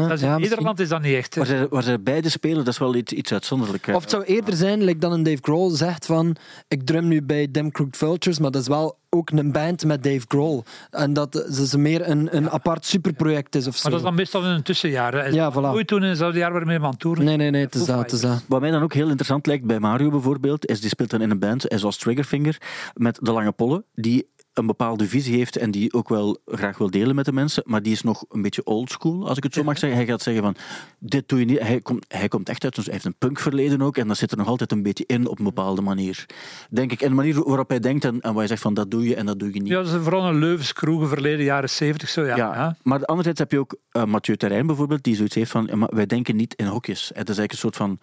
dat 0.08 0.10
is, 0.12 0.22
in 0.22 0.28
ja. 0.28 0.38
Nederland 0.38 0.80
is 0.80 0.88
dat 0.88 1.02
niet 1.02 1.14
echt. 1.16 1.34
hè. 1.34 1.40
waar, 1.40 1.50
zij, 1.50 1.68
waar 1.68 1.82
zij 1.82 2.00
beide 2.00 2.28
spelen, 2.28 2.56
dat 2.64 2.72
is 2.74 2.78
wel 2.78 2.94
iets, 2.94 3.12
iets 3.12 3.32
uitzonderlijks. 3.32 3.88
Of 3.88 4.00
het 4.00 4.10
zou 4.10 4.22
eerder 4.24 4.54
zijn, 4.56 4.82
like 4.82 4.98
dan 4.98 5.12
een 5.12 5.22
Dave 5.22 5.38
Grohl 5.42 5.70
zegt 5.70 6.06
van 6.06 6.36
ik 6.68 6.86
drum 6.86 7.08
nu 7.08 7.22
bij 7.22 7.50
Dem 7.50 7.70
Crooked 7.70 7.96
Vultures, 7.96 8.38
maar 8.38 8.50
dat 8.50 8.62
is 8.62 8.68
wel 8.68 8.96
ook 9.10 9.30
een 9.30 9.52
band 9.52 9.84
met 9.84 10.02
Dave 10.02 10.24
Grohl. 10.28 10.62
En 10.90 11.12
dat 11.12 11.44
ze 11.52 11.78
meer 11.78 12.08
een, 12.08 12.36
een 12.36 12.50
apart 12.50 12.86
superproject 12.86 13.54
is 13.54 13.66
of 13.66 13.76
zo. 13.76 13.82
Maar 13.82 13.90
dat 13.90 14.00
is 14.00 14.06
dan 14.06 14.14
meestal 14.14 14.42
in 14.44 14.48
een 14.48 14.62
tussenjaar. 14.62 15.12
Hè. 15.12 15.26
Ja, 15.26 15.52
voilà. 15.52 15.54
Nooit 15.54 15.86
toen 15.86 16.02
in 16.02 16.08
hetzelfde 16.08 16.38
jaar 16.38 16.52
waarmee 16.52 16.78
we 16.78 16.84
aan 16.84 16.90
het 16.90 16.98
toeren. 16.98 17.24
Nee, 17.24 17.36
nee, 17.36 17.50
nee, 17.50 17.64
het 17.64 17.74
is 17.74 17.84
dat, 17.84 17.98
het 17.98 18.12
is 18.12 18.20
dat. 18.20 18.44
Wat 18.48 18.60
mij 18.60 18.70
dan 18.70 18.82
ook 18.82 18.94
heel 18.94 19.08
interessant 19.08 19.46
lijkt 19.46 19.64
bij 19.64 19.78
Mario 19.78 20.10
bijvoorbeeld, 20.10 20.66
is 20.66 20.80
die 20.80 20.90
speelt 20.90 21.10
dan 21.10 21.20
in 21.20 21.30
een 21.30 21.38
band, 21.38 21.64
zoals 21.68 21.96
Triggerfinger, 21.96 22.60
met 22.94 23.18
de 23.22 23.32
lange 23.32 23.52
pollen, 23.52 23.84
die 23.94 24.28
een 24.58 24.66
bepaalde 24.66 25.08
visie 25.08 25.36
heeft 25.36 25.56
en 25.56 25.70
die 25.70 25.92
ook 25.92 26.08
wel 26.08 26.38
graag 26.46 26.78
wil 26.78 26.90
delen 26.90 27.14
met 27.14 27.24
de 27.24 27.32
mensen, 27.32 27.62
maar 27.66 27.82
die 27.82 27.92
is 27.92 28.02
nog 28.02 28.24
een 28.28 28.42
beetje 28.42 28.64
oldschool, 28.64 29.28
als 29.28 29.36
ik 29.36 29.42
het 29.42 29.54
zo 29.54 29.64
mag 29.64 29.78
zeggen. 29.78 29.98
Hij 29.98 30.08
gaat 30.08 30.22
zeggen 30.22 30.42
van, 30.42 30.56
dit 30.98 31.28
doe 31.28 31.38
je 31.38 31.44
niet. 31.44 31.58
Hij 31.58 31.80
komt, 31.80 32.04
hij 32.08 32.28
komt 32.28 32.48
echt 32.48 32.64
uit, 32.64 32.74
dus 32.74 32.84
hij 32.84 32.92
heeft 32.92 33.06
een 33.06 33.14
punkverleden 33.18 33.82
ook, 33.82 33.96
en 33.96 34.08
dat 34.08 34.16
zit 34.16 34.30
er 34.30 34.36
nog 34.36 34.46
altijd 34.46 34.72
een 34.72 34.82
beetje 34.82 35.04
in 35.06 35.26
op 35.26 35.38
een 35.38 35.44
bepaalde 35.44 35.82
manier. 35.82 36.26
Denk 36.70 36.92
ik. 36.92 37.00
En 37.00 37.08
de 37.08 37.14
manier 37.14 37.44
waarop 37.44 37.68
hij 37.68 37.80
denkt 37.80 38.04
en, 38.04 38.20
en 38.20 38.30
waar 38.30 38.38
hij 38.38 38.46
zegt 38.46 38.62
van, 38.62 38.74
dat 38.74 38.90
doe 38.90 39.08
je 39.08 39.14
en 39.14 39.26
dat 39.26 39.38
doe 39.38 39.54
je 39.54 39.60
niet. 39.60 39.68
Ja, 39.68 39.82
dat 39.82 39.94
is 39.94 40.02
vooral 40.02 40.28
een 40.28 40.38
Leuvens 40.38 40.72
kroegen 40.72 41.08
verleden 41.08 41.44
jaren 41.44 41.70
70. 41.70 42.08
Zo, 42.08 42.24
ja. 42.24 42.36
Ja, 42.36 42.76
maar 42.82 43.04
anderzijds 43.04 43.38
heb 43.38 43.50
je 43.50 43.58
ook 43.58 43.76
eh, 43.90 44.04
Mathieu 44.04 44.36
Terrein 44.36 44.66
bijvoorbeeld, 44.66 45.02
die 45.02 45.16
zoiets 45.16 45.34
heeft 45.34 45.50
van, 45.50 45.88
wij 45.90 46.06
denken 46.06 46.36
niet 46.36 46.54
in 46.54 46.66
hokjes. 46.66 47.10
Het 47.14 47.28
is 47.28 47.38
eigenlijk 47.38 47.52
een 47.52 47.58
soort 47.58 47.76
van 47.76 47.98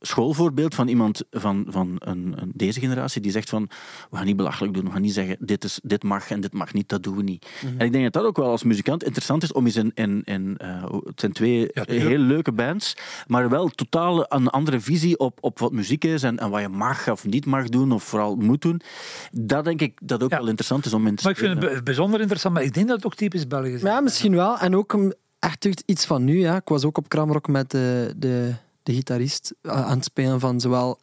schoolvoorbeeld 0.00 0.74
van 0.74 0.88
iemand 0.88 1.22
van, 1.30 1.66
van 1.68 1.96
een, 1.98 2.32
een, 2.36 2.52
deze 2.54 2.80
generatie 2.80 3.20
die 3.20 3.30
zegt 3.30 3.48
van, 3.48 3.68
we 4.10 4.16
gaan 4.16 4.26
niet 4.26 4.36
belachelijk 4.36 4.74
doen, 4.74 4.84
we 4.84 4.90
gaan 4.90 5.02
niet 5.02 5.12
zeggen, 5.12 5.36
dit, 5.40 5.64
is, 5.64 5.80
dit 5.82 6.02
mag 6.02 6.30
en 6.30 6.40
dit 6.40 6.52
mag 6.52 6.72
niet, 6.72 6.88
dat 6.88 7.02
doen 7.02 7.16
we 7.16 7.22
niet. 7.22 7.46
En 7.76 7.86
ik 7.86 7.92
denk 7.92 8.04
dat 8.04 8.12
dat 8.12 8.24
ook 8.24 8.36
wel 8.36 8.50
als 8.50 8.62
muzikant 8.62 9.04
interessant 9.04 9.42
is 9.42 9.52
om 9.52 9.64
eens 9.66 9.76
in, 9.76 9.92
in, 9.94 10.22
in 10.24 10.56
eh, 10.56 10.82
het 11.04 11.20
zijn 11.20 11.32
twee 11.32 11.70
Ja, 11.72 11.82
heel 11.86 12.18
leuke 12.18 12.52
bands, 12.52 12.96
maar 13.26 13.48
wel 13.48 13.68
totaal 13.68 14.24
een 14.32 14.48
andere 14.48 14.80
visie 14.80 15.18
op, 15.18 15.38
op 15.40 15.58
wat 15.58 15.72
muziek 15.72 16.04
is 16.04 16.22
en, 16.22 16.38
en 16.38 16.50
wat 16.50 16.60
je 16.60 16.68
mag 16.68 17.10
of 17.10 17.24
niet 17.24 17.46
mag 17.46 17.68
doen, 17.68 17.92
of 17.92 18.02
vooral 18.02 18.36
moet 18.36 18.62
doen. 18.62 18.80
Dat 19.30 19.64
denk 19.64 19.80
ik 19.80 19.98
dat 20.02 20.22
ook 20.22 20.30
Ja. 20.30 20.36
wel 20.38 20.48
interessant 20.48 20.84
is 20.86 20.92
om 20.92 21.06
in 21.06 21.14
te 21.14 21.22
Maar 21.22 21.32
ik 21.32 21.38
vind 21.38 21.62
het 21.62 21.84
bijzonder 21.84 22.20
interessant, 22.20 22.54
maar 22.54 22.62
ik 22.62 22.74
denk 22.74 22.86
dat 22.86 22.96
het 22.96 23.06
ook 23.06 23.14
typisch 23.14 23.46
Belgisch 23.46 23.72
is. 23.74 23.82
Ja, 23.82 24.00
misschien 24.00 24.34
wel. 24.34 24.58
En 24.58 24.76
ook 24.76 24.92
um, 24.92 25.12
echt 25.38 25.82
iets 25.86 26.06
van 26.06 26.24
nu. 26.24 26.38
Ja. 26.38 26.56
Ik 26.56 26.68
was 26.68 26.84
ook 26.84 26.98
op 26.98 27.08
Kramrock 27.08 27.48
met 27.48 27.70
de, 27.70 28.14
de, 28.16 28.52
de 28.88 28.94
gitarist 28.94 29.54
uh, 29.62 29.72
aan 29.72 29.96
het 29.96 30.04
spelen 30.04 30.40
van 30.40 30.60
zowel 30.60 31.00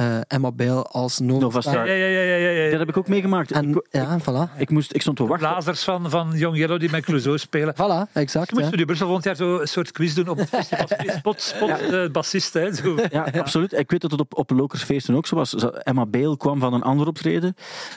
eh, 0.00 0.18
Emma 0.26 0.52
Bale 0.52 0.82
als 0.82 1.18
Nova, 1.18 1.40
Nova 1.40 1.60
Star. 1.60 1.72
Star. 1.72 1.86
Ja, 1.88 1.94
ja, 1.94 2.06
ja, 2.06 2.20
ja, 2.20 2.36
ja, 2.36 2.50
ja. 2.64 2.70
Dat 2.70 2.78
heb 2.78 2.88
ik 2.88 2.96
ook 2.96 3.08
meegemaakt. 3.08 3.52
En, 3.52 3.68
Ik- 3.70 3.86
ja, 3.90 4.18
voilà. 4.20 4.58
Ik, 4.58 4.70
moest, 4.70 4.94
ik 4.94 5.00
stond 5.00 5.16
te 5.16 5.26
wachten. 5.26 5.48
Blazers 5.48 5.84
van, 5.84 6.10
van 6.10 6.30
Young 6.34 6.56
Yellow 6.56 6.80
die 6.80 6.90
met 6.90 7.04
Clouseau 7.04 7.38
spelen. 7.38 7.74
Voilà, 7.74 8.12
exact. 8.12 8.50
Moet 8.50 8.60
Ja. 8.60 8.66
Studio 8.66 8.84
Brussel 8.84 9.06
volgend 9.06 9.26
jaar 9.26 9.36
zo 9.36 9.58
een 9.58 9.68
soort 9.68 9.92
quiz 9.92 10.14
doen 10.14 10.28
op 10.28 10.38
het 10.38 10.48
festival. 10.48 10.86
Spot, 11.18 11.40
spot 11.40 11.68
eh, 11.70 12.10
bassist, 12.10 12.52
hè. 12.54 12.74
Zo. 12.74 12.96
Ja, 13.10 13.28
absoluut. 13.38 13.72
Ik 13.72 13.90
weet 13.90 14.00
dat 14.00 14.10
het 14.10 14.20
op, 14.20 14.36
op 14.38 14.50
Lokersfeesten 14.50 15.14
ook 15.14 15.26
zo 15.26 15.36
was. 15.36 15.54
Emma 15.82 16.06
Bale 16.06 16.36
kwam 16.36 16.58
van 16.60 16.72
een 16.74 16.82
ander 16.82 17.06
optreden. 17.06 17.54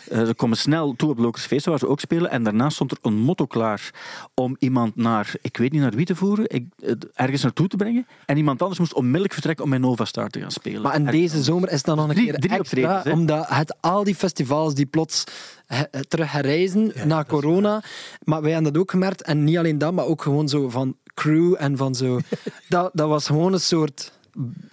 Eh, 0.10 0.26
ze 0.26 0.34
komen 0.34 0.58
snel 0.58 0.93
toe 0.95 1.10
op 1.10 1.18
Lokersfeesten, 1.18 1.70
waar 1.72 1.80
ze 1.80 1.88
ook 1.88 1.99
spelen. 1.99 2.32
En 2.32 2.43
daarna 2.43 2.70
stond 2.70 2.91
er 2.91 2.97
een 3.01 3.18
motto 3.18 3.45
klaar 3.45 3.89
om 4.34 4.56
iemand 4.60 4.95
naar, 4.95 5.34
ik 5.41 5.58
weet 5.58 5.72
niet 5.72 5.82
naar 5.82 5.91
wie 5.91 6.06
te 6.06 6.16
voeren, 6.16 6.45
ik, 6.47 6.66
ergens 7.14 7.41
naartoe 7.43 7.68
te 7.68 7.76
brengen. 7.76 8.08
En 8.26 8.38
iemand 8.38 8.62
anders 8.62 8.80
moest 8.80 8.93
onmiddellijk 8.93 9.34
vertrekken 9.34 9.64
om 9.64 9.70
bij 9.70 9.80
Nova 9.80 10.06
Star 10.06 10.30
te 10.30 10.39
gaan 10.39 10.51
spelen. 10.51 10.82
Maar 10.82 10.93
en 10.93 11.06
deze 11.06 11.43
zomer 11.43 11.72
is 11.72 11.82
dan 11.95 12.07
nog 12.07 12.15
een 12.15 12.21
Drie- 12.21 12.29
keer 12.29 12.39
drie 12.39 12.57
extra, 12.87 13.03
omdat 13.11 13.47
het 13.47 13.75
al 13.81 14.03
die 14.03 14.15
festivals 14.15 14.73
die 14.75 14.85
plots 14.85 15.23
he- 15.65 16.03
terug 16.07 16.31
herreizen 16.31 16.91
na 17.05 17.23
corona. 17.23 17.83
Maar 18.23 18.41
wij 18.41 18.51
hebben 18.51 18.73
dat 18.73 18.81
ook 18.81 18.91
gemerkt. 18.91 19.21
En 19.21 19.43
niet 19.43 19.57
alleen 19.57 19.77
dat, 19.77 19.93
maar 19.93 20.05
ook 20.05 20.21
gewoon 20.21 20.49
zo 20.49 20.69
van 20.69 20.95
crew 21.13 21.55
en 21.57 21.77
van 21.77 21.95
zo... 21.95 22.19
dat, 22.69 22.89
dat 22.93 23.07
was 23.07 23.25
gewoon 23.25 23.53
een 23.53 23.59
soort 23.59 24.11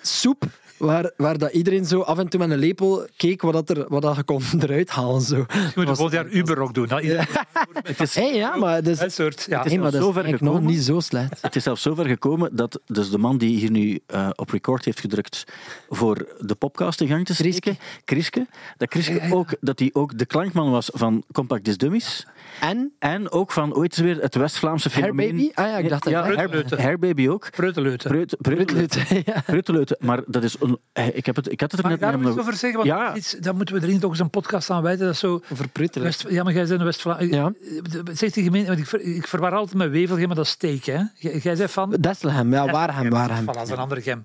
soep 0.00 0.44
waar, 0.80 1.10
waar 1.16 1.38
dat 1.38 1.52
iedereen 1.52 1.84
zo 1.84 2.00
af 2.00 2.18
en 2.18 2.28
toe 2.28 2.40
met 2.40 2.50
een 2.50 2.58
lepel 2.58 3.06
keek 3.16 3.42
wat, 3.42 3.52
dat 3.52 3.70
er, 3.70 3.84
wat 3.88 4.02
dat 4.02 4.16
je 4.16 4.22
kon 4.22 4.42
eruit 4.62 4.90
halen. 4.90 5.20
Zo. 5.20 5.36
Je 5.36 5.72
moet 5.74 5.86
volgend 5.86 6.12
jaar 6.12 6.26
Uber 6.26 6.60
ook 6.60 6.74
doen. 6.74 6.88
Het 6.90 8.00
is, 8.00 8.14
Hey, 8.14 8.34
ja, 8.34 8.56
maar, 8.56 8.82
dus, 8.82 9.00
een 9.00 9.10
soort... 9.10 9.46
Ja. 9.48 9.64
is 9.64 9.72
maar 9.72 9.90
dat 9.90 9.94
is 9.94 10.14
nog 10.14 10.38
gekomen. 10.38 10.64
niet 10.64 10.82
zo 10.82 11.00
slecht. 11.00 11.42
het 11.42 11.56
is 11.56 11.62
zelfs 11.62 11.82
zover 11.82 12.06
gekomen 12.06 12.56
dat 12.56 12.80
dus 12.86 13.10
de 13.10 13.18
man 13.18 13.38
die 13.38 13.56
hier 13.56 13.70
nu 13.70 14.00
eh, 14.06 14.28
op 14.34 14.50
record 14.50 14.84
heeft 14.84 15.00
gedrukt 15.00 15.44
voor 15.88 16.26
de 16.38 16.54
podcast 16.54 17.00
in 17.00 17.06
gang 17.06 17.26
te 17.26 17.34
steken, 17.34 17.78
Kriske, 18.04 18.46
dat 18.76 18.88
Kriske 18.88 19.20
ook, 19.30 19.54
dat 19.60 19.78
hij 19.78 19.90
ook 19.92 20.18
de 20.18 20.26
klankman 20.26 20.70
was 20.70 20.90
van 20.94 21.24
Compact 21.32 21.64
Disc 21.64 21.78
Dummies. 21.78 22.26
En 22.60 22.92
En 22.98 23.30
ook 23.30 23.52
van, 23.52 23.74
ooit 23.74 23.96
weer, 23.96 24.20
het 24.20 24.34
West-Vlaamse 24.34 24.90
fenomeen. 24.90 25.36
Baby? 25.36 25.50
Ah 25.54 25.66
ja, 25.66 25.76
ik 25.76 25.88
dacht 25.88 26.02
dat 26.04 26.12
ja, 26.12 26.24
echt- 26.26 26.36
Hair, 26.36 26.80
Hair 26.82 26.98
Baby 26.98 27.28
ook. 27.28 27.50
Preuteleuter. 27.50 28.10
Preut- 28.40 28.96
ja. 29.24 29.44
Maar 29.98 30.22
dat 30.26 30.42
is... 30.44 30.56
Een, 30.60 30.78
eh, 30.92 31.06
ik, 31.16 31.26
heb 31.26 31.36
het, 31.36 31.52
ik 31.52 31.60
had 31.60 31.70
het 31.70 31.80
er 31.80 31.86
ik 31.86 31.90
net 31.90 32.00
daar 32.00 32.14
om- 32.14 32.26
iets 32.28 32.38
over 32.38 32.54
zeggen? 32.54 32.78
Want 32.78 32.90
Ja. 32.90 33.14
iets, 33.14 33.32
daar 33.40 33.54
moeten 33.54 33.74
we 33.74 33.80
er 33.80 33.88
niet 33.88 34.00
toch 34.00 34.10
eens 34.10 34.20
een 34.20 34.30
podcast 34.30 34.70
aan 34.70 34.82
wijten. 34.82 35.04
Dat 35.04 35.14
is 35.14 35.20
zo... 35.20 35.40
Verpruttelen. 35.52 36.06
West, 36.06 36.24
ja, 36.28 36.42
maar 36.42 36.52
jij 36.52 36.66
bent 36.66 36.78
in 36.78 36.84
West-Vlaanderen. 36.84 37.56
Ja. 37.72 38.12
Zegt 38.14 38.34
die 38.34 38.44
gemeente, 38.44 38.68
want 38.68 38.80
ik, 38.80 38.86
ver, 38.86 39.00
ik 39.00 39.26
verwar 39.26 39.52
altijd 39.54 39.76
met 39.78 39.90
Wevelgem, 39.90 40.26
maar 40.26 40.36
dat 40.36 40.44
is 40.44 40.50
steek, 40.50 40.84
hè? 40.84 41.02
Jij, 41.14 41.56
zei 41.56 41.68
van... 41.68 41.90
Desselhem, 42.00 42.52
ja, 42.52 42.70
Waarhem, 42.70 43.10
Waarhem. 43.10 43.42
Voilà, 43.42 43.46
dat 43.46 43.62
is 43.62 43.70
een 43.70 43.76
andere 43.78 44.02
gem. 44.02 44.24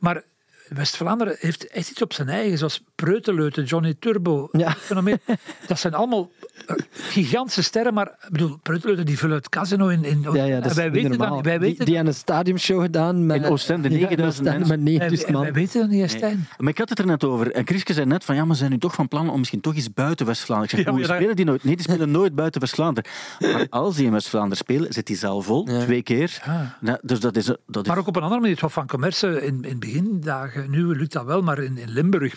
Maar 0.00 0.22
West-Vlaanderen 0.68 1.36
heeft 1.38 1.66
echt 1.66 1.90
iets 1.90 2.02
op 2.02 2.12
zijn 2.12 2.28
eigen, 2.28 2.58
zoals 2.58 2.82
Preuteleuten, 2.94 3.64
Johnny 3.64 3.94
Turbo. 3.98 4.48
Ja. 4.52 4.70
Fenomeen. 4.70 5.18
Dat 5.66 5.78
zijn 5.78 5.94
allemaal 5.94 6.30
eh, 6.66 6.76
gigantische 6.92 7.62
sterren, 7.62 7.94
maar 7.94 8.06
ik 8.06 8.28
bedoel, 8.30 8.58
Preuteleuten 8.62 9.06
die 9.06 9.18
vullen 9.18 9.36
het 9.36 9.48
casino 9.48 9.88
in. 9.88 10.04
in 10.04 10.26
Ja, 10.32 10.44
ja, 10.44 10.60
dat 10.60 10.72
wij 10.72 10.90
weten 10.90 11.10
normaal. 11.10 11.42
Wij 11.42 11.58
die, 11.58 11.68
weten, 11.68 11.84
die 11.84 11.94
hebben 11.94 12.12
een 12.12 12.18
stadiumshow 12.18 12.80
gedaan 12.82 13.26
met... 13.26 13.36
In 13.36 13.44
Oostende, 13.44 13.88
Ja, 13.88 13.94
in 13.94 14.00
9000 14.00 14.48
Oostende 14.48 14.58
mensen. 14.58 14.84
met 14.84 14.98
wij, 14.98 15.08
9000 15.08 15.30
wij 15.30 15.42
man. 15.42 15.52
weten 15.52 15.80
dat 15.80 15.90
niet, 15.90 16.10
Stijn. 16.10 16.46
Maar 16.58 16.68
ik 16.68 16.78
had 16.78 16.88
het 16.88 16.98
er 16.98 17.06
net 17.06 17.24
over. 17.24 17.52
En 17.52 17.64
Kriske 17.64 17.92
zei 17.92 18.06
net 18.06 18.24
van, 18.24 18.34
ja, 18.34 18.44
maar 18.44 18.56
zijn 18.56 18.70
nu 18.70 18.78
toch 18.78 18.94
van 18.94 19.08
plan 19.08 19.30
om 19.30 19.38
misschien 19.38 19.60
toch 19.60 19.74
iets 19.74 19.92
buiten 19.92 20.26
West-Vlaanderen. 20.26 20.78
Ik 20.78 20.84
zeg, 20.84 20.94
Ja, 20.94 21.00
hoe 21.00 21.16
spelen 21.16 21.36
die 21.36 21.44
nooit? 21.44 21.64
Nee, 21.64 21.76
die 21.76 21.84
spelen 21.90 22.10
nooit 22.10 22.34
buiten 22.34 22.60
West-Vlaanderen. 22.60 23.10
Maar 23.38 23.66
als 23.70 23.96
die 23.96 24.06
in 24.06 24.12
West-Vlaanderen 24.12 24.56
spelen, 24.56 24.92
zit 24.92 25.06
die 25.06 25.16
zaal 25.16 25.42
vol, 25.42 25.68
Ja. 25.70 25.80
twee 25.80 26.02
keer. 26.02 26.42
Ja. 26.46 26.78
Ja, 26.80 26.98
dus 27.02 27.20
dat 27.20 27.36
is... 27.36 27.44
Dat 27.66 27.82
is 27.82 27.88
Maar 27.88 27.98
ook 27.98 28.06
op 28.06 28.16
een 28.16 28.22
andere 28.22 28.40
manier. 28.40 28.54
Het 28.54 28.64
Hof 28.64 28.72
van 28.72 28.86
Commerce 28.86 29.42
in, 29.42 29.64
in 29.64 29.78
begindagen, 29.78 30.70
nu 30.70 30.96
lukt 30.96 31.12
dat 31.12 31.24
wel, 31.24 31.42
maar 31.42 31.58
in, 31.58 31.78
in 31.78 31.90
Limburg... 31.90 32.36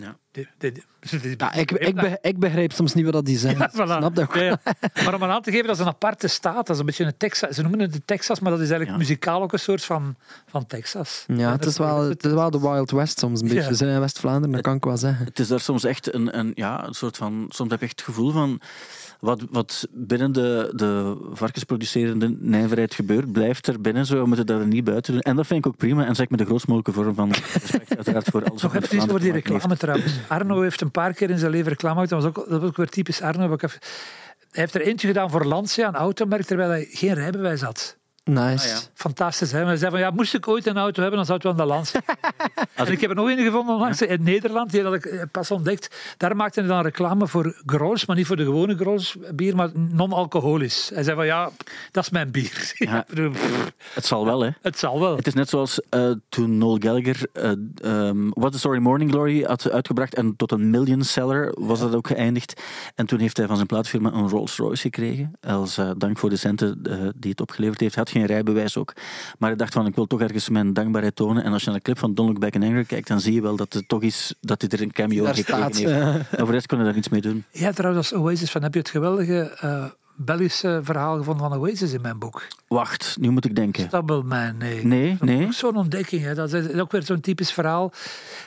Ja. 0.00 0.16
Ja, 1.36 1.52
ik, 1.54 1.70
ik, 1.70 1.94
be- 1.94 2.18
ik 2.20 2.38
begrijp 2.38 2.72
soms 2.72 2.94
niet 2.94 3.04
wat 3.04 3.12
dat 3.12 3.24
die 3.24 3.38
zeggen. 3.38 3.60
Ja, 3.60 3.70
voilà. 3.86 3.98
Snap 3.98 4.14
dat. 4.14 4.34
Ja, 4.34 4.40
ja. 4.42 4.58
Maar 5.04 5.14
om 5.14 5.24
aan 5.24 5.42
te 5.42 5.50
geven, 5.50 5.66
dat 5.66 5.76
is 5.76 5.82
een 5.82 5.88
aparte 5.88 6.28
staat. 6.28 6.54
Dat 6.66 6.70
is 6.70 6.78
een 6.78 6.86
beetje 6.86 7.04
een 7.04 7.16
Texas. 7.16 7.54
Ze 7.54 7.62
noemen 7.62 7.80
het 7.80 7.92
de 7.92 8.02
Texas, 8.04 8.40
maar 8.40 8.50
dat 8.50 8.60
is 8.60 8.70
eigenlijk 8.70 8.98
Ja. 9.00 9.04
muzikaal 9.06 9.42
ook 9.42 9.52
een 9.52 9.58
soort 9.58 9.84
van, 9.84 10.16
van 10.46 10.66
Texas. 10.66 11.24
Ja, 11.26 11.52
het 11.52 11.64
is, 11.64 11.78
wel, 11.78 12.08
het 12.08 12.24
is 12.24 12.32
wel 12.32 12.50
de 12.50 12.60
Wild 12.60 12.90
West 12.90 13.18
soms 13.18 13.40
een 13.40 13.46
beetje. 13.48 13.62
Ja. 13.62 13.68
We 13.68 13.74
zijn 13.74 13.90
in 13.90 14.00
West-Vlaanderen, 14.00 14.50
dat 14.52 14.60
kan 14.60 14.76
ik 14.76 14.84
wel 14.84 14.96
zeggen. 14.96 15.24
Het 15.24 15.38
is 15.38 15.48
daar 15.48 15.60
soms 15.60 15.84
echt 15.84 16.14
een, 16.14 16.38
een, 16.38 16.52
ja, 16.54 16.86
een 16.86 16.94
soort 16.94 17.16
van... 17.16 17.46
Soms 17.48 17.70
heb 17.70 17.80
je 17.80 17.86
echt 17.86 17.96
het 17.98 18.08
gevoel 18.08 18.30
van... 18.30 18.60
Wat, 19.18 19.44
wat 19.50 19.88
binnen 19.90 20.32
de, 20.32 20.72
de 20.74 21.16
varkensproducerende 21.32 22.36
nijverheid 22.40 22.94
gebeurt, 22.94 23.32
blijft 23.32 23.66
er 23.66 23.80
binnen. 23.80 24.06
Zo, 24.06 24.20
we 24.20 24.26
moeten 24.26 24.46
dat 24.46 24.60
er 24.60 24.66
niet 24.66 24.84
buiten 24.84 25.12
doen. 25.12 25.22
En 25.22 25.36
dat 25.36 25.46
vind 25.46 25.64
ik 25.64 25.66
ook 25.66 25.76
prima. 25.76 26.06
En 26.06 26.14
zeg 26.14 26.28
met 26.28 26.38
de 26.38 26.44
grootst 26.44 26.66
mogelijke 26.66 27.02
vorm 27.02 27.14
van 27.14 27.30
respect 27.30 27.96
uiteraard 27.96 28.28
voor 28.28 28.44
alles. 28.44 28.62
Nog 28.62 28.74
even 28.74 28.96
iets 28.96 29.08
over 29.08 29.20
die 29.20 29.32
reclame 29.32 29.76
trouwens. 29.76 30.18
Arno 30.28 30.60
heeft 30.60 30.80
een 30.80 30.90
paar 30.90 31.12
keer 31.12 31.30
in 31.30 31.38
zijn 31.38 31.50
leven 31.50 31.68
reclame 31.68 31.94
gemaakt. 31.94 32.10
Dat 32.10 32.22
was 32.22 32.28
ook, 32.28 32.50
dat 32.50 32.60
was 32.60 32.70
ook 32.70 32.76
weer 32.76 32.88
typisch 32.88 33.20
Arno. 33.20 33.52
Ik 33.52 33.60
Hij 33.60 33.70
heeft 34.50 34.74
er 34.74 34.80
eentje 34.80 35.06
gedaan 35.06 35.30
voor 35.30 35.44
Lancia, 35.44 35.88
een 35.88 35.94
automerk, 35.94 36.44
terwijl 36.44 36.70
hij 36.70 36.86
geen 36.90 37.14
rijbewijs 37.14 37.60
had. 37.60 37.97
Nice. 38.28 38.68
Ah, 38.68 38.74
ja. 38.74 38.78
Fantastisch, 38.94 39.52
hè? 39.52 39.58
Maar 39.58 39.68
hij 39.68 39.76
zei 39.76 39.90
van, 39.90 40.00
ja, 40.00 40.10
moest 40.10 40.34
ik 40.34 40.48
ooit 40.48 40.66
een 40.66 40.76
auto 40.76 41.00
hebben, 41.00 41.16
dan 41.16 41.26
zou 41.26 41.38
het 41.38 41.56
wel 41.56 41.66
een 41.66 41.74
Lancia 41.74 42.00
zijn. 42.04 42.18
En 42.74 42.92
ik 42.92 43.00
heb 43.00 43.10
er 43.10 43.16
nog 43.16 43.28
een 43.28 43.38
gevonden 43.38 43.74
onlangs 43.74 44.02
in 44.02 44.22
Nederland, 44.22 44.70
die 44.70 44.82
had 44.82 44.94
ik 44.94 45.04
eh, 45.04 45.22
pas 45.32 45.50
ontdekt. 45.50 46.14
Daar 46.16 46.36
maakte 46.36 46.60
hij 46.60 46.68
dan 46.68 46.82
reclame 46.82 47.26
voor 47.26 47.62
Grols, 47.66 48.06
maar 48.06 48.16
niet 48.16 48.26
voor 48.26 48.36
de 48.36 48.44
gewone 48.44 48.76
Grols 48.76 49.16
bier, 49.34 49.56
maar 49.56 49.70
non-alcoholisch. 49.74 50.90
Hij 50.94 51.02
zei 51.02 51.16
van, 51.16 51.26
ja, 51.26 51.50
dat 51.90 52.04
is 52.04 52.10
mijn 52.10 52.30
bier. 52.30 52.56
Ja. 52.88 53.06
Het 53.94 54.06
zal 54.06 54.24
wel, 54.24 54.40
hè. 54.40 54.50
het 54.62 54.78
zal 54.78 55.00
wel. 55.00 55.16
Het 55.16 55.26
is 55.26 55.34
net 55.34 55.48
zoals 55.48 55.80
eh, 55.88 56.10
toen 56.28 56.58
Noel 56.58 56.76
Gallagher 56.78 57.26
eh 57.32 57.52
ehm, 57.82 58.28
What 58.28 58.52
the 58.52 58.58
Story 58.58 58.78
Morning 58.78 59.10
Glory 59.10 59.42
had 59.42 59.70
uitgebracht 59.70 60.14
en 60.14 60.36
tot 60.36 60.52
een 60.52 60.70
million 60.70 61.02
seller 61.02 61.54
was 61.58 61.80
dat 61.80 61.94
ook 61.94 62.06
geëindigd. 62.06 62.62
En 62.94 63.06
toen 63.06 63.18
heeft 63.18 63.36
hij 63.36 63.46
van 63.46 63.54
zijn 63.56 63.66
plaatfirma 63.66 64.12
een 64.12 64.28
Rolls 64.28 64.56
Royce 64.56 64.82
gekregen 64.82 65.32
als 65.40 65.80
dank 65.96 66.18
voor 66.18 66.30
de 66.30 66.36
centen 66.36 66.82
die 67.16 67.30
het 67.30 67.40
opgeleverd 67.40 67.80
heeft. 67.80 67.94
Hij 67.94 68.04
had 68.04 68.12
geen 68.18 68.26
rijbewijs 68.26 68.76
ook. 68.76 68.92
Maar 69.38 69.48
hij 69.48 69.58
dacht 69.58 69.72
van 69.72 69.86
ik 69.86 69.94
wil 69.94 70.06
toch 70.06 70.20
ergens 70.20 70.48
mijn 70.48 70.72
dankbaarheid 70.72 71.16
tonen. 71.16 71.44
En 71.44 71.52
als 71.52 71.60
je 71.62 71.68
naar 71.68 71.76
de 71.76 71.82
clip 71.84 71.98
van 71.98 72.14
Don't 72.14 72.28
Look 72.28 72.38
Back 72.40 72.54
in 72.54 72.62
Anger 72.62 72.84
kijkt, 72.84 73.08
dan 73.08 73.20
zie 73.20 73.32
je 73.34 73.42
wel 73.42 73.56
dat 73.56 73.72
het 73.72 73.88
toch 73.88 74.02
is 74.02 74.34
dat 74.40 74.60
hij 74.60 74.70
er 74.70 74.82
een 74.82 74.92
cameo 74.92 75.24
Daar 75.24 75.34
gekregen 75.34 75.74
staat. 75.74 75.76
heeft. 75.76 75.92
En 76.30 76.36
voor 76.38 76.46
de 76.46 76.52
rest 76.52 76.66
kon 76.66 76.76
hij 76.78 76.86
daar 76.86 76.94
niets 76.96 77.08
mee 77.08 77.20
doen. 77.20 77.44
Ja, 77.50 77.72
trouwens, 77.72 78.12
als 78.12 78.20
Oasis 78.22 78.50
van 78.50 78.62
heb 78.62 78.72
je 78.72 78.78
het 78.78 78.88
geweldige 78.88 79.56
eh, 79.60 79.84
Belgische 80.20 80.80
verhaal 80.82 81.16
gevonden 81.16 81.50
van 81.50 81.58
Oasis 81.60 81.92
in 81.92 82.00
mijn 82.00 82.18
boek. 82.18 82.46
Wacht, 82.68 83.16
nu 83.20 83.30
moet 83.30 83.44
ik 83.44 83.54
denken. 83.56 83.84
Stable 83.86 84.22
Man, 84.22 84.56
nee. 84.56 84.86
Nee, 84.86 85.16
nee. 85.20 85.44
Ook 85.46 85.52
Zo'n 85.52 85.76
ontdekking, 85.76 86.22
hè. 86.22 86.34
dat 86.34 86.52
is 86.52 86.72
ook 86.72 86.92
weer 86.92 87.02
zo'n 87.02 87.20
typisch 87.20 87.52
verhaal. 87.52 87.92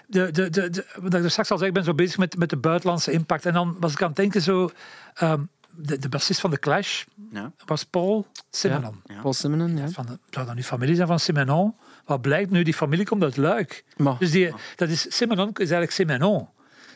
De, 0.08 0.32
de, 0.32 0.50
de, 0.50 0.70
de, 0.70 0.86
wat 1.02 1.14
ik 1.14 1.24
er 1.24 1.32
straks 1.32 1.52
al 1.52 1.58
zei, 1.58 1.70
ik 1.70 1.76
ben 1.76 1.84
zo 1.84 1.94
bezig 1.94 2.18
met, 2.18 2.38
met 2.38 2.50
de 2.50 2.58
buitenlandse 2.58 3.12
impact. 3.12 3.46
En 3.46 3.54
dan 3.54 3.76
was 3.80 3.92
ik 3.92 4.02
aan 4.02 4.08
het 4.08 4.16
denken 4.18 4.42
zo... 4.42 4.70
ehm, 5.14 5.42
de, 5.76 5.98
de 5.98 6.10
bassist 6.10 6.40
van 6.40 6.50
The 6.52 6.60
Clash 6.60 7.04
Ja. 7.32 7.52
was 7.66 7.84
Paul 7.84 8.28
Simonon. 8.52 9.02
Ja. 9.06 9.22
Paul 9.22 9.34
Simonon, 9.34 9.78
ja. 9.78 9.90
Van 9.90 10.06
de, 10.06 10.18
zou 10.30 10.46
dat 10.46 10.56
nu 10.56 10.64
familie 10.64 10.96
zijn 10.96 11.08
van 11.08 11.20
Simenon? 11.20 11.76
Wat 12.06 12.22
blijkt 12.22 12.50
nu, 12.52 12.64
die 12.64 12.74
familie 12.74 13.06
komt 13.06 13.24
uit 13.24 13.38
Luik. 13.38 13.84
Maar, 13.98 14.16
Dus 14.20 14.32
die, 14.32 14.54
dat 14.76 14.90
is, 14.90 15.16
Simenon 15.16 15.48
is 15.50 15.58
eigenlijk 15.58 15.92
Simenon. 15.92 16.48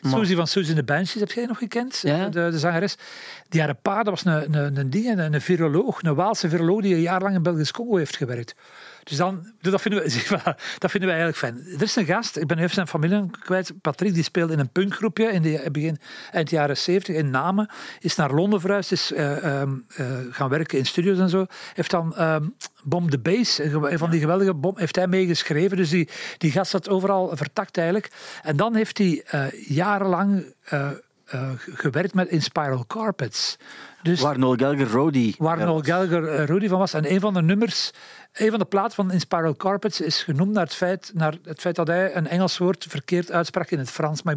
Maar- 0.02 0.12
Suzy 0.12 0.34
van 0.34 0.46
Suzy 0.46 0.70
in 0.70 0.76
de 0.76 0.82
Banshees, 0.84 1.20
heb 1.20 1.30
jij 1.30 1.46
nog 1.46 1.58
gekend? 1.58 1.98
Ja. 2.02 2.28
De, 2.28 2.48
de 2.50 2.58
zangeres. 2.58 2.96
Die 3.48 3.60
haar 3.60 3.74
pa, 3.74 3.96
dat 4.02 4.06
was 4.22 4.24
een, 4.24 4.54
een, 4.54 4.76
een, 4.76 4.90
ding, 4.90 5.18
een, 5.18 5.32
een 5.34 5.40
viroloog, 5.40 6.02
een 6.02 6.14
Waalse 6.14 6.48
viroloog 6.48 6.82
die 6.82 6.94
een 6.94 7.00
jaar 7.00 7.22
lang 7.22 7.34
in 7.34 7.42
Belgisch 7.42 7.70
Congo 7.72 7.96
heeft 7.96 8.16
gewerkt. 8.16 8.54
Dus 9.08 9.16
dan, 9.16 9.52
dus 9.60 9.72
dat, 9.72 9.80
vinden 9.80 10.02
we, 10.02 10.38
dat 10.78 10.90
vinden 10.90 11.08
wij 11.08 11.18
eigenlijk 11.18 11.36
fijn. 11.36 11.76
Er 11.76 11.82
is 11.82 11.96
een 11.96 12.04
gast, 12.04 12.36
ik 12.36 12.46
ben 12.46 12.58
even 12.58 12.74
zijn 12.74 12.86
familie 12.86 13.30
kwijt, 13.30 13.72
Patrick, 13.80 14.14
die 14.14 14.22
speelde 14.22 14.52
in 14.52 14.58
een 14.58 14.70
punkgroepje 14.70 15.32
in 15.32 15.42
de 15.42 15.68
begin, 15.72 15.98
eind 16.30 16.50
jaren 16.50 16.76
70 16.76 17.14
in 17.14 17.30
Namen. 17.30 17.70
Is 17.98 18.16
naar 18.16 18.32
Londen 18.32 18.60
verhuisd, 18.60 18.92
is 18.92 19.12
eh, 19.12 19.60
ehm, 19.60 19.74
eh, 19.96 20.06
gaan 20.30 20.48
werken 20.48 20.78
in 20.78 20.86
studios 20.86 21.18
en 21.18 21.28
zo. 21.28 21.46
Heeft 21.74 21.90
dan 21.90 22.16
ehm 22.16 22.48
Bomb 22.82 23.10
the 23.10 23.18
Bass, 23.18 23.58
een 23.58 23.98
van 23.98 24.10
die 24.10 24.20
geweldige 24.20 24.54
bom, 24.54 24.78
heeft 24.78 24.96
hij 24.96 25.06
meegeschreven. 25.06 25.76
Dus 25.76 25.90
die, 25.90 26.08
die 26.38 26.50
gast 26.50 26.70
zat 26.70 26.88
overal 26.88 27.36
vertakt 27.36 27.76
eigenlijk. 27.76 28.10
En 28.42 28.56
dan 28.56 28.74
heeft 28.74 28.98
hij 28.98 29.22
eh, 29.26 29.44
jarenlang 29.68 30.54
gewerkt 31.74 32.14
met 32.14 32.28
in 32.28 32.42
Spiral 32.42 32.86
Carpets. 32.86 33.56
Dus 34.06 34.20
Waar 34.20 34.38
Noel 34.38 34.56
Gallagher 34.56 34.90
Rody. 34.90 35.34
waar 35.38 35.58
Noel 35.58 35.82
Gallagher 35.82 36.28
eh, 36.28 36.68
van 36.68 36.78
was. 36.78 36.92
En 36.92 37.12
een 37.12 37.20
van 37.20 37.34
de 37.34 37.42
nummers, 37.42 37.90
een 38.32 38.50
van 38.50 38.58
de 38.58 38.64
platen 38.64 38.94
van 38.94 39.12
In 39.12 39.20
Spiral 39.20 39.56
Carpets 39.56 40.00
is 40.00 40.22
genoemd 40.22 40.52
naar 40.52 40.64
het 40.64 40.74
feit, 40.74 41.10
naar 41.14 41.34
het 41.44 41.60
feit 41.60 41.74
dat 41.74 41.86
hij 41.86 42.16
een 42.16 42.26
Engels 42.26 42.58
woord 42.58 42.86
verkeerd 42.88 43.32
uitsprak 43.32 43.70
in 43.70 43.78
het 43.78 43.90
Frans. 43.90 44.22
Maar 44.22 44.36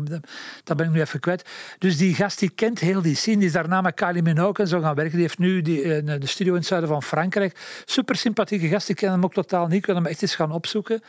dat 0.63 0.77
ben 0.77 0.85
ik 0.85 0.91
nu 0.91 0.99
even 0.99 1.19
kwijt. 1.19 1.49
Dus 1.77 1.97
die 1.97 2.15
gast 2.15 2.39
die 2.39 2.49
kent 2.49 2.79
heel 2.79 3.01
die 3.01 3.15
scene. 3.15 3.37
Die 3.37 3.45
is 3.45 3.51
daarna 3.51 3.81
met 3.81 3.93
Kylie 3.93 4.21
Minogue 4.21 4.55
en 4.55 4.67
zo 4.67 4.79
gaan 4.79 4.95
werken. 4.95 5.13
Die 5.13 5.21
heeft 5.21 5.37
nu 5.37 5.61
die, 5.61 5.93
eh, 5.93 6.19
de 6.19 6.27
studio 6.27 6.51
in 6.53 6.59
het 6.59 6.67
zuiden 6.67 6.89
van 6.89 7.03
Frankrijk. 7.03 7.81
Super 7.85 8.15
sympathieke 8.15 8.67
gast. 8.67 8.89
Ik 8.89 8.95
ken 8.95 9.11
hem 9.11 9.23
ook 9.23 9.33
totaal 9.33 9.67
niet. 9.67 9.77
Ik 9.77 9.85
wil 9.85 9.95
hem 9.95 10.05
echt 10.05 10.21
eens 10.21 10.35
gaan 10.35 10.51
opzoeken. 10.51 11.01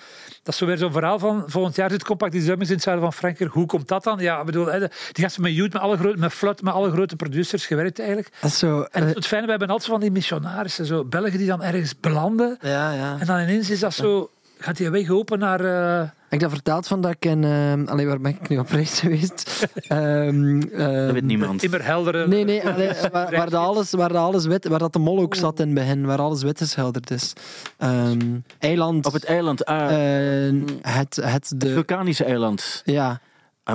Dat 0.42 0.52
is 0.52 0.56
zo 0.56 0.66
weer 0.66 0.78
zo'n 0.78 0.92
verhaal 0.92 1.18
van 1.18 1.42
volgend 1.46 1.76
jaar 1.76 1.90
zit 1.90 2.04
Compact 2.04 2.32
Design 2.32 2.61
in 2.61 2.68
het 2.68 2.82
zuiden 2.82 3.04
van 3.04 3.14
Frankrijk. 3.14 3.52
Hoe 3.52 3.66
komt 3.66 3.88
dat 3.88 4.04
dan? 4.04 4.18
Ja, 4.18 4.40
ik 4.40 4.46
bedoel, 4.46 4.64
die 5.12 5.24
gasten 5.24 5.42
met 5.42 5.54
Youth, 5.54 5.72
met 5.72 5.82
alle 5.82 5.96
grote, 5.96 6.18
met 6.18 6.32
Flut, 6.32 6.62
met 6.62 6.74
alle 6.74 6.90
grote 6.90 7.16
producers 7.16 7.66
gewerkt 7.66 7.98
eigenlijk. 7.98 8.28
Dat 8.51 8.62
is 8.62 8.68
zo... 8.68 8.82
En 8.90 9.09
eh, 9.09 9.14
het 9.14 9.26
fijne, 9.26 9.44
we 9.44 9.51
hebben 9.51 9.68
altijd 9.68 9.90
van 9.90 10.01
die 10.01 10.11
missionarissen, 10.11 10.86
zo 10.86 11.05
Belgen 11.05 11.38
die 11.38 11.46
dan 11.46 11.62
ergens 11.62 12.01
belanden. 12.01 12.59
ja, 12.61 12.92
ja. 12.92 13.16
En 13.18 13.26
dan 13.26 13.40
ineens 13.40 13.70
is 13.70 13.80
dat 13.80 13.94
zo, 13.94 14.30
gaat 14.59 14.76
die 14.76 14.90
weg 14.90 15.11
open 15.11 15.38
naar... 15.38 15.61
eh, 15.61 16.01
Ik 16.28 16.40
heb 16.40 16.40
dat 16.40 16.51
verteld 16.51 16.86
van 16.86 17.01
dat 17.01 17.11
ik 17.11 17.24
in... 17.24 17.44
eh 17.44 17.72
allee, 17.92 18.07
waar 18.07 18.20
ben 18.20 18.30
ik 18.40 18.48
nu 18.48 18.59
op 18.59 18.70
reis 18.70 19.01
geweest? 19.01 19.48
Ehm, 19.88 20.61
Dat 20.61 20.70
ehm, 20.70 21.12
weet 21.12 21.22
niemand. 21.24 21.62
immer 21.62 21.84
heldere... 21.84 22.26
Nee, 22.28 22.44
nee, 22.44 22.66
allee, 22.66 22.88
waar, 23.12 23.30
waar, 23.30 23.51
dat 23.51 23.61
alles, 23.64 23.90
waar, 23.90 24.09
dat 24.12 24.22
alles 24.22 24.46
wit, 24.46 24.68
waar 24.68 24.78
dat 24.78 24.92
de 24.92 24.98
mol 24.98 25.18
ook 25.20 25.34
zat 25.34 25.61
in 25.61 25.66
het 25.66 25.74
begin, 25.74 26.07
waar 26.07 26.18
alles 26.20 26.42
wit 26.42 26.59
geschilderd 26.59 27.11
is. 27.11 27.32
Ehm, 27.78 28.18
eiland... 28.59 29.07
Op 29.07 29.12
het 29.12 29.24
eiland. 29.24 29.64
ah, 29.64 30.46
eh, 30.46 30.55
het, 30.82 31.16
het 31.16 31.48
het 31.51 31.53
de... 31.61 31.72
vulkanische 31.72 32.24
eiland. 32.24 32.82
Ja, 32.84 33.20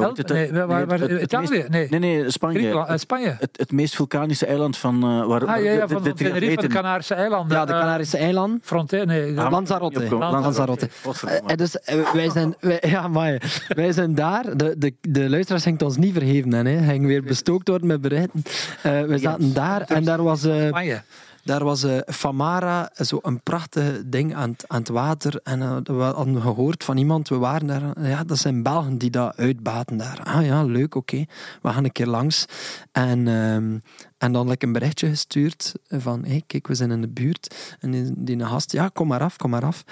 het? 0.02 0.28
nee, 0.30 0.52
waar, 0.52 0.68
waar, 0.68 0.80
het- 1.00 1.00
het- 1.00 1.12
het 1.12 1.22
Italië? 1.22 1.48
meest- 1.50 1.70
nee, 1.70 1.88
Nee, 1.90 2.00
nee, 2.00 2.30
Spanje. 2.32 2.56
Griekenland, 2.58 2.86
eh, 2.88 2.92
Het, 2.94 3.02
Spanje. 3.02 3.36
het, 3.40 3.50
het 3.58 3.72
meest 3.72 3.96
vulkanische 3.96 4.46
eiland 4.46 4.78
van... 4.78 4.96
eh 5.04 5.26
waar, 5.28 5.46
Ah, 5.46 5.64
ja, 5.64 5.72
ja, 5.72 5.86
de- 5.86 5.94
van, 5.94 6.68
Canarische 6.68 7.14
eilanden. 7.14 7.58
ja, 7.58 7.66
de 7.66 7.74
Eh, 7.74 7.80
Canarische 7.80 8.18
eilanden. 8.18 8.60
Fronte, 8.64 8.98
nee. 9.06 9.40
Ah, 9.40 9.52
Lanzarote. 9.52 10.08
Lanzarote. 10.10 10.90
Eh, 11.48 11.56
dus, 11.58 11.80
eh, 11.80 12.12
wij 12.14 12.30
zijn, 12.30 12.56
wij, 12.60 12.84
ja, 12.88 13.08
maar 13.08 13.42
wij 13.68 13.92
zijn 13.92 14.16
daar. 14.16 14.58
De, 14.58 14.76
de, 14.78 14.94
de 15.02 15.30
luisteraars 15.30 15.64
het 15.66 15.82
ons 15.82 15.98
niet 15.98 16.14
vergeven. 16.14 16.54
Hè, 16.54 16.70
hè. 16.72 16.92
Gingen 16.92 17.08
weer 17.08 17.24
bestookt 17.24 17.68
worden 17.68 17.88
met 17.88 18.02
berichten. 18.02 18.44
Eh, 18.84 19.02
we 19.02 19.18
zaten 19.18 19.54
daar 19.54 19.82
en 19.82 20.04
daar 20.04 20.24
was, 20.24 20.44
eh, 20.44 20.68
Spanje. 20.68 21.02
Daar 21.46 21.64
was 21.64 21.84
eh, 21.84 21.98
Famara, 22.06 22.92
zo 22.96 23.20
een 23.22 23.44
prachtig 23.44 24.02
ding 24.06 24.36
aan, 24.36 24.50
het- 24.50 24.64
aan 24.68 24.80
het 24.80 24.90
water. 24.90 25.40
En 25.44 25.62
eh, 25.62 25.78
we 25.84 25.94
hadden 26.04 26.42
gehoord 26.42 26.84
van 26.84 26.98
iemand, 26.98 27.30
we 27.30 27.38
waren 27.38 27.68
daar. 27.68 28.02
Ja, 28.08 28.24
dat 28.24 28.38
zijn 28.38 28.64
Belgen 28.64 28.98
die 28.98 29.10
dat 29.10 29.38
uitbaten 29.38 29.98
daar. 29.98 30.22
Ah 30.24 30.46
ja, 30.46 30.64
leuk, 30.64 30.96
oké. 30.96 31.26
We 31.62 31.70
gaan 31.70 31.84
een 31.84 31.92
keer 31.92 32.08
langs. 32.08 32.46
En, 32.92 33.28
ehm, 33.28 33.78
en 34.18 34.32
dan 34.32 34.48
like, 34.48 34.66
een 34.66 34.72
berichtje 34.74 35.08
gestuurd 35.10 35.74
van, 35.88 36.26
hey, 36.26 36.44
kijk, 36.48 36.68
we 36.68 36.76
zijn 36.76 36.92
in 36.92 37.02
de 37.02 37.10
buurt. 37.10 37.76
En 37.80 37.92
die, 37.92 38.12
die 38.16 38.46
gast, 38.46 38.72
ja, 38.72 38.88
kom 38.94 39.08
maar 39.08 39.22
af, 39.22 39.36
kom 39.38 39.50
maar 39.50 39.66
af. 39.66 39.84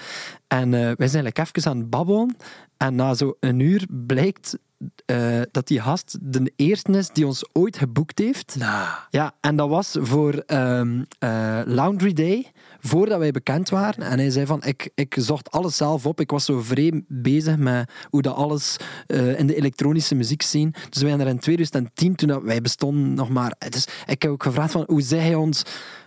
En 0.48 0.74
eh, 0.74 0.90
wij 0.96 1.08
zijn 1.08 1.24
like, 1.24 1.40
even 1.40 1.70
aan 1.70 1.78
het 1.78 1.90
babbelen. 1.90 2.36
En 2.76 2.94
na 2.94 3.14
zo'n 3.14 3.36
uur 3.60 3.86
blijkt 3.90 4.58
eh, 5.06 5.40
dat 5.50 5.66
die 5.66 5.80
gast 5.80 6.16
de 6.20 6.52
eerste 6.56 6.92
is 6.92 7.08
die 7.08 7.26
ons 7.26 7.44
ooit 7.52 7.76
geboekt 7.76 8.18
heeft. 8.18 8.56
Nou, 8.58 8.88
Ja, 9.10 9.34
en 9.40 9.56
dat 9.56 9.68
was 9.68 9.96
voor 10.00 10.32
ehm, 10.34 11.02
eh, 11.18 11.60
Laundry 11.64 12.12
Day, 12.12 12.52
voordat 12.80 13.18
wij 13.18 13.30
bekend 13.30 13.68
waren. 13.68 14.04
En 14.04 14.18
hij 14.18 14.30
zei 14.30 14.46
van, 14.46 14.62
ik, 14.64 14.90
ik 14.94 15.16
zocht 15.18 15.50
alles 15.50 15.76
zelf 15.76 16.06
op. 16.06 16.20
Ik 16.20 16.30
was 16.30 16.44
zo 16.44 16.60
vreemd 16.60 17.04
bezig 17.08 17.56
met 17.56 17.90
hoe 18.10 18.22
dat 18.22 18.34
alles 18.34 18.76
eh, 19.06 19.38
in 19.38 19.46
de 19.46 19.56
elektronische 19.56 20.14
muziek 20.14 20.42
zien. 20.42 20.74
Dus 20.90 21.02
wij 21.02 21.10
zijn 21.10 21.20
er 21.20 21.32
in 21.32 21.38
2010, 21.38 22.14
toen 22.14 22.28
dat 22.28 22.42
wij 22.42 22.60
bestonden 22.60 23.14
nog 23.14 23.28
maar... 23.28 23.56
Dus 23.68 23.88
ik 24.06 24.22
heb 24.22 24.30
ook 24.30 24.42
gevraagd 24.42 24.72
van, 24.72 24.84
hoe 24.86 25.02
zei 25.02 25.20
hij 25.20 25.34
ons... 25.34 25.62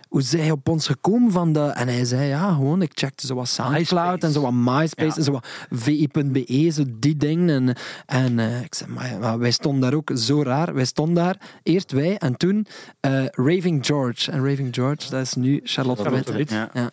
Hoe 0.08 0.22
hij 0.28 0.50
op 0.50 0.68
ons 0.68 0.86
gekomen 0.86 1.32
van 1.32 1.52
de... 1.52 1.60
En 1.60 1.88
hij 1.88 2.04
zei, 2.04 2.26
ja, 2.26 2.52
gewoon, 2.52 2.82
ik 2.82 2.90
checkte 2.94 3.26
zo 3.26 3.34
wat 3.34 3.48
Soundcloud 3.48 3.80
MySpace. 4.22 4.26
en 4.26 4.32
zo 4.32 4.40
wat 4.40 4.52
MySpace 4.52 5.08
Ja. 5.08 5.16
en 5.16 5.22
zo 5.22 5.32
wat 5.32 5.46
VI.be, 5.70 6.70
zo 6.72 6.84
die 6.98 7.16
dingen. 7.16 7.48
En, 7.48 7.76
en 8.06 8.38
eh, 8.38 8.60
ik 8.62 8.74
zei, 8.74 8.90
maar, 8.90 9.18
maar 9.20 9.38
wij 9.38 9.50
stonden 9.50 9.80
daar 9.80 9.94
ook 9.94 10.10
zo 10.14 10.42
raar. 10.42 10.74
Wij 10.74 10.84
stonden 10.84 11.14
daar, 11.24 11.36
eerst 11.62 11.92
wij 11.92 12.16
en 12.18 12.36
toen 12.36 12.66
eh, 13.00 13.24
Raving 13.26 13.86
George. 13.86 14.30
En 14.30 14.48
Raving 14.48 14.74
George, 14.74 15.10
dat 15.10 15.20
is 15.20 15.34
nu 15.34 15.60
Charlotte, 15.64 16.02
Charlotte 16.02 16.32
Witte. 16.32 16.54
Wit. 16.56 16.70
Ja. 16.74 16.80
Ja. 16.82 16.90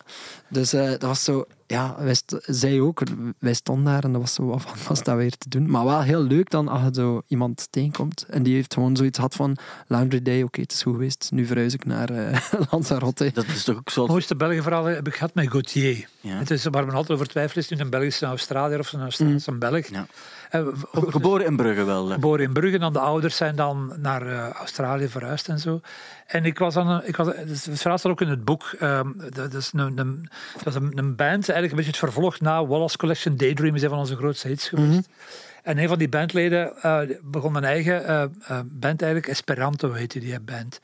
Dus 0.48 0.72
eh, 0.72 0.88
dat 0.90 1.02
was 1.02 1.24
zo, 1.24 1.44
ja, 1.66 1.94
wij 1.98 2.14
st- 2.14 2.38
zij 2.42 2.80
ook, 2.80 3.02
wij 3.38 3.54
stonden 3.54 3.84
daar 3.92 4.04
en 4.04 4.12
dat 4.12 4.20
was 4.20 4.34
zo, 4.34 4.46
wat 4.46 4.64
was 4.88 5.02
dat 5.02 5.16
weer 5.16 5.36
te 5.36 5.48
doen? 5.48 5.70
Maar 5.70 5.84
wel 5.84 6.02
heel 6.02 6.22
leuk 6.22 6.50
dan 6.50 6.68
als 6.68 6.82
je 6.82 6.88
zo 6.92 7.22
iemand 7.26 7.66
tegenkomt 7.70 8.26
en 8.28 8.42
die 8.42 8.54
heeft 8.54 8.74
gewoon 8.74 8.96
zoiets 8.96 9.16
gehad 9.16 9.34
van 9.34 9.56
Laundry 9.86 10.22
Day, 10.22 10.42
oké, 10.42 10.60
het 10.60 10.72
is 10.72 10.82
goed 10.82 10.92
geweest, 10.92 11.28
nu 11.32 11.46
verhuis 11.46 11.74
ik 11.74 11.84
naar 11.84 12.10
eh 12.10 12.38
Lanzarote. 12.70 13.30
Dat 13.34 13.46
is 13.46 13.64
toch 13.64 13.76
ook 13.76 13.90
zoals... 13.90 13.96
het 13.96 14.08
mooiste 14.08 14.36
Belgen 14.36 14.62
verhaal 14.62 14.84
heb 14.84 15.06
ik 15.06 15.14
gehad 15.14 15.34
met 15.34 15.50
Gauthier. 15.50 16.08
Ja. 16.20 16.38
Het 16.38 16.50
is 16.50 16.64
waar 16.64 16.86
men 16.86 16.94
altijd 16.94 17.12
over 17.12 17.28
twijfelt, 17.28 17.56
is 17.56 17.68
nu 17.68 17.78
een 17.84 17.90
Belgische 17.90 18.26
Australiër 18.26 18.78
of 18.78 18.92
een 18.92 19.00
Australische 19.00 19.50
een 19.50 19.58
Belg. 19.58 19.86
Ja. 19.86 20.06
Eh, 20.50 20.66
Ge- 20.92 21.10
Geboren 21.10 21.46
in 21.46 21.56
Brugge 21.56 21.84
wel. 21.84 22.06
geboren 22.06 22.44
in 22.44 22.52
Brugge. 22.52 22.74
En 22.74 22.80
dan 22.80 22.92
de 22.92 22.98
ouders 22.98 23.36
zijn 23.36 23.56
dan 23.56 23.92
naar 23.96 24.26
eh, 24.26 24.48
Australië 24.50 25.08
verhuisd 25.08 25.48
en 25.48 25.58
zo. 25.58 25.80
En 26.26 26.44
ik 26.44 26.58
was 26.58 26.74
dan, 26.74 27.04
ik 27.04 27.16
was, 27.16 27.26
het 27.26 27.60
verhaal 27.80 27.98
staat 27.98 28.12
ook 28.12 28.20
in 28.20 28.28
het 28.28 28.44
boek. 28.44 28.74
ehm, 28.78 29.08
dat, 29.30 29.54
is 29.54 29.70
een, 29.74 29.98
een, 29.98 30.28
dat 30.56 30.66
is 30.66 30.74
een, 30.74 30.92
een 30.98 31.16
band, 31.16 31.48
eigenlijk 31.48 31.70
een 31.70 31.76
beetje 31.76 31.90
het 31.90 31.96
vervolg 32.12 32.40
na 32.40 32.66
Wallace 32.66 32.96
Collection 32.96 33.36
Daydream, 33.36 33.74
is 33.74 33.82
een 33.82 33.88
van 33.88 33.98
onze 33.98 34.16
grootste 34.16 34.48
hits 34.48 34.68
geweest. 34.68 35.08
En 35.62 35.78
een 35.78 35.88
van 35.88 35.98
die 35.98 36.08
bandleden 36.08 36.76
eh, 36.82 37.00
begon 37.22 37.54
een 37.56 37.64
eigen 37.64 38.32
band 38.66 39.02
eigenlijk, 39.02 39.26
Esperanto 39.32 39.92
heette 39.92 40.18
die 40.18 40.40
band. 40.40 40.80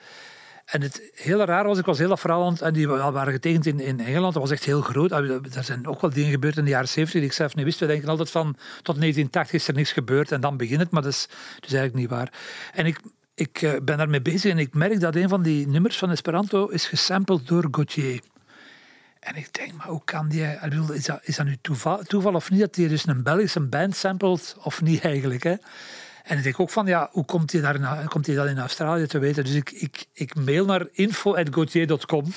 En 0.72 0.82
het 0.82 1.10
hele 1.14 1.44
raar 1.44 1.64
was, 1.64 1.78
ik 1.78 1.84
was 1.84 1.98
heel 1.98 2.10
het- 2.10 2.60
en 2.60 2.72
die 2.72 2.88
waren 2.88 3.32
getekend 3.32 3.66
in, 3.66 3.80
in 3.80 4.00
Engeland, 4.00 4.32
dat 4.34 4.42
was 4.42 4.52
echt 4.52 4.64
heel 4.64 4.80
groot. 4.80 5.12
Ah, 5.12 5.30
Er 5.56 5.64
zijn 5.64 5.86
ook 5.86 6.00
wel 6.00 6.10
dingen 6.10 6.30
gebeurd 6.30 6.56
in 6.56 6.64
de 6.64 6.70
jaren 6.70 6.88
70 6.88 7.20
die 7.20 7.28
ik 7.28 7.36
zelf 7.36 7.54
niet 7.54 7.64
wist. 7.64 7.78
We 7.80 7.86
denken 7.86 8.08
altijd 8.08 8.30
van, 8.30 8.44
tot 8.82 8.96
1980 8.96 9.60
is 9.60 9.68
er 9.68 9.74
niks 9.74 9.92
gebeurd 9.92 10.32
en 10.32 10.40
dan 10.40 10.56
begint 10.56 10.80
het, 10.80 10.90
maar 10.90 11.02
dat 11.02 11.12
is, 11.12 11.28
eigenlijk 11.60 11.94
niet 11.94 12.08
waar. 12.10 12.32
En 12.72 12.86
ik, 12.86 13.00
ik 13.34 13.62
eh, 13.62 13.72
ben 13.82 13.98
daarmee 13.98 14.22
bezig 14.22 14.50
en 14.50 14.58
ik 14.58 14.74
merk 14.74 15.00
dat 15.00 15.16
een 15.16 15.28
van 15.28 15.42
die 15.42 15.66
nummers 15.68 15.98
van 15.98 16.10
Esperanto 16.10 16.66
is 16.66 16.86
gesampled 16.86 17.46
door 17.46 17.68
Gauthier. 17.70 18.20
En 19.20 19.36
ik 19.36 19.52
denk, 19.52 19.72
maar 19.72 19.86
hoe 19.86 20.02
kan 20.04 20.28
die... 20.28 20.42
Ik 20.44 20.60
bedoel, 20.60 20.92
is, 20.92 21.04
dat, 21.04 21.20
is 21.22 21.36
dat 21.36 21.46
nu 21.46 21.56
toeval, 21.60 22.02
toeval 22.02 22.34
of 22.34 22.50
niet 22.50 22.60
dat 22.60 22.76
hij 22.76 22.88
dus 22.88 23.06
een 23.06 23.22
Belgische 23.22 23.60
band 23.60 23.96
samplet 23.96 24.56
of 24.62 24.82
niet 24.82 25.04
eigenlijk? 25.04 25.42
Hè? 25.42 25.54
En 26.22 26.36
ik 26.36 26.42
denk 26.42 26.60
ook 26.60 26.70
van, 26.70 26.86
ja, 26.86 27.08
hoe 27.12 27.24
komt 27.24 27.52
hij, 27.52 27.60
daar 27.60 27.74
in, 27.74 28.08
komt 28.08 28.26
hij 28.26 28.34
dat 28.34 28.46
in 28.46 28.58
Australië 28.58 29.06
te 29.06 29.18
weten? 29.18 29.44
Dus 29.44 29.54
ik, 29.54 29.70
ik, 29.70 30.04
ik 30.12 30.34
mail 30.34 30.64
naar 30.64 30.86
info.gautier.com. 30.92 32.32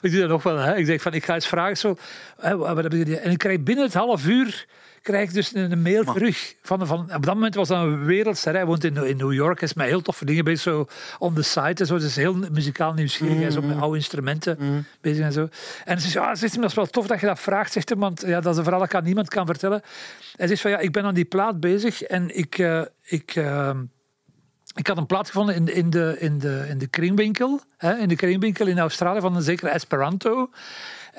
ik 0.00 0.10
doe 0.10 0.20
dat 0.20 0.28
nog 0.28 0.42
wel. 0.42 0.56
Hè? 0.56 0.76
Ik 0.76 0.86
zeg 0.86 1.02
van, 1.02 1.12
ik 1.12 1.24
ga 1.24 1.34
eens 1.34 1.46
vragen 1.46 1.76
zo... 1.76 1.96
Hè, 2.40 2.56
wat 2.56 2.76
hebben 2.76 2.98
jullie? 2.98 3.18
En 3.18 3.30
ik 3.30 3.38
krijg 3.38 3.60
binnen 3.60 3.84
het 3.84 3.94
half 3.94 4.26
uur 4.26 4.66
krijg 5.02 5.28
ik 5.28 5.34
dus 5.34 5.54
een, 5.54 5.82
mail 5.82 6.04
terug. 6.04 6.54
Van, 6.62 6.86
van, 6.86 7.00
op 7.00 7.24
dat 7.24 7.34
moment 7.34 7.54
was 7.54 7.68
dat 7.68 7.82
een 7.82 8.04
wereldster. 8.04 8.54
Hij 8.54 8.66
woont 8.66 8.84
in, 8.84 8.96
in 8.96 9.16
New 9.16 9.32
York. 9.32 9.60
Hij 9.60 9.68
is 9.68 9.74
met 9.74 9.86
heel 9.86 10.00
toffe 10.00 10.24
dingen 10.24 10.44
bezig. 10.44 10.60
Zo 10.60 10.86
on 11.18 11.34
the 11.34 11.42
site 11.42 11.82
en 11.82 11.86
zo. 11.86 11.98
Dus 11.98 12.16
heel 12.16 12.34
muzikaal 12.34 12.92
nieuwsgierig. 12.92 13.36
Hij 13.36 13.46
is 13.46 13.56
ook 13.56 13.64
met 13.64 13.80
oude 13.80 13.96
instrumenten 13.96 14.86
bezig 15.00 15.24
en 15.24 15.32
zo. 15.32 15.48
En 15.84 16.00
ze 16.00 16.08
zegt, 16.08 16.24
ja, 16.24 16.34
zegt 16.34 16.52
hij, 16.52 16.60
dat 16.60 16.70
is 16.70 16.76
wel 16.76 16.86
tof 16.86 17.06
dat 17.06 17.20
je 17.20 17.26
dat 17.26 17.40
vraagt. 17.40 17.72
Zegt 17.72 17.88
hij, 17.88 17.98
want 17.98 18.22
ja, 18.26 18.40
dat 18.40 18.52
is 18.52 18.56
een 18.56 18.62
verhaal 18.62 18.80
dat 18.80 18.88
ik 18.88 18.94
aan 18.94 19.04
niemand 19.04 19.28
kan 19.28 19.46
vertellen. 19.46 19.82
Hij 20.36 20.46
zegt 20.46 20.60
van, 20.60 20.70
ja, 20.70 20.78
ik 20.78 20.92
ben 20.92 21.04
aan 21.04 21.14
die 21.14 21.24
plaat 21.24 21.60
bezig. 21.60 22.02
En 22.02 22.36
ik... 22.36 22.58
eh, 22.58 22.82
ik 23.02 23.34
eh, 23.34 23.70
ik 24.74 24.86
had 24.86 24.96
een 24.96 25.06
plaat 25.06 25.26
gevonden 25.26 25.54
in, 25.54 25.74
in, 25.74 25.90
de, 25.90 26.16
in, 26.18 26.38
de, 26.38 26.66
in 26.68 26.78
de 26.78 26.86
kringwinkel. 26.86 27.60
Hè, 27.76 27.96
in 27.96 28.08
de 28.08 28.16
kringwinkel 28.16 28.66
in 28.66 28.78
Australië 28.78 29.20
van 29.20 29.36
een 29.36 29.42
zekere 29.42 29.70
Esperanto. 29.70 30.50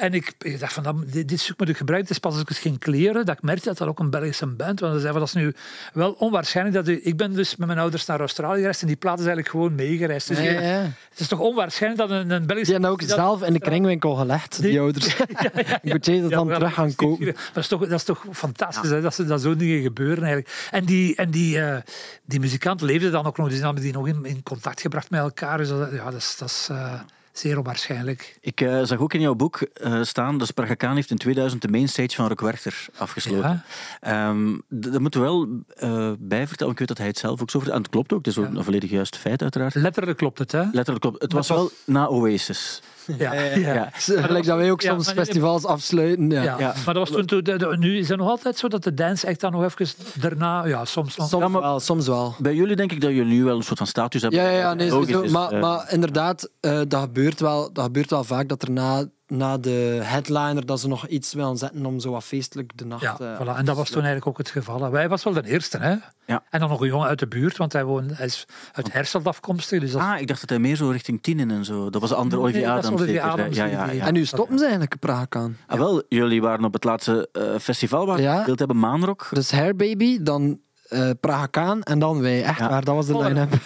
En 0.02 0.14
ik, 0.14 0.34
ik 0.40 0.60
dacht 0.60 0.74
van, 0.74 0.84
dat- 0.84 1.12
dit, 1.12 1.28
dit 1.28 1.40
zoek 1.40 1.60
moet 1.60 1.70
ik 1.70 1.78
gebruiken. 1.78 2.08
Het 2.08 2.18
is 2.18 2.22
pas 2.24 2.32
als 2.34 2.42
ik 2.42 2.48
het 2.50 2.58
ging 2.58 2.80
kleren 2.80 3.26
dat 3.26 3.36
ik 3.38 3.42
merkte 3.44 3.68
dat 3.68 3.78
dat 3.78 3.88
ook 3.88 4.00
een 4.00 4.10
Belgische 4.10 4.46
band 4.48 4.80
was. 4.80 4.90
Want 4.90 4.94
ze 4.94 5.00
zeiden 5.08 5.28
van, 5.28 5.42
dat 5.42 5.52
is 5.54 5.56
nu 5.56 5.64
wel 6.02 6.12
onwaarschijnlijk. 6.12 6.76
Dat 6.86 6.88
ik 7.06 7.18
ben 7.18 7.34
dus 7.34 7.56
met 7.56 7.68
mijn 7.68 7.80
ouders 7.80 8.06
naar 8.06 8.20
Australië 8.20 8.60
gereisd 8.60 8.82
en 8.82 8.88
die 8.88 8.96
plaat 8.96 9.14
is 9.20 9.26
eigenlijk 9.26 9.50
gewoon 9.50 9.76
meegereisd. 9.76 10.28
Dus 10.28 10.38
Ja, 10.38 10.44
ja, 10.44 10.62
ja. 10.62 10.82
Het 11.10 11.20
is 11.20 11.28
toch 11.28 11.40
onwaarschijnlijk 11.40 12.02
dat 12.10 12.20
een, 12.20 12.30
een 12.30 12.46
Belgische... 12.46 12.64
Die 12.64 12.72
hebben 12.74 12.90
ook 12.90 13.00
dat- 13.00 13.10
zelf 13.10 13.44
in 13.44 13.54
de 13.54 13.60
kringwinkel 13.60 14.16
gelegd, 14.16 14.62
die 14.62 14.70
Die- 14.70 14.80
ouders. 14.80 15.18
Moet 15.84 16.06
je 16.06 16.22
dat 16.22 16.30
Ja, 16.30 16.36
dan 16.38 16.48
terug 16.48 16.74
gaan 16.74 16.96
kopen? 16.96 17.26
Dat 17.26 17.64
is 17.64 17.68
toch, 17.68 17.80
dat 17.80 17.92
is 17.92 18.04
toch 18.04 18.26
fantastisch 18.32 18.90
hè, 18.90 19.02
dat, 19.02 19.16
ze, 19.16 19.26
dat 19.26 19.42
zo'n 19.42 19.58
dingen 19.58 19.82
gebeuren 19.82 20.24
eigenlijk. 20.24 20.68
En 20.72 20.86
die, 20.86 21.16
en 21.16 21.32
die, 21.32 21.62
eh, 21.62 21.78
die 22.26 22.40
muzikant 22.40 22.82
leefde 22.82 23.10
dan 23.10 23.26
ook 23.26 23.38
nog, 23.38 23.46
dus 23.48 23.56
die 23.56 23.66
hebben 23.66 23.84
die 23.84 23.94
nog 23.94 24.08
in, 24.08 24.26
in 24.26 24.44
contact 24.44 24.82
gebracht 24.82 25.10
met 25.10 25.20
elkaar. 25.20 25.58
Dus 25.58 25.70
dat, 25.70 25.92
ja, 25.92 26.04
dat 26.04 26.14
is, 26.14 26.36
dat 26.40 26.50
is 26.50 26.68
eh, 26.72 26.94
zeer 27.42 27.58
onwaarschijnlijk. 27.58 28.38
Ik 28.42 28.62
eh, 28.62 28.82
zag 28.84 29.00
ook 29.00 29.14
in 29.14 29.22
jouw 29.22 29.36
boek 29.36 29.62
eh, 29.62 30.00
staan, 30.04 30.38
de 30.38 30.46
Sprache 30.46 30.76
Kaan 30.76 30.96
heeft 30.96 31.10
in 31.12 31.18
2000 31.18 31.62
de 31.62 31.68
mainstage 31.68 32.16
van 32.16 32.28
Rock 32.28 32.42
Werchter 32.42 32.86
afgesloten. 32.98 33.64
Ehm, 34.02 34.54
d- 34.56 34.92
daar 34.92 35.02
moeten 35.02 35.20
we 35.22 35.26
wel 35.26 35.48
eh 35.76 36.12
bij 36.20 36.48
vertellen, 36.48 36.74
ik 36.74 36.80
weet 36.80 36.88
dat 36.88 36.98
hij 36.98 37.08
het 37.08 37.18
zelf 37.18 37.42
ook 37.42 37.50
zo 37.50 37.60
vertelt. 37.60 37.78
En 37.78 37.84
het 37.84 37.92
klopt 37.92 38.12
ook, 38.14 38.18
het 38.18 38.28
is 38.28 38.38
ook 38.38 38.46
een 38.56 38.64
volledig 38.64 38.90
juist 38.90 39.18
feit 39.18 39.42
uiteraard. 39.42 39.76
Letterlijk 39.76 40.18
klopt 40.18 40.40
het, 40.40 40.52
hè? 40.52 40.62
Letterlijk 40.64 41.00
klopt. 41.00 41.22
Het 41.22 41.32
was 41.34 41.48
wel 41.48 41.72
na 41.86 42.08
Oasis. 42.08 42.82
Ja, 43.18 43.34
ja. 43.34 43.56
Ja. 43.74 43.90
Gelijk 43.94 44.46
dat 44.46 44.58
wij 44.58 44.72
ook 44.72 44.82
Ja, 44.82 44.90
soms 44.92 45.12
festivals 45.12 45.66
afsluiten. 45.66 46.30
Ja. 46.30 46.44
Ja, 46.44 46.56
Ja. 46.60 46.74
maar 46.86 46.94
dat 46.94 47.08
was 47.10 47.18
toen, 47.18 47.26
toen 47.26 47.44
de- 47.44 47.58
de- 47.58 47.76
nu 47.80 47.98
is 47.98 48.10
het 48.10 48.18
nog 48.18 48.28
altijd 48.30 48.58
zo 48.58 48.68
dat 48.68 48.84
de 48.84 48.94
dance 48.94 49.28
echt 49.28 49.40
dan 49.40 49.52
nog 49.52 49.64
even 49.64 49.88
daarna, 50.20 50.66
ja, 50.66 50.86
soms 50.86 51.16
nog. 51.18 51.28
Soms 51.28 51.44
Ja, 51.44 51.50
maar- 51.50 51.62
wel, 51.62 51.80
soms 51.80 52.08
wel. 52.08 52.36
Bij 52.38 52.56
jullie 52.56 52.76
denk 52.76 52.92
ik 52.92 53.02
dat 53.02 53.10
jullie 53.12 53.34
nu 53.34 53.44
wel 53.44 53.56
een 53.56 53.64
soort 53.64 53.78
van 53.78 53.88
status 53.88 54.22
hebben. 54.22 54.40
Ja, 54.40 54.50
ja, 54.50 54.58
ja 54.58 54.74
nee, 54.74 54.90
Logisch 54.90 55.10
sowieso. 55.10 55.22
is, 55.26 55.32
maar, 55.32 55.52
eh, 55.52 55.62
maar 55.62 55.92
inderdaad, 55.94 56.50
eh, 56.60 56.80
dat, 56.88 57.02
gebeurt 57.02 57.40
wel, 57.40 57.74
dat 57.74 57.84
gebeurt 57.84 58.10
wel 58.10 58.24
vaak 58.24 58.48
dat 58.48 58.62
er 58.62 58.72
na, 58.72 59.06
na 59.32 59.58
de 59.58 60.00
headliner 60.04 60.66
dat 60.66 60.80
ze 60.80 60.88
nog 60.88 61.08
iets 61.08 61.34
willen 61.34 61.58
zetten 61.58 61.86
om 61.86 62.00
zo 62.00 62.12
wat 62.12 62.24
feestelijk 62.24 62.78
de 62.78 62.86
nacht... 62.86 63.02
Ja, 63.02 63.18
eh, 63.20 63.40
voilà. 63.40 63.58
En 63.58 63.66
dat 63.66 63.76
was 63.76 63.88
toen 63.90 64.04
eigenlijk 64.04 64.28
ook 64.28 64.38
het 64.38 64.50
geval. 64.50 64.90
Wij 64.92 65.10
was 65.10 65.24
wel 65.24 65.34
de 65.34 65.46
eerste, 65.48 65.78
hè? 65.78 65.96
Ja. 66.26 66.44
En 66.50 66.60
dan 66.60 66.70
nog 66.70 66.82
een 66.82 66.88
jongen 66.88 67.08
uit 67.08 67.20
de 67.20 67.28
buurt, 67.28 67.58
want 67.58 67.74
hij, 67.74 67.84
woont, 67.84 68.18
hij 68.18 68.26
is 68.26 68.46
uit 68.72 68.94
Herselt 68.94 69.28
afkomstig. 69.28 69.80
Dus 69.80 69.92
dat 69.92 70.02
Ah, 70.02 70.20
ik 70.20 70.28
dacht 70.28 70.40
dat 70.42 70.50
hij 70.50 70.60
meer 70.60 70.76
zo 70.76 70.90
richting 70.90 71.22
Tienen 71.24 71.52
en 71.52 71.66
zo. 71.66 71.90
Dat 71.90 72.02
was 72.02 72.10
een 72.10 72.16
andere 72.16 72.42
Olivier 72.42 72.62
Nee, 72.68 72.72
is 72.78 72.78
Adams. 72.86 73.02
Olivier 73.02 73.22
zeker, 73.22 73.28
hè? 73.28 73.34
Adams 73.42 73.56
ja, 73.56 73.66
ja, 73.66 73.92
ja. 73.92 74.06
En 74.06 74.14
nu 74.14 74.26
stoppen 74.26 74.58
ze 74.58 74.64
eigenlijk 74.64 75.00
Praag 75.00 75.26
aan. 75.30 75.58
Ah, 75.68 75.78
wel, 75.80 76.04
jullie 76.10 76.42
waren 76.42 76.66
op 76.66 76.74
het 76.74 76.84
laatste 76.84 77.30
eh, 77.32 77.44
festival 77.60 78.06
waar 78.06 78.16
we 78.16 78.22
Ja. 78.22 78.44
hebben, 78.56 78.80
Maanrock. 78.80 79.28
Dus 79.32 79.52
Hair 79.52 79.76
Baby, 79.76 80.22
dan 80.24 80.60
eh 80.92 81.10
Praga 81.20 81.46
Kaan 81.46 81.82
en 81.84 82.00
dan 82.00 82.22
wij. 82.22 82.44
Echt 82.44 82.60
Ja. 82.60 82.70
waar, 82.70 82.84
dat 82.84 82.96
was 82.96 83.06
de 83.06 83.18
line-up. 83.18 83.54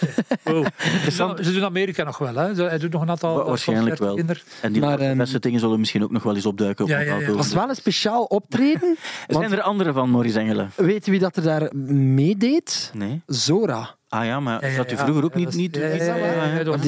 Oh. 0.43 0.65
Ze, 1.11 1.17
doen, 1.17 1.43
ze 1.43 1.53
doen 1.53 1.63
Amerika 1.63 2.03
nog 2.03 2.17
wel, 2.17 2.36
hè? 2.36 2.55
Ze- 2.55 2.63
Hij 2.63 2.78
doet 2.78 2.91
nog 2.91 3.01
een 3.01 3.09
aantal. 3.09 3.36
Wa- 3.38 3.43
waarschijnlijk 3.43 3.97
wel. 3.97 4.17
En 4.61 4.71
die 4.71 4.82
Maar, 4.82 4.99
ehm, 4.99 5.17
beste 5.17 5.39
dingen 5.39 5.59
zullen 5.59 5.80
misschien 5.80 6.03
ook 6.03 6.11
nog 6.11 6.23
wel 6.23 6.36
eens 6.36 6.45
opduiken. 6.45 6.84
Op 6.86 6.89
Ja, 6.91 6.97
ja, 6.99 7.03
ja. 7.05 7.11
bepaald 7.11 7.28
Dat 7.38 7.45
was 7.45 7.53
wel 7.53 7.69
een 7.69 7.76
speciaal 7.76 8.23
optreden. 8.23 8.97
Zijn 9.28 9.51
er 9.51 9.61
andere 9.61 9.93
van 9.93 10.11
Maurice 10.11 10.39
Engelen? 10.39 10.71
Weet 10.76 11.05
je 11.05 11.11
wie 11.11 11.19
dat 11.19 11.36
er 11.36 11.43
daar 11.43 11.69
meedeed? 11.76 12.91
Nee. 12.93 13.21
Zora. 13.26 13.95
Ah 14.10 14.26
ja, 14.26 14.39
maar 14.39 14.72
zat 14.76 14.91
u 14.91 14.97
vroeger 14.97 15.24
ook 15.24 15.36
niet... 15.36 15.51
die 15.51 15.70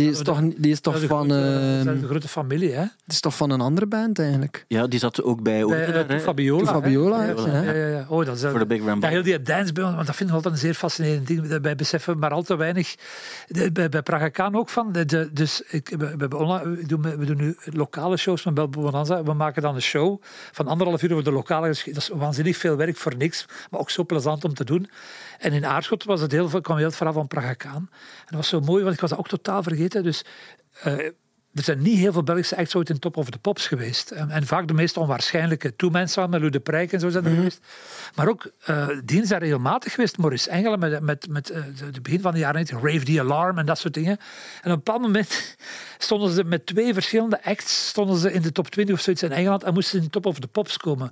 is 0.10 0.22
toch, 0.22 0.42
die 0.58 0.72
is 0.72 0.80
toch 0.80 0.94
Dat 0.94 1.02
is 1.02 1.08
van, 1.10 1.30
grote- 1.30 1.84
eh, 1.86 1.94
is 1.94 2.02
de 2.02 2.08
grote 2.08 2.28
familie, 2.28 2.72
hè? 2.72 2.82
die 2.82 2.92
is 3.08 3.20
toch 3.20 3.36
van 3.36 3.50
een 3.50 3.62
andere 3.62 3.86
band 3.86 4.20
eigenlijk? 4.20 4.66
Ja, 4.68 4.88
die 4.88 5.00
zat 5.00 5.24
ook 5.24 5.44
bij... 5.44 5.60
Hè? 5.60 6.20
Fabiola. 6.20 6.72
Fabiola, 6.72 7.24
Ja, 7.24 7.34
ja. 7.46 7.62
ja, 7.62 7.72
ja, 7.72 7.88
ja. 7.88 8.06
Oh, 8.10 8.26
dat 8.26 8.36
is, 8.36 8.42
Voor 8.42 8.60
de 8.60 8.66
Big. 8.66 8.84
Ja, 8.84 9.08
heel 9.08 9.24
die 9.24 9.42
dance 9.42 9.74
bij 9.74 9.84
ons, 9.84 9.96
want 9.96 10.08
dat 10.08 10.16
vind 10.16 10.30
ik 10.30 10.36
altijd 10.36 10.54
een 10.54 10.60
zeer 10.60 10.74
fascinerend 10.74 11.28
ding. 11.28 11.60
Wij 11.62 11.76
beseffen 11.76 12.20
maar 12.20 12.32
al 12.32 12.44
te 12.44 12.56
weinig. 12.56 12.96
Bij, 13.72 13.90
bij 13.90 14.02
Praga 14.02 14.30
Kaan 14.30 14.56
ook 14.56 14.70
van. 14.70 14.92
Dus 15.32 15.62
ik, 15.62 15.96
we, 15.98 16.84
doen, 16.88 17.02
we 17.02 17.26
doen 17.26 17.38
nu 17.38 17.58
lokale 17.64 18.18
shows 18.18 18.42
van 18.42 18.54
Bel 18.54 18.70
Bonanza. 18.70 19.24
We 19.24 19.34
maken 19.34 19.62
dan 19.62 19.76
een 19.76 19.82
show 19.82 20.22
van 20.52 20.68
anderhalf 20.68 21.02
uur 21.04 21.12
over 21.12 21.24
de 21.24 21.32
lokale 21.32 21.68
geschiedenis. 21.68 22.08
Dat 22.08 22.18
is 22.18 22.22
waanzinnig 22.24 22.58
veel 22.58 22.76
werk 22.76 22.98
voor 22.98 23.16
niks, 23.18 23.46
maar 23.70 23.80
ook 23.80 23.90
zo 23.90 24.06
plezant 24.06 24.44
om 24.44 24.54
te 24.54 24.64
doen. 24.64 24.90
En 25.40 25.54
in 25.54 25.66
Aarschot 25.66 26.04
was 26.04 26.22
het 26.22 26.32
heel, 26.32 26.50
veel- 26.50 26.62
kwam 26.62 26.78
heel 26.78 26.86
het 26.86 26.96
verhaal 26.96 27.14
van 27.14 27.28
Praga 27.28 27.54
Kaan. 27.54 27.90
En 27.92 28.26
dat 28.26 28.36
was 28.36 28.48
zo 28.48 28.60
mooi, 28.60 28.84
want 28.84 28.96
ik 28.96 29.02
was 29.02 29.10
dat 29.10 29.20
ook 29.20 29.28
totaal 29.28 29.64
vergeten. 29.64 30.04
Dus 30.04 30.26
eh, 30.82 31.12
er 31.58 31.64
zijn 31.64 31.82
niet 31.82 31.98
heel 31.98 32.12
veel 32.12 32.24
Belgische 32.24 32.56
acts 32.58 32.76
ooit 32.76 32.90
in 32.90 33.00
Top 33.00 33.18
of 33.18 33.30
the 33.30 33.38
Pops 33.38 33.68
geweest. 33.68 34.12
En, 34.12 34.30
en 34.30 34.46
vaak 34.46 34.68
de 34.68 34.74
meest 34.74 34.98
onwaarschijnlijke. 34.98 35.76
Two 35.76 36.06
Sound 36.06 36.30
met 36.30 36.40
Lou 36.40 36.52
de 36.52 36.60
Prijk 36.60 36.94
en 36.94 37.00
zo 37.00 37.10
zijn 37.10 37.26
er 37.26 37.36
geweest. 37.36 37.60
Maar 38.16 38.28
ook, 38.28 38.52
eh 38.66 38.88
die 39.06 39.26
zijn 39.26 39.40
regelmatig 39.40 39.94
geweest. 39.94 40.18
Maurice 40.18 40.50
Engelen 40.50 40.80
met, 40.80 41.02
met, 41.02 41.28
met 41.30 41.46
de, 41.48 41.90
de 41.92 42.02
begin 42.02 42.22
van 42.22 42.34
de 42.34 42.40
jaren 42.40 42.56
90. 42.56 42.94
Rave 42.94 43.06
the 43.06 43.20
Alarm 43.20 43.58
en 43.58 43.66
dat 43.66 43.78
soort 43.78 43.94
dingen. 43.94 44.18
En 44.62 44.72
op 44.72 44.78
een 44.78 44.84
bepaald 44.84 45.02
moment 45.02 45.56
stonden 45.98 46.32
ze 46.32 46.44
met 46.44 46.66
twee 46.66 46.94
verschillende 46.94 47.44
acts 47.44 47.88
stonden 47.88 48.18
ze 48.18 48.32
in 48.32 48.42
de 48.42 48.52
top 48.52 48.70
20 48.70 48.96
of 48.96 49.02
zoiets 49.02 49.24
in 49.24 49.32
Engeland 49.32 49.64
en 49.64 49.74
moesten 49.74 50.02
in 50.02 50.10
Top 50.10 50.26
of 50.26 50.40
the 50.40 50.48
Pops 50.48 50.78
komen. 50.78 51.12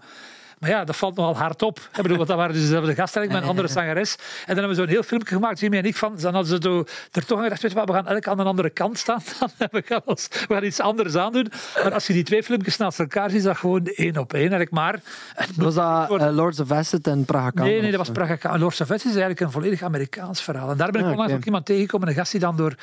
Maar 0.60 0.70
ja, 0.70 0.84
dat 0.84 0.96
valt 0.96 1.16
nogal 1.16 1.38
hard 1.38 1.62
op. 1.62 1.80
Ik 1.80 2.02
bedoel, 2.02 2.18
want 2.18 2.30
dat 2.30 2.38
waren 2.38 2.54
dus 2.54 2.62
dezelfde 2.62 2.96
gasten 2.96 3.22
eigenlijk 3.22 3.32
met 3.32 3.42
een 3.42 3.50
andere 3.50 3.68
zangeres. 3.80 4.16
En 4.16 4.22
dan 4.46 4.56
hebben 4.56 4.70
we 4.70 4.76
zo'n 4.76 4.88
heel 4.88 5.04
filmpje 5.04 5.36
gemaakt, 5.36 5.60
Jimmy 5.60 5.78
en 5.78 5.84
ik, 5.86 5.96
van, 5.96 6.16
dan 6.18 6.34
hadden 6.34 6.62
ze 6.62 6.70
zo, 6.70 6.84
er 7.12 7.26
toch 7.26 7.38
aan 7.38 7.44
gedacht, 7.44 7.62
weet 7.62 7.72
je 7.72 7.78
wat, 7.78 7.88
we 7.88 7.94
gaan 7.94 8.08
elk 8.08 8.28
aan 8.28 8.40
een 8.40 8.46
andere 8.46 8.70
kant 8.70 8.98
staan. 8.98 9.22
Dan 9.58 9.68
we, 9.72 9.84
gaan 9.86 10.02
ons, 10.06 10.28
we 10.48 10.54
gaan 10.54 10.64
iets 10.64 10.80
anders 10.80 11.16
aandoen. 11.16 11.52
Maar 11.84 11.94
als 11.94 12.08
je 12.08 12.14
die 12.14 12.24
twee 12.24 12.44
filmpjes 12.44 12.78
naast 12.78 13.00
elkaar 13.00 13.30
ziet, 13.30 13.38
is 13.38 13.44
dat 13.44 13.58
gewoon 13.58 13.86
één 13.86 14.18
op 14.18 14.34
één 14.34 14.42
eigenlijk. 14.42 14.72
Maar 14.72 15.00
Was 15.56 15.74
dat 15.76 16.22
eh, 16.22 16.30
Lords 16.32 16.60
of 16.60 16.72
Acid 16.72 17.08
en 17.08 17.26
Praga? 17.26 17.64
Nee, 17.64 17.82
nee, 17.82 17.92
dat 17.92 18.00
of 18.00 18.08
was? 18.08 18.16
Praga 18.16 18.36
Kaan. 18.36 18.60
Lord 18.60 18.76
Savet 18.76 19.00
is 19.00 19.04
eigenlijk 19.06 19.40
een 19.40 19.52
volledig 19.52 19.82
Amerikaans 19.84 20.42
verhaal. 20.42 20.70
En 20.70 20.78
daar 20.78 20.92
ben 20.92 21.02
ik 21.02 21.08
Ah, 21.08 21.12
onlangs 21.12 21.34
ook 21.34 21.46
iemand 21.46 21.66
tegengekomen, 21.66 22.08
een 22.08 22.14
gast 22.14 22.32
die 22.32 22.40
dan 22.40 22.56
door 22.58 22.76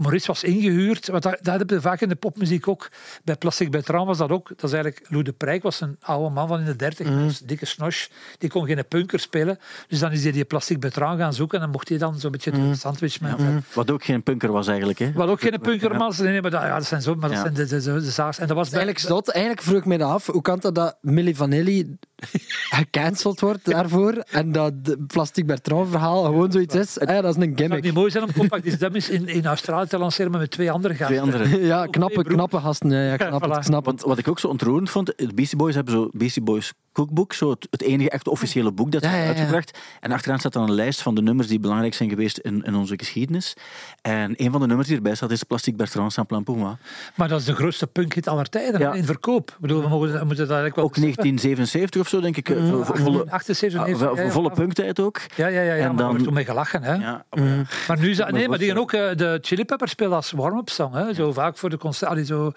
Maurice 0.00 0.26
was 0.26 0.44
ingehuurd. 0.44 1.06
Want 1.08 1.22
dat, 1.22 1.38
dat 1.42 1.58
heb 1.58 1.70
je 1.70 1.80
vaak 1.80 2.00
in 2.00 2.08
de 2.08 2.14
popmuziek 2.14 2.68
ook. 2.68 2.88
Bij 3.24 3.36
Plastic 3.36 3.70
Bertrand 3.70 4.06
was 4.06 4.18
dat 4.18 4.30
ook. 4.30 4.48
Dat 4.48 4.62
is 4.64 4.72
eigenlijk 4.72 5.06
Lou 5.10 5.22
de 5.22 5.32
Prijk 5.32 5.62
was 5.62 5.80
een 5.80 5.96
oude 6.00 6.34
man 6.34 6.48
van 6.48 6.58
in 6.58 6.64
de 6.64 6.76
dertig, 6.76 7.06
Mhm. 7.06 7.26
dus 7.26 7.38
dikke 7.38 7.66
snosh. 7.66 8.06
Die 8.38 8.50
kon 8.50 8.66
geen 8.66 8.84
punker 8.88 9.18
spelen. 9.20 9.58
Dus 9.88 9.98
dan 9.98 10.12
is 10.12 10.22
hij 10.22 10.32
die 10.32 10.44
Plastic 10.44 10.80
Bertrand 10.80 11.18
gaan 11.18 11.34
zoeken 11.34 11.56
en 11.58 11.62
dan 11.64 11.72
mocht 11.72 11.88
hij 11.88 11.98
dan 11.98 12.18
zo'n 12.18 12.30
beetje 12.30 12.50
Mhm. 12.52 12.68
de 12.70 12.74
sandwich 12.76 13.20
met... 13.20 13.34
Wat 13.72 13.90
ook 13.90 14.04
geen 14.04 14.22
punker 14.22 14.52
was 14.52 14.66
eigenlijk, 14.68 14.98
hè? 14.98 15.12
Wat 15.12 15.28
ook 15.28 15.40
geen 15.40 15.60
punker 15.60 15.98
was. 15.98 16.18
Nee, 16.18 16.30
nee, 16.32 16.40
maar 16.42 16.50
dat, 16.50 16.62
ja, 16.62 16.74
dat 16.76 16.86
zijn 16.86 17.02
zo, 17.02 17.14
maar 17.14 17.28
dat 17.28 17.38
Ja. 17.38 17.42
zijn 17.42 17.54
de, 17.54 17.66
de, 17.66 17.80
de, 17.82 18.00
de. 18.14 18.22
En 18.38 18.46
dat 18.46 18.56
was 18.56 18.68
Eigenlijk 18.70 18.98
zot. 18.98 19.28
Eigenlijk 19.30 19.62
vroeg 19.66 19.78
ik 19.78 19.84
me 19.84 19.98
dat 19.98 20.10
af. 20.10 20.26
Hoe 20.26 20.42
kan 20.42 20.58
het 20.62 20.74
dat 20.74 20.96
Milli 21.00 21.34
Vanilli 21.34 21.96
gecanceld 22.78 23.40
wordt 23.40 23.64
daarvoor 23.70 24.12
en 24.30 24.52
dat 24.52 24.72
Plastic 25.06 25.46
Bertrand 25.46 25.88
verhaal 25.90 26.24
gewoon 26.24 26.52
zoiets 26.52 26.74
is? 26.74 26.98
Eh, 26.98 27.06
dat 27.06 27.16
is 27.16 27.18
een 27.22 27.24
Het 27.24 27.34
zou 27.40 27.54
gimmick. 27.56 27.82
niet 27.82 27.92
mooi 27.94 28.10
zijn 28.10 28.24
om 28.24 28.32
Compact 28.32 28.62
Disc 28.92 29.08
in, 29.08 29.26
in 29.28 29.46
Australië 29.46 29.86
te 29.90 29.98
lanceren, 29.98 30.30
maar 30.30 30.40
met 30.40 30.50
twee 30.50 30.70
andere 30.70 30.94
gasten. 30.94 31.16
Twee 31.16 31.20
andere. 31.40 31.60
Ja, 31.66 31.86
knappe, 31.86 32.22
knappe 32.24 32.58
gasten. 32.58 32.90
Ja, 32.90 33.02
ja, 33.02 33.10
het, 33.40 33.66
het. 33.66 33.84
Want 33.84 34.02
wat 34.02 34.18
ik 34.18 34.28
ook 34.28 34.38
zo 34.38 34.46
ontroerend 34.48 34.90
vond, 34.90 35.06
de 35.16 35.30
Beastie 35.34 35.58
Boys 35.58 35.74
hebben 35.74 35.94
zo 35.94 36.08
Beastie 36.12 36.42
Boys 36.42 36.72
Cookbook, 36.92 37.32
zo 37.32 37.50
het, 37.50 37.66
het 37.70 37.82
enige 37.82 38.10
echt 38.10 38.28
officiële 38.28 38.72
boek 38.72 38.90
dat 38.92 39.02
ze 39.02 39.08
Ja, 39.08 39.14
ja, 39.14 39.20
ja. 39.20 39.26
hebben 39.26 39.42
uitgebracht. 39.44 39.78
En 40.00 40.12
achteraan 40.12 40.38
staat 40.38 40.52
dan 40.52 40.62
een 40.62 40.74
lijst 40.74 41.02
van 41.02 41.14
de 41.14 41.22
nummers 41.22 41.48
die 41.48 41.60
belangrijk 41.60 41.94
zijn 41.94 42.08
geweest 42.08 42.38
in, 42.38 42.62
in 42.64 42.74
onze 42.74 42.94
geschiedenis. 42.98 43.54
En 44.02 44.34
een 44.36 44.50
van 44.50 44.60
de 44.60 44.66
nummers 44.66 44.88
die 44.88 44.96
erbij 44.96 45.14
staat 45.14 45.30
is 45.30 45.42
Plastic 45.42 45.76
Bertrand 45.76 46.12
Sans 46.12 46.26
Plan 46.26 46.42
moi. 46.46 46.74
Maar 47.16 47.28
dat 47.28 47.40
is 47.40 47.46
de 47.46 47.54
grootste 47.54 47.86
punkhit 47.86 48.28
aller 48.28 48.48
tijden 48.48 48.80
Ja. 48.80 48.92
in 48.92 49.04
verkoop. 49.04 49.50
Ik 49.50 49.56
bedoel, 49.60 49.82
we, 49.82 49.88
mogen, 49.88 50.06
we 50.08 50.24
moeten 50.24 50.36
dat 50.36 50.56
eigenlijk 50.56 50.76
wel 50.76 50.84
Ook 50.84 50.94
1977 50.94 52.00
of 52.00 52.08
zo, 52.08 52.20
denk 52.20 52.36
ik. 52.36 52.48
eh, 52.48 52.56
vo- 52.82 52.94
volle, 52.94 53.30
78, 53.30 53.80
ah, 53.80 53.86
79, 53.86 54.08
vo- 54.08 54.16
ja, 54.16 54.22
ja, 54.22 54.30
volle 54.30 54.50
punktijd 54.50 55.00
ook. 55.00 55.20
Ja, 55.36 55.46
ja, 55.46 55.60
ja, 55.60 55.62
ja 55.62 55.72
En 55.72 55.78
maar 55.78 55.86
dan- 55.88 55.96
daar 55.96 56.08
wordt 56.08 56.24
toen 56.24 56.34
mee 56.34 56.44
gelachen. 56.44 56.82
Hè? 56.82 56.94
Ja, 56.94 57.24
Maar 57.88 57.98
nu 57.98 58.14
zou- 58.14 58.32
nee, 58.32 58.48
maar 58.48 58.58
die 58.58 58.68
gaan 58.68 58.78
ook 58.78 58.92
eh, 58.92 59.16
de 59.16 59.38
Chili 59.42 59.64
Peppers 59.80 59.98
spelen 60.00 60.16
als 60.16 60.30
warm-up 60.30 60.68
song. 60.68 60.94
Hè? 60.94 61.14
Zo 61.14 61.32
vaak 61.32 61.56
voor 61.56 61.70
de 61.70 61.76
concert. 61.76 62.10
allee, 62.10 62.24
Zo, 62.24 62.52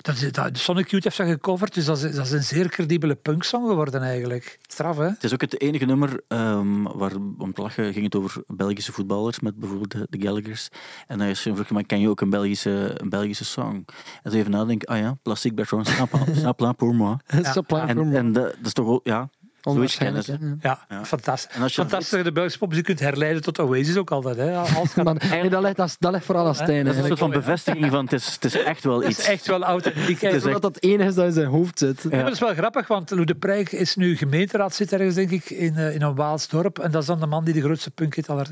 dat, 0.00 0.28
dat, 0.32 0.58
Sonic 0.58 0.90
Youth 0.90 1.04
heeft 1.04 1.16
dat 1.16 1.26
gecoverd, 1.26 1.74
dus 1.74 1.84
dat 1.84 2.02
is, 2.02 2.14
dat 2.14 2.24
is 2.24 2.32
een 2.32 2.42
zeer 2.42 2.68
credibele 2.68 3.14
punksong 3.14 3.68
geworden 3.68 4.02
eigenlijk. 4.02 4.58
Straf, 4.66 4.96
hè? 4.96 5.04
Het 5.04 5.24
is 5.24 5.32
ook 5.32 5.40
het 5.40 5.60
enige 5.60 5.84
nummer 5.84 6.20
ehm, 6.28 6.82
waar, 6.82 7.12
om 7.38 7.52
te 7.52 7.62
lachen, 7.62 7.92
ging 7.92 8.04
het 8.04 8.14
over 8.16 8.42
Belgische 8.46 8.92
voetballers, 8.92 9.40
met 9.40 9.56
bijvoorbeeld 9.56 9.90
de, 9.90 10.06
de 10.10 10.20
Gallaghers. 10.20 10.68
En 11.06 11.18
dan 11.18 11.26
is 11.26 11.44
er 11.44 11.50
een 11.50 11.56
vraag, 11.56 11.70
maar 11.70 11.84
ken 11.84 12.00
je 12.00 12.08
ook 12.08 12.20
een 12.20 12.30
Belgische, 12.30 12.94
een 12.94 13.08
Belgische 13.08 13.44
song? 13.44 13.84
En 14.22 14.30
zo 14.30 14.36
even 14.36 14.50
nadenken, 14.50 14.88
ah 14.88 14.98
ja, 14.98 15.16
Plastic 15.22 15.54
Bertrand, 15.54 15.86
Sans 15.86 16.54
Plan 16.56 16.76
pour 16.80 16.94
moi. 16.94 17.16
Plan 17.66 17.88
En, 17.88 18.14
en 18.14 18.32
dat, 18.32 18.44
dat 18.44 18.66
is 18.66 18.72
toch 18.72 18.86
wel, 18.86 19.00
ja, 19.02 19.28
Onwaarschijnlijk. 19.68 20.26
Ja, 20.60 20.78
Ja. 20.88 21.04
fantastisch. 21.04 21.56
En 21.56 21.62
als 21.62 21.74
je- 21.74 21.80
Fantastisch 21.80 22.08
dat 22.10 22.18
je 22.18 22.24
de 22.24 22.32
Belgische 22.32 22.58
popmuziek 22.58 22.84
kunt 22.84 23.00
herleiden 23.00 23.42
tot 23.42 23.58
Oasis 23.58 23.96
ook 23.96 24.10
altijd. 24.10 24.36
Hè? 24.36 24.56
Als 24.56 24.94
ja. 24.94 25.02
Maar, 25.02 25.16
nee, 25.30 25.50
dat 25.50 25.62
ligt, 25.62 25.76
dat, 25.76 25.86
is- 25.88 25.96
dat 25.98 26.12
ligt 26.12 26.24
vooral 26.24 26.46
aan 26.46 26.54
Stijn. 26.54 26.84
Dat 26.84 26.94
is 26.94 27.00
een 27.00 27.06
soort 27.06 27.18
van 27.18 27.30
bevestiging 27.30 27.90
van, 27.90 28.04
het 28.04 28.12
is, 28.12 28.32
het 28.34 28.44
is 28.44 28.62
echt 28.62 28.84
wel 28.84 28.94
dat 29.00 29.08
is 29.10 29.18
iets. 29.18 29.28
echt 29.28 29.46
wel 29.46 29.62
authentiek. 29.64 30.20
Het 30.20 30.34
is 30.34 30.44
Omdat 30.44 30.62
dat 30.62 30.74
het 30.74 30.84
enige 30.84 31.08
is 31.08 31.14
dat 31.14 31.24
in 31.26 31.32
zijn 31.32 31.46
hoofd 31.46 31.78
zit. 31.78 32.02
Ja, 32.02 32.08
maar 32.10 32.22
dat 32.24 32.32
is 32.32 32.38
wel 32.40 32.54
grappig, 32.54 32.88
want 32.88 33.10
Lou 33.10 33.24
de 33.24 33.34
Prijk 33.34 33.72
is 33.72 33.96
nu 33.96 34.16
gemeenteraad, 34.16 34.74
zit 34.74 34.92
ergens 34.92 35.14
denk 35.14 35.30
ik 35.30 35.50
in, 35.50 35.76
eh, 35.76 35.94
in 35.94 36.02
een 36.02 36.14
Waals 36.14 36.48
dorp. 36.48 36.78
En 36.78 36.90
dat 36.90 37.00
is 37.02 37.08
dan 37.08 37.20
de 37.20 37.26
man 37.26 37.44
die 37.44 37.54
de 37.54 37.60
grootste 37.62 37.90
punkhit 37.90 38.28
aller 38.30 38.46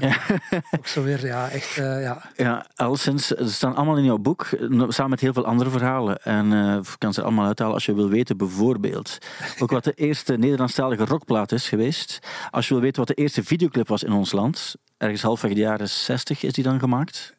Ook 0.78 0.86
zo 0.86 1.02
weer, 1.02 1.26
ja, 1.26 1.48
echt, 1.48 1.76
eh, 1.78 2.02
ja. 2.02 2.22
Ja, 2.36 2.66
alleszins, 2.74 3.26
ze 3.26 3.52
staan 3.52 3.74
allemaal 3.76 3.96
in 3.96 4.04
jouw 4.04 4.18
boek, 4.18 4.42
eh, 4.44 4.82
samen 4.88 5.10
met 5.10 5.20
heel 5.20 5.32
veel 5.32 5.46
andere 5.46 5.70
verhalen. 5.70 6.22
En 6.22 6.52
eh, 6.52 6.74
ik 6.76 6.94
kan 6.98 7.12
ze 7.14 7.22
allemaal 7.22 7.46
uithalen 7.46 7.74
als 7.74 7.86
je 7.86 7.94
wil 7.94 8.08
weten, 8.08 8.36
bijvoorbeeld. 8.36 9.18
Ook 9.58 9.70
wat 9.70 9.84
de 9.84 9.92
eerste 9.92 10.36
Nederlandstalige 10.36 11.05
rockplaat 11.08 11.52
is 11.52 11.68
geweest. 11.68 12.18
Als 12.50 12.68
je 12.68 12.74
wil 12.74 12.82
weten 12.82 12.98
wat 12.98 13.08
de 13.08 13.22
eerste 13.22 13.44
videoclip 13.44 13.88
was 13.88 14.02
in 14.02 14.12
ons 14.12 14.32
land, 14.32 14.74
ergens 14.96 15.22
halfweg 15.22 15.52
de 15.52 15.60
jaren 15.60 15.88
60 15.88 16.42
is 16.42 16.52
die 16.52 16.64
dan 16.64 16.78
gemaakt. 16.78 17.35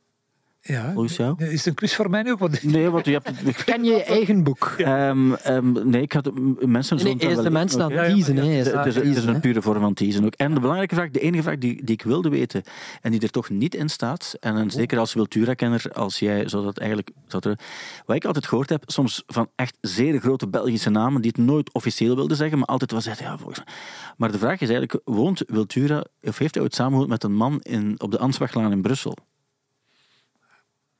Ja. 0.67 0.91
Volgens 0.93 1.15
jou? 1.15 1.35
Is 1.37 1.51
het 1.51 1.65
een 1.65 1.73
quiz 1.73 1.93
voor 1.93 2.09
mij 2.09 2.23
nu? 2.23 2.35
Want 2.35 2.63
Nee, 2.63 2.89
want 2.89 3.05
je 3.05 3.11
hebt 3.11 3.27
het... 3.27 3.63
Ken 3.63 3.83
je 3.83 3.91
je 3.91 4.03
eigen 4.03 4.43
boek? 4.43 4.75
Ehm, 4.77 5.33
ehm, 5.33 5.89
nee, 5.89 6.01
ik 6.01 6.11
had 6.11 6.31
mensen 6.33 6.95
Nee, 6.95 7.03
zullen 7.03 7.13
het 7.13 7.21
eerst 7.21 7.35
wel 7.35 7.43
de 7.43 7.49
mensen 7.49 7.81
aan 7.81 7.91
hè. 7.91 7.97
het 7.97 8.13
teasen. 8.13 8.35
Het, 8.35 8.71
het 8.73 8.85
is, 8.85 8.95
het 8.95 9.05
het 9.05 9.17
is 9.17 9.25
een 9.25 9.39
pure 9.39 9.61
vorm 9.61 9.79
van 9.79 9.93
teasen 9.93 10.25
ook. 10.25 10.33
En 10.33 10.53
de 10.53 10.59
belangrijke 10.59 10.95
vraag, 10.95 11.09
de 11.09 11.19
enige 11.19 11.43
vraag 11.43 11.57
die, 11.57 11.83
die 11.83 11.95
ik 11.95 12.01
wilde 12.01 12.29
weten 12.29 12.63
en 13.01 13.11
die 13.11 13.19
er 13.19 13.29
toch 13.29 13.49
niet 13.49 13.75
in 13.75 13.89
staat, 13.89 14.35
en 14.39 14.55
dan 14.55 14.71
zeker 14.71 14.99
als 14.99 15.13
Wiltura-kenner, 15.13 15.91
als 15.93 16.19
jij 16.19 16.47
zou 16.49 16.63
dat 16.63 16.77
eigenlijk... 16.77 17.11
Zou 17.27 17.49
er, 17.49 17.59
wat 18.05 18.15
ik 18.15 18.25
altijd 18.25 18.47
gehoord 18.47 18.69
heb, 18.69 18.83
soms 18.85 19.23
van 19.27 19.49
echt 19.55 19.77
zeer 19.81 20.19
grote 20.19 20.47
Belgische 20.47 20.89
namen 20.89 21.21
die 21.21 21.31
het 21.35 21.45
nooit 21.45 21.73
officieel 21.73 22.15
wilden 22.15 22.37
zeggen, 22.37 22.57
maar 22.57 22.67
altijd 22.67 22.91
wel 22.91 23.01
zeggen, 23.01 23.25
ja, 23.25 23.37
volgens 23.37 23.63
mij. 23.65 23.73
Maar 24.17 24.31
de 24.31 24.37
vraag 24.37 24.61
is 24.61 24.69
eigenlijk, 24.69 24.99
woont 25.03 25.43
Wiltura, 25.47 26.03
of 26.21 26.37
heeft 26.37 26.53
hij 26.53 26.63
ooit 26.63 26.75
samengewoond 26.75 27.09
met 27.09 27.23
een 27.23 27.35
man 27.35 27.59
in, 27.61 27.95
op 27.97 28.11
de 28.11 28.19
Ansbachlaan 28.19 28.71
in 28.71 28.81
Brussel? 28.81 29.17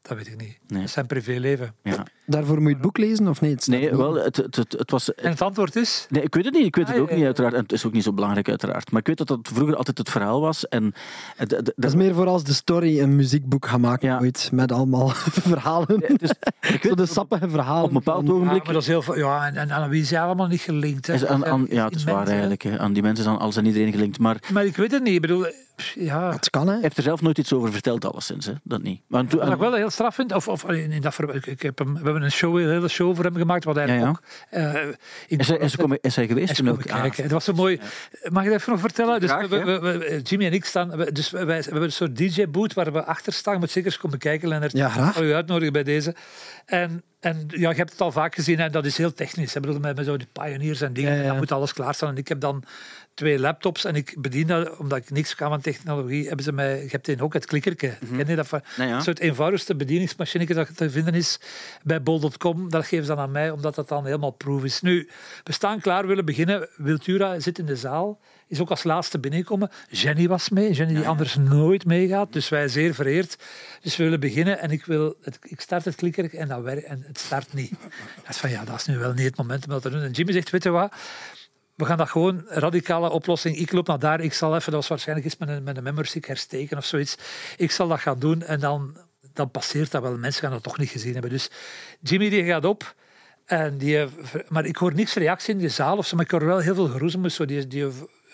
Dat 0.08 0.18
weet 0.18 0.28
ik 0.28 0.38
niet. 0.38 0.58
Nee. 0.68 0.80
Dat 0.80 0.82
is 0.84 0.92
zijn 0.92 1.06
privéleven. 1.06 1.74
Ja. 1.84 2.06
Daarvoor 2.26 2.56
moet 2.58 2.68
je 2.68 2.74
het 2.74 2.82
boek 2.82 2.98
lezen 2.98 3.28
of 3.28 3.42
niet? 3.42 3.52
Het 3.52 3.68
Nee, 3.68 3.96
wel, 3.96 4.14
het, 4.16 4.36
het, 4.36 4.56
het, 4.56 4.72
het 4.78 4.92
was... 4.92 5.14
En 5.16 5.30
het 5.30 5.42
antwoord 5.42 5.76
is... 5.76 6.06
Nee, 6.10 6.24
ik 6.24 6.36
weet 6.36 6.46
het 6.46 6.54
niet. 6.54 6.66
Ik 6.66 6.76
weet 6.76 6.88
het 6.88 6.96
Ah, 6.96 7.02
ook 7.02 7.10
ja, 7.10 7.16
niet, 7.16 7.26
uiteraard. 7.26 7.54
En 7.54 7.62
het 7.62 7.72
is 7.72 7.86
ook 7.86 7.94
niet 7.94 8.04
zo 8.04 8.14
belangrijk, 8.14 8.50
uiteraard. 8.50 8.92
Maar 8.92 9.00
ik 9.00 9.08
weet 9.08 9.18
dat 9.18 9.28
dat 9.28 9.40
vroeger 9.54 9.76
altijd 9.76 9.98
het 9.98 10.10
verhaal 10.10 10.42
was. 10.42 10.68
En, 10.68 10.94
het- 11.36 11.52
het- 11.52 11.74
Dat 11.76 11.90
is 11.90 11.96
meer 11.96 12.14
voor 12.14 12.28
als 12.28 12.44
de 12.44 12.54
story 12.54 13.00
een 13.00 13.16
muziekboek 13.16 13.66
gaat 13.68 13.80
maken 13.80 14.08
Ja. 14.10 14.20
ooit, 14.20 14.50
met 14.54 14.72
allemaal 14.72 15.10
verhalen. 15.54 16.02
is- 16.18 16.30
ik 16.30 16.38
Zo 16.62 16.72
weet 16.72 16.82
de 16.82 16.96
dat 16.96 17.10
sappige 17.12 17.50
verhalen. 17.50 17.84
op 17.84 17.88
een 17.90 17.94
bepaald 17.94 18.30
ogenblik... 18.30 18.58
Ja, 18.58 18.64
maar 18.64 18.74
dat 18.74 18.82
is 18.82 18.88
heel 18.88 19.02
veel, 19.02 19.18
ja, 19.18 19.48
en, 19.48 19.56
en 19.56 19.72
aan 19.72 19.90
wie 19.90 20.02
is 20.02 20.10
hij 20.10 20.22
allemaal 20.22 20.48
niet 20.48 20.62
gelinkt? 20.62 21.08
Hè? 21.08 21.14
is 21.14 21.26
aan, 21.26 21.40
Dat 21.40 21.50
aan, 21.50 21.64
zijn 21.66 21.78
ja, 21.80 21.86
het 21.86 21.96
is 21.96 22.04
waar 22.04 22.14
mensen, 22.16 22.32
eigenlijk. 22.34 22.62
Hè. 22.62 22.80
Aan 22.80 22.94
die 22.94 23.02
mensen 23.04 23.26
is 23.26 23.32
aan 23.32 23.40
alles 23.40 23.56
en 23.56 23.66
iedereen 23.66 23.92
gelinkt. 23.92 24.20
Maar 24.20 24.38
Maar 24.54 24.66
ik 24.66 24.76
weet 24.76 24.92
het 24.92 25.04
niet. 25.04 25.14
Ik 25.14 25.22
bedoel, 25.22 25.46
ja... 25.96 26.32
Het 26.32 26.50
kan, 26.50 26.68
hè? 26.68 26.78
heeft 26.82 26.98
er 26.98 27.04
zelf 27.04 27.22
nooit 27.22 27.38
iets 27.38 27.54
over 27.54 27.72
verteld, 27.72 28.06
alleszins. 28.06 28.46
Hè. 28.46 28.54
Dat 28.64 28.82
niet. 28.82 29.02
Maar 29.08 29.26
toen- 29.26 29.40
Wat 29.40 29.52
ik 29.52 29.58
wel 29.58 29.74
heel 29.74 29.90
straf 29.90 30.16
vind, 30.16 30.34
of, 30.34 30.48
of 30.48 30.70
in 30.70 31.02
dat 31.02 31.18
ik, 31.36 31.46
ik 31.46 31.62
heb 31.62 31.78
hem, 31.78 31.94
we 31.94 32.04
hebben 32.04 32.22
een, 32.24 32.32
show, 32.32 32.58
een 32.60 32.70
hele 32.70 32.88
show 32.88 33.16
voor 33.16 33.24
hem 33.24 33.36
gemaakt, 33.36 33.64
wat 33.64 33.78
eigenlijk 33.78 34.18
Ja, 34.52 34.60
ja. 34.60 34.68
ook... 34.70 34.76
eh, 34.76 34.90
in- 35.28 35.38
is, 35.38 35.48
hij, 35.48 35.58
is, 35.58 35.72
hij 35.74 35.82
komen- 35.82 35.98
is 36.02 36.16
hij 36.16 36.28
geweest 36.28 36.60
ook? 36.62 36.66
komen 36.68 36.84
Ah, 36.90 37.02
kijken. 37.02 37.24
Het 37.24 37.32
was 37.32 37.44
zo 37.44 37.54
mooi. 37.54 37.80
Mag 38.30 38.44
ik 38.44 38.50
dat 38.50 38.60
even 38.60 38.72
nog 38.72 38.82
vertellen? 38.82 39.20
Dus 39.20 39.30
Graag, 39.30 39.48
we, 39.48 39.64
we- 39.64 39.80
we- 39.80 40.20
Jimmy 40.24 40.46
en 40.46 40.54
ik 40.54 40.66
staan. 40.66 40.98
we- 40.98 41.12
Dus 41.12 41.30
wij, 41.30 41.46
wij- 41.46 41.58
we 41.60 41.64
hebben 41.64 41.84
een 41.84 41.92
soort 41.92 42.16
DJ-boot 42.18 42.74
waar 42.74 42.92
we 42.94 43.04
achter 43.06 43.34
staan. 43.34 43.54
Je 43.54 43.60
moet 43.60 43.72
zeker 43.72 43.92
eens 43.92 44.00
komen 44.00 44.18
kijken, 44.18 44.48
Lennart. 44.48 44.72
Ja, 44.72 44.90
graag. 44.90 45.22
U 45.22 45.34
uitnodigen 45.34 45.74
bij 45.74 45.84
deze. 45.84 46.16
En, 46.66 47.04
en 47.20 47.44
ja, 47.48 47.70
je 47.70 47.76
hebt 47.76 47.92
het 47.92 48.02
al 48.02 48.12
vaak 48.12 48.36
gezien 48.36 48.60
en 48.60 48.72
dat 48.72 48.86
is 48.86 48.98
heel 48.98 49.14
technisch. 49.14 49.56
Ik 49.56 49.62
bedoel, 49.62 49.80
met, 49.80 49.96
met 49.96 50.06
zo 50.06 50.18
die 50.18 50.28
pioneers 50.34 50.82
en 50.82 50.94
dingen. 50.94 51.14
Ja, 51.16 51.22
ja. 51.22 51.28
Dan 51.28 51.38
moet 51.38 51.52
alles 51.52 51.74
klaarstaan. 51.74 52.10
En 52.10 52.18
ik 52.18 52.28
heb 52.28 52.40
dan 52.40 52.64
twee 53.18 53.40
laptops 53.40 53.86
en 53.86 53.96
ik 53.96 54.16
bedien 54.18 54.48
dat, 54.48 54.78
omdat 54.78 54.98
ik 54.98 55.10
niks 55.10 55.36
kan 55.36 55.50
van 55.50 55.62
technologie, 55.62 56.28
hebben 56.28 56.44
ze 56.46 56.52
mij, 56.52 56.82
je 56.84 56.88
hebt 56.90 57.22
ook 57.22 57.34
het 57.34 57.46
klikkerke. 57.46 57.98
Ken 58.16 58.28
je 58.28 58.36
dat? 58.36 58.48
van- 58.48 58.62
Nou 58.78 58.90
ja. 58.90 58.96
Een 58.96 59.02
soort 59.02 59.20
eenvoudigste 59.20 59.76
bedieningsmachine 59.76 60.46
dat 60.46 60.78
te 60.78 60.90
vinden 60.90 61.14
is 61.14 61.40
bij 61.84 62.02
bol.com. 62.04 62.70
Dat 62.70 62.86
geven 62.86 63.06
ze 63.06 63.12
dan 63.16 63.24
aan 63.24 63.32
mij, 63.32 63.52
omdat 63.52 63.76
dat 63.76 63.88
dan 63.88 64.06
helemaal 64.06 64.32
proof 64.32 64.64
is. 64.64 64.82
Nu, 64.82 65.10
we 65.44 65.52
staan 65.54 65.80
klaar, 65.82 66.08
willen 66.08 66.26
beginnen. 66.26 66.70
Wiltura 66.76 67.40
zit 67.40 67.60
in 67.60 67.66
de 67.66 67.76
zaal, 67.76 68.20
is 68.48 68.60
ook 68.62 68.70
als 68.70 68.84
laatste 68.84 69.20
binnengekomen. 69.20 69.70
Jenny 69.90 70.28
was 70.28 70.50
mee, 70.50 70.74
Jenny 70.74 70.94
die 70.94 71.08
anders 71.08 71.36
nooit 71.36 71.86
meegaat, 71.86 72.34
dus 72.34 72.50
wij 72.50 72.68
zeer 72.68 72.94
vereerd. 72.94 73.38
Dus 73.82 73.96
we 73.98 74.04
willen 74.04 74.20
beginnen 74.20 74.60
en 74.60 74.72
ik, 74.72 74.86
wil 74.86 75.16
het, 75.22 75.40
ik 75.42 75.62
start 75.62 75.86
het 75.86 75.96
klikkerke 75.96 76.38
en, 76.38 76.48
dat 76.48 76.62
werkt, 76.62 76.84
en 76.86 77.04
het 77.08 77.18
start 77.20 77.54
niet. 77.54 77.72
Dat 78.24 78.30
is 78.30 78.38
van, 78.38 78.50
ja, 78.50 78.64
dat 78.66 78.76
is 78.76 78.86
nu 78.86 78.98
wel 78.98 79.14
niet 79.14 79.26
het 79.26 79.38
moment 79.38 79.64
om 79.66 79.70
dat 79.72 79.82
te 79.82 79.90
doen. 79.90 80.02
En 80.02 80.12
Jimmy 80.12 80.32
zegt, 80.32 80.50
weet 80.50 80.64
je 80.64 80.70
wat... 80.70 80.94
We 81.78 81.86
gaan 81.86 81.98
dat 81.98 82.10
gewoon, 82.10 82.46
radicale 82.48 83.10
oplossing. 83.10 83.58
Ik 83.58 83.72
loop 83.72 83.88
naar 83.88 84.00
daar, 84.00 84.20
ik 84.22 84.34
zal 84.34 84.56
even, 84.56 84.72
dat 84.72 84.80
was 84.80 84.88
waarschijnlijk 84.88 85.28
iets 85.28 85.38
met 85.38 85.50
een, 85.50 85.64
met 85.64 85.78
een 85.78 85.84
memberstick 85.84 86.26
hersteken 86.26 86.78
of 86.78 86.86
zoiets. 86.86 87.18
Ik 87.58 87.72
zal 87.72 87.88
dat 87.88 88.00
gaan 88.00 88.20
doen 88.20 88.42
en 88.42 88.60
dan, 88.60 88.98
dan 89.34 89.52
passeert 89.52 89.92
dat 89.92 90.02
wel. 90.02 90.18
Mensen 90.18 90.42
gaan 90.42 90.52
dat 90.52 90.64
toch 90.64 90.78
niet 90.78 90.90
gezien 90.90 91.14
hebben. 91.14 91.32
Dus 91.32 91.50
Jimmy 92.02 92.30
die 92.30 92.46
gaat 92.46 92.66
op. 92.66 92.96
En 93.46 93.78
die, 93.78 94.06
maar 94.48 94.66
ik 94.66 94.76
hoor 94.76 94.94
niks 94.94 95.14
reactie 95.14 95.54
in 95.54 95.60
die 95.60 95.70
zaal 95.70 95.98
of 95.98 96.08
zo, 96.08 96.16
maar 96.16 96.26
ik 96.26 96.32
hoor 96.32 96.46
wel 96.46 96.60
heel 96.60 96.76
veel 96.76 96.88
geroezemoes. 96.88 97.38
Die, 97.38 97.68
die 97.68 97.88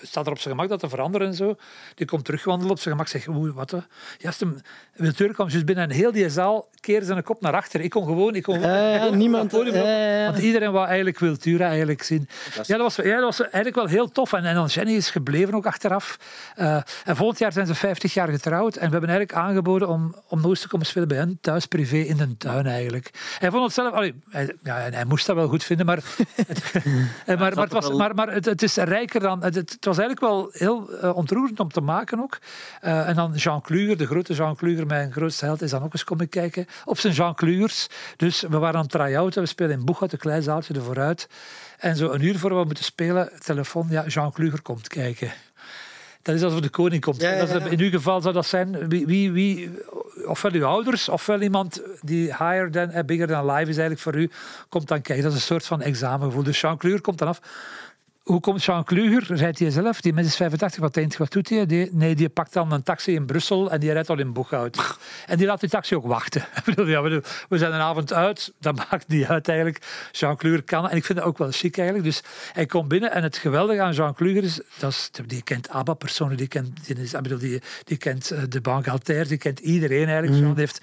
staat 0.03 0.25
er 0.25 0.31
op 0.31 0.39
zijn 0.39 0.53
gemak 0.53 0.69
dat 0.69 0.79
te 0.79 0.89
veranderen 0.89 1.27
en 1.27 1.33
zo. 1.33 1.55
Die 1.95 2.07
komt 2.07 2.25
terugwandelen 2.25 2.71
op 2.71 2.79
zijn 2.79 2.93
gemak. 2.93 3.09
Zegt, 3.09 3.27
oeh, 3.27 3.53
wat? 3.55 3.71
hè? 3.71 3.79
Ja, 4.17 4.31
de 4.37 4.55
Wilteur 4.93 5.33
kwam 5.33 5.49
juist 5.49 5.65
binnen 5.65 5.89
en 5.89 5.95
heel 5.95 6.11
die 6.11 6.29
zaal 6.29 6.69
keerde 6.79 7.05
zijn 7.05 7.23
kop 7.23 7.41
naar 7.41 7.53
achter. 7.53 7.81
Ik 7.81 7.89
kon 7.89 8.05
gewoon... 8.05 8.35
Ik 8.35 8.43
kon 8.43 8.55
ik 8.55 9.01
kon 9.01 9.17
niemand- 9.17 9.53
op 9.53 9.65
ja. 9.65 10.25
Want 10.25 10.37
iedereen 10.37 10.71
wou 10.71 10.87
eigenlijk 10.87 11.19
Wiltura 11.19 11.67
eigenlijk 11.67 12.03
zien. 12.03 12.27
Ja, 12.63 12.77
dat 12.77 12.95
was, 12.95 12.95
ja, 12.95 13.15
dat 13.15 13.23
was 13.23 13.41
eigenlijk 13.41 13.75
wel 13.75 13.85
heel 13.85 14.11
tof. 14.11 14.33
En, 14.33 14.45
en 14.45 14.55
dan 14.55 14.65
Jenny 14.65 14.93
is 14.93 15.09
gebleven 15.09 15.53
ook 15.53 15.65
achteraf. 15.65 16.17
Eh, 16.55 16.75
en 17.05 17.15
volgend 17.15 17.39
jaar 17.39 17.51
zijn 17.51 17.67
ze 17.67 17.75
50 17.75 18.13
jaar 18.13 18.27
getrouwd. 18.27 18.75
En 18.75 18.85
we 18.85 18.91
hebben 18.91 19.09
eigenlijk 19.09 19.39
aangeboden 19.39 19.87
om, 19.87 20.15
om 20.27 20.41
nog 20.41 20.49
eens 20.49 20.61
te 20.61 20.67
komen 20.67 20.85
spelen 20.85 21.07
bij 21.07 21.17
hen, 21.17 21.37
thuis 21.41 21.65
privé 21.65 21.97
in 21.97 22.17
de 22.17 22.37
tuin 22.37 22.65
eigenlijk. 22.65 23.09
Hij 23.39 23.51
vond 23.51 23.63
het 23.63 23.73
zelf... 23.73 23.93
allee, 23.93 24.13
hij, 24.29 24.55
ja, 24.63 24.79
en 24.79 24.93
hij 24.93 25.05
moest 25.05 25.25
dat 25.25 25.35
wel 25.35 25.47
goed 25.47 25.63
vinden, 25.63 25.85
maar... 25.85 25.99
Het, 26.35 26.71
eh, 26.73 26.83
maar, 27.39 27.53
maar, 27.55 27.63
het, 27.63 27.73
was, 27.73 27.91
maar, 27.91 28.15
maar 28.15 28.33
het, 28.33 28.45
het 28.45 28.61
is 28.61 28.75
rijker 28.75 29.19
dan... 29.19 29.43
Het, 29.43 29.55
het 29.55 29.85
was 29.85 29.92
eigenlijk 29.97 30.19
wel 30.31 30.49
heel 30.51 30.89
eh, 30.91 31.15
ontroerend 31.15 31.59
om 31.59 31.71
te 31.71 31.81
maken 31.81 32.21
ook. 32.21 32.39
Eh, 32.81 33.07
en 33.07 33.15
dan 33.15 33.33
Jean 33.33 33.61
Kluger, 33.61 33.97
de 33.97 34.05
grote 34.05 34.33
Jean 34.33 34.55
Kluger, 34.55 34.85
mijn 34.85 35.11
grootste 35.11 35.45
held, 35.45 35.61
is 35.61 35.71
dan 35.71 35.83
ook 35.83 35.93
eens 35.93 36.03
komen 36.03 36.29
kijken 36.29 36.65
op 36.85 36.99
zijn 36.99 37.13
Jean 37.13 37.35
Klugers. 37.35 37.87
Dus 38.17 38.41
we 38.41 38.57
waren 38.57 38.75
aan 38.75 38.81
het 38.81 38.91
try-outen. 38.91 39.41
We 39.41 39.47
spelen 39.47 39.71
in 39.71 39.85
Boeghout, 39.85 40.11
een 40.11 40.17
klein 40.17 40.43
zaaltje 40.43 40.73
er 40.73 40.83
vooruit. 40.83 41.29
En 41.77 41.95
zo 41.95 42.11
een 42.11 42.21
uur 42.21 42.39
voor 42.39 42.59
we 42.59 42.65
moeten 42.65 42.83
spelen, 42.83 43.29
telefoon, 43.39 43.87
ja, 43.89 44.05
Jean 44.07 44.31
Kluger 44.31 44.61
komt 44.61 44.87
kijken. 44.87 45.31
Dat 46.23 46.35
is 46.35 46.43
alsof 46.43 46.59
de 46.59 46.69
koning 46.69 47.01
komt. 47.01 47.21
Ja, 47.21 47.47
in 47.69 47.79
uw 47.79 47.89
geval 47.89 48.21
zou 48.21 48.33
dat 48.33 48.45
zijn, 48.45 48.89
wie, 48.89 49.05
wie, 49.05 49.31
wie, 49.31 49.71
ofwel 50.25 50.51
uw 50.51 50.65
ouders, 50.65 51.09
ofwel 51.09 51.41
iemand 51.41 51.81
die 52.01 52.25
higher 52.25 52.71
than, 52.71 52.89
eh, 52.89 53.03
bigger 53.03 53.27
than 53.27 53.45
life 53.45 53.69
is 53.69 53.77
eigenlijk 53.77 53.99
voor 53.99 54.15
u, 54.15 54.29
komt 54.69 54.87
dan 54.87 55.01
kijken. 55.01 55.23
Dat 55.23 55.33
is 55.33 55.39
een 55.39 55.45
soort 55.45 55.65
van 55.65 55.81
examengevoel. 55.81 56.43
Dus 56.43 56.61
Jean 56.61 56.77
Kluger 56.77 57.01
komt 57.01 57.17
dan 57.17 57.27
af. 57.27 57.41
Hoe 58.23 58.39
komt 58.39 58.63
Jean 58.63 58.83
Kluger? 58.83 59.35
Rijdt 59.35 59.59
hij 59.59 59.69
zelf? 59.69 60.01
Die 60.01 60.13
mens 60.13 60.27
is 60.27 60.35
85, 60.35 60.79
wat 60.79 60.93
denkt 60.93 61.17
wat 61.17 61.31
doet 61.31 61.49
hij? 61.49 61.65
Die, 61.65 61.89
nee, 61.91 62.15
die 62.15 62.29
pakt 62.29 62.53
dan 62.53 62.71
een 62.71 62.83
taxi 62.83 63.13
in 63.13 63.25
Brussel 63.25 63.71
en 63.71 63.79
die 63.79 63.91
rijdt 63.91 64.09
al 64.09 64.19
in 64.19 64.33
Boeghout. 64.33 64.77
En 65.27 65.37
die 65.37 65.47
laat 65.47 65.59
die 65.59 65.69
taxi 65.69 65.95
ook 65.95 66.05
wachten. 66.05 66.45
Ja, 66.93 67.01
we 67.01 67.57
zijn 67.57 67.73
een 67.73 67.79
avond 67.79 68.13
uit, 68.13 68.53
dat 68.59 68.75
maakt 68.75 69.07
niet 69.07 69.25
uit 69.25 69.47
eigenlijk. 69.47 69.85
Jean 70.11 70.37
Kluger 70.37 70.63
kan, 70.63 70.89
en 70.89 70.97
ik 70.97 71.05
vind 71.05 71.17
dat 71.17 71.27
ook 71.27 71.37
wel 71.37 71.51
chic 71.51 71.77
eigenlijk. 71.77 72.07
Dus 72.07 72.23
hij 72.53 72.65
komt 72.65 72.87
binnen 72.87 73.11
en 73.11 73.23
het 73.23 73.37
geweldige 73.37 73.81
aan 73.81 73.93
Jean 73.93 74.13
Kluger 74.13 74.43
is, 74.43 74.59
dat 74.77 74.91
is 74.91 75.09
die 75.25 75.43
kent 75.43 75.69
ABBA 75.69 75.93
personen, 75.93 76.37
die 76.37 76.47
kent, 76.47 76.85
die, 76.85 76.95
is, 76.95 77.11
bedoel, 77.11 77.37
die, 77.37 77.61
die 77.83 77.97
kent 77.97 78.31
eh, 78.31 78.41
de 78.49 79.23
die 79.27 79.37
kent 79.37 79.59
iedereen 79.59 80.07
eigenlijk. 80.07 80.39
Jean 80.39 80.57
heeft, 80.57 80.81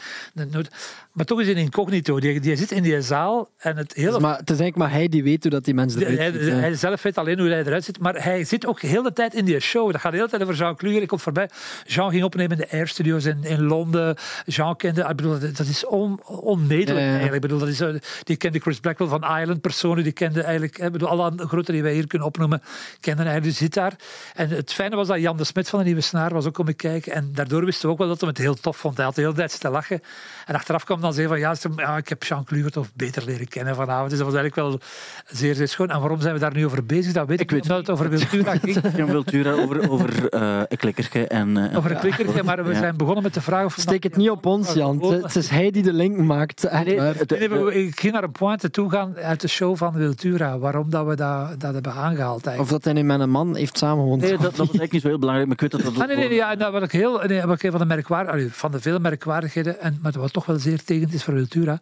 maar 1.12 1.24
toch 1.24 1.41
is 1.41 1.47
hij 1.47 1.55
incognito. 1.55 2.20
Die, 2.20 2.41
die 2.41 2.57
zit 2.57 2.70
in 2.70 2.82
die 2.82 3.03
zaal 3.03 3.51
en 3.57 3.76
het 3.76 3.93
hele 3.93 4.11
Dus 4.11 4.20
maar 4.20 4.38
het 4.38 4.51
is 4.51 4.59
eigenlijk 4.59 4.76
maar 4.76 4.91
hij 4.91 5.09
die 5.09 5.22
weet 5.22 5.43
hoe 5.43 5.53
dat 5.53 5.64
die 5.64 5.74
mensen 5.74 6.07
eruit 6.07 6.34
hij, 6.34 6.51
hij 6.51 6.74
zelf 6.74 7.03
weet 7.03 7.18
alleen 7.18 7.30
hoe 7.39 7.49
hij 7.49 7.64
eruit 7.64 7.85
ziet, 7.85 7.99
maar 7.99 8.22
hij 8.22 8.45
zit 8.45 8.66
ook 8.66 8.81
de 8.81 8.87
hele 8.87 9.12
tijd 9.12 9.35
in 9.35 9.45
die 9.45 9.61
show. 9.61 9.93
Dat 9.93 10.01
gaat 10.01 10.11
de 10.11 10.16
hele 10.16 10.31
tijd 10.31 10.43
over 10.43 10.55
Jean 10.55 10.76
Kluger. 10.76 11.03
Ik 11.03 11.09
kom 11.09 11.18
voorbij. 11.18 11.49
Jean 11.87 12.11
ging 12.11 12.24
opnemen 12.24 12.59
in 12.59 12.66
de 12.68 12.76
Air 12.76 12.89
Studios 12.89 13.24
in, 13.24 13.45
in 13.45 13.62
Londen. 13.62 14.16
Jean 14.47 14.76
kende, 14.76 15.01
ik 15.01 15.16
bedoel, 15.16 15.39
dat 15.39 15.59
is 15.59 15.87
on, 15.87 16.20
onmetelijk 16.24 16.89
Ja, 16.89 16.97
ja, 16.97 17.05
ja. 17.05 17.11
eigenlijk. 17.11 17.35
Ik 17.35 17.41
bedoel, 17.41 17.59
dat 17.59 17.68
is, 17.68 17.81
eh, 17.81 17.95
die 18.22 18.37
kende 18.37 18.59
Chris 18.59 18.81
Blackwell 18.81 19.09
van 19.09 19.39
Island, 19.41 19.61
personen 19.61 20.05
die 20.05 20.12
kende 20.12 20.43
eigenlijk, 20.43 20.78
ik 20.78 20.93
bedoel, 20.93 21.09
alle 21.09 21.33
grote 21.37 21.72
die 21.72 21.83
wij 21.83 21.93
hier 21.93 22.07
kunnen 22.07 22.28
opnoemen, 22.28 22.62
kenden 23.01 23.26
eigenlijk, 23.26 23.57
die 23.57 23.66
zit 23.66 23.74
daar. 23.74 23.93
En 24.35 24.49
het 24.49 24.72
fijne 24.72 24.97
was 24.97 25.07
dat 25.07 25.20
Jan 25.20 25.37
de 25.37 25.45
Smet 25.45 25.68
van 25.68 25.78
de 25.78 25.85
Nieuwe 25.85 26.01
Snaar 26.01 26.33
was 26.33 26.47
ook 26.47 26.55
komen 26.55 26.76
kijken. 26.76 27.12
En 27.12 27.31
daardoor 27.35 27.64
wisten 27.64 27.87
we 27.87 27.93
ook 27.93 27.99
wel 27.99 28.09
dat 28.09 28.20
hij 28.20 28.28
het 28.28 28.39
heel 28.39 28.55
tof 28.55 28.76
vond. 28.76 28.97
Hij 28.97 29.05
had 29.05 29.14
de 29.14 29.20
hele 29.20 29.35
tijd 29.35 29.51
zitten 29.51 29.70
lachen. 29.70 30.01
En 30.47 30.55
achteraf 30.55 30.85
kwam 30.85 31.01
dan 31.01 31.12
zeggen 31.12 31.33
van, 31.33 31.41
ja, 31.41 31.55
ja, 31.76 31.97
ik 31.97 32.09
heb 32.09 32.22
Jean 32.22 32.45
Kluger 32.45 32.70
toch 32.70 32.87
beter 32.95 33.24
leren 33.24 33.49
kennen 33.49 33.74
vanavond. 33.74 34.11
Dus 34.11 34.18
dat 34.18 34.28
was 34.28 34.37
eigenlijk 34.37 34.68
wel 34.68 34.81
zeer, 35.26 35.55
zeer 35.55 35.68
schoon. 35.68 35.91
En 35.91 36.01
waarom 36.01 36.20
zijn 36.20 36.35
we 36.35 36.41
daar 36.41 36.55
nu 36.55 36.64
over 36.64 36.87
bezig? 36.87 37.12
Dat 37.21 37.29
weet 37.29 37.41
ik, 37.41 37.45
Ik 37.45 37.51
weet 37.51 37.62
niet, 37.62 37.71
omdat 37.71 37.87
het 37.87 37.97
over 37.97 38.11
Wiltura 38.11 38.57
ging. 38.62 38.97
Jan 38.97 39.07
Wiltura 39.11 39.53
over, 39.53 39.91
over 39.91 40.29
eh, 40.29 40.61
een 40.68 40.77
klikkerke 40.77 41.27
en... 41.27 41.57
eh, 41.71 41.77
Over 41.77 41.91
een 41.91 41.99
klikkertje, 41.99 42.43
maar 42.43 42.64
we 42.64 42.73
Ja. 42.73 42.79
zijn 42.79 42.97
begonnen 42.97 43.23
met 43.23 43.35
de 43.35 43.41
vraag 43.41 43.64
of... 43.64 43.75
Steek 43.79 44.03
het 44.03 44.16
niet 44.16 44.31
op 44.31 44.47
ons, 44.47 44.73
Jan. 44.73 45.03
Het- 45.12 45.23
Het 45.23 45.37
is 45.37 45.49
hij 45.49 45.71
die 45.71 45.83
de 45.83 45.93
link 45.93 46.16
maakt. 46.16 46.62
Nee, 46.73 46.85
Nee, 46.85 47.49
nee, 47.49 47.87
ik 47.87 48.01
ging 48.01 48.12
naar 48.12 48.23
een 48.23 48.33
pointe 48.33 48.71
toe 48.71 48.91
gaan 48.91 49.16
uit 49.16 49.41
de 49.41 49.49
show 49.49 49.77
van 49.77 49.93
Wiltura. 49.93 50.59
Waarom 50.59 50.91
dat 50.91 51.07
we 51.07 51.14
dat, 51.16 51.61
dat 51.61 51.73
hebben 51.75 51.93
aangehaald 51.93 52.47
eigenlijk. 52.47 52.61
Of 52.61 52.68
dat 52.68 52.85
hij 52.85 52.93
nu 52.93 53.03
met 53.03 53.21
een 53.21 53.31
man 53.31 53.57
heeft 53.57 53.79
samengewoond. 53.79 54.21
Nee, 54.21 54.31
dat, 54.31 54.41
dat 54.41 54.51
was 54.51 54.59
eigenlijk 54.59 54.93
niet 54.93 55.03
zo 55.03 55.09
heel 55.09 55.18
belangrijk, 55.18 55.49
maar 55.49 55.57
ik 55.62 55.71
weet 55.73 55.83
dat 55.85 55.95
dat... 55.95 56.03
Ah, 56.03 56.09
nee, 56.09 56.16
nee, 56.16 56.29
nee, 56.29 56.37
ja, 56.37 56.55
nou, 56.55 56.73
wat 56.73 56.83
ik 56.83 56.93
heel, 56.93 57.21
nee, 57.27 57.43
wat 57.43 57.62
ik 57.62 57.71
van 57.71 57.81
de 57.81 57.87
merkwaardigheden, 57.87 58.51
van 58.51 58.71
de 58.71 58.81
vele 58.81 58.99
merkwaardigheden, 59.01 59.81
en 59.81 59.99
maar 60.03 60.12
wat 60.18 60.33
toch 60.33 60.47
wel 60.47 60.59
zeer 60.59 60.85
tegen 60.85 61.09
is 61.12 61.25
voor 61.25 61.35
Wiltura. 61.35 61.81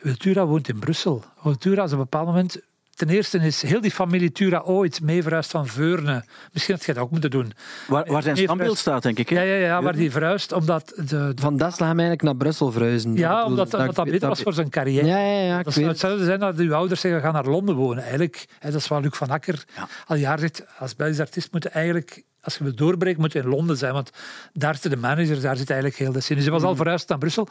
Wiltura 0.00 0.46
woont 0.46 0.68
in 0.68 0.78
Brussel. 0.78 1.24
Wiltura 1.42 1.82
is 1.84 1.92
op 1.92 1.98
een 1.98 2.04
bepaald 2.10 2.26
moment 2.26 2.60
ten 3.06 3.08
eerste 3.08 3.38
is 3.38 3.62
heel 3.62 3.80
die 3.80 3.90
familie 3.90 4.32
Tura 4.32 4.58
ooit 4.64 5.00
mee 5.00 5.22
verhuisd 5.22 5.50
van 5.50 5.66
Veurne. 5.66 6.24
Misschien 6.52 6.74
had 6.74 6.84
je 6.84 6.92
dat 6.94 7.02
ook 7.02 7.10
moeten 7.10 7.30
doen. 7.30 7.52
Waar, 7.86 8.06
waar 8.12 8.22
zijn 8.22 8.36
standbeeld 8.36 8.78
staat, 8.78 9.02
denk 9.02 9.18
ik. 9.18 9.28
hè? 9.28 9.36
Ja, 9.36 9.42
ja, 9.54 9.66
ja 9.66 9.82
waar 9.82 9.92
die 9.96 10.10
verhuisd, 10.10 10.52
omdat 10.52 10.92
de, 10.96 11.04
de- 11.06 11.32
Van 11.40 11.56
Desla 11.56 11.86
hem 11.86 11.98
eigenlijk 11.98 12.22
naar 12.22 12.36
Brussel 12.36 12.72
verhuizen. 12.72 13.14
ja, 13.16 13.44
omdat, 13.44 13.74
omdat 13.74 13.94
dat 13.94 14.04
beter 14.04 14.28
was 14.28 14.42
voor 14.42 14.52
zijn 14.52 14.68
carrière. 14.70 15.06
Ja, 15.06 15.18
ja, 15.18 15.40
ja. 15.42 15.58
Ik 15.58 15.64
Dat 15.64 15.74
weet 15.74 15.74
zou 15.74 15.86
het. 15.86 15.90
hetzelfde 16.00 16.24
zijn 16.24 16.38
dat 16.40 16.58
uw 16.58 16.74
ouders 16.74 17.00
zeggen, 17.00 17.20
ga 17.20 17.30
naar 17.30 17.44
Londen 17.46 17.74
wonen. 17.74 18.00
Eigenlijk, 18.02 18.44
hè, 18.58 18.70
dat 18.70 18.80
is 18.80 18.88
wat 18.88 19.02
Luc 19.02 19.16
van 19.16 19.28
Akker 19.28 19.64
Ja. 19.76 19.88
al 20.06 20.16
jaren 20.16 20.38
zegt, 20.40 20.64
als 20.78 20.96
Belgisch 20.96 21.20
artiest 21.20 21.52
moet 21.52 21.62
je 21.62 21.68
eigenlijk, 21.68 22.22
als 22.42 22.56
je 22.56 22.64
wil 22.64 22.74
doorbreken, 22.74 23.20
moet 23.20 23.32
je 23.32 23.38
in 23.38 23.48
Londen 23.48 23.76
zijn. 23.76 23.92
Want 23.92 24.10
daar 24.52 24.74
zit 24.74 24.90
de 24.90 24.96
manager, 24.96 25.40
daar 25.40 25.56
zit 25.56 25.70
eigenlijk 25.70 26.00
heel 26.00 26.12
de 26.12 26.20
scene. 26.20 26.40
Dus 26.40 26.48
hij 26.48 26.58
was 26.58 26.68
al 26.68 26.76
verhuisd 26.76 27.08
naar 27.08 27.18
Brussel 27.18 27.48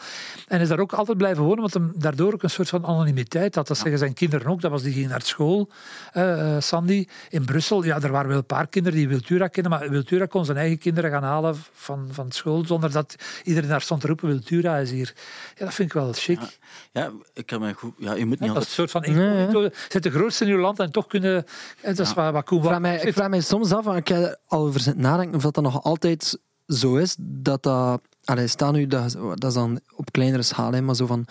en 0.47 0.61
is 0.61 0.67
daar 0.67 0.79
ook 0.79 0.93
altijd 0.93 1.17
blijven 1.17 1.43
wonen, 1.43 1.59
want 1.59 1.73
hem 1.73 1.91
daardoor 1.95 2.33
ook 2.33 2.43
een 2.43 2.49
soort 2.49 2.69
van 2.69 2.85
anonimiteit 2.85 3.55
had. 3.55 3.67
Dat 3.67 3.77
zeggen 3.77 3.97
zijn 3.97 4.13
kinderen 4.13 4.47
ook. 4.47 4.61
Dat 4.61 4.71
was 4.71 4.81
die 4.81 4.93
ging 4.93 5.07
naar 5.07 5.21
school, 5.21 5.69
eh, 6.11 6.55
eh, 6.55 6.61
Sandy, 6.61 7.07
in 7.29 7.45
Brussel. 7.45 7.83
Ja, 7.83 8.01
er 8.01 8.11
waren 8.11 8.29
wel 8.29 8.37
een 8.37 8.45
paar 8.45 8.67
kinderen 8.67 8.97
die 8.97 9.07
Wiltura 9.07 9.47
kennen, 9.47 9.71
maar 9.71 9.89
Wiltura 9.89 10.25
kon 10.25 10.45
zijn 10.45 10.57
eigen 10.57 10.77
kinderen 10.77 11.11
gaan 11.11 11.23
halen 11.23 11.55
van, 11.73 12.07
van 12.11 12.31
school, 12.31 12.65
zonder 12.65 12.91
dat 12.91 13.15
iedereen 13.43 13.69
daar 13.69 13.81
stond 13.81 14.01
te 14.01 14.07
roepen, 14.07 14.27
Wiltura 14.27 14.77
is 14.77 14.91
hier. 14.91 15.13
Ja, 15.55 15.65
dat 15.65 15.73
vind 15.73 15.87
ik 15.87 15.93
wel 15.93 16.13
chic. 16.13 16.39
Ja, 16.91 17.11
ik 17.33 17.45
kan 17.45 17.61
me 17.61 17.73
goed... 17.73 17.93
Ja, 17.97 18.13
je 18.13 18.25
moet 18.25 18.39
niet 18.39 18.49
Ja, 18.49 18.55
dat 18.55 18.65
is 18.65 18.77
een 18.77 18.83
altijd... 18.83 18.91
soort 18.91 18.91
van 18.91 19.03
incognito. 19.03 19.69
Zit 19.89 20.03
de 20.03 20.11
grootste 20.11 20.45
in 20.45 20.51
uw 20.51 20.59
land 20.59 20.79
en 20.79 20.91
toch 20.91 21.07
kunnen. 21.07 21.45
hè, 21.81 21.93
Dat 21.93 22.07
is 22.07 22.13
wat, 22.13 22.33
wat 22.33 22.43
Koen 22.43 22.85
Ik 22.85 23.13
vraag, 23.13 23.29
mij, 23.29 23.41
soms 23.41 23.71
af, 23.71 23.87
en 23.87 23.95
ik 23.95 24.07
heb 24.07 24.39
al 24.47 24.71
over 24.79 25.01
nadenken, 25.01 25.35
of 25.35 25.41
dat, 25.41 25.53
dat 25.53 25.63
nog 25.63 25.83
altijd 25.83 26.39
zo 26.67 26.95
is, 26.95 27.15
dat 27.19 27.63
dat... 27.63 28.01
Allee, 28.23 28.47
staan 28.47 28.73
nu, 28.73 28.87
dat, 28.87 29.17
dat 29.33 29.53
dan 29.53 29.79
op 29.95 30.11
kleinere 30.11 30.43
schaal, 30.43 30.81
maar 30.81 30.95
zo 30.95 31.05
van... 31.05 31.25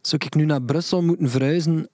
Zou 0.00 0.22
ik 0.24 0.34
nu 0.34 0.44
naar 0.44 0.62
Brussel 0.62 1.02
moeten 1.02 1.30
verhuizen? 1.30 1.88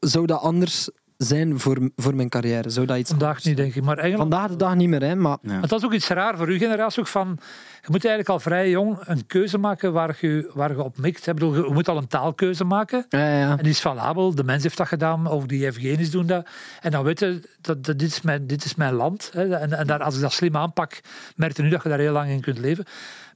Zou 0.00 0.26
dat 0.26 0.40
anders 0.40 0.88
zijn 1.22 1.60
voor, 1.60 1.90
voor 1.96 2.14
mijn 2.14 2.28
carrière? 2.28 2.70
Zou 2.70 2.86
dat 2.86 2.96
iets 2.98 3.10
Vandaag 3.10 3.44
niet, 3.44 3.56
denk 3.56 3.74
ik. 3.74 3.82
Maar. 3.82 4.10
Vandaag 4.16 4.48
de 4.50 4.56
dag 4.56 4.74
niet 4.74 4.88
meer, 4.88 5.02
hè, 5.02 5.14
maar... 5.14 5.38
Ja. 5.42 5.60
Dat 5.60 5.78
is 5.78 5.84
ook 5.84 5.92
iets 5.92 6.08
raar 6.08 6.36
voor 6.36 6.46
uw 6.46 6.58
generatie. 6.58 7.00
Ook 7.00 7.08
van, 7.08 7.38
je 7.80 7.88
moet 7.90 8.04
eigenlijk 8.04 8.28
al 8.28 8.40
vrij 8.40 8.70
jong 8.70 8.98
een 9.04 9.26
keuze 9.26 9.58
maken 9.58 9.92
waar 9.92 10.16
je, 10.20 10.50
waar 10.54 10.70
je 10.70 10.82
op 10.82 10.98
mikt. 10.98 11.26
Ik 11.26 11.34
bedoel, 11.34 11.54
je 11.54 11.72
moet 11.72 11.88
al 11.88 11.96
een 11.96 12.06
taalkeuze 12.06 12.64
maken. 12.64 13.06
Ja, 13.08 13.38
ja. 13.38 13.50
En 13.50 13.62
die 13.62 13.72
is 13.72 13.80
valabel. 13.80 14.34
De 14.34 14.44
mens 14.44 14.62
heeft 14.62 14.76
dat 14.76 14.88
gedaan, 14.88 15.26
of 15.26 15.46
die 15.46 15.66
Evgenisch 15.66 16.10
doen 16.10 16.26
dat. 16.26 16.48
En 16.80 16.90
dan 16.90 17.04
weet 17.04 17.18
je, 17.18 17.40
dat, 17.60 17.84
dat, 17.84 17.98
dit, 17.98 18.10
is 18.10 18.20
mijn, 18.20 18.46
dit 18.46 18.64
is 18.64 18.74
mijn 18.74 18.94
land. 18.94 19.30
Hè. 19.32 19.56
En, 19.56 19.72
en 19.72 19.86
daar, 19.86 20.02
als 20.02 20.14
ik 20.14 20.20
dat 20.20 20.32
slim 20.32 20.56
aanpak, 20.56 21.00
merk 21.36 21.56
je 21.56 21.62
nu 21.62 21.68
dat 21.68 21.82
je 21.82 21.88
daar 21.88 21.98
heel 21.98 22.12
lang 22.12 22.30
in 22.30 22.40
kunt 22.40 22.58
leven. 22.58 22.84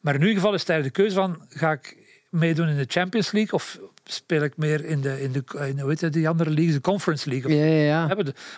Maar 0.00 0.14
in 0.14 0.20
ieder 0.20 0.34
geval 0.34 0.54
is 0.54 0.60
het 0.60 0.70
eigenlijk 0.70 0.96
de 0.96 1.02
keuze 1.02 1.20
van, 1.20 1.46
ga 1.48 1.72
ik 1.72 2.03
meedoen 2.34 2.68
in 2.68 2.76
de 2.76 2.84
Champions 2.88 3.32
League 3.32 3.52
of 3.52 3.78
speel 4.04 4.42
ik 4.42 4.56
meer 4.56 4.84
in 4.84 5.00
de, 5.00 5.22
in 5.22 5.32
de 5.32 5.44
in, 5.68 5.80
hoe 5.80 5.88
heet 5.88 6.00
het, 6.00 6.12
die 6.12 6.28
andere 6.28 6.50
leagues, 6.50 6.74
de 6.74 6.80
Conference 6.80 7.28
League? 7.28 7.50
Of 7.50 7.56
Ja, 7.56 7.64
ja, 7.64 8.06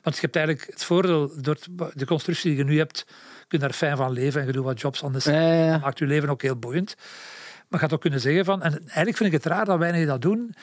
Want 0.03 0.15
je 0.15 0.21
hebt 0.21 0.37
eigenlijk 0.37 0.67
het 0.71 0.85
voordeel, 0.85 1.31
door 1.41 1.57
de 1.95 2.07
constructie 2.07 2.51
die 2.51 2.59
je 2.59 2.65
nu 2.65 2.79
hebt, 2.79 3.05
kun 3.49 3.59
je 3.59 3.59
daar 3.59 3.73
fijn 3.73 3.97
van 3.97 4.13
leven 4.13 4.41
en 4.41 4.47
je 4.47 4.53
doet 4.53 4.65
wat 4.65 4.81
jobs 4.81 5.03
anders. 5.03 5.25
Ja, 5.25 5.33
ja, 5.33 5.65
ja. 5.65 5.73
Dat 5.73 5.81
maakt 5.81 5.99
je 5.99 6.07
leven 6.07 6.29
ook 6.29 6.43
heel 6.43 6.57
boeiend. 6.57 6.97
Maar 7.69 7.81
je 7.81 7.87
gaat 7.87 7.95
ook 7.95 8.01
kunnen 8.01 8.21
zeggen 8.21 8.45
van, 8.45 8.63
en 8.63 8.73
eigenlijk 8.73 9.17
vind 9.17 9.33
ik 9.33 9.43
het 9.43 9.53
raar 9.53 9.65
dat 9.65 9.79
weinig 9.79 10.07
dat 10.07 10.23
doen. 10.23 10.55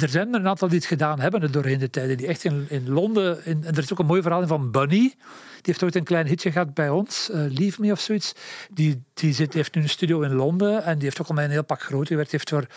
Er 0.00 0.08
zijn 0.08 0.34
er 0.34 0.40
een 0.40 0.48
aantal 0.48 0.68
die 0.68 0.78
het 0.78 0.86
gedaan 0.86 1.20
hebben 1.20 1.52
doorheen 1.52 1.78
de 1.78 1.90
tijden. 1.90 2.16
Die 2.16 2.26
echt 2.26 2.44
in, 2.44 2.66
in 2.68 2.90
Londen, 2.90 3.44
en 3.44 3.64
er 3.64 3.78
is 3.78 3.92
ook 3.92 3.98
een 3.98 4.06
mooi 4.06 4.22
verhaal 4.22 4.46
van 4.46 4.70
Bunny. 4.70 4.98
Die 4.98 5.16
heeft 5.62 5.82
ooit 5.82 5.94
een 5.94 6.04
klein 6.04 6.26
hitje 6.26 6.52
gehad 6.52 6.74
bij 6.74 6.90
ons, 6.90 7.30
eh, 7.30 7.40
Leave 7.48 7.80
Me 7.80 7.92
of 7.92 8.00
zoiets. 8.00 8.32
Die, 8.70 9.02
die 9.14 9.32
zit, 9.34 9.54
heeft 9.54 9.74
nu 9.74 9.82
een 9.82 9.88
studio 9.88 10.20
in 10.20 10.34
Londen 10.34 10.84
en 10.84 10.94
die 10.94 11.04
heeft 11.04 11.20
ook 11.20 11.28
al 11.28 11.34
met 11.34 11.44
een 11.44 11.50
heel 11.50 11.64
pak 11.64 11.82
groot 11.82 12.06
gewerkt. 12.06 12.30
Die 12.30 12.40
heeft 12.40 12.50
voor 12.50 12.76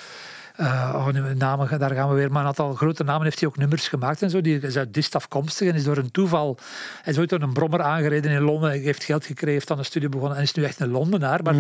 oh, 0.59 1.07
nu, 1.07 1.33
namen, 1.35 1.79
daar 1.79 1.91
gaan 1.91 2.09
we 2.09 2.15
weer. 2.15 2.31
Maar 2.31 2.41
een 2.41 2.47
aantal 2.47 2.73
grote 2.73 3.03
namen 3.03 3.23
heeft 3.23 3.39
hij 3.39 3.49
ook 3.49 3.57
nummers 3.57 3.87
gemaakt 3.87 4.21
en 4.21 4.29
zo. 4.29 4.41
Die 4.41 4.59
is 4.59 4.77
uit 4.77 4.93
Dist 4.93 5.15
afkomstig 5.15 5.67
en 5.67 5.75
is 5.75 5.83
door 5.83 5.97
een 5.97 6.11
toeval. 6.11 6.57
Hij 7.01 7.13
is 7.13 7.19
ooit 7.19 7.29
door 7.29 7.41
een 7.41 7.53
brommer 7.53 7.81
aangereden 7.81 8.31
in 8.31 8.41
Londen. 8.41 8.69
Hij 8.69 8.79
heeft 8.79 9.03
geld 9.03 9.25
gekregen, 9.25 9.53
heeft 9.53 9.71
aan 9.71 9.77
een 9.77 9.85
studie 9.85 10.09
begonnen 10.09 10.37
en 10.37 10.43
is 10.43 10.53
nu 10.53 10.63
echt 10.63 10.79
een 10.79 10.91
Londenaar. 10.91 11.43
Maar 11.43 11.55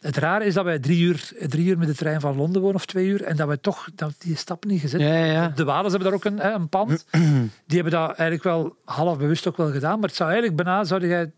het 0.00 0.16
rare 0.16 0.44
is 0.44 0.54
dat 0.54 0.64
wij 0.64 0.78
drie 0.78 1.00
uur, 1.00 1.32
drie 1.48 1.66
uur 1.66 1.78
met 1.78 1.88
de 1.88 1.94
trein 1.94 2.20
van 2.20 2.36
Londen 2.36 2.60
wonen, 2.60 2.76
of 2.76 2.86
twee 2.86 3.06
uur, 3.06 3.22
en 3.22 3.36
dat 3.36 3.46
wij 3.46 3.56
toch 3.56 3.88
dat 3.94 4.14
die 4.18 4.36
stap 4.36 4.64
niet 4.64 4.80
gezet 4.80 5.00
Ja, 5.00 5.14
ja, 5.14 5.24
ja. 5.24 5.48
De 5.48 5.64
Wales 5.64 5.92
hebben 5.92 6.08
daar 6.08 6.18
ook 6.18 6.24
een, 6.24 6.54
een 6.54 6.68
pand. 6.68 7.06
Die 7.66 7.80
hebben 7.80 7.92
dat 7.92 8.06
eigenlijk 8.06 8.42
wel 8.42 8.76
half 8.84 9.18
bewust 9.18 9.48
ook 9.48 9.56
wel 9.56 9.72
gedaan. 9.72 9.98
Maar 9.98 10.08
het 10.08 10.16
zou 10.16 10.30
eigenlijk 10.30 10.62
bijna, 10.62 10.84
zou 10.84 11.06
jij... 11.06 11.32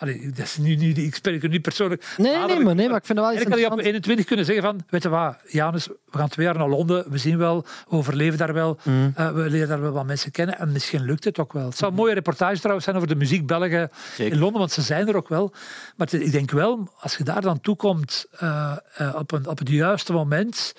Allee, 0.00 0.30
dat 0.30 0.44
is 0.44 0.56
nu, 0.56 0.74
nu, 0.76 0.92
ik 0.92 1.14
spreek 1.14 1.42
er 1.42 1.48
nu 1.48 1.60
persoonlijk... 1.60 2.14
Nee, 2.16 2.36
nee, 2.36 2.60
maar, 2.60 2.74
nee, 2.74 2.88
maar 2.88 2.96
ik 2.96 3.06
vind 3.06 3.18
het 3.18 3.26
wel 3.28 3.32
iets 3.34 3.44
Eigenlijk 3.44 3.50
had 3.50 3.58
je 3.60 3.66
op 3.66 3.78
interessants. 3.78 3.86
21 3.86 4.26
kunnen 4.26 4.44
zeggen 4.44 4.64
van, 4.64 4.80
weet 4.88 5.02
je 5.02 5.08
wat, 5.08 5.36
Janus, 5.46 5.86
we 5.86 6.18
gaan 6.18 6.28
twee 6.28 6.46
jaar 6.46 6.58
naar 6.58 6.68
Londen, 6.68 7.10
we 7.10 7.18
zien 7.18 7.38
wel, 7.38 7.64
we 7.88 7.96
overleven 7.96 8.38
daar 8.38 8.52
wel, 8.52 8.78
Mm. 8.82 9.12
eh, 9.16 9.30
we 9.32 9.50
leren 9.50 9.68
daar 9.68 9.80
wel 9.80 9.92
wat 9.92 10.06
mensen 10.06 10.30
kennen 10.30 10.58
en 10.58 10.72
misschien 10.72 11.02
lukt 11.04 11.24
het 11.24 11.38
ook 11.38 11.52
wel. 11.52 11.64
Het 11.64 11.76
zou 11.76 11.90
een 11.90 11.96
mooie 11.96 12.14
reportage 12.14 12.56
trouwens 12.58 12.84
zijn 12.84 12.96
over 12.96 13.08
de 13.08 13.14
muziek 13.14 13.46
Belgen 13.46 13.90
in 14.16 14.38
Londen, 14.38 14.58
want 14.58 14.72
ze 14.72 14.82
zijn 14.82 15.08
er 15.08 15.16
ook 15.16 15.28
wel. 15.28 15.52
Maar 15.96 16.14
ik 16.14 16.32
denk 16.32 16.50
wel, 16.50 16.88
als 17.00 17.16
je 17.16 17.24
daar 17.24 17.40
dan 17.40 17.60
toekomt 17.60 18.26
eh, 18.38 18.76
eh, 18.96 19.14
op, 19.14 19.32
een, 19.32 19.46
op 19.46 19.58
het 19.58 19.68
juiste 19.68 20.12
moment... 20.12 20.74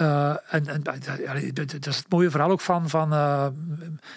eh, 0.00 0.34
en, 0.50 0.66
en 0.66 0.82
dat 0.82 1.86
is 1.86 1.96
het 1.96 2.04
mooie 2.08 2.30
verhaal 2.30 2.50
ook 2.50 2.60
van. 2.60 2.88
van 2.88 3.12
eh, 3.12 3.44
er 3.44 3.52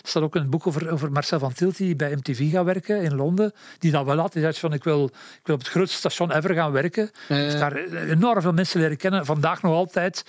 staat 0.03 0.23
ook 0.23 0.35
een 0.35 0.49
boek 0.49 0.67
over, 0.67 0.91
over 0.91 1.11
Marcel 1.11 1.39
van 1.39 1.53
Tilt, 1.53 1.77
die 1.77 1.95
bij 1.95 2.15
MTV 2.15 2.51
gaat 2.51 2.65
werken 2.65 3.01
in 3.01 3.15
Londen. 3.15 3.53
Die 3.79 3.91
dat 3.91 4.05
wel 4.05 4.17
had. 4.17 4.33
Die 4.33 4.41
zei 4.41 4.53
van: 4.53 4.73
ik 4.73 4.83
wil, 4.83 5.05
ik 5.05 5.41
wil 5.47 5.55
op 5.55 5.61
het 5.61 5.69
grootste 5.69 5.97
station 5.97 6.31
ever 6.31 6.53
gaan 6.53 6.71
werken. 6.71 7.11
Ja, 7.27 7.35
ja. 7.35 7.41
Heeft 7.41 7.59
daar 7.59 7.75
enorm 8.09 8.41
veel 8.41 8.53
mensen 8.53 8.79
leren 8.79 8.97
kennen. 8.97 9.25
Vandaag 9.25 9.61
nog 9.61 9.73
altijd 9.73 10.23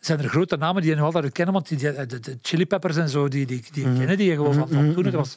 zijn 0.00 0.18
er 0.22 0.28
grote 0.28 0.56
namen 0.56 0.82
die 0.82 0.90
je 0.90 0.96
nog 0.96 1.14
altijd 1.14 1.32
kennen. 1.32 1.54
Want 1.54 1.68
die, 1.68 1.78
die- 1.78 2.06
de, 2.06 2.20
de 2.20 2.38
Chili 2.42 2.66
Peppers 2.66 2.96
en 2.96 3.08
zo, 3.08 3.28
die, 3.28 3.46
die, 3.46 3.64
die 3.72 3.84
kennen 3.84 4.16
die 4.16 4.34
gewoon 4.34 4.54
van, 4.54 4.68
van 4.68 4.94
toen. 4.94 5.02
Dat 5.02 5.12
was 5.12 5.36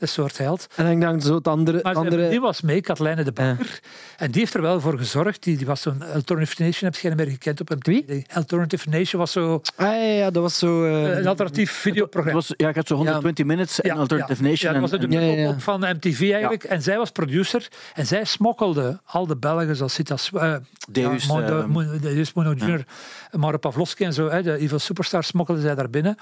een 0.00 0.08
soort 0.08 0.38
held. 0.38 0.66
En 0.76 0.86
ik 0.86 1.00
denk 1.00 1.22
zo 1.22 1.34
het 1.34 1.48
andere... 1.48 1.80
Maar 1.82 1.94
andere 1.94 2.16
vriendin 2.16 2.40
was 2.40 2.60
mee, 2.60 2.80
Katlijne 2.80 3.24
de 3.24 3.32
Bakker. 3.32 3.80
En 4.16 4.30
die 4.30 4.40
heeft 4.40 4.54
er 4.54 4.62
wel 4.62 4.80
voor 4.80 4.98
gezorgd. 4.98 5.42
Die, 5.42 5.56
die 5.56 5.66
was 5.66 5.80
zo'n 5.82 6.02
Alternative 6.14 6.62
Nation, 6.62 6.90
heb 6.90 7.00
je 7.00 7.08
niet 7.08 7.16
meer 7.16 7.26
gekend 7.26 7.60
op 7.60 7.68
MTV. 7.70 7.86
Wie? 8.06 8.26
Alternative 8.34 8.88
Nation 8.88 9.20
was 9.20 9.32
zo 9.32 9.60
ah, 9.76 9.86
ja, 9.86 9.94
ja, 9.94 10.30
dat 10.30 10.42
was 10.42 10.58
zo... 10.58 10.84
eh, 10.84 11.10
eh, 11.12 11.18
een 11.18 11.26
alternatief 11.26 11.70
Het 11.70 11.78
videoprogramma. 11.80 12.38
was, 12.38 12.52
ja, 12.56 12.68
je 12.68 12.74
had 12.74 12.86
zo 12.86 12.94
120 12.96 13.44
minutes 13.46 13.80
en 13.80 13.90
Alternative 13.96 14.42
Nation. 14.42 14.72
Ja, 14.74 14.80
dat 14.80 14.90
was 14.90 15.00
en, 15.00 15.10
de 15.10 15.16
en- 15.16 15.22
Ja, 15.26 15.32
ja, 15.32 15.40
ja. 15.42 15.48
op 15.48 15.62
van 15.62 15.80
MTV 15.80 16.20
eigenlijk. 16.32 16.64
En 16.64 16.82
zij 16.82 16.96
was 16.96 17.10
producer. 17.10 17.68
En 17.94 18.06
zij 18.06 18.24
smokkelde 18.24 19.00
al 19.04 19.26
de 19.26 19.36
Belgen, 19.36 19.76
zoals 19.76 19.94
Sitas, 19.94 20.30
uh, 20.34 20.54
Deus, 20.90 21.24
ja, 21.26 21.32
Mo- 21.34 21.40
de- 21.46 21.52
eh, 21.58 21.64
Mo- 21.64 21.98
Deus 22.00 22.32
Mono 22.32 22.52
Junior, 22.52 22.84
Mauro 23.30 23.58
Pavlovski 23.58 24.04
en 24.04 24.12
zo, 24.12 24.28
hè, 24.30 24.42
de 24.42 24.56
Evil 24.56 24.78
Superstar, 24.78 25.24
smokkelden 25.24 25.62
zij 25.62 25.74
daar 25.74 25.90
binnen. 25.90 26.16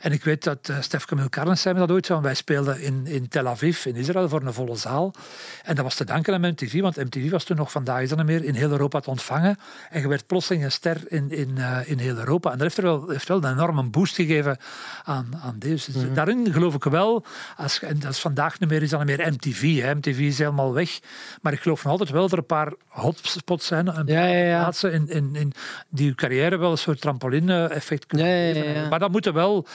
En 0.00 0.12
ik 0.12 0.24
weet 0.24 0.44
dat 0.44 0.68
uh, 0.70 0.76
Stef 0.80 1.04
Camille 1.04 1.28
Carnes 1.28 1.60
zei 1.62 1.74
me 1.74 1.80
dat 1.80 1.90
ooit, 1.90 2.06
van 2.06 2.22
wij 2.22 2.34
speelden 2.34 2.80
in, 2.80 3.06
in 3.06 3.23
Tel 3.28 3.46
Aviv, 3.46 3.84
in 3.84 3.96
Israël, 3.96 4.28
voor 4.28 4.42
een 4.42 4.52
volle 4.52 4.76
zaal. 4.76 5.14
En 5.62 5.74
dat 5.74 5.84
was 5.84 5.94
te 5.94 6.04
danken 6.04 6.34
aan 6.34 6.40
MTV, 6.40 6.80
want 6.80 6.96
MTV 6.96 7.30
was 7.30 7.44
toen 7.44 7.56
nog 7.56 7.70
vandaag 7.70 8.02
is 8.02 8.08
dat 8.08 8.18
niet 8.18 8.26
meer 8.26 8.44
in 8.44 8.54
heel 8.54 8.70
Europa 8.70 9.00
te 9.00 9.10
ontvangen. 9.10 9.58
En 9.90 10.00
je 10.00 10.08
werd 10.08 10.26
plotseling 10.26 10.64
een 10.64 10.72
ster 10.72 11.00
in, 11.08 11.30
in, 11.30 11.58
eh, 11.58 11.78
in 11.84 11.98
heel 11.98 12.16
Europa. 12.16 12.50
En 12.50 12.58
dat 12.58 12.66
heeft, 12.66 12.76
er 12.76 12.84
wel, 12.84 13.08
heeft 13.08 13.28
wel 13.28 13.44
een 13.44 13.52
enorme 13.52 13.82
boost 13.82 14.14
gegeven 14.14 14.58
aan, 15.04 15.28
aan 15.42 15.56
Deus. 15.58 15.84
Dus 15.84 16.02
daarin 16.14 16.52
geloof 16.52 16.74
ik 16.74 16.84
wel, 16.84 17.24
als, 17.56 17.82
en 17.82 17.98
dat 17.98 18.10
is 18.10 18.18
vandaag 18.18 18.60
niet 18.60 18.68
meer, 18.68 18.82
is 18.82 18.90
dan 18.90 19.06
niet 19.06 19.16
meer 19.16 19.32
MTV. 19.32 19.80
Hè. 19.80 19.94
MTV 19.94 20.18
is 20.18 20.38
helemaal 20.38 20.72
weg. 20.72 21.00
Maar 21.42 21.52
ik 21.52 21.60
geloof 21.60 21.82
nog 21.82 21.92
altijd 21.92 22.10
wel 22.10 22.22
dat 22.22 22.32
er 22.32 22.38
een 22.38 22.46
paar 22.46 22.72
hotspots 22.86 23.66
zijn. 23.66 23.86
Een 23.86 24.06
Ja, 24.06 24.26
ja, 24.26 24.44
ja. 24.44 24.60
plaatsen 24.60 24.92
in, 24.92 25.08
in, 25.08 25.36
in 25.36 25.52
die 25.88 26.06
je 26.06 26.14
carrière 26.14 26.56
wel 26.56 26.70
een 26.70 26.78
soort 26.78 27.00
trampoline-effect 27.00 28.06
kunnen 28.06 28.26
geven. 28.26 28.88
Maar 28.88 28.98
dat 28.98 29.10
moet 29.10 29.26
er 29.26 29.32
wel... 29.32 29.66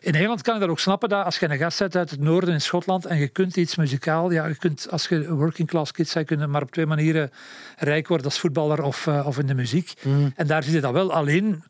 In 0.00 0.14
Engeland 0.14 0.42
kan 0.42 0.54
ik 0.54 0.60
dat 0.60 0.70
ook 0.70 0.78
snappen, 0.78 1.08
dat 1.08 1.24
als 1.24 1.38
je 1.38 1.48
een 1.48 1.58
gast 1.58 1.76
zet 1.76 1.96
uit 1.96 2.10
het 2.10 2.20
noorden 2.20 2.54
in 2.54 2.60
Schotland 2.60 3.06
en 3.06 3.18
je 3.18 3.28
kunt 3.28 3.56
iets 3.56 3.76
muzikaal, 3.76 4.30
ja, 4.30 4.46
je 4.46 4.56
kunt, 4.56 4.90
als 4.90 5.08
je 5.08 5.34
working 5.34 5.68
class 5.68 5.92
kids 5.92 6.12
bent, 6.14 6.26
kun 6.26 6.38
je 6.38 6.46
maar 6.46 6.62
op 6.62 6.70
twee 6.70 6.86
manieren 6.86 7.30
rijk 7.76 8.08
worden, 8.08 8.26
als 8.26 8.38
voetballer 8.38 8.82
of, 8.82 9.06
eh, 9.06 9.26
of 9.26 9.38
in 9.38 9.46
de 9.46 9.54
muziek. 9.54 9.92
Mhm. 10.02 10.28
En 10.36 10.46
daar 10.46 10.62
zit 10.62 10.72
je 10.72 10.80
dat 10.80 10.92
wel. 10.92 11.12
Alleen, 11.12 11.62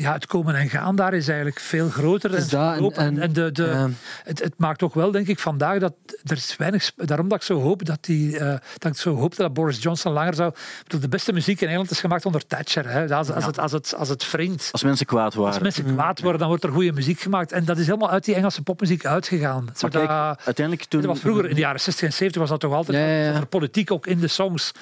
ja, 0.00 0.12
het 0.12 0.26
komen 0.26 0.54
en 0.54 0.68
gaan 0.68 0.96
daar 0.96 1.14
is 1.14 1.28
eigenlijk 1.28 1.60
veel 1.60 1.88
groter. 1.88 2.30
Dus 2.30 2.52
en, 2.52 2.78
dat 2.80 2.92
en- 2.96 3.32
de, 3.32 3.52
de, 3.52 3.62
ja. 3.64 3.88
het, 4.24 4.38
het 4.38 4.54
maakt 4.56 4.82
ook 4.82 4.94
wel, 4.94 5.10
denk 5.10 5.26
ik, 5.26 5.38
vandaag 5.38 5.78
dat 5.78 5.92
er 6.24 6.36
is 6.36 6.56
weinig. 6.56 6.92
Daarom 6.96 7.28
dat 7.28 7.38
ik 7.38 7.44
zo 7.44 7.60
hoop 7.60 7.84
dat 7.84 8.04
die, 8.04 8.38
eh, 8.38 8.58
dat 8.78 8.92
ik 8.92 8.98
zo 8.98 9.14
hoop 9.14 9.36
dat 9.36 9.52
Boris 9.52 9.82
Johnson 9.82 10.12
langer 10.12 10.34
zou. 10.34 10.52
Bedoel, 10.82 11.00
de 11.00 11.08
beste 11.08 11.32
muziek 11.32 11.60
in 11.60 11.66
Engeland 11.68 11.90
is 11.90 12.00
gemaakt 12.00 12.26
onder 12.26 12.46
Thatcher. 12.46 12.90
Hè. 12.90 13.14
Als, 13.14 13.30
als, 13.32 13.44
het, 13.46 13.58
als, 13.58 13.72
het, 13.72 13.94
als 13.96 14.08
het 14.08 14.30
wringt. 14.30 14.68
Als 14.72 14.82
mensen 14.82 15.06
kwaad 15.06 15.34
waren. 15.34 15.52
Als 15.52 15.62
mensen 15.62 15.84
kwaad 15.94 16.20
worden, 16.20 16.38
dan 16.38 16.48
wordt 16.48 16.64
er 16.64 16.70
goede 16.70 16.92
muziek 16.92 17.20
gemaakt. 17.20 17.52
En 17.52 17.64
dat 17.64 17.78
is 17.78 17.86
helemaal 17.86 18.10
uit 18.10 18.24
die 18.24 18.34
Engelse 18.34 18.62
popmuziek 18.62 19.06
uitgegaan. 19.06 19.64
maar 19.80 19.90
kijk, 19.90 20.10
uiteindelijk 20.44 20.88
toen... 20.88 21.00
dat 21.00 21.10
was 21.10 21.20
vroeger, 21.20 21.48
in 21.48 21.54
de 21.54 21.60
jaren 21.60 21.80
60 21.80 22.04
en 22.08 22.12
70 22.12 22.40
was 22.40 22.50
dat 22.50 22.60
toch 22.60 22.72
altijd 22.72 22.98
Ja, 22.98 23.04
ja, 23.04 23.22
ja. 23.24 23.32
zat 23.32 23.40
er 23.40 23.46
politiek 23.46 23.90
ook 23.90 24.06
in 24.06 24.18
de 24.20 24.28
songs. 24.28 24.72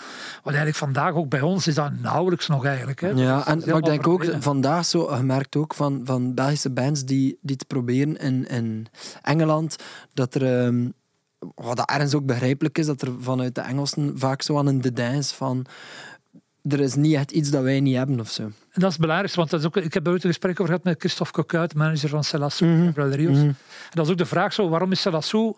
Wat 0.42 0.54
eigenlijk 0.54 0.76
vandaag 0.76 1.14
ook 1.14 1.28
bij 1.28 1.40
ons 1.40 1.66
is 1.66 1.74
dat 1.74 1.90
nauwelijks 2.00 2.46
nog 2.48 2.64
eigenlijk. 2.64 3.00
Hè. 3.00 3.08
Ja, 3.08 3.36
Dat 3.36 3.46
en, 3.46 3.62
maar 3.66 3.76
ik 3.78 3.84
denk 3.84 4.06
ook 4.06 4.24
vandaag 4.40 4.84
zo 4.84 5.07
gemerkt 5.16 5.56
ook 5.56 5.74
van, 5.74 6.00
van 6.04 6.34
Belgische 6.34 6.70
bands 6.70 7.04
die, 7.04 7.38
die 7.40 7.56
te 7.56 7.64
proberen 7.64 8.16
in, 8.18 8.46
in 8.48 8.86
Engeland, 9.22 9.76
dat 10.14 10.34
er, 10.34 10.64
ehm, 10.64 10.88
wat 11.54 11.76
dat 11.76 11.90
ergens 11.90 12.14
ook 12.14 12.26
begrijpelijk 12.26 12.78
is, 12.78 12.86
dat 12.86 13.02
er 13.02 13.12
vanuit 13.20 13.54
de 13.54 13.60
Engelsen 13.60 14.18
vaak 14.18 14.42
zo 14.42 14.58
aan 14.58 14.66
een 14.66 14.80
dédain 14.80 15.18
is 15.18 15.32
van 15.32 15.66
er 16.62 16.80
is 16.80 16.94
niet 16.94 17.14
echt 17.14 17.30
iets 17.30 17.50
dat 17.50 17.62
wij 17.62 17.80
niet 17.80 17.96
hebben 17.96 18.20
of 18.20 18.30
zo. 18.30 18.42
En 18.42 18.52
dat 18.72 18.82
is 18.82 18.88
het 18.92 19.00
belangrijkste, 19.00 19.38
want 19.38 19.50
dat 19.50 19.60
is 19.60 19.66
ook, 19.66 19.76
ik 19.76 19.94
heb 19.94 20.06
er 20.06 20.12
ooit 20.12 20.22
een 20.24 20.28
gesprek 20.30 20.52
over 20.52 20.66
gehad 20.66 20.84
met 20.84 20.98
Christophe 20.98 21.32
Coquuit, 21.32 21.74
manager 21.74 22.08
van 22.08 22.24
Celasso, 22.24 22.66
Mhm. 22.66 22.84
Gabriel 22.84 23.10
Rios. 23.10 23.36
Mhm. 23.36 23.46
En 23.46 23.56
dat 23.90 24.04
is 24.06 24.12
ook 24.12 24.18
de 24.18 24.26
vraag 24.26 24.52
zo, 24.52 24.68
waarom 24.68 24.92
is 24.92 25.00
Celasso 25.00 25.56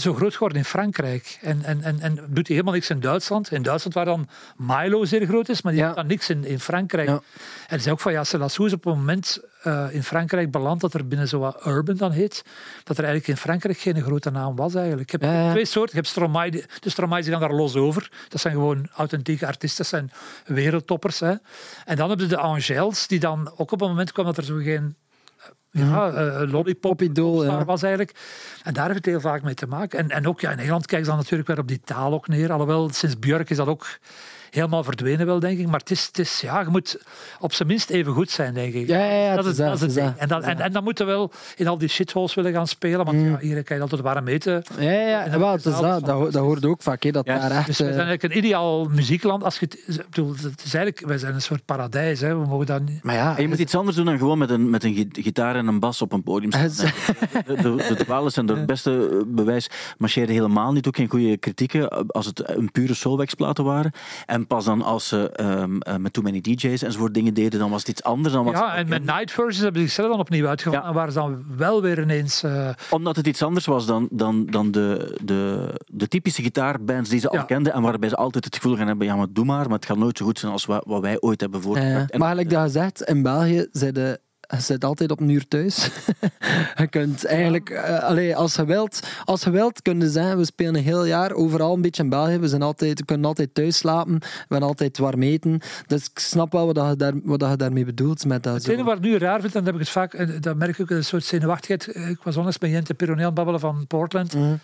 zo 0.00 0.14
groot 0.14 0.32
geworden 0.32 0.58
in 0.58 0.64
Frankrijk? 0.64 1.38
En, 1.40 1.62
en, 1.64 1.82
en, 1.82 2.00
en 2.00 2.14
doet 2.14 2.46
hij 2.46 2.56
helemaal 2.56 2.74
niks 2.74 2.90
in 2.90 3.00
Duitsland? 3.00 3.52
In 3.52 3.62
Duitsland 3.62 3.94
waar 3.94 4.04
dan 4.04 4.28
Milo 4.56 5.04
zeer 5.04 5.26
groot 5.26 5.48
is, 5.48 5.62
maar 5.62 5.72
die 5.72 5.80
Ja. 5.80 5.86
doet 5.86 5.96
dan 5.96 6.06
niks 6.06 6.30
in, 6.30 6.44
in 6.44 6.60
Frankrijk. 6.60 7.08
Ja. 7.08 7.20
En 7.68 7.90
ook 7.90 8.00
van, 8.00 8.12
ja, 8.12 8.24
Celasso 8.24 8.64
is 8.64 8.72
op 8.72 8.84
een 8.86 8.98
moment 8.98 9.38
eh, 9.62 9.86
in 9.90 10.02
Frankrijk 10.02 10.50
beland 10.50 10.80
dat 10.80 10.94
er 10.94 11.08
binnen 11.08 11.28
zo 11.28 11.38
wat 11.38 11.66
urban 11.66 11.96
dan 11.96 12.10
heet, 12.12 12.44
dat 12.84 12.98
er 12.98 13.04
eigenlijk 13.04 13.28
in 13.28 13.42
Frankrijk 13.42 13.78
geen 13.78 14.02
grote 14.02 14.30
naam 14.30 14.56
was 14.56 14.74
eigenlijk. 14.74 15.20
Ja, 15.20 15.32
ja. 15.32 15.50
twee 15.50 15.64
soorten. 15.64 15.90
Je 15.90 15.96
hebt 15.96 16.08
Stromae, 16.08 16.50
de 16.50 16.90
Stromae 16.90 17.22
die 17.22 17.30
gaan 17.30 17.40
daar 17.40 17.52
los 17.54 17.74
over. 17.76 18.10
Dat 18.28 18.40
zijn 18.40 18.54
gewoon 18.54 18.88
authentieke 18.94 19.46
artiesten, 19.46 19.78
dat 19.78 19.86
zijn 19.86 20.10
wereldtoppers. 20.56 21.20
Hè. 21.20 21.34
En 21.84 21.96
dan 21.96 22.08
hebben 22.08 22.28
je 22.28 22.34
de 22.34 22.40
Angels, 22.40 23.06
die 23.06 23.20
dan 23.20 23.52
ook 23.56 23.72
op 23.72 23.80
een 23.80 23.88
moment 23.88 24.12
kwam 24.12 24.24
dat 24.26 24.36
er 24.36 24.44
zo 24.44 24.56
geen 24.56 24.96
ja, 25.70 26.12
eh, 26.12 26.50
lollipop 26.50 27.00
ja. 27.00 27.64
was 27.64 27.82
eigenlijk. 27.82 28.18
En 28.62 28.72
daar 28.72 28.84
heeft 28.84 28.96
het 28.96 29.06
heel 29.06 29.20
vaak 29.20 29.42
mee 29.42 29.54
te 29.54 29.66
maken. 29.66 29.98
En, 29.98 30.10
en 30.10 30.26
ook 30.26 30.40
ja, 30.40 30.50
in 30.50 30.58
Engeland 30.58 30.86
kijken 30.86 31.04
ze 31.04 31.10
dan 31.12 31.20
natuurlijk 31.20 31.48
weer 31.48 31.58
op 31.58 31.68
die 31.68 31.80
taal 31.84 32.12
ook 32.12 32.28
neer. 32.28 32.52
Alhoewel, 32.52 32.90
sinds 32.92 33.18
Björk 33.18 33.50
is 33.50 33.56
dat 33.56 33.66
ook 33.66 33.86
helemaal 34.50 34.84
verdwenen 34.84 35.26
wel, 35.26 35.40
denk 35.40 35.58
ik. 35.58 35.66
Maar 35.66 35.80
het 35.80 35.90
is, 35.90 36.06
het 36.06 36.18
is 36.18 36.40
ja, 36.40 36.60
je 36.60 36.68
moet 36.68 36.98
op 37.40 37.52
zijn 37.52 37.68
minst 37.68 37.90
even 37.90 38.12
goed 38.12 38.30
zijn, 38.30 38.54
denk 38.54 38.74
ik. 38.74 38.88
Ja, 38.88 38.98
ja, 39.04 39.24
ja, 39.24 39.34
dat 39.34 39.44
het 39.44 39.52
is, 39.52 39.58
dat 39.58 39.72
is 39.74 39.80
dat, 39.80 39.80
het 39.80 39.80
het 39.80 39.88
is 39.90 39.94
ding. 40.04 40.16
En, 40.16 40.28
dan, 40.28 40.42
en, 40.42 40.60
en 40.60 40.72
dan 40.72 40.82
moeten 40.84 41.06
we 41.06 41.12
wel 41.12 41.30
in 41.56 41.68
al 41.68 41.78
die 41.78 41.88
shitholes 41.88 42.34
willen 42.34 42.52
gaan 42.52 42.66
spelen. 42.66 43.04
Want 43.04 43.20
ja, 43.22 43.38
hier 43.40 43.62
kan 43.64 43.76
je 43.76 43.82
altijd 43.82 44.00
warm 44.00 44.28
eten. 44.28 44.62
Ja, 44.78 44.90
ja, 44.90 45.24
En 45.24 45.30
ja. 45.30 45.38
Wel, 45.38 45.52
het 45.52 45.66
is 45.66 45.72
dat- 45.72 45.82
dat, 45.82 46.00
dat, 46.04 46.14
ho- 46.16 46.30
dat 46.30 46.42
hoort 46.42 46.64
ook 46.64 46.82
vaak, 46.82 47.02
hè, 47.02 47.10
dat 47.10 47.26
Ja, 47.26 47.38
daar 47.38 47.50
echt... 47.50 47.66
Dus 47.66 47.78
we 47.78 47.84
zijn 47.84 47.88
eh, 47.98 48.00
eigenlijk 48.04 48.32
een 48.34 48.38
ideaal 48.44 48.84
muziekland. 48.84 49.44
Als 49.44 49.58
je 49.58 49.66
het, 49.70 49.96
ik 49.98 50.04
bedoel, 50.10 50.30
het 50.30 50.62
is 50.64 50.74
eigenlijk, 50.74 51.06
wij 51.06 51.18
zijn 51.18 51.34
een 51.34 51.42
soort 51.42 51.64
paradijs. 51.64 52.20
Hè. 52.20 52.36
We 52.40 52.46
mogen 52.46 52.66
dat 52.66 52.82
niet... 52.82 53.02
maar 53.02 53.14
ja, 53.14 53.36
En 53.36 53.42
je 53.42 53.48
moet 53.48 53.58
iets 53.58 53.74
anders 53.74 53.96
doen 53.96 54.04
dan 54.04 54.18
gewoon 54.18 54.38
met 54.38 54.50
een, 54.50 54.70
met 54.70 54.84
een 54.84 54.94
gi- 54.94 55.08
gitaar 55.22 55.56
en 55.56 55.66
een 55.66 55.80
bas 55.80 56.02
op 56.02 56.12
een 56.12 56.22
podium 56.22 56.52
staan. 56.54 56.62
Het- 56.64 56.78
De, 57.46 57.54
de, 57.56 57.84
de 57.88 58.04
dwalers 58.04 58.34
zijn 58.34 58.48
het 58.48 58.66
beste 58.66 59.08
eh, 59.12 59.16
bewijs. 59.26 59.70
Marcheerden 59.98 60.34
helemaal 60.34 60.72
niet, 60.72 60.86
ook 60.86 60.96
geen 60.96 61.08
goede 61.10 61.36
kritieken. 61.36 61.88
eh, 61.88 62.00
Als 62.06 62.26
het 62.26 62.48
een 62.48 62.70
pure 62.72 62.94
soulwax-platen 62.94 63.64
waren. 63.64 63.92
En 64.26 64.39
pas 64.46 64.64
dan 64.64 64.82
als 64.82 65.08
ze 65.08 65.30
ehm, 65.30 65.78
eh, 65.80 65.96
met 65.96 66.12
Too 66.12 66.22
Many 66.24 66.40
DJ's 66.40 66.82
enzovoort 66.82 67.14
dingen 67.14 67.34
deden, 67.34 67.58
dan 67.60 67.70
was 67.70 67.78
het 67.80 67.88
iets 67.88 68.02
anders 68.02 68.34
dan 68.34 68.44
wat 68.44 68.54
Ja, 68.54 68.74
en 68.76 68.88
met. 68.88 69.04
Night 69.04 69.30
Versions 69.30 69.58
hebben 69.58 69.80
ze 69.80 69.86
zichzelf 69.86 70.10
dan 70.10 70.18
opnieuw 70.20 70.46
uitgevonden. 70.46 70.82
Ja. 70.82 70.88
En 70.88 70.94
waren 70.94 71.12
ze 71.12 71.18
dan 71.18 71.44
wel 71.56 71.82
weer 71.82 72.00
ineens... 72.02 72.42
eh, 72.42 72.68
Omdat 72.90 73.16
het 73.16 73.26
iets 73.26 73.42
anders 73.42 73.66
was 73.66 73.86
dan, 73.86 74.08
dan, 74.10 74.46
dan 74.46 74.70
de, 74.70 75.18
de, 75.24 75.68
de 75.86 76.08
typische 76.08 76.42
gitaarbands 76.42 77.10
die 77.10 77.20
ze 77.20 77.28
al 77.28 77.36
Ja. 77.36 77.42
kenden. 77.42 77.72
En 77.72 77.82
waarbij 77.82 78.08
ze 78.08 78.16
altijd 78.16 78.44
het 78.44 78.54
gevoel 78.56 78.76
gaan 78.76 78.86
hebben, 78.86 79.06
ja 79.06 79.16
maar 79.16 79.26
doe 79.30 79.44
maar, 79.44 79.64
maar 79.68 79.76
het 79.76 79.86
gaat 79.86 79.96
nooit 79.96 80.18
zo 80.18 80.24
goed 80.24 80.38
zijn 80.38 80.52
als 80.52 80.66
wat, 80.66 80.84
wat 80.86 81.00
wij 81.00 81.20
ooit 81.20 81.40
hebben 81.40 81.60
eh, 81.60 81.66
voortgebracht. 81.66 82.10
En- 82.10 82.18
maar 82.18 82.28
gelijk 82.28 82.50
dat 82.50 82.64
je 82.64 82.70
zegt, 82.70 83.02
in 83.02 83.22
België 83.22 83.66
je, 83.72 84.20
je 84.50 84.60
zit 84.60 84.84
altijd 84.84 85.10
op 85.10 85.20
een 85.20 85.28
uur 85.28 85.48
thuis. 85.48 85.90
je 86.76 86.86
kunt 86.90 87.24
eigenlijk, 87.24 87.76
allee, 88.00 88.36
als 88.36 88.54
je 88.54 88.64
wilt, 88.64 89.00
als 89.24 89.42
je 89.42 89.50
wilt, 89.50 89.82
kun 89.82 90.00
je 90.00 90.10
zeggen, 90.10 90.36
we 90.36 90.44
spelen 90.44 90.74
een 90.74 90.82
heel 90.82 91.04
jaar 91.04 91.32
overal 91.32 91.74
een 91.74 91.80
beetje 91.80 92.02
in 92.02 92.08
België. 92.08 92.38
We, 92.38 92.48
zijn 92.48 92.62
altijd, 92.62 92.98
we 92.98 93.04
kunnen 93.04 93.26
altijd 93.26 93.54
thuis 93.54 93.76
slapen, 93.76 94.18
we 94.18 94.26
hebben 94.48 94.68
altijd 94.68 94.98
warm 94.98 95.22
eten. 95.22 95.60
Dus 95.86 96.04
ik 96.04 96.18
snap 96.18 96.52
wel 96.52 96.66
wat 96.66 96.88
je, 96.88 96.96
daar, 96.96 97.12
wat 97.22 97.40
je 97.50 97.56
daarmee 97.56 97.84
bedoelt. 97.84 98.24
Met 98.24 98.42
dat 98.42 98.54
Het 98.54 98.68
enige 98.68 98.84
wat 98.84 98.96
ik 98.96 99.02
nu 99.02 99.18
raar 99.18 99.40
vind, 99.40 99.54
en 99.54 99.64
dat 99.64 99.72
heb 99.72 99.74
ik 99.74 99.80
het 99.80 99.90
vaak, 99.90 100.42
dat 100.42 100.56
merk 100.56 100.78
ik 100.78 100.80
ook, 100.80 100.90
een 100.90 101.04
soort 101.04 101.24
zenuwachtigheid. 101.24 101.96
Ik 102.08 102.22
was 102.22 102.36
onlangs 102.36 102.58
met 102.58 102.70
Jente 102.70 102.94
het 102.96 103.34
babbelen 103.34 103.60
van 103.60 103.86
Portland. 103.86 104.34
Mhm. 104.34 104.54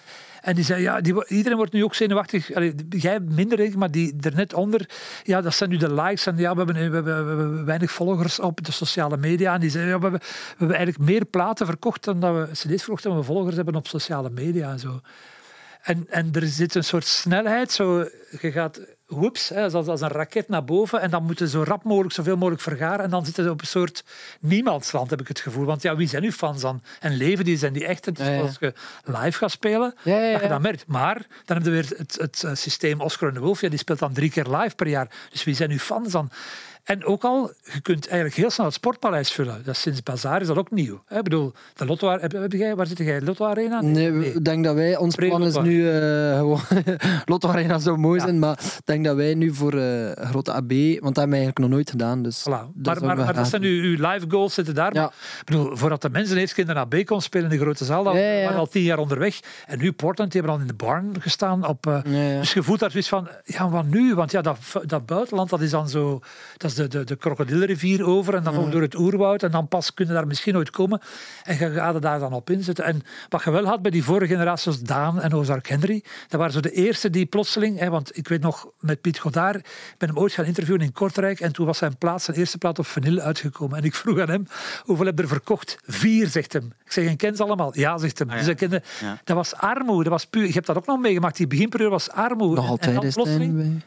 En 0.47 0.55
die 0.55 0.65
zei, 0.65 0.83
ja, 0.83 1.01
die, 1.01 1.27
iedereen 1.29 1.57
wordt 1.57 1.73
nu 1.73 1.85
ook 1.85 1.95
zenuwachtig. 1.95 2.55
Allee, 2.55 2.75
jij 2.89 3.21
minder, 3.21 3.79
maar 3.79 3.91
die 3.91 4.17
er 4.21 4.35
net 4.35 4.55
onder, 4.55 4.89
ja, 5.23 5.41
dat 5.41 5.55
zijn 5.55 5.71
nu 5.71 5.77
de 5.77 5.93
likes. 5.93 6.27
En 6.27 6.37
ja, 6.37 6.53
we 6.53 6.59
hebben, 6.59 6.75
we 6.75 6.83
hebben, 6.83 7.05
we 7.05 7.13
hebben 7.13 7.65
weinig 7.65 7.91
volgers 7.91 8.41
op 8.41 8.65
de 8.65 8.73
sociale 8.73 9.17
media. 9.17 9.55
En 9.55 9.61
die 9.61 9.71
zei, 9.71 9.89
ja, 9.89 9.97
we 9.97 10.03
hebben, 10.03 10.21
we 10.21 10.55
hebben 10.59 10.77
eigenlijk 10.77 11.11
meer 11.11 11.25
platen 11.25 11.67
verkocht 11.67 12.05
dan 12.05 12.21
dat 12.21 12.35
we 12.35 12.53
cd's 12.53 12.83
verkocht 12.83 13.03
dan 13.03 13.17
we 13.17 13.23
volgers 13.23 13.57
hebben 13.57 13.75
op 13.75 13.87
sociale 13.87 14.31
media 14.31 14.71
en 14.71 14.79
zo. 14.79 15.01
En, 15.83 16.07
en 16.09 16.29
er 16.33 16.47
zit 16.47 16.75
een 16.75 16.85
soort 16.85 17.07
snelheid, 17.07 17.73
zo, 17.73 18.09
je 18.41 18.53
gaat 18.53 18.81
whoops, 19.07 19.49
hè, 19.49 19.63
als, 19.63 19.87
als 19.87 20.01
een 20.01 20.09
raket 20.09 20.49
naar 20.49 20.65
boven 20.65 21.01
en 21.01 21.11
dan 21.11 21.25
moeten 21.25 21.49
zo 21.49 21.63
rap 21.63 21.85
mogelijk 21.85 22.15
zoveel 22.15 22.37
mogelijk 22.37 22.63
vergaren 22.63 23.05
en 23.05 23.11
dan 23.11 23.25
zitten 23.25 23.45
ze 23.45 23.51
op 23.51 23.61
een 23.61 23.67
soort 23.67 24.05
niemandsland, 24.41 25.11
heb 25.11 25.21
ik 25.21 25.29
het 25.29 25.41
gevoel. 25.41 25.65
Want 25.65 25.83
ja, 25.83 25.97
wie 25.97 26.09
zijn 26.09 26.25
uw 26.25 26.31
fans 26.31 26.61
dan? 26.61 26.83
En 27.01 27.17
leven 27.17 27.45
die, 27.45 27.57
zijn 27.57 27.73
die 27.73 27.87
echt? 27.87 28.11
Ja, 28.15 28.29
ja. 28.29 28.41
als 28.41 28.57
je 28.61 28.73
live 29.05 29.39
gaat 29.39 29.51
spelen, 29.51 29.95
Ja, 30.03 30.19
ja, 30.19 30.33
dat 30.33 30.43
je 30.43 30.49
dat 30.49 30.61
merkt. 30.61 30.87
Maar 30.87 31.27
dan 31.45 31.57
heb 31.57 31.67
je 31.67 31.71
weer 31.71 31.93
het, 31.97 32.17
het 32.21 32.43
eh, 32.45 32.55
systeem 32.55 33.01
Oscar 33.01 33.29
en 33.29 33.35
de 33.35 33.41
Wolf, 33.41 33.61
ja, 33.61 33.69
die 33.69 33.79
speelt 33.79 33.99
dan 33.99 34.13
drie 34.13 34.31
keer 34.31 34.47
live 34.47 34.75
per 34.75 34.89
jaar. 34.89 35.09
Dus 35.31 35.45
wie 35.45 35.55
zijn 35.55 35.71
uw 35.71 35.79
fans 35.79 36.13
dan? 36.13 36.31
En 36.87 37.05
ook 37.05 37.25
al, 37.25 37.53
je 37.73 37.81
kunt 37.81 38.07
eigenlijk 38.07 38.37
heel 38.37 38.51
snel 38.51 38.67
het 38.67 38.75
sportpaleis 38.75 39.31
vullen. 39.33 39.63
Dat 39.65 39.75
is 39.75 39.81
sinds 39.81 40.03
Bazaar 40.03 40.41
is 40.41 40.47
dat 40.47 40.57
ook 40.57 40.71
nieuw. 40.71 41.03
Ik 41.09 41.23
bedoel, 41.23 41.53
de 41.75 41.87
Lotto, 41.87 42.11
heb, 42.11 42.33
heb 42.33 42.53
jij, 42.53 42.77
waar 42.77 42.87
zit 42.87 42.99
jij? 42.99 43.21
Lotto 43.21 43.45
Arena? 43.47 43.81
Nee, 43.81 44.35
ik 44.35 44.45
denk 44.45 44.65
dat 44.65 44.75
wij, 44.75 44.97
ons 44.97 45.15
plan 45.15 45.45
is 45.45 45.57
nu 45.59 45.91
eh, 45.91 46.37
gewoon. 46.39 46.61
Lotto 47.25 47.49
Arena 47.49 47.79
zou 47.79 47.99
mooi 47.99 48.19
Ja. 48.19 48.25
zijn, 48.25 48.39
maar 48.39 48.53
ik 48.53 48.81
denk 48.85 49.05
dat 49.05 49.17
wij 49.17 49.35
nu 49.35 49.55
voor 49.55 49.73
eh, 49.79 50.11
grote 50.27 50.53
AB, 50.53 50.71
want 50.73 51.15
dat 51.15 51.17
hebben 51.17 51.29
we 51.29 51.35
eigenlijk 51.37 51.59
nog 51.59 51.69
nooit 51.71 51.91
gedaan. 51.91 52.23
Dus 52.23 52.41
Voilà. 52.41 52.45
dat 52.75 53.01
Maar, 53.01 53.17
maar, 53.17 53.17
maar 53.25 53.35
dat 53.35 53.49
zijn 53.49 53.63
doen. 53.63 53.71
uw, 53.71 53.83
uw 53.97 54.09
live 54.11 54.27
goals 54.29 54.55
zitten 54.55 54.75
daar. 54.75 54.95
Ja. 54.95 55.01
Maar, 55.01 55.13
bedoel, 55.45 55.77
voordat 55.77 56.03
de 56.03 56.11
mensen 56.11 56.37
eerst 56.37 56.65
naar 56.65 56.77
AB 56.77 57.05
kon 57.05 57.21
spelen 57.21 57.51
in 57.51 57.59
de 57.59 57.63
grote 57.65 57.85
zaal, 57.85 58.05
dan 58.05 58.17
Ja, 58.19 58.31
ja. 58.33 58.45
waren 58.45 58.59
al 58.59 58.67
tien 58.69 58.83
jaar 58.83 58.99
onderweg. 58.99 59.41
En 59.67 59.79
nu 59.79 59.93
Portland, 59.93 60.33
die 60.33 60.41
hebben 60.41 60.59
al 60.59 60.63
in 60.67 60.77
de 60.77 60.85
barn 60.85 61.15
gestaan. 61.21 61.67
Op, 61.67 61.87
eh. 61.87 62.03
Dus 62.41 62.53
je 62.53 62.63
voelt 62.63 62.79
daar 62.79 62.91
zoiets 62.91 63.09
van, 63.09 63.29
ja, 63.45 63.69
wat 63.71 63.85
nu? 63.87 64.15
Want 64.15 64.31
ja, 64.31 64.41
dat, 64.41 64.59
dat 64.87 65.07
buitenland, 65.07 65.51
dat 65.51 65.61
is 65.61 65.71
dan 65.71 65.89
zo... 65.89 66.21
Dat 66.57 66.71
is 66.71 66.76
de, 66.77 66.89
de, 66.89 67.05
de 67.05 67.17
krokodillenrivier 67.17 68.05
over 68.07 68.35
en 68.35 68.43
dan 68.43 68.55
Mhm. 68.55 68.63
ook 68.63 68.73
door 68.73 68.81
het 68.83 68.95
oerwoud. 68.99 69.43
En 69.43 69.51
dan 69.51 69.69
pas 69.69 69.95
kunnen 69.95 70.15
daar 70.15 70.27
misschien 70.27 70.57
ooit 70.57 70.71
komen. 70.71 71.01
En 71.45 71.59
je 71.59 71.71
gaat 71.73 71.95
er 71.95 72.01
daar 72.01 72.19
dan 72.19 72.33
op 72.33 72.51
inzetten. 72.51 72.85
En 72.85 73.03
wat 73.29 73.43
je 73.45 73.51
wel 73.51 73.65
had 73.65 73.83
bij 73.83 73.91
die 73.91 74.05
vorige 74.05 74.33
generaties, 74.33 74.63
zoals 74.63 74.81
Daan 74.81 75.21
en 75.21 75.33
Ozark 75.35 75.69
Henry, 75.69 76.05
dat 76.29 76.39
waren 76.39 76.53
zo 76.55 76.61
de 76.61 76.71
eerste 76.73 77.11
die 77.11 77.27
plotseling... 77.27 77.79
Hè, 77.79 77.91
want 77.91 78.17
ik 78.19 78.29
weet 78.29 78.41
nog, 78.43 78.67
met 78.81 79.01
Piet 79.01 79.19
Godard, 79.19 79.57
ik 79.57 79.95
ben 79.99 80.09
hem 80.09 80.19
ooit 80.19 80.33
gaan 80.33 80.45
interviewen 80.45 80.81
in 80.83 80.93
Kortrijk 80.93 81.41
en 81.41 81.53
toen 81.53 81.67
was 81.67 81.79
zijn 81.79 81.95
zijn 82.17 82.37
eerste 82.37 82.59
plaat 82.59 82.79
op 82.79 82.87
vinyl 82.87 83.19
uitgekomen. 83.21 83.79
En 83.79 83.85
ik 83.85 83.95
vroeg 83.95 84.19
aan 84.21 84.29
hem, 84.29 84.47
hoeveel 84.85 85.07
heb 85.07 85.17
je 85.17 85.23
er 85.23 85.29
verkocht? 85.29 85.77
Vier, 85.87 86.27
zegt 86.27 86.53
hem. 86.53 86.73
Ik 86.85 86.93
zeg, 86.93 87.07
en 87.07 87.17
ken 87.17 87.37
ze 87.37 87.43
allemaal? 87.43 87.79
Ja, 87.79 87.99
zegt 87.99 88.19
hem. 88.19 88.29
Ah, 88.29 88.33
ja. 88.33 88.39
Dus 88.39 88.47
hij 88.47 88.55
kende, 88.57 88.83
Ja. 89.01 89.19
dat 89.25 89.37
was 89.37 89.55
armoede. 89.55 90.03
Dat 90.03 90.13
was 90.13 90.27
puur, 90.27 90.47
je 90.47 90.53
hebt 90.53 90.67
dat 90.67 90.77
ook 90.77 90.87
nog 90.87 91.01
meegemaakt. 91.01 91.37
Die 91.37 91.47
beginperiode 91.47 91.91
was 91.93 92.11
armoede. 92.11 92.55
Nog 92.55 92.65
En- 92.65 92.65
en 92.65 92.71
altijd 92.71 92.95
dan 93.03 93.13
plotseling- 93.25 93.83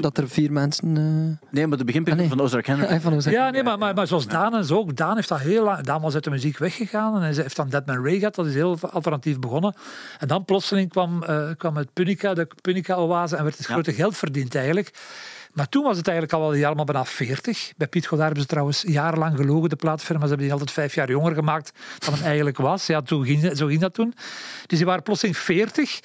dat 0.00 0.18
er 0.18 0.28
vier 0.28 0.52
mensen. 0.52 0.96
eh, 0.96 1.48
Nee, 1.54 1.66
maar 1.66 1.78
de 1.78 1.84
beginperiode 1.84 2.22
Ah, 2.24 2.28
nee. 2.28 2.36
van 2.38 2.46
Ozark 2.46 2.66
Henry. 2.66 2.84
eh, 2.84 3.00
van 3.22 3.32
Ja, 3.32 3.50
nee, 3.50 3.62
maar, 3.62 3.78
maar, 3.78 3.94
maar 3.94 4.06
zoals 4.06 4.26
Daan 4.26 4.54
en 4.54 4.64
zo 4.64 4.76
ook. 4.76 4.96
Daan 4.96 5.14
heeft 5.14 5.28
dat 5.28 5.40
heel 5.40 5.64
lang... 5.64 5.80
Daan 5.82 6.00
was 6.00 6.14
uit 6.14 6.24
de 6.24 6.30
muziek 6.30 6.58
weggegaan 6.58 7.14
en 7.14 7.20
hij 7.20 7.32
heeft 7.34 7.56
dan 7.56 7.68
Deadman 7.68 8.04
Ray 8.04 8.18
gehad. 8.18 8.34
Dat 8.34 8.46
is 8.46 8.54
heel 8.54 8.78
alternatief 8.90 9.38
begonnen. 9.38 9.74
En 10.18 10.28
dan 10.28 10.44
plotseling 10.44 10.88
kwam, 10.90 11.22
eh, 11.22 11.48
kwam 11.56 11.76
het 11.76 11.92
Punica, 11.92 12.34
de 12.34 12.48
Punica-oase 12.62 13.36
en 13.36 13.42
werd 13.44 13.56
het 13.56 13.66
Ja. 13.66 13.72
grote 13.72 13.92
geld 13.92 14.16
verdiend 14.16 14.54
eigenlijk. 14.54 14.90
Maar 15.52 15.68
toen 15.68 15.82
was 15.84 15.96
het 15.96 16.08
eigenlijk 16.08 16.36
al 16.38 16.42
wel 16.48 16.50
helemaal 16.58 16.84
bijna 16.84 17.04
40. 17.04 17.72
Bij 17.76 17.86
Piet 17.86 18.06
Godard 18.06 18.24
hebben 18.26 18.42
ze 18.42 18.48
trouwens 18.48 18.82
jarenlang 18.86 19.36
gelogen, 19.36 19.68
de 19.68 19.76
plaatfirma. 19.76 20.20
Ze 20.22 20.26
hebben 20.28 20.44
die 20.46 20.52
altijd 20.52 20.70
vijf 20.72 20.94
jaar 20.94 21.10
jonger 21.10 21.34
gemaakt 21.34 21.72
dan 21.98 22.14
hem 22.14 22.22
eigenlijk 22.24 22.56
was. 22.56 22.86
Ja, 22.86 23.02
toen 23.02 23.24
ging, 23.24 23.56
zo 23.56 23.66
ging 23.66 23.80
dat 23.80 23.94
toen. 23.94 24.14
Dus 24.66 24.78
die 24.78 24.86
waren 24.86 25.02
plotseling 25.02 25.36
40. 25.36 26.00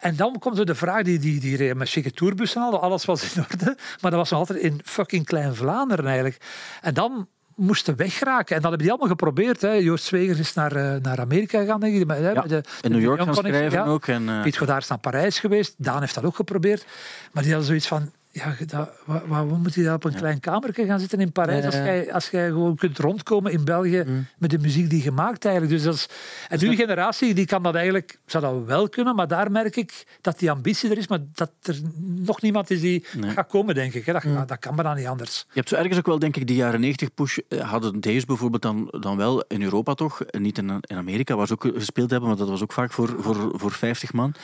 En 0.00 0.16
dan 0.16 0.38
komt 0.38 0.56
zo 0.56 0.64
de 0.64 0.74
vraag, 0.74 1.02
die, 1.02 1.18
die, 1.18 1.40
die 1.40 1.56
reden 1.56 1.76
met 1.76 1.88
chique 1.88 2.12
tourbussen 2.12 2.62
al, 2.62 2.80
alles 2.80 3.04
was 3.04 3.34
in 3.34 3.44
orde. 3.50 3.76
Maar 4.00 4.10
dat 4.10 4.20
was 4.20 4.30
nog 4.30 4.38
altijd 4.38 4.58
in 4.58 4.80
fucking 4.84 5.26
Klein-Vlaanderen 5.26 6.06
eigenlijk. 6.06 6.36
En 6.80 6.94
dan 6.94 7.28
moesten 7.54 7.96
wegraken. 7.96 8.56
En 8.56 8.62
dat 8.62 8.70
hebben 8.70 8.78
die 8.78 8.90
allemaal 8.90 9.08
geprobeerd. 9.08 9.60
Hè. 9.60 9.72
Joost 9.72 10.04
Zwegers 10.04 10.38
is 10.38 10.54
naar, 10.54 10.72
eh, 10.76 11.00
naar 11.00 11.20
Amerika 11.20 11.60
gegaan, 11.60 11.80
denk 11.80 11.94
ik. 11.94 12.08
Ja, 12.08 12.40
de, 12.42 12.62
in 12.80 12.90
New 12.90 13.00
York 13.00 13.22
gaan 13.22 13.34
schrijven 13.34 13.78
ja. 13.78 13.84
ook. 13.84 14.06
En, 14.06 14.28
eh, 14.28 14.42
Piet 14.42 14.56
Godard 14.56 14.82
is 14.82 14.88
naar 14.88 14.98
Parijs 14.98 15.38
geweest. 15.38 15.74
Daan 15.76 16.00
heeft 16.00 16.14
dat 16.14 16.24
ook 16.24 16.36
geprobeerd. 16.36 16.84
Maar 17.32 17.42
die 17.42 17.52
hadden 17.52 17.68
zoiets 17.68 17.88
van... 17.88 18.10
Ja, 18.32 18.54
dat, 18.66 18.90
waar, 19.26 19.46
moet 19.46 19.74
hij 19.74 19.84
daar 19.84 19.94
op 19.94 20.04
een 20.04 20.14
klein 20.14 20.40
kamertje 20.40 20.86
gaan 20.86 21.00
zitten 21.00 21.20
in 21.20 21.32
Parijs 21.32 21.64
als 21.64 21.74
jij, 21.74 22.12
als 22.12 22.30
jij 22.30 22.46
gewoon 22.48 22.76
kunt 22.76 22.98
rondkomen 22.98 23.52
in 23.52 23.64
België 23.64 24.04
met 24.38 24.50
de 24.50 24.58
muziek 24.58 24.90
die 24.90 25.02
je 25.04 25.10
maakt 25.10 25.44
eigenlijk. 25.44 25.74
Dus 25.74 25.84
dat 25.84 25.94
is, 25.94 26.08
en 26.48 26.58
nu 26.60 26.68
die 26.68 26.76
generatie 26.76 27.34
die 27.34 27.46
kan 27.46 27.62
dat 27.62 27.74
eigenlijk, 27.74 28.18
zou 28.26 28.44
dat 28.44 28.64
wel 28.66 28.88
kunnen, 28.88 29.14
maar 29.14 29.28
daar 29.28 29.50
merk 29.50 29.76
ik 29.76 30.04
dat 30.20 30.38
die 30.38 30.50
ambitie 30.50 30.90
er 30.90 30.98
is, 30.98 31.08
maar 31.08 31.18
dat 31.34 31.50
er 31.62 31.76
nog 32.04 32.40
niemand 32.42 32.70
is 32.70 32.80
die 32.80 33.04
Nee. 33.16 33.30
gaat 33.30 33.48
komen, 33.48 33.74
denk 33.74 33.94
ik. 33.94 34.06
hè. 34.06 34.12
Dat, 34.12 34.48
dat 34.48 34.58
kan 34.58 34.74
bijna 34.74 34.94
niet 34.94 35.06
anders. 35.06 35.38
Je 35.48 35.54
hebt 35.54 35.68
zo 35.68 35.74
ergens 35.76 35.98
ook 35.98 36.06
wel, 36.06 36.18
denk 36.18 36.36
ik, 36.36 36.46
die 36.46 36.56
jaren 36.56 36.80
90 36.80 37.14
push 37.14 37.38
eh, 37.48 37.60
hadden 37.70 38.00
deze 38.00 38.26
bijvoorbeeld 38.26 38.62
dan, 38.62 38.94
dan 39.00 39.16
wel 39.16 39.44
in 39.48 39.62
Europa 39.62 39.94
toch, 39.94 40.20
niet 40.30 40.58
in, 40.58 40.70
in 40.80 40.96
Amerika, 40.96 41.36
waar 41.36 41.46
ze 41.46 41.52
ook 41.52 41.70
gespeeld 41.74 42.10
hebben, 42.10 42.28
want 42.28 42.40
dat 42.40 42.48
was 42.48 42.62
ook 42.62 42.72
vaak 42.72 42.92
voor, 42.92 43.14
voor, 43.18 43.50
voor 43.54 43.72
50 43.72 44.12
man. 44.12 44.34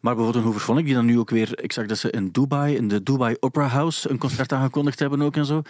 Maar 0.00 0.14
bijvoorbeeld 0.14 0.34
een 0.34 0.42
Hooverphonic, 0.50 0.84
die 0.84 0.94
dan 0.94 1.04
nu 1.06 1.18
ook 1.18 1.30
weer, 1.30 1.62
ik 1.62 1.72
zag 1.72 1.86
dat 1.86 1.98
ze 1.98 2.10
in 2.10 2.28
Dubai, 2.28 2.76
in 2.76 2.88
de 2.88 3.02
Dubai 3.02 3.33
Opera 3.40 3.66
House 3.66 4.10
een 4.10 4.18
concert 4.18 4.52
aangekondigd 4.52 4.98
hebben 4.98 5.22
ook 5.22 5.36
en 5.36 5.46
zo. 5.46 5.62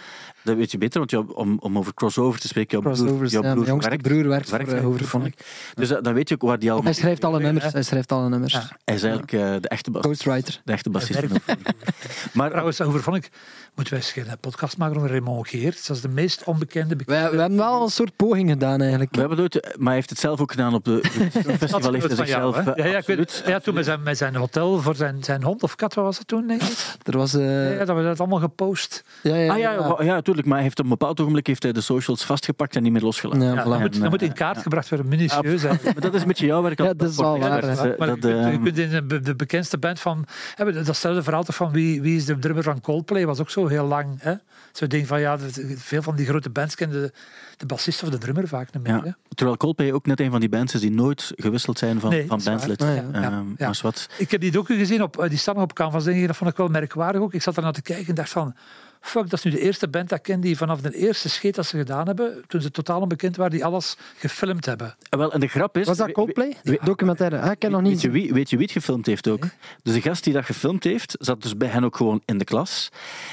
Dat 0.43 0.55
weet 0.55 0.71
je 0.71 0.77
beter, 0.77 0.99
want 0.99 1.11
jou- 1.11 1.33
om, 1.33 1.57
om 1.59 1.77
over 1.77 1.93
crossover 1.93 2.39
te 2.39 2.47
spreken, 2.47 2.79
jouw 2.81 2.93
broer, 2.93 3.25
jouw 3.25 3.43
ja, 3.43 3.53
broer 3.53 3.65
jongste 3.67 3.89
werkt, 3.89 4.03
broer 4.07 4.27
werkt 4.27 4.49
voor 4.49 4.57
werkt 4.57 4.73
eh, 5.01 5.07
voor. 5.07 5.29
Dus 5.73 5.89
dan 5.89 6.13
weet 6.13 6.29
je 6.29 6.35
ook 6.35 6.41
waar 6.41 6.59
die 6.59 6.71
allemaal... 6.71 6.91
Hij 6.91 7.01
schrijft 7.01 7.23
alle 7.23 7.39
nummers. 7.39 7.73
Hij 7.73 7.83
schrijft 7.83 8.11
alle 8.11 8.29
nummers. 8.29 8.53
Ja. 8.53 8.69
Hij 8.85 8.95
is 8.95 9.03
eigenlijk 9.03 9.31
eh, 9.33 9.55
de 9.61 9.67
echte 9.67 9.91
bassist. 9.91 10.21
Ghostwriter. 10.21 10.61
De 10.65 10.71
echte 10.71 10.89
bassist. 10.89 11.19
Maar 12.33 12.49
Trouwens, 12.49 12.81
over 12.81 13.01
vond 13.03 13.15
ik, 13.17 13.29
moeten 13.75 13.93
wij 13.93 14.03
eens 14.15 14.27
een 14.29 14.37
podcast 14.39 14.77
maken 14.77 14.97
over 14.97 15.09
Raymond 15.09 15.47
Geert. 15.47 15.87
Dat 15.87 15.95
is 15.95 16.01
de 16.01 16.07
meest 16.09 16.43
onbekende. 16.43 16.95
Wij, 17.05 17.31
we 17.31 17.37
hebben 17.39 17.57
wel 17.57 17.83
een 17.83 17.89
soort 17.89 18.15
poging 18.15 18.49
gedaan 18.49 18.81
eigenlijk. 18.81 19.11
we 19.13 19.19
hebben 19.19 19.43
het 19.43 19.55
ooit, 19.55 19.75
maar 19.77 19.85
hij 19.85 19.95
heeft 19.95 20.09
het 20.09 20.19
zelf 20.19 20.39
ook 20.39 20.51
gedaan 20.51 20.73
op 20.73 20.85
de 20.85 20.91
het 20.91 21.57
festival. 21.59 21.93
Heeft 21.93 22.07
hij 22.07 22.15
zichzelf 22.15 22.57
eh, 22.57 22.65
ja, 22.75 22.85
ja, 22.85 22.97
ik 22.97 23.05
weet, 23.05 23.43
ja, 23.45 23.59
toen 23.59 23.73
met 23.73 23.85
zijn, 23.85 24.03
met 24.03 24.17
zijn 24.17 24.35
hotel 24.35 24.81
voor 24.81 24.95
zijn, 24.95 25.23
zijn 25.23 25.43
hond 25.43 25.63
of 25.63 25.75
kat, 25.75 25.93
wat 25.93 26.05
was 26.05 26.17
het 26.17 26.27
toen? 26.27 26.49
Ik? 26.49 26.61
Er 27.03 27.17
was... 27.17 27.33
eh, 27.33 27.54
ja, 27.55 27.85
dat 27.85 27.95
we 27.95 28.03
dat 28.03 28.19
allemaal 28.19 28.39
gepost. 28.39 29.03
ja, 29.21 29.35
ja, 29.35 29.51
Ah 29.51 29.59
ja, 29.59 29.71
ja, 29.71 29.95
ja, 30.03 30.21
tuurlijk. 30.21 30.47
Maar 30.47 30.55
hij 30.55 30.63
heeft 30.63 30.79
op 30.79 30.83
een 30.83 30.91
bepaald 30.91 31.19
ogenblik 31.19 31.47
heeft 31.47 31.63
hij 31.63 31.71
de 31.71 31.81
socials 31.81 32.25
vastgepakt 32.25 32.75
en 32.75 32.83
niet 32.83 32.91
meer 32.91 33.01
losgelaten. 33.01 33.41
Ja, 33.41 33.53
Ja, 33.55 33.63
voilà. 33.63 33.69
dat, 33.69 33.79
moet, 33.79 34.01
dat 34.01 34.09
moet 34.09 34.21
in 34.21 34.29
eh, 34.29 34.35
kaart 34.35 34.55
ja. 34.55 34.61
gebracht 34.61 34.89
worden, 34.89 35.07
minutieus. 35.07 35.63
Maar 35.83 35.99
dat 35.99 36.13
is 36.13 36.21
een 36.21 36.27
beetje 36.27 36.45
jouw 36.45 36.61
werk. 36.61 36.79
Ja, 36.79 36.93
dat 36.93 37.09
is 37.09 37.17
wel 37.17 37.39
waar, 37.39 37.63
eh, 37.63 37.97
Maar 37.97 38.07
dat, 38.07 38.17
je, 38.21 38.21
kunt, 38.21 38.23
je 38.23 38.51
eh, 38.51 38.63
kunt 38.63 38.77
in 38.77 39.07
de, 39.07 39.19
de 39.19 39.35
bekendste 39.35 39.77
band 39.77 39.99
van... 39.99 40.25
Hè, 40.55 40.83
datzelfde 40.83 41.23
verhaal 41.23 41.43
toch 41.43 41.55
van 41.55 41.71
wie, 41.71 42.01
wie 42.01 42.15
is 42.15 42.25
de 42.25 42.39
drummer 42.39 42.63
van 42.63 42.81
Coldplay, 42.81 43.25
was 43.25 43.39
ook 43.39 43.49
zo 43.49 43.67
heel 43.67 43.85
lang. 43.85 44.15
Hè? 44.19 44.33
Zo'n 44.71 44.87
ding 44.87 45.07
van, 45.07 45.19
ja, 45.19 45.37
veel 45.75 46.01
van 46.01 46.15
die 46.15 46.25
grote 46.25 46.49
bands 46.49 46.75
kennen 46.75 47.11
de, 47.57 47.65
bassist 47.65 48.03
of 48.03 48.09
de 48.09 48.17
drummer 48.17 48.47
vaak 48.47 48.73
niet 48.73 48.83
meer. 48.83 48.99
hè. 48.99 49.05
ja. 49.05 49.15
Terwijl 49.29 49.57
Coldplay 49.57 49.91
ook 49.91 50.05
net 50.05 50.19
een 50.19 50.31
van 50.31 50.39
die 50.39 50.49
bands 50.49 50.73
is 50.73 50.81
die 50.81 50.91
nooit 50.91 51.31
gewisseld 51.35 51.77
zijn 51.77 51.99
van, 51.99 52.09
Nee, 52.09 52.27
van 52.27 52.41
bandlid. 52.43 52.81
Ja, 52.81 52.95
Ehm, 52.95 53.13
ja. 53.13 53.21
Ja. 53.21 53.65
Maar 53.65 53.79
wat. 53.81 54.07
Ik 54.17 54.31
heb 54.31 54.41
die 54.41 54.51
docu 54.51 54.77
gezien, 54.77 55.03
op, 55.03 55.17
eh, 55.19 55.29
die 55.29 55.37
staan 55.37 55.53
nog 55.55 55.63
op 55.63 55.73
Canvas, 55.73 56.03
denk 56.03 56.17
ik, 56.21 56.27
dat 56.27 56.35
vond 56.35 56.49
ik 56.49 56.57
wel 56.57 56.67
merkwaardig 56.67 57.21
ook. 57.21 57.33
Ik 57.33 57.41
zat 57.41 57.57
er 57.57 57.63
naar 57.63 57.73
te 57.73 57.81
kijken 57.81 58.07
en 58.07 58.15
dacht 58.15 58.29
van... 58.29 58.55
Fuck, 59.01 59.29
dat 59.29 59.33
is 59.33 59.43
nu 59.45 59.51
de 59.51 59.59
eerste 59.59 59.87
band 59.87 60.09
dat 60.09 60.17
ik 60.17 60.23
ken 60.23 60.39
die 60.41 60.57
vanaf 60.57 60.81
de 60.81 60.95
eerste 60.95 61.29
scheet 61.29 61.55
dat 61.55 61.65
ze 61.65 61.77
gedaan 61.77 62.05
hebben, 62.07 62.43
toen 62.47 62.61
ze 62.61 62.71
totaal 62.71 63.01
onbekend 63.01 63.35
waren, 63.35 63.51
die 63.51 63.65
alles 63.65 63.97
gefilmd 64.17 64.65
hebben. 64.65 64.95
Eh, 65.09 65.19
Wel, 65.19 65.33
en 65.33 65.39
de 65.39 65.47
grap 65.47 65.77
is... 65.77 65.87
Was 65.87 65.97
dat 65.97 66.11
Coldplay? 66.11 66.55
documentaire? 66.83 67.39
Ah, 67.39 67.51
ik 67.51 67.59
ken 67.59 67.71
nog 67.71 67.81
Weet 67.81 67.89
niet. 67.91 68.01
je, 68.01 68.09
wie, 68.09 68.33
weet 68.33 68.49
je 68.49 68.55
wie 68.57 68.65
het 68.65 68.75
gefilmd 68.75 69.05
heeft 69.05 69.27
ook? 69.27 69.43
Dus 69.83 69.93
de 69.93 70.01
gast 70.01 70.23
die 70.23 70.33
dat 70.33 70.45
gefilmd 70.45 70.83
heeft, 70.83 71.15
zat 71.19 71.41
dus 71.41 71.57
bij 71.57 71.67
hen 71.67 71.83
ook 71.83 71.95
gewoon 71.95 72.21
in 72.25 72.37
de 72.37 72.43
klas. 72.45 72.89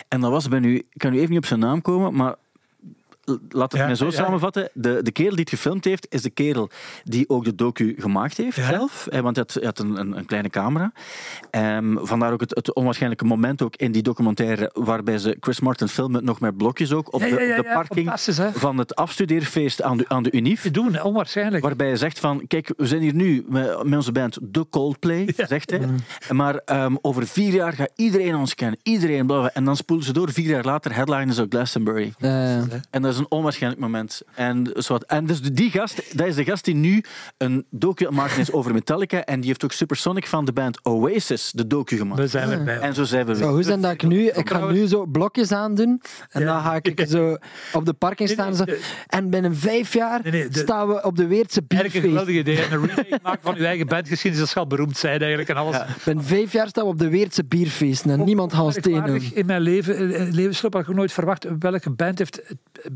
En 0.09 0.21
dat 0.21 0.31
was 0.31 0.49
bij 0.49 0.59
nu, 0.59 0.77
ik 0.77 0.85
kan 0.97 1.11
nu 1.13 1.17
even 1.19 1.31
niet 1.31 1.39
op 1.39 1.47
zijn 1.47 1.61
naam 1.61 1.83
komen, 1.83 2.15
maar 2.15 2.35
laat 3.49 3.73
het 3.73 3.81
Ja, 3.81 3.87
mij 3.87 3.95
zo 3.95 4.05
ja. 4.05 4.11
samenvatten. 4.11 4.69
De, 4.73 5.01
de 5.03 5.11
kerel 5.13 5.31
die 5.31 5.41
het 5.41 5.49
gefilmd 5.49 5.85
heeft, 5.85 6.07
is 6.11 6.23
de 6.23 6.31
kerel 6.31 6.71
die 7.05 7.29
ook 7.29 7.45
de 7.45 7.55
docu 7.55 7.95
gemaakt 7.99 8.37
heeft 8.37 8.57
Ja. 8.57 8.67
zelf. 8.69 9.07
Want 9.11 9.37
hij 9.37 9.45
had, 9.47 9.55
hij 9.55 9.65
had 9.65 9.79
een, 9.79 9.97
een, 10.01 10.17
een 10.17 10.27
kleine 10.27 10.49
camera. 10.51 10.93
Ehm, 11.51 11.97
vandaar 12.01 12.33
ook 12.33 12.41
het, 12.41 12.55
het 12.55 12.75
onwaarschijnlijke 12.75 13.25
moment 13.25 13.63
ook 13.63 13.77
in 13.77 13.93
die 13.93 14.03
documentaire 14.03 14.71
waarbij 14.75 15.19
ze 15.19 15.37
Chris 15.41 15.61
Martin 15.61 15.89
filmen, 15.89 16.25
nog 16.25 16.41
met 16.41 16.57
blokjes 16.57 16.93
ook, 16.93 17.15
op 17.15 17.21
Ja, 17.21 17.27
de, 17.29 17.35
ja, 17.35 17.41
ja, 17.41 17.57
de 17.57 17.63
ja, 17.69 17.73
parking 17.75 18.13
van 18.55 18.79
het 18.79 18.95
afstudeerfeest 18.95 19.83
aan 19.83 19.97
de, 19.97 20.05
aan 20.09 20.23
de 20.23 20.33
Unif. 20.33 20.71
Doen, 20.71 21.03
onwaarschijnlijk. 21.03 21.65
Waarbij 21.65 21.87
hij 21.87 21.97
zegt 21.97 22.19
van, 22.19 22.47
kijk, 22.47 22.73
we 22.77 22.87
zijn 22.87 23.01
hier 23.01 23.15
nu 23.15 23.45
met, 23.49 23.83
met 23.85 23.95
onze 23.97 24.13
band 24.13 24.39
The 24.53 24.67
Coldplay, 24.71 25.29
zegt 25.37 25.71
hij. 25.71 25.81
Maar 26.31 26.55
ehm, 26.57 26.95
over 27.03 27.27
vier 27.27 27.53
jaar 27.53 27.73
gaat 27.73 27.91
iedereen 27.97 28.35
ons 28.35 28.55
kennen. 28.55 28.79
Iedereen, 28.83 29.27
bla. 29.27 29.51
En 29.53 29.65
dan 29.65 29.77
spoelen 29.77 30.07
ze 30.07 30.13
door, 30.13 30.33
vier 30.33 30.49
jaar 30.49 30.65
later, 30.65 30.95
headliners 30.95 31.39
op 31.39 31.51
Glastonbury. 31.53 32.13
Eh, 32.19 32.57
En 32.91 33.03
dat 33.13 33.21
is 33.21 33.29
een 33.31 33.37
onwaarschijnlijk 33.39 33.83
moment. 33.83 34.23
En, 34.35 34.71
zo 34.77 34.93
wat- 34.93 35.05
en 35.05 35.27
dus 35.27 35.41
die 35.43 35.71
gast, 35.71 36.17
dat 36.19 36.27
is 36.27 36.35
de 36.35 36.45
gast 36.45 36.65
die 36.65 36.75
nu 36.75 37.05
een 37.39 37.67
docu 37.71 38.07
aan 38.07 38.13
het 38.13 38.23
maken 38.23 38.41
is 38.41 38.53
over 38.53 38.73
Metallica. 38.73 39.25
En 39.25 39.39
die 39.41 39.49
heeft 39.49 39.65
ook 39.65 39.73
Supersonic 39.73 40.27
van 40.27 40.45
de 40.45 40.53
band 40.53 40.85
Oasis 40.85 41.53
de 41.55 41.67
docu 41.67 41.97
gemaakt. 41.97 42.21
We 42.21 42.27
zijn 42.27 42.51
erbij. 42.51 42.79
En 42.79 42.95
zo 42.95 43.05
zijn 43.05 43.27
we 43.27 43.35
Zo, 43.35 43.41
weer. 43.41 43.49
hoe 43.49 43.63
zijn 43.63 43.81
dat 43.81 43.93
ik 43.93 44.03
nu... 44.03 44.27
Ik 44.29 44.49
ga 44.51 44.71
nu 44.71 44.87
zo 44.87 45.07
blokjes 45.07 45.53
aandoen. 45.53 46.03
En 46.31 46.41
Ja. 46.41 46.47
dan 46.47 46.63
ga 46.63 46.79
ik 46.83 47.05
zo 47.09 47.37
op 47.73 47.85
de 47.87 47.93
parking 47.93 48.29
staan. 48.29 48.47
nee, 48.67 48.77
Zo, 48.77 48.83
en 49.07 49.31
binnen 49.31 49.57
vijf 49.57 49.93
jaar 49.95 50.21
Nee, 50.23 50.33
nee, 50.33 50.49
de- 50.49 50.59
staan 50.59 50.89
we 50.89 51.03
op 51.05 51.17
de 51.17 51.27
Weertse 51.27 51.63
Eigenlijk 51.69 52.05
een 52.05 52.11
bierfeest. 52.11 52.29
geweldig 52.29 52.35
idee. 52.35 52.65
En 52.65 52.73
een 52.73 52.87
remake 52.97 53.19
maken 53.23 53.43
van 53.43 53.55
uw 53.57 53.65
eigen 53.65 53.87
bandgeschiedenis, 53.87 54.39
dat 54.47 54.55
zal 54.55 54.67
beroemd 54.67 54.97
zijn 54.97 55.19
eigenlijk. 55.21 55.49
En 55.49 55.57
alles. 55.57 55.77
Binnen 56.05 56.25
vijf 56.25 56.53
jaar 56.53 56.69
staan 56.69 56.85
we 56.85 56.91
op 56.91 56.99
de 56.99 57.09
Weertse 57.09 57.45
bierfeest. 57.45 58.05
En 58.07 58.25
niemand 58.25 58.53
gaat 58.55 58.65
ons 58.65 58.75
Merkwaardig, 58.81 59.23
tegen. 59.23 59.37
In 59.37 59.47
mijn 59.47 59.61
leven, 59.63 60.15
eh, 60.15 60.31
levensloop 60.33 60.73
had 60.75 60.89
ik 60.89 60.95
nooit 60.95 61.13
verwacht 61.13 61.47
welke 61.59 61.91
band 61.91 62.19
heeft 62.19 62.43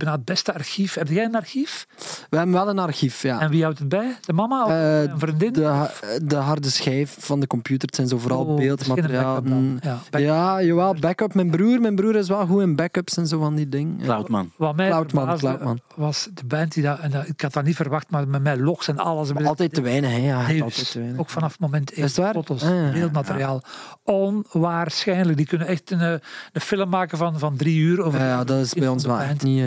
het, 0.07 0.15
het 0.16 0.24
beste 0.24 0.55
archief. 0.55 0.95
Heb 0.95 1.09
jij 1.09 1.24
een 1.24 1.35
archief? 1.35 1.87
We 2.31 2.37
hebben 2.37 2.55
wel 2.55 2.69
een 2.69 2.78
archief, 2.78 3.23
ja. 3.23 3.41
En 3.41 3.51
wie 3.51 3.62
houdt 3.62 3.78
het 3.78 3.89
bij? 3.89 4.16
De 4.20 4.33
mama 4.33 4.65
of 4.65 4.70
Eh, 4.70 5.03
een 5.03 5.19
vriendin? 5.19 5.53
De, 5.53 5.65
ha- 5.65 5.91
de 6.23 6.37
harde 6.37 6.70
schijf 6.70 7.16
van 7.19 7.41
de 7.41 7.47
computer. 7.47 7.87
Het 7.87 7.97
zijn 7.97 8.09
zo 8.09 8.19
vooral 8.19 8.45
Oh, 8.45 8.57
beeldmateriaal. 8.57 9.43
dan. 9.43 9.78
Ja, 9.83 9.99
backup. 10.11 10.20
Ja, 10.28 10.62
jawel, 10.62 10.95
backup. 10.95 11.35
Mijn 11.35 11.51
broer, 11.51 11.81
mijn 11.81 11.95
broer 11.95 12.16
is 12.16 12.28
wel 12.28 12.47
goed 12.47 12.62
in 12.62 12.77
backups 12.77 13.16
en 13.16 13.27
zo 13.27 13.39
van 13.39 13.55
die 13.55 13.69
dingen. 13.69 13.99
Cloudman. 14.03 14.51
Wat 14.57 14.77
mij 14.77 14.89
Cloudman, 14.89 15.23
verbaasde 15.23 15.47
Cloudman. 15.47 15.81
was 15.95 16.28
de 16.35 16.45
band 16.45 16.74
die 16.74 16.83
dat, 16.83 16.99
en 16.99 17.11
dat, 17.11 17.28
ik 17.28 17.41
had 17.41 17.53
dat 17.53 17.65
niet 17.65 17.77
verwacht, 17.77 18.11
maar 18.11 18.28
met 18.28 18.43
mij 18.43 18.57
logs 18.59 18.89
en 18.89 18.99
alles. 18.99 19.33
Maar 19.33 19.47
altijd 19.47 19.74
te 19.74 19.81
weinig, 19.83 20.11
hè. 20.11 20.16
Ja, 20.16 20.47
Nee, 20.47 20.62
altijd 20.62 20.91
te 20.91 20.99
weinig. 20.99 21.20
ook 21.20 21.31
vanaf 21.31 21.59
moment 21.59 21.93
één. 21.93 22.05
Is 22.05 22.16
het 22.16 22.24
waar? 22.24 22.35
Foto's, 22.35 22.62
Ah, 22.62 22.69
ja. 22.70 22.91
beeldmateriaal. 22.93 23.62
Onwaarschijnlijk. 24.05 25.37
Die 25.37 25.47
kunnen 25.47 25.66
echt 25.66 25.91
een, 25.91 26.01
eh, 26.01 26.11
een 26.53 26.61
film 26.61 26.89
maken 26.89 27.19
van, 27.19 27.39
van 27.39 27.57
drie 27.57 27.78
uur 27.78 28.03
over 28.03 28.20
Ja, 28.20 28.27
ja, 28.27 28.45
dat 28.45 28.59
is 28.65 28.74
bij 28.74 28.89
ons 28.89 29.05
wel 29.05 29.19
echt 29.20 29.43
niet... 29.43 29.62
eh, 29.62 29.66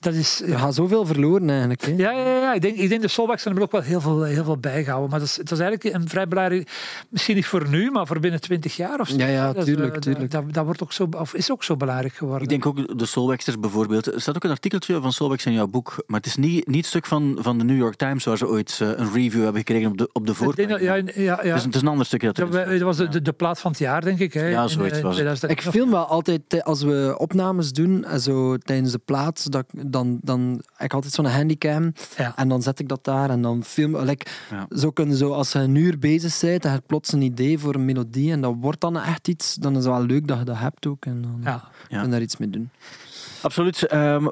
Dat 0.00 0.14
is, 0.14 0.40
We 0.44 0.50
ja, 0.50 0.58
gaan 0.58 0.72
zoveel 0.72 1.06
verloren 1.06 1.48
eigenlijk. 1.50 1.84
Hè. 1.84 1.90
Ja, 1.96 2.10
ja, 2.10 2.26
ja. 2.40 2.54
Ik, 2.54 2.62
denk, 2.62 2.76
ik 2.76 2.88
denk 2.88 3.02
de 3.02 3.08
Solbacks 3.08 3.44
hebben 3.44 3.62
er 3.62 3.66
ook 3.68 3.72
wel 3.74 3.82
heel 3.90 4.00
veel, 4.00 4.22
heel 4.22 4.44
veel 4.44 4.56
bijgehouden. 4.58 5.10
Maar 5.10 5.18
dat 5.18 5.28
is, 5.28 5.36
het 5.36 5.50
is 5.50 5.58
eigenlijk 5.58 5.94
een 5.94 6.08
vrij 6.08 6.28
belangrijk... 6.28 6.70
Misschien 7.08 7.34
niet 7.36 7.46
voor 7.46 7.68
nu, 7.68 7.90
maar 7.90 8.06
voor 8.06 8.20
binnen 8.20 8.40
twintig 8.40 8.76
jaar 8.76 9.00
of 9.00 9.08
zo. 9.08 9.16
Ja, 9.16 9.26
ja, 9.26 9.46
Dat 9.46 9.56
is, 9.56 9.64
tuurlijk, 9.64 9.94
eh, 9.94 10.00
tuurlijk. 10.00 10.30
Dat, 10.30 10.52
dat 10.52 10.64
wordt 10.64 10.82
ook 10.82 10.92
zo, 10.92 11.08
of 11.16 11.34
is 11.34 11.50
ook 11.52 11.64
zo 11.64 11.76
belangrijk 11.76 12.14
geworden. 12.14 12.42
Ik 12.42 12.48
denk 12.48 12.66
ook 12.66 12.98
de 12.98 13.06
Soulwaxers 13.06 13.58
bijvoorbeeld. 13.60 14.06
Er 14.14 14.20
staat 14.20 14.36
ook 14.36 14.44
een 14.44 14.50
artikeltje 14.50 15.00
van 15.00 15.12
Soulwax 15.12 15.44
in 15.46 15.52
jouw 15.52 15.66
boek. 15.66 16.02
Maar 16.06 16.16
het 16.16 16.26
is 16.28 16.36
niet, 16.36 16.66
niet 16.66 16.76
het 16.76 16.86
stuk 16.86 17.06
van, 17.06 17.38
van 17.40 17.58
de 17.58 17.64
New 17.64 17.76
York 17.76 17.94
Times 17.96 18.24
waar 18.24 18.36
ze 18.36 18.48
ooit 18.48 18.78
eh, 18.82 18.88
een 18.88 19.12
review 19.12 19.42
hebben 19.42 19.56
gekregen 19.64 19.90
op 19.90 19.98
de, 19.98 20.08
op 20.12 20.26
de 20.26 20.32
Ik 20.32 20.38
denk 20.38 20.56
voorpagina. 20.56 21.02
dat- 21.02 21.14
ja, 21.14 21.22
ja, 21.22 21.38
ja. 21.42 21.48
Het, 21.48 21.56
is, 21.56 21.64
het 21.64 21.74
is 21.74 21.80
een 21.80 21.88
ander 21.88 22.06
stukje 22.06 22.26
dat 22.26 22.36
Dat, 22.36 22.48
is. 22.54 22.64
we- 22.64 22.70
dat 22.72 22.80
was 22.80 22.96
de, 22.96 23.08
de, 23.08 23.22
de 23.22 23.32
plaat 23.32 23.60
van 23.60 23.70
het 23.70 23.80
jaar, 23.80 24.00
denk 24.04 24.18
ik. 24.18 24.32
Hè, 24.32 24.46
Ja, 24.46 24.62
in, 24.62 24.68
zoiets 24.68 24.96
eh, 24.96 25.02
was 25.02 25.16
het. 25.18 25.24
2000. 25.38 25.50
Ik 25.50 25.60
film 25.62 25.90
wel 25.90 26.04
altijd, 26.06 26.62
als 26.64 26.82
we 26.82 27.14
opnames 27.18 27.72
doen, 27.72 28.04
en 28.04 28.20
zo 28.20 28.56
tijdens 28.56 28.92
de 28.92 29.00
plaat, 29.04 29.52
dat, 29.52 29.64
ik- 29.67 29.67
dan, 29.70 30.18
dan 30.22 30.62
heb 30.74 30.86
ik 30.86 30.92
altijd 30.94 31.12
zo'n 31.12 31.24
handycam 31.26 31.92
Ja. 32.16 32.36
en 32.36 32.48
dan 32.48 32.62
zet 32.62 32.78
ik 32.78 32.88
dat 32.88 33.04
daar 33.04 33.30
en 33.30 33.42
dan 33.42 33.64
film 33.64 33.96
like, 33.96 34.26
Ja. 34.50 34.66
Zo 34.78 34.90
kunnen 34.90 35.16
zo, 35.16 35.32
als 35.32 35.52
je 35.52 35.58
een 35.58 35.74
uur 35.74 35.98
bezig 35.98 36.40
bent, 36.40 36.62
dan 36.62 36.70
heb 36.72 36.80
je 36.80 36.86
plots 36.86 37.12
een 37.12 37.22
idee 37.22 37.58
voor 37.58 37.74
een 37.74 37.84
melodie 37.84 38.32
en 38.32 38.40
dat 38.40 38.54
wordt 38.60 38.80
dan 38.80 38.96
echt 38.98 39.28
iets, 39.28 39.54
dan 39.54 39.76
is 39.76 39.84
het 39.84 39.92
wel 39.94 40.02
leuk 40.02 40.26
dat 40.28 40.38
je 40.38 40.44
dat 40.44 40.58
hebt 40.58 40.86
ook 40.86 41.04
en 41.06 41.22
dan 41.22 41.40
Ja. 41.42 41.50
Ja. 41.88 41.96
kun 41.96 42.02
je 42.02 42.08
daar 42.08 42.20
iets 42.22 42.36
mee 42.36 42.50
doen. 42.50 42.70
Absoluut. 43.42 43.86
Ehm, 43.86 44.26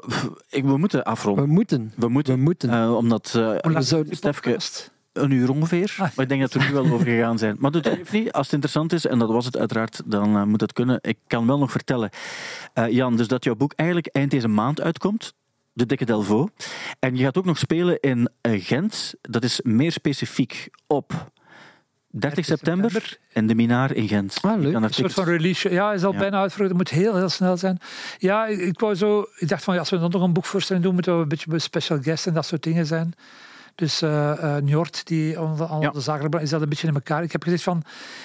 ik, 0.49 0.63
we 0.63 0.77
moeten 0.77 1.03
afronden. 1.03 1.43
We 1.45 1.51
moeten. 1.51 1.93
We 1.95 2.07
moeten. 2.09 2.35
We 2.35 2.41
moeten. 2.41 2.69
Eh, 2.69 2.95
omdat 2.95 3.33
eh, 3.35 3.45
Hoe 3.47 3.71
lang 3.71 3.85
Stefke- 3.85 4.31
podcast? 4.31 4.91
Een 5.17 5.31
uur 5.31 5.49
ongeveer. 5.49 5.95
Ah. 5.97 5.99
Maar 5.99 6.25
ik 6.25 6.29
denk 6.29 6.41
dat 6.41 6.53
we 6.53 6.59
er 6.59 6.65
nu 6.65 6.73
wel 6.73 6.85
over 6.91 7.05
gegaan 7.05 7.37
zijn. 7.37 7.55
Maar 7.59 7.71
dat 7.71 7.85
heeft 7.85 8.11
niet. 8.11 8.31
Als 8.31 8.45
het 8.45 8.53
interessant 8.53 8.93
is, 8.93 9.05
en 9.05 9.19
dat 9.19 9.29
was 9.29 9.45
het 9.45 9.57
uiteraard, 9.57 10.01
dan 10.05 10.35
eh, 10.35 10.43
moet 10.43 10.61
het 10.61 10.73
kunnen. 10.73 10.99
Ik 11.01 11.17
kan 11.27 11.47
wel 11.47 11.57
nog 11.57 11.71
vertellen, 11.71 12.09
eh, 12.73 12.89
Jan, 12.89 13.17
dus 13.17 13.27
dat 13.27 13.43
jouw 13.43 13.55
boek 13.55 13.73
eigenlijk 13.75 14.09
eind 14.11 14.31
deze 14.31 14.47
maand 14.47 14.81
uitkomt. 14.81 15.33
De 15.73 15.85
Dikke 15.85 16.05
Delvaux. 16.05 16.51
En 16.99 17.15
je 17.15 17.23
gaat 17.23 17.37
ook 17.37 17.45
nog 17.45 17.57
spelen 17.57 17.99
in 17.99 18.29
eh, 18.41 18.65
Gent. 18.65 19.13
Dat 19.21 19.43
is 19.43 19.59
meer 19.63 19.91
specifiek 19.91 20.69
op 20.87 21.31
30 22.19 22.45
september 22.45 23.17
in 23.33 23.47
de 23.47 23.55
Minaar 23.55 23.93
in 23.93 24.07
Gent. 24.07 24.37
Ah, 24.41 24.59
leuk. 24.59 24.73
Een 24.73 24.93
soort 24.93 25.13
van 25.13 25.23
release. 25.23 25.69
Ja, 25.71 25.93
is 25.93 26.03
al 26.03 26.11
Ja. 26.11 26.17
bijna 26.19 26.39
uitgevoerd. 26.39 26.69
Het 26.69 26.77
moet 26.77 26.89
heel, 26.89 27.15
heel 27.15 27.29
snel 27.29 27.57
zijn. 27.57 27.79
Ja, 28.17 28.45
ik, 28.45 28.59
ik 28.59 28.79
wou 28.79 28.95
zo... 28.95 29.25
Ik 29.35 29.47
dacht 29.47 29.63
van, 29.63 29.73
ja, 29.73 29.79
als 29.79 29.89
we 29.89 29.99
dan 29.99 30.11
nog 30.11 30.21
een 30.21 30.33
boekvoorstelling 30.33 30.85
doen, 30.85 30.93
moeten 30.93 31.15
we 31.15 31.21
een 31.21 31.27
beetje 31.27 31.59
special 31.59 32.01
guests 32.01 32.25
en 32.25 32.33
dat 32.33 32.45
soort 32.45 32.63
dingen 32.63 32.85
zijn. 32.85 33.13
Dus 33.77 34.01
Njord, 34.63 35.05
die 35.07 35.37
al 35.37 35.67
al 35.67 35.81
Ja. 35.81 35.89
de 35.89 35.99
zaken 35.99 36.41
is 36.41 36.49
dat 36.49 36.61
een 36.61 36.69
beetje 36.69 36.87
in 36.87 36.93
elkaar. 36.93 37.23
Ik 37.23 37.31
heb 37.31 37.43
gezegd 37.43 37.63
van, 37.63 37.83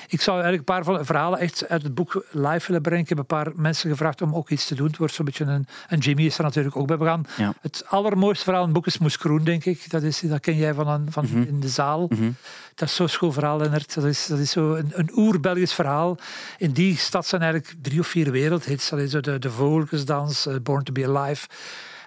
ik 0.09 0.21
zou 0.21 0.41
eigenlijk 0.43 0.69
een 0.69 0.83
paar 0.85 1.05
verhalen 1.05 1.39
echt 1.39 1.69
uit 1.69 1.83
het 1.83 1.95
boek 1.95 2.25
live 2.31 2.67
willen 2.67 2.83
brengen. 2.83 3.03
Ik 3.03 3.09
heb 3.09 3.19
een 3.19 3.27
paar 3.27 3.51
mensen 3.55 3.91
gevraagd 3.91 4.23
om 4.23 4.35
ook 4.35 4.51
iets 4.51 4.67
te 4.67 4.75
doen. 4.75 4.87
Het 4.87 4.97
wordt 4.97 5.15
zo'n 5.15 5.25
beetje 5.25 5.45
een... 5.45 5.67
En 5.89 5.99
Jimmy 5.99 6.25
is 6.25 6.39
er 6.39 6.45
natuurlijk 6.45 6.77
ook 6.77 6.87
bij. 6.87 6.99
We 6.99 7.05
gaan... 7.05 7.25
Ja. 7.37 7.53
Het 7.61 7.85
allermooiste 7.87 8.45
verhaal 8.45 8.61
in 8.63 8.69
het 8.69 8.77
boek 8.77 8.87
is 8.87 8.99
Moes 8.99 9.19
Kroen, 9.19 9.45
denk 9.45 9.65
ik. 9.65 9.91
Dat, 9.91 10.03
is, 10.03 10.21
dat 10.21 10.41
ken 10.41 10.57
jij 10.57 10.75
van, 10.75 10.89
een- 10.89 11.13
van 11.13 11.25
Mhm. 11.25 11.43
in 11.43 11.61
de 11.61 11.69
zaal. 11.69 12.07
Mhm. 12.09 12.31
Dat 12.75 12.89
is 12.89 12.95
zo'n 12.95 13.09
schoon 13.09 13.33
verhaal, 13.33 13.59
Lennart. 13.59 13.95
Dat 13.95 14.05
is, 14.05 14.27
dat 14.27 14.39
is 14.39 14.51
zo 14.51 14.75
een, 14.75 14.91
een 14.95 15.11
oer-Belgisch 15.17 15.73
verhaal. 15.75 16.19
In 16.59 16.73
die 16.73 16.97
stad 16.97 17.27
zijn 17.27 17.43
eigenlijk 17.43 17.75
drie 17.83 18.01
of 18.01 18.07
vier 18.07 18.31
wereldhits. 18.31 18.89
Dat 18.89 18.99
is 18.99 19.11
de, 19.11 19.39
de 19.39 19.51
Vogeltjesdans, 19.51 20.47
eh, 20.47 20.55
Born 20.63 20.83
to 20.85 20.93
be 20.93 21.07
Alive. 21.17 21.47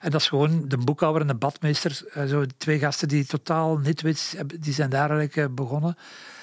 En 0.05 0.11
dat 0.11 0.21
is 0.21 0.27
gewoon 0.27 0.67
de 0.67 0.77
boekhouder 0.77 1.21
en 1.21 1.27
de 1.27 1.35
badmeester. 1.35 2.01
eh, 2.13 2.25
Zo 2.25 2.43
twee 2.57 2.79
gasten 2.79 3.07
die 3.07 3.25
totaal 3.25 3.77
nitwits 3.77 4.31
hebben, 4.37 4.61
die 4.61 4.73
zijn 4.73 4.89
daar 4.89 5.09
eigenlijk 5.09 5.35
eh, 5.35 5.45
begonnen. 5.55 5.97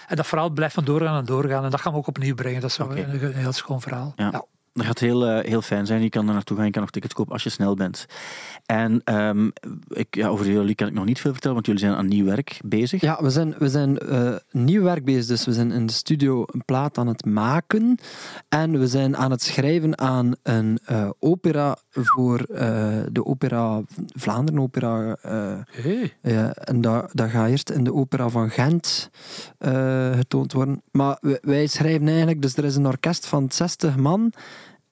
En 0.09 0.17
dat 0.17 0.27
verhaal 0.27 0.51
blijft 0.51 0.75
van 0.75 0.85
doorgaan 0.85 1.19
en 1.19 1.25
doorgaan. 1.25 1.65
En 1.65 1.71
dat 1.71 1.81
gaan 1.81 1.93
we 1.93 1.99
ook 1.99 2.07
opnieuw 2.07 2.35
brengen. 2.35 2.61
Dat 2.61 2.71
is 2.71 2.79
Oké. 2.79 3.01
een, 3.01 3.23
een 3.25 3.35
heel 3.35 3.53
schoon 3.53 3.81
verhaal. 3.81 4.13
Ja. 4.17 4.29
Ja. 4.33 4.45
Dat 4.73 4.87
gaat 4.87 4.99
heel, 4.99 5.27
eh, 5.27 5.45
heel 5.49 5.63
fijn 5.63 5.87
zijn. 5.87 6.03
Je 6.03 6.09
kan 6.09 6.29
er 6.29 6.35
naartoe 6.35 6.57
gaan, 6.57 6.67
je 6.67 6.73
kan 6.73 6.81
nog 6.81 6.91
tickets 6.91 7.15
kopen 7.15 7.33
als 7.33 7.43
je 7.43 7.49
snel 7.49 7.75
bent. 7.75 8.07
En 8.67 9.01
ehm, 9.05 9.51
ik, 9.89 10.15
ja, 10.15 10.29
over 10.29 10.51
jullie 10.51 10.75
kan 10.75 10.87
ik 10.87 10.95
nog 10.95 11.05
niet 11.05 11.21
veel 11.21 11.33
vertellen, 11.33 11.55
want 11.55 11.67
jullie 11.67 11.81
zijn 11.81 11.95
aan 11.95 12.09
nieuw 12.09 12.25
werk 12.25 12.61
bezig. 12.65 13.01
Ja, 13.01 13.19
we 13.21 13.31
zijn, 13.31 13.55
we 13.59 13.69
zijn 13.69 13.99
eh, 13.99 14.35
nieuw 14.51 14.83
werk 14.83 15.05
bezig. 15.05 15.27
Dus 15.27 15.45
we 15.45 15.53
zijn 15.53 15.73
in 15.73 15.87
de 15.87 15.93
studio 15.93 16.45
een 16.47 16.65
plaat 16.65 16.99
aan 16.99 17.07
het 17.07 17.25
maken. 17.25 17.99
En 18.49 18.79
we 18.79 18.87
zijn 18.87 19.17
aan 19.17 19.31
het 19.31 19.43
schrijven 19.43 19.99
aan 19.99 20.33
een 20.43 20.79
eh, 20.85 21.11
opera 21.19 21.77
voor 21.91 22.41
eh, 22.41 23.01
de 23.11 23.25
opera 23.25 23.83
Vlaanderen. 24.07 24.61
Opera, 24.61 25.17
eh, 25.23 25.55
Hey. 25.71 26.17
ja, 26.23 26.53
en 26.53 26.81
dat, 26.81 27.11
dat 27.13 27.31
gaat 27.31 27.49
eerst 27.49 27.71
in 27.71 27.85
de 27.85 27.95
opera 27.95 28.29
van 28.29 28.51
Gent 28.51 29.11
eh, 29.59 30.17
getoond 30.17 30.53
worden. 30.53 30.83
Maar 30.91 31.19
wij, 31.21 31.39
wij 31.43 31.67
schrijven 31.67 32.09
eigenlijk... 32.09 32.43
Dus 32.43 32.57
er 32.57 32.65
is 32.65 32.77
een 32.77 32.87
orkest 32.87 33.27
van 33.27 33.47
60 33.51 33.97
man... 33.97 34.33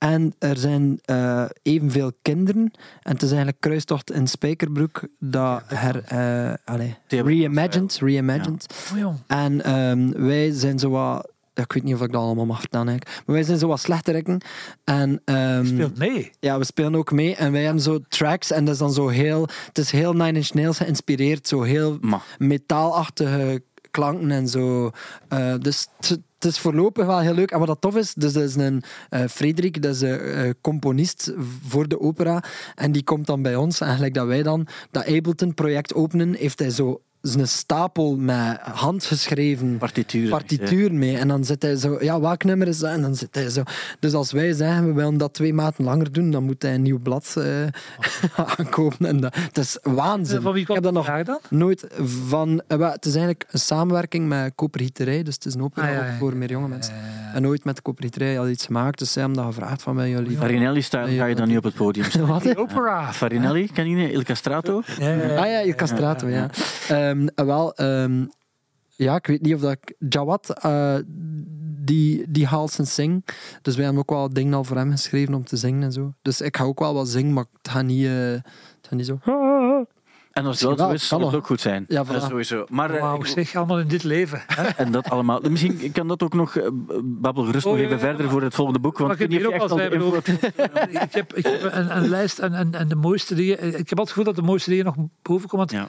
En 0.01 0.35
er 0.39 0.57
zijn 0.57 0.99
eh, 1.05 1.45
evenveel 1.63 2.13
kinderen. 2.23 2.71
En 3.03 3.13
het 3.13 3.23
is 3.23 3.29
eigenlijk 3.29 3.61
kruistocht 3.61 4.11
in 4.13 4.27
Spijkerbroek 4.27 5.03
dat 5.19 5.63
her, 5.67 6.03
eh 6.05 6.55
allee, 6.65 6.97
Theater- 7.07 7.33
reimagined. 7.33 7.99
reimagined. 8.01 8.67
Oh. 9.05 9.15
En 9.27 9.63
ehm, 9.65 10.11
wij 10.27 10.51
zijn 10.53 10.79
zo 10.79 10.91
wat... 10.91 11.31
ja, 11.55 11.63
Ik 11.63 11.73
weet 11.73 11.83
niet 11.83 11.95
of 11.95 12.01
ik 12.03 12.13
dat 12.13 12.23
allemaal 12.23 12.47
mag 12.47 12.61
vertellen 12.61 12.89
eigenlijk. 12.89 13.23
Maar 13.27 13.35
wij 13.37 13.45
zijn 13.45 13.59
zo 13.59 13.67
wat 13.69 13.81
slechterikken. 13.81 14.41
En 14.85 15.21
ehm, 15.25 15.67
Speelt 15.67 15.99
mee. 15.99 16.31
ja, 16.41 16.59
we 16.59 16.65
spelen 16.65 16.95
ook 16.95 17.13
mee. 17.13 17.35
En 17.37 17.53
wij 17.53 17.63
hebben 17.65 17.83
zo 17.83 17.99
tracks. 18.09 18.51
En 18.51 18.65
dat 18.65 18.75
is 18.75 18.81
dan 18.81 18.93
zo 18.93 19.09
heel... 19.09 19.49
Het 19.67 19.79
is 19.79 19.91
heel 19.91 20.13
Nine 20.13 20.33
Inch 20.39 20.53
Nails 20.55 20.77
geïnspireerd. 20.77 21.49
Zo 21.49 21.63
heel 21.63 21.99
metaalachtige 22.39 23.63
klanken 23.91 24.31
en 24.31 24.49
zo. 24.49 24.91
Eh, 25.29 25.55
dus 25.59 25.87
het, 26.01 26.21
het 26.45 26.53
is 26.53 26.59
voorlopig 26.59 27.07
wel 27.07 27.21
heel 27.21 27.35
leuk. 27.35 27.51
En 27.51 27.59
wat 27.59 27.69
dat 27.69 27.81
tof 27.81 27.97
is, 27.97 28.15
dus 28.15 28.33
dat 28.33 28.43
is 28.43 28.55
een 28.55 28.83
eh 29.09 29.25
Frederik, 29.29 29.83
dat 29.83 29.95
is 29.95 30.01
een 30.01 30.21
eh, 30.21 30.51
componist 30.61 31.33
voor 31.69 31.89
de 31.89 32.01
opera. 32.01 32.45
En 32.75 32.93
die 32.93 33.05
komt 33.05 33.27
dan 33.27 33.43
bij 33.43 33.57
ons. 33.57 33.81
En 33.81 33.95
gelijk 33.95 34.15
dat 34.15 34.27
wij 34.27 34.43
dan 34.43 34.67
dat 34.91 35.07
Ableton-project 35.07 35.95
openen, 35.95 36.35
heeft 36.35 36.59
hij 36.59 36.71
zo 36.71 37.01
een 37.23 37.49
stapel 37.49 38.17
met 38.17 38.59
handgeschreven 38.61 39.79
partituur. 39.79 40.29
partituur 40.31 40.95
mee. 40.95 41.17
En 41.17 41.29
dan 41.29 41.45
zit 41.45 41.63
hij 41.63 41.77
zo, 41.77 41.97
ja, 42.01 42.21
welk 42.21 42.45
nummer 42.45 42.69
is 42.69 42.79
dat? 42.79 42.91
En 42.91 43.01
dan 43.03 43.15
zit 43.15 43.35
hij 43.35 43.49
zo. 43.49 43.63
Dus 43.99 44.13
als 44.13 44.33
wij 44.33 44.53
zeggen, 44.53 44.87
we 44.87 44.93
willen 44.93 45.17
dat 45.17 45.35
twee 45.35 45.55
maten 45.55 45.85
langer 45.85 46.13
doen, 46.13 46.31
dan 46.31 46.43
moet 46.45 46.63
hij 46.63 46.75
een 46.75 46.83
nieuw 46.83 46.99
blad 46.99 47.35
eh, 47.39 47.45
aankopen. 48.59 49.07
En 49.07 49.21
dat, 49.21 49.35
het 49.35 49.59
is 49.59 49.79
waanzin. 49.83 50.41
Van 50.41 50.53
wie 50.53 50.61
Ik 50.61 50.67
komt 50.67 50.85
heb 50.85 50.95
dat 50.95 50.95
nog 50.97 51.05
vraag 51.05 51.25
dan? 51.25 51.39
nooit 51.51 51.87
van... 52.29 52.63
eh, 52.67 52.79
wel, 52.79 52.91
het 52.91 53.05
is 53.05 53.13
eigenlijk 53.15 53.45
een 53.51 53.59
samenwerking 53.59 54.29
met 54.29 54.53
Kopergieterij, 54.55 55.23
dus 55.23 55.35
het 55.35 55.45
is 55.45 55.55
een 55.55 55.63
opera 55.63 55.87
Ah, 55.87 55.93
ja, 55.93 55.99
ook 55.99 56.05
ja, 56.05 56.17
voor 56.19 56.37
meer 56.37 56.51
jonge 56.51 56.69
mensen. 56.69 56.95
ja, 56.95 57.01
ja. 57.01 57.35
En 57.35 57.43
nooit 57.43 57.65
met 57.65 57.77
de 57.77 57.83
Kopergieterij 57.83 58.39
al 58.39 58.49
iets 58.49 58.67
gemaakt, 58.67 58.99
dus 58.99 59.13
zij 59.13 59.23
hebben 59.23 59.45
dat 59.45 59.55
gevraagd 59.55 59.83
van 59.83 59.95
bij 59.97 60.11
jullie. 60.11 60.37
Farinelli-style 60.37 61.09
ga 61.17 61.25
je 61.25 61.35
dan 61.35 61.49
niet 61.49 61.57
op 61.57 61.65
het 61.65 61.75
podium 61.75 62.05
staan. 62.05 62.27
Wat? 62.41 62.57
Opera. 62.57 63.13
Farinelli, 63.13 63.67
ken 63.73 63.89
je 63.91 63.97
niet? 63.97 64.13
Il 64.13 64.23
Castrato? 64.23 64.83
Ja, 64.99 65.09
ja, 65.13 65.27
ja. 65.27 65.37
Ah 65.37 65.47
ja, 65.47 65.59
je 65.59 65.75
castrato, 65.75 66.29
ja. 66.29 66.51
Ehm, 67.11 67.47
wel, 67.47 67.75
ehm, 67.75 68.25
ja, 68.89 69.15
ik 69.17 69.27
weet 69.27 69.43
niet 69.43 69.55
of 69.55 69.61
dat 69.61 69.73
ik... 69.73 69.95
Jawad, 70.09 70.63
eh, 70.63 70.95
die, 71.85 72.25
die 72.31 72.47
haalt 72.47 72.71
zijn 72.73 72.87
zing. 72.87 73.25
Dus 73.63 73.75
wij 73.77 73.85
hebben 73.85 74.03
ook 74.03 74.11
wel 74.11 74.33
dingen 74.33 74.55
al 74.55 74.65
voor 74.65 74.77
hem 74.77 74.91
geschreven 74.91 75.35
om 75.35 75.45
te 75.45 75.57
zingen 75.57 75.83
en 75.83 75.93
zo. 75.93 76.15
Dus 76.23 76.41
ik 76.41 76.57
ga 76.57 76.65
ook 76.65 76.79
wel 76.79 76.95
wat 76.95 77.09
zingen, 77.09 77.33
maar 77.33 77.45
het 77.63 77.71
gaat 77.73 77.85
niet, 77.85 78.07
eh, 78.07 78.13
het 78.13 78.43
gaat 78.89 78.93
niet 78.99 79.07
zo... 79.07 79.19
En 80.31 80.47
als 80.47 80.61
Ja, 80.61 80.77
zo 80.77 80.91
is, 80.91 81.09
zal 81.09 81.19
kan 81.19 81.27
het 81.29 81.37
ook 81.37 81.47
goed 81.47 81.61
zijn. 81.61 81.85
Ja, 81.89 82.05
dat 82.05 82.17
is 82.17 82.23
voilà. 82.23 82.27
sowieso. 82.27 82.65
Maar 82.69 82.91
eh, 82.95 83.01
Wauw, 83.01 83.17
ik- 83.19 83.27
zeg, 83.27 83.55
allemaal 83.57 83.79
in 83.81 83.89
dit 83.89 84.03
leven. 84.05 84.43
hè? 84.47 84.63
en 84.85 84.93
dat 84.93 85.11
allemaal. 85.11 85.41
Misschien 85.51 85.93
kan 85.93 86.09
dat 86.09 86.23
ook 86.23 86.35
nog 86.35 86.57
eh, 86.57 86.69
babbel 87.03 87.45
gerust 87.45 87.67
Oh, 87.67 87.73
nog 87.73 87.81
ja, 87.81 87.87
even 87.87 87.99
ja, 87.99 88.05
verder 88.05 88.31
voor 88.31 88.43
het 88.43 88.55
volgende 88.55 88.81
boek. 88.81 88.99
Want 88.99 89.11
Mag 89.11 89.21
ik 89.21 89.33
je 89.33 89.47
ook 89.47 89.53
echt 89.53 89.71
al 89.71 89.81
info- 89.81 90.17
ik 91.05 91.13
heb, 91.13 91.35
ik 91.35 91.47
heb 91.47 91.73
een, 91.73 91.97
een 91.97 92.09
lijst 92.09 92.39
en, 92.39 92.55
en, 92.55 92.75
en 92.75 92.89
de 92.89 92.95
mooiste 92.95 93.35
dingen. 93.35 93.79
Ik 93.79 93.89
heb 93.89 93.99
al 93.99 94.05
het 94.05 94.09
gevoel 94.09 94.25
dat 94.25 94.37
de 94.37 94.43
mooiste 94.43 94.71
dingen 94.71 94.85
nog 94.85 94.95
boven 95.23 95.49
komen. 95.49 95.67
Want 95.67 95.71
Ja. 95.71 95.89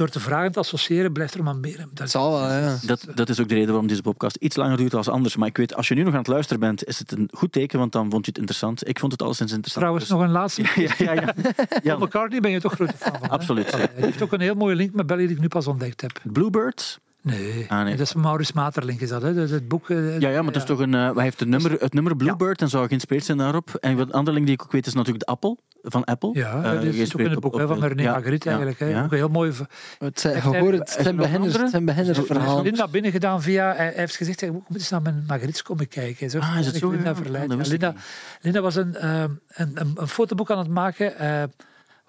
Door 0.00 0.08
te 0.08 0.20
vragen 0.20 0.52
te 0.52 0.58
associëren 0.58 1.12
blijft 1.12 1.34
er 1.34 1.42
maar 1.42 1.56
meer. 1.56 1.86
Dat 1.92 2.10
zal 2.10 2.30
wel, 2.32 2.50
ja. 2.50 2.78
Dat, 2.82 3.06
dat 3.14 3.28
is 3.28 3.40
ook 3.40 3.48
de 3.48 3.54
reden 3.54 3.68
waarom 3.68 3.86
deze 3.86 4.02
podcast 4.02 4.36
iets 4.36 4.56
langer 4.56 4.76
duurt 4.76 4.90
dan 4.90 5.04
anders. 5.04 5.36
Maar 5.36 5.48
ik 5.48 5.56
weet, 5.56 5.74
als 5.74 5.88
je 5.88 5.94
nu 5.94 6.02
nog 6.02 6.12
aan 6.12 6.18
het 6.18 6.28
luisteren 6.28 6.60
bent, 6.60 6.84
is 6.84 6.98
het 6.98 7.12
een 7.12 7.28
goed 7.32 7.52
teken, 7.52 7.78
want 7.78 7.92
dan 7.92 8.10
vond 8.10 8.24
je 8.24 8.30
het 8.30 8.38
interessant. 8.38 8.88
Ik 8.88 8.98
vond 8.98 9.12
het 9.12 9.22
alleszins 9.22 9.52
interessant. 9.52 9.84
Trouwens, 9.84 10.08
Dus- 10.08 10.16
nog 10.18 10.26
een 10.26 10.32
laatste. 10.32 10.62
Ja, 10.80 10.94
ja, 10.98 11.12
ja. 11.22 11.32
Paul 11.32 11.80
ja. 11.82 11.96
McCartney 11.96 12.40
ben 12.40 12.50
je 12.50 12.60
toch 12.60 12.72
grote 12.72 12.96
fan 12.96 13.18
van. 13.18 13.28
Absoluut, 13.28 13.70
ja. 13.70 13.76
Hij 13.76 13.88
heeft 13.94 14.22
ook 14.22 14.32
een 14.32 14.40
heel 14.40 14.54
mooie 14.54 14.74
link 14.74 14.94
met 14.94 15.06
Belly 15.06 15.26
die 15.26 15.36
ik 15.36 15.40
nu 15.40 15.48
pas 15.48 15.66
ontdekt 15.66 16.00
heb. 16.00 16.20
Bluebird? 16.22 17.00
Nee, 17.22 17.66
Ah, 17.68 17.82
nee. 17.84 17.96
dat 17.96 18.06
is 18.06 18.14
Maurits 18.14 18.52
Materlink 18.52 19.00
is 19.00 19.08
dat. 19.08 19.22
Hè? 19.22 19.34
Dus 19.34 19.50
het 19.50 19.68
boek, 19.68 19.90
eh, 19.90 20.18
Ja, 20.20 20.28
ja, 20.28 20.42
maar 20.42 20.52
dat 20.52 20.62
is 20.62 20.68
toch 20.68 20.78
een, 20.78 20.94
eh, 20.94 21.14
hij 21.14 21.22
heeft 21.24 21.40
het 21.40 21.48
nummer, 21.48 21.70
het 21.72 21.92
nummer 21.94 22.16
Bluebird 22.16 22.60
en 22.62 22.68
zou 22.68 22.86
geïnspireerd 22.86 23.24
zijn 23.24 23.38
daarop. 23.38 23.74
En 23.74 23.96
wat 23.96 24.12
andere 24.12 24.32
link 24.34 24.46
die 24.46 24.54
ik 24.54 24.62
ook 24.62 24.72
weet 24.72 24.86
is 24.86 24.94
natuurlijk 24.94 25.24
de 25.26 25.30
appel 25.32 25.58
van 25.82 26.04
Apple. 26.04 26.30
Ja, 26.32 26.56
Eh, 26.62 26.72
dat 26.72 26.82
is 26.82 27.14
ook 27.14 27.20
in 27.20 27.30
het 27.30 27.40
boek 27.40 27.52
op- 27.52 27.58
hè, 27.58 27.64
op- 27.66 27.78
van 27.78 27.88
René 27.88 28.02
ja, 28.02 28.12
Magritte 28.12 28.48
ja, 28.48 28.54
eigenlijk. 28.60 28.78
Hè? 28.80 28.98
ja. 28.98 29.04
Ook 29.04 29.10
een 29.10 29.16
heel 29.16 29.28
mooi... 29.28 29.52
Het 29.98 30.20
zijn, 30.20 30.34
het, 30.34 30.78
het 30.78 30.90
zijn 30.90 31.06
er 31.06 31.14
beginners, 31.16 31.72
het 31.72 31.84
beginnersverhalen. 31.84 32.62
Linda 32.64 32.88
binnen 32.88 33.10
gedaan 33.10 33.42
via... 33.42 33.74
Hij 33.76 33.92
heeft 33.94 34.16
gezegd, 34.16 34.40
hij 34.40 34.50
moet 34.50 34.62
eens 34.72 34.90
naar 34.90 35.02
mijn 35.02 35.24
Magritte 35.26 35.62
komen 35.62 35.88
kijken. 35.88 36.30
Zo, 36.30 36.38
Ah, 36.38 36.56
is 36.58 36.66
het 36.66 36.74
ik 36.74 36.80
zo? 36.80 36.90
Linda 36.90 37.08
Ja, 37.08 37.14
verleid. 37.14 37.48
dat 37.48 37.58
wist 37.58 37.70
Ja, 37.70 37.76
ik 37.76 37.82
Linda, 37.82 38.00
Linda 38.40 38.60
was 38.60 38.76
een, 38.76 38.94
eh, 38.96 39.20
een, 39.48 39.70
een, 39.74 39.92
een 39.94 40.08
fotoboek 40.08 40.50
aan 40.50 40.58
het 40.58 40.68
maken. 40.68 41.18
eh, 41.18 41.42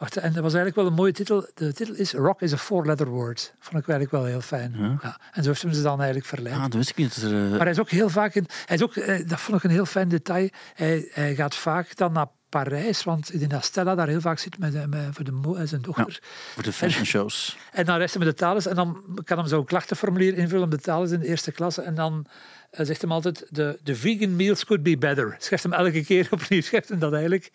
wacht, 0.01 0.17
en 0.17 0.33
dat 0.33 0.43
was 0.43 0.53
eigenlijk 0.53 0.75
wel 0.75 0.85
een 0.85 0.93
mooie 0.93 1.11
titel. 1.11 1.49
De 1.53 1.73
titel 1.73 1.95
is 1.95 2.13
Rock 2.13 2.41
is 2.41 2.53
a 2.53 2.57
four-letter 2.57 3.07
word. 3.07 3.53
Vond 3.59 3.83
ik 3.83 3.89
eigenlijk 3.89 4.11
wel 4.11 4.25
heel 4.25 4.41
fijn. 4.41 4.75
Ja. 4.77 4.97
Ja. 5.01 5.19
En 5.31 5.43
zo 5.43 5.49
heeft 5.49 5.61
hem 5.61 5.73
ze 5.73 5.81
dan 5.81 5.97
eigenlijk 5.97 6.27
verleid. 6.27 6.55
Ah, 6.55 6.61
dat 6.61 6.73
wist 6.73 6.89
ik 6.89 6.95
niet. 6.95 7.21
Dat 7.21 7.31
er, 7.31 7.43
eh, 7.43 7.49
Maar 7.49 7.59
hij 7.59 7.69
is 7.69 7.79
ook 7.79 7.89
heel 7.89 8.09
vaak 8.09 8.35
in. 8.35 8.45
Hij 8.65 8.75
is 8.75 8.83
ook, 8.83 8.95
eh, 8.95 9.27
dat 9.27 9.39
vond 9.39 9.57
ik 9.57 9.63
een 9.63 9.69
heel 9.69 9.85
fijn 9.85 10.09
detail. 10.09 10.49
Hij, 10.73 11.09
hij 11.11 11.35
gaat 11.35 11.55
vaak 11.55 11.95
dan 11.95 12.11
naar 12.11 12.27
Parijs, 12.49 13.03
want 13.03 13.33
ik 13.33 13.39
denk 13.39 13.51
dat 13.51 13.63
Stella 13.63 13.95
daar 13.95 14.07
heel 14.07 14.21
vaak 14.21 14.39
zit 14.39 14.59
met, 14.59 14.75
eh, 14.75 14.85
met, 14.85 15.07
voor 15.11 15.23
de 15.23 15.61
zijn 15.67 15.81
dochter. 15.81 16.19
voor 16.53 16.63
de 16.63 16.73
fashion 16.73 17.05
shows. 17.05 17.57
En 17.71 17.85
dan 17.85 17.97
reist 17.97 18.13
hij 18.13 18.25
met 18.25 18.37
de 18.37 18.43
talen 18.43 18.63
en 18.63 18.75
dan 18.75 19.21
kan 19.23 19.37
hem 19.37 19.47
zo'n 19.47 19.65
klachtenformulier 19.65 20.33
invullen 20.33 20.63
op 20.63 20.71
de 20.71 20.79
talen 20.79 21.11
in 21.11 21.19
de 21.19 21.27
eerste 21.27 21.51
klasse. 21.51 21.81
En 21.81 21.95
dan 21.95 22.25
eh, 22.71 22.85
zegt 22.85 23.01
hem 23.01 23.11
altijd: 23.11 23.45
de, 23.49 23.95
vegan 23.95 24.35
meals 24.35 24.65
could 24.65 24.83
be 24.83 24.97
better. 24.97 25.35
Schrijft 25.39 25.63
hem 25.63 25.73
elke 25.73 26.03
keer 26.03 26.27
opnieuw, 26.37 26.61
schrijft 26.61 26.89
hem 26.89 26.99
dat 26.99 27.11
eigenlijk. 27.11 27.51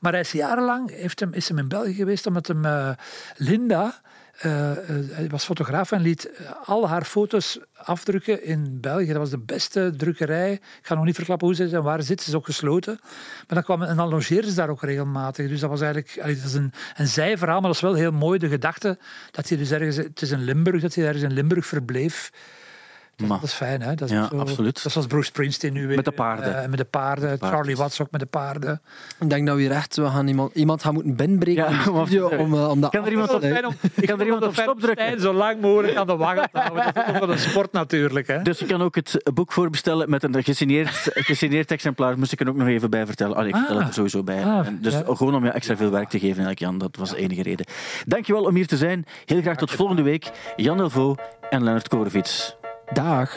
Maar 0.00 0.12
hij 0.12 0.20
is 0.20 0.32
jarenlang 0.32 0.90
heeft 0.90 1.20
hem, 1.20 1.32
is 1.32 1.48
hem 1.48 1.58
in 1.58 1.68
België 1.68 1.94
geweest 1.94 2.26
omdat 2.26 2.46
hem 2.46 2.64
eh, 2.64 2.90
Linda. 3.36 4.00
eh, 4.38 4.50
hij 5.10 5.28
was 5.28 5.44
fotograaf 5.44 5.92
en 5.92 6.00
liet 6.00 6.30
al 6.64 6.88
haar 6.88 7.04
foto's 7.04 7.58
afdrukken 7.74 8.44
in 8.44 8.80
België. 8.80 9.06
Dat 9.06 9.16
was 9.16 9.30
de 9.30 9.38
beste 9.38 9.92
drukkerij. 9.96 10.52
Ik 10.52 10.62
ga 10.82 10.94
nog 10.94 11.04
niet 11.04 11.14
verklappen 11.14 11.46
hoe 11.46 11.56
ze 11.56 11.64
is 11.64 11.72
en 11.72 11.82
waar 11.82 12.02
zit. 12.02 12.22
Ze 12.22 12.28
is 12.28 12.34
ook 12.34 12.44
gesloten. 12.44 12.98
Maar 13.00 13.44
dan 13.46 13.62
kwam 13.62 13.82
en 13.82 13.96
dan 13.96 14.08
logeerden 14.08 14.50
ze 14.50 14.56
daar 14.56 14.68
ook 14.70 14.82
regelmatig. 14.82 15.48
Dus 15.48 15.60
dat 15.60 15.70
was 15.70 15.80
eigenlijk 15.80 16.16
is 16.16 16.54
een, 16.54 16.72
een 16.96 17.08
zijverhaal, 17.08 17.60
maar 17.60 17.68
dat 17.68 17.76
is 17.76 17.82
wel 17.82 17.94
heel 17.94 18.12
mooi. 18.12 18.38
De 18.38 18.48
gedachte 18.48 18.98
dat 19.30 19.48
hij 19.48 19.58
dus 19.58 19.70
ergens, 19.70 19.96
het 19.96 20.22
is 20.22 20.30
in 20.30 20.44
Limburg, 20.44 20.82
dat 20.82 20.94
hij 20.94 21.04
ergens 21.04 21.24
in 21.24 21.32
Limburg 21.32 21.66
verbleef. 21.66 22.30
Dat, 23.28 23.42
is 23.42 23.52
fijn, 23.52 23.82
hè? 23.82 23.94
Dat 23.94 24.08
is 24.10 24.14
Ja, 24.16 24.28
zo- 24.28 24.38
absoluut. 24.38 24.74
Dat 24.74 24.84
is 24.84 24.92
zoals 24.92 25.06
Bruce 25.06 25.26
Springsteen 25.26 25.72
nu 25.72 25.86
weer. 25.86 25.96
Met 25.96 26.04
de 26.04 26.10
paarden. 26.10 26.62
eh, 26.62 26.68
met 26.68 26.78
de 26.78 26.84
paarden. 26.84 27.38
Charlie 27.40 27.76
Watts 27.76 28.00
ook 28.00 28.10
met 28.10 28.20
de 28.20 28.26
paarden. 28.26 28.80
Ik 29.20 29.30
denk 29.30 29.46
dat 29.46 29.56
we 29.56 29.62
hier 29.62 29.70
echt, 29.70 29.96
we 29.96 30.06
gaan 30.06 30.28
iemand, 30.28 30.54
iemand 30.54 30.82
gaan 30.82 30.94
moeten 30.94 31.16
binnenbreken 31.16 31.62
Ja, 31.62 31.68
in 31.70 31.80
studio 32.06 32.28
om, 32.28 32.54
eh, 32.54 32.68
om 32.68 32.80
dat 32.80 32.90
Kan 32.90 33.04
er 33.04 33.10
iemand 33.10 33.32
op-. 33.34 33.42
Ik 33.94 34.06
kan 34.06 34.18
er 34.20 34.24
iemand 34.24 34.44
op 34.44 34.54
stop 34.54 34.80
drukken. 34.80 35.20
Zo 35.20 35.32
lang 35.32 35.60
mogelijk 35.60 35.96
aan 35.96 36.06
de 36.06 36.16
wagen 36.16 36.48
houden. 36.52 36.84
Dat 36.94 37.06
is 37.06 37.12
ook 37.14 37.18
wel 37.20 37.30
een 37.30 37.38
sport 37.38 37.72
natuurlijk. 37.72 38.26
Hè? 38.26 38.42
Dus 38.42 38.58
je 38.58 38.66
kan 38.66 38.82
ook 38.82 38.94
het 38.94 39.30
boek 39.34 39.52
voorbestellen 39.52 40.10
met 40.10 40.22
een 40.22 40.42
gesigneerd, 40.42 40.88
gesigneerd 41.14 41.70
exemplaar. 41.70 42.18
Moest 42.18 42.32
ik 42.32 42.40
er 42.40 42.48
ook 42.48 42.56
nog 42.56 42.68
even 42.68 42.90
bij 42.90 43.06
vertellen. 43.06 43.36
Allee, 43.36 43.48
ik 43.48 43.56
vertel 43.56 43.74
het 43.74 43.82
Ah. 43.82 43.88
er 43.88 43.94
sowieso 43.94 44.22
bij. 44.22 44.44
Ah, 44.44 44.66
En 44.66 44.78
dus 44.82 44.92
ja. 44.92 45.02
gewoon 45.06 45.34
om 45.34 45.44
je 45.44 45.50
extra 45.50 45.76
veel 45.76 45.90
werk 45.90 46.08
te 46.08 46.18
geven, 46.18 46.28
eigenlijk, 46.44 46.58
Jan. 46.58 46.78
Dat 46.78 46.96
was 46.96 47.10
de 47.10 47.16
enige 47.16 47.42
reden. 47.42 47.66
Dankjewel 48.06 48.42
om 48.44 48.54
hier 48.54 48.66
te 48.66 48.76
zijn. 48.76 49.04
Heel 49.24 49.40
graag 49.40 49.56
tot 49.56 49.70
volgende 49.70 50.02
week. 50.02 50.30
Jan 50.56 50.76
Delvaux 50.76 51.22
en 51.50 51.62
Leonard 51.64 51.88
Koreviets. 51.88 52.56
Dag. 52.94 53.28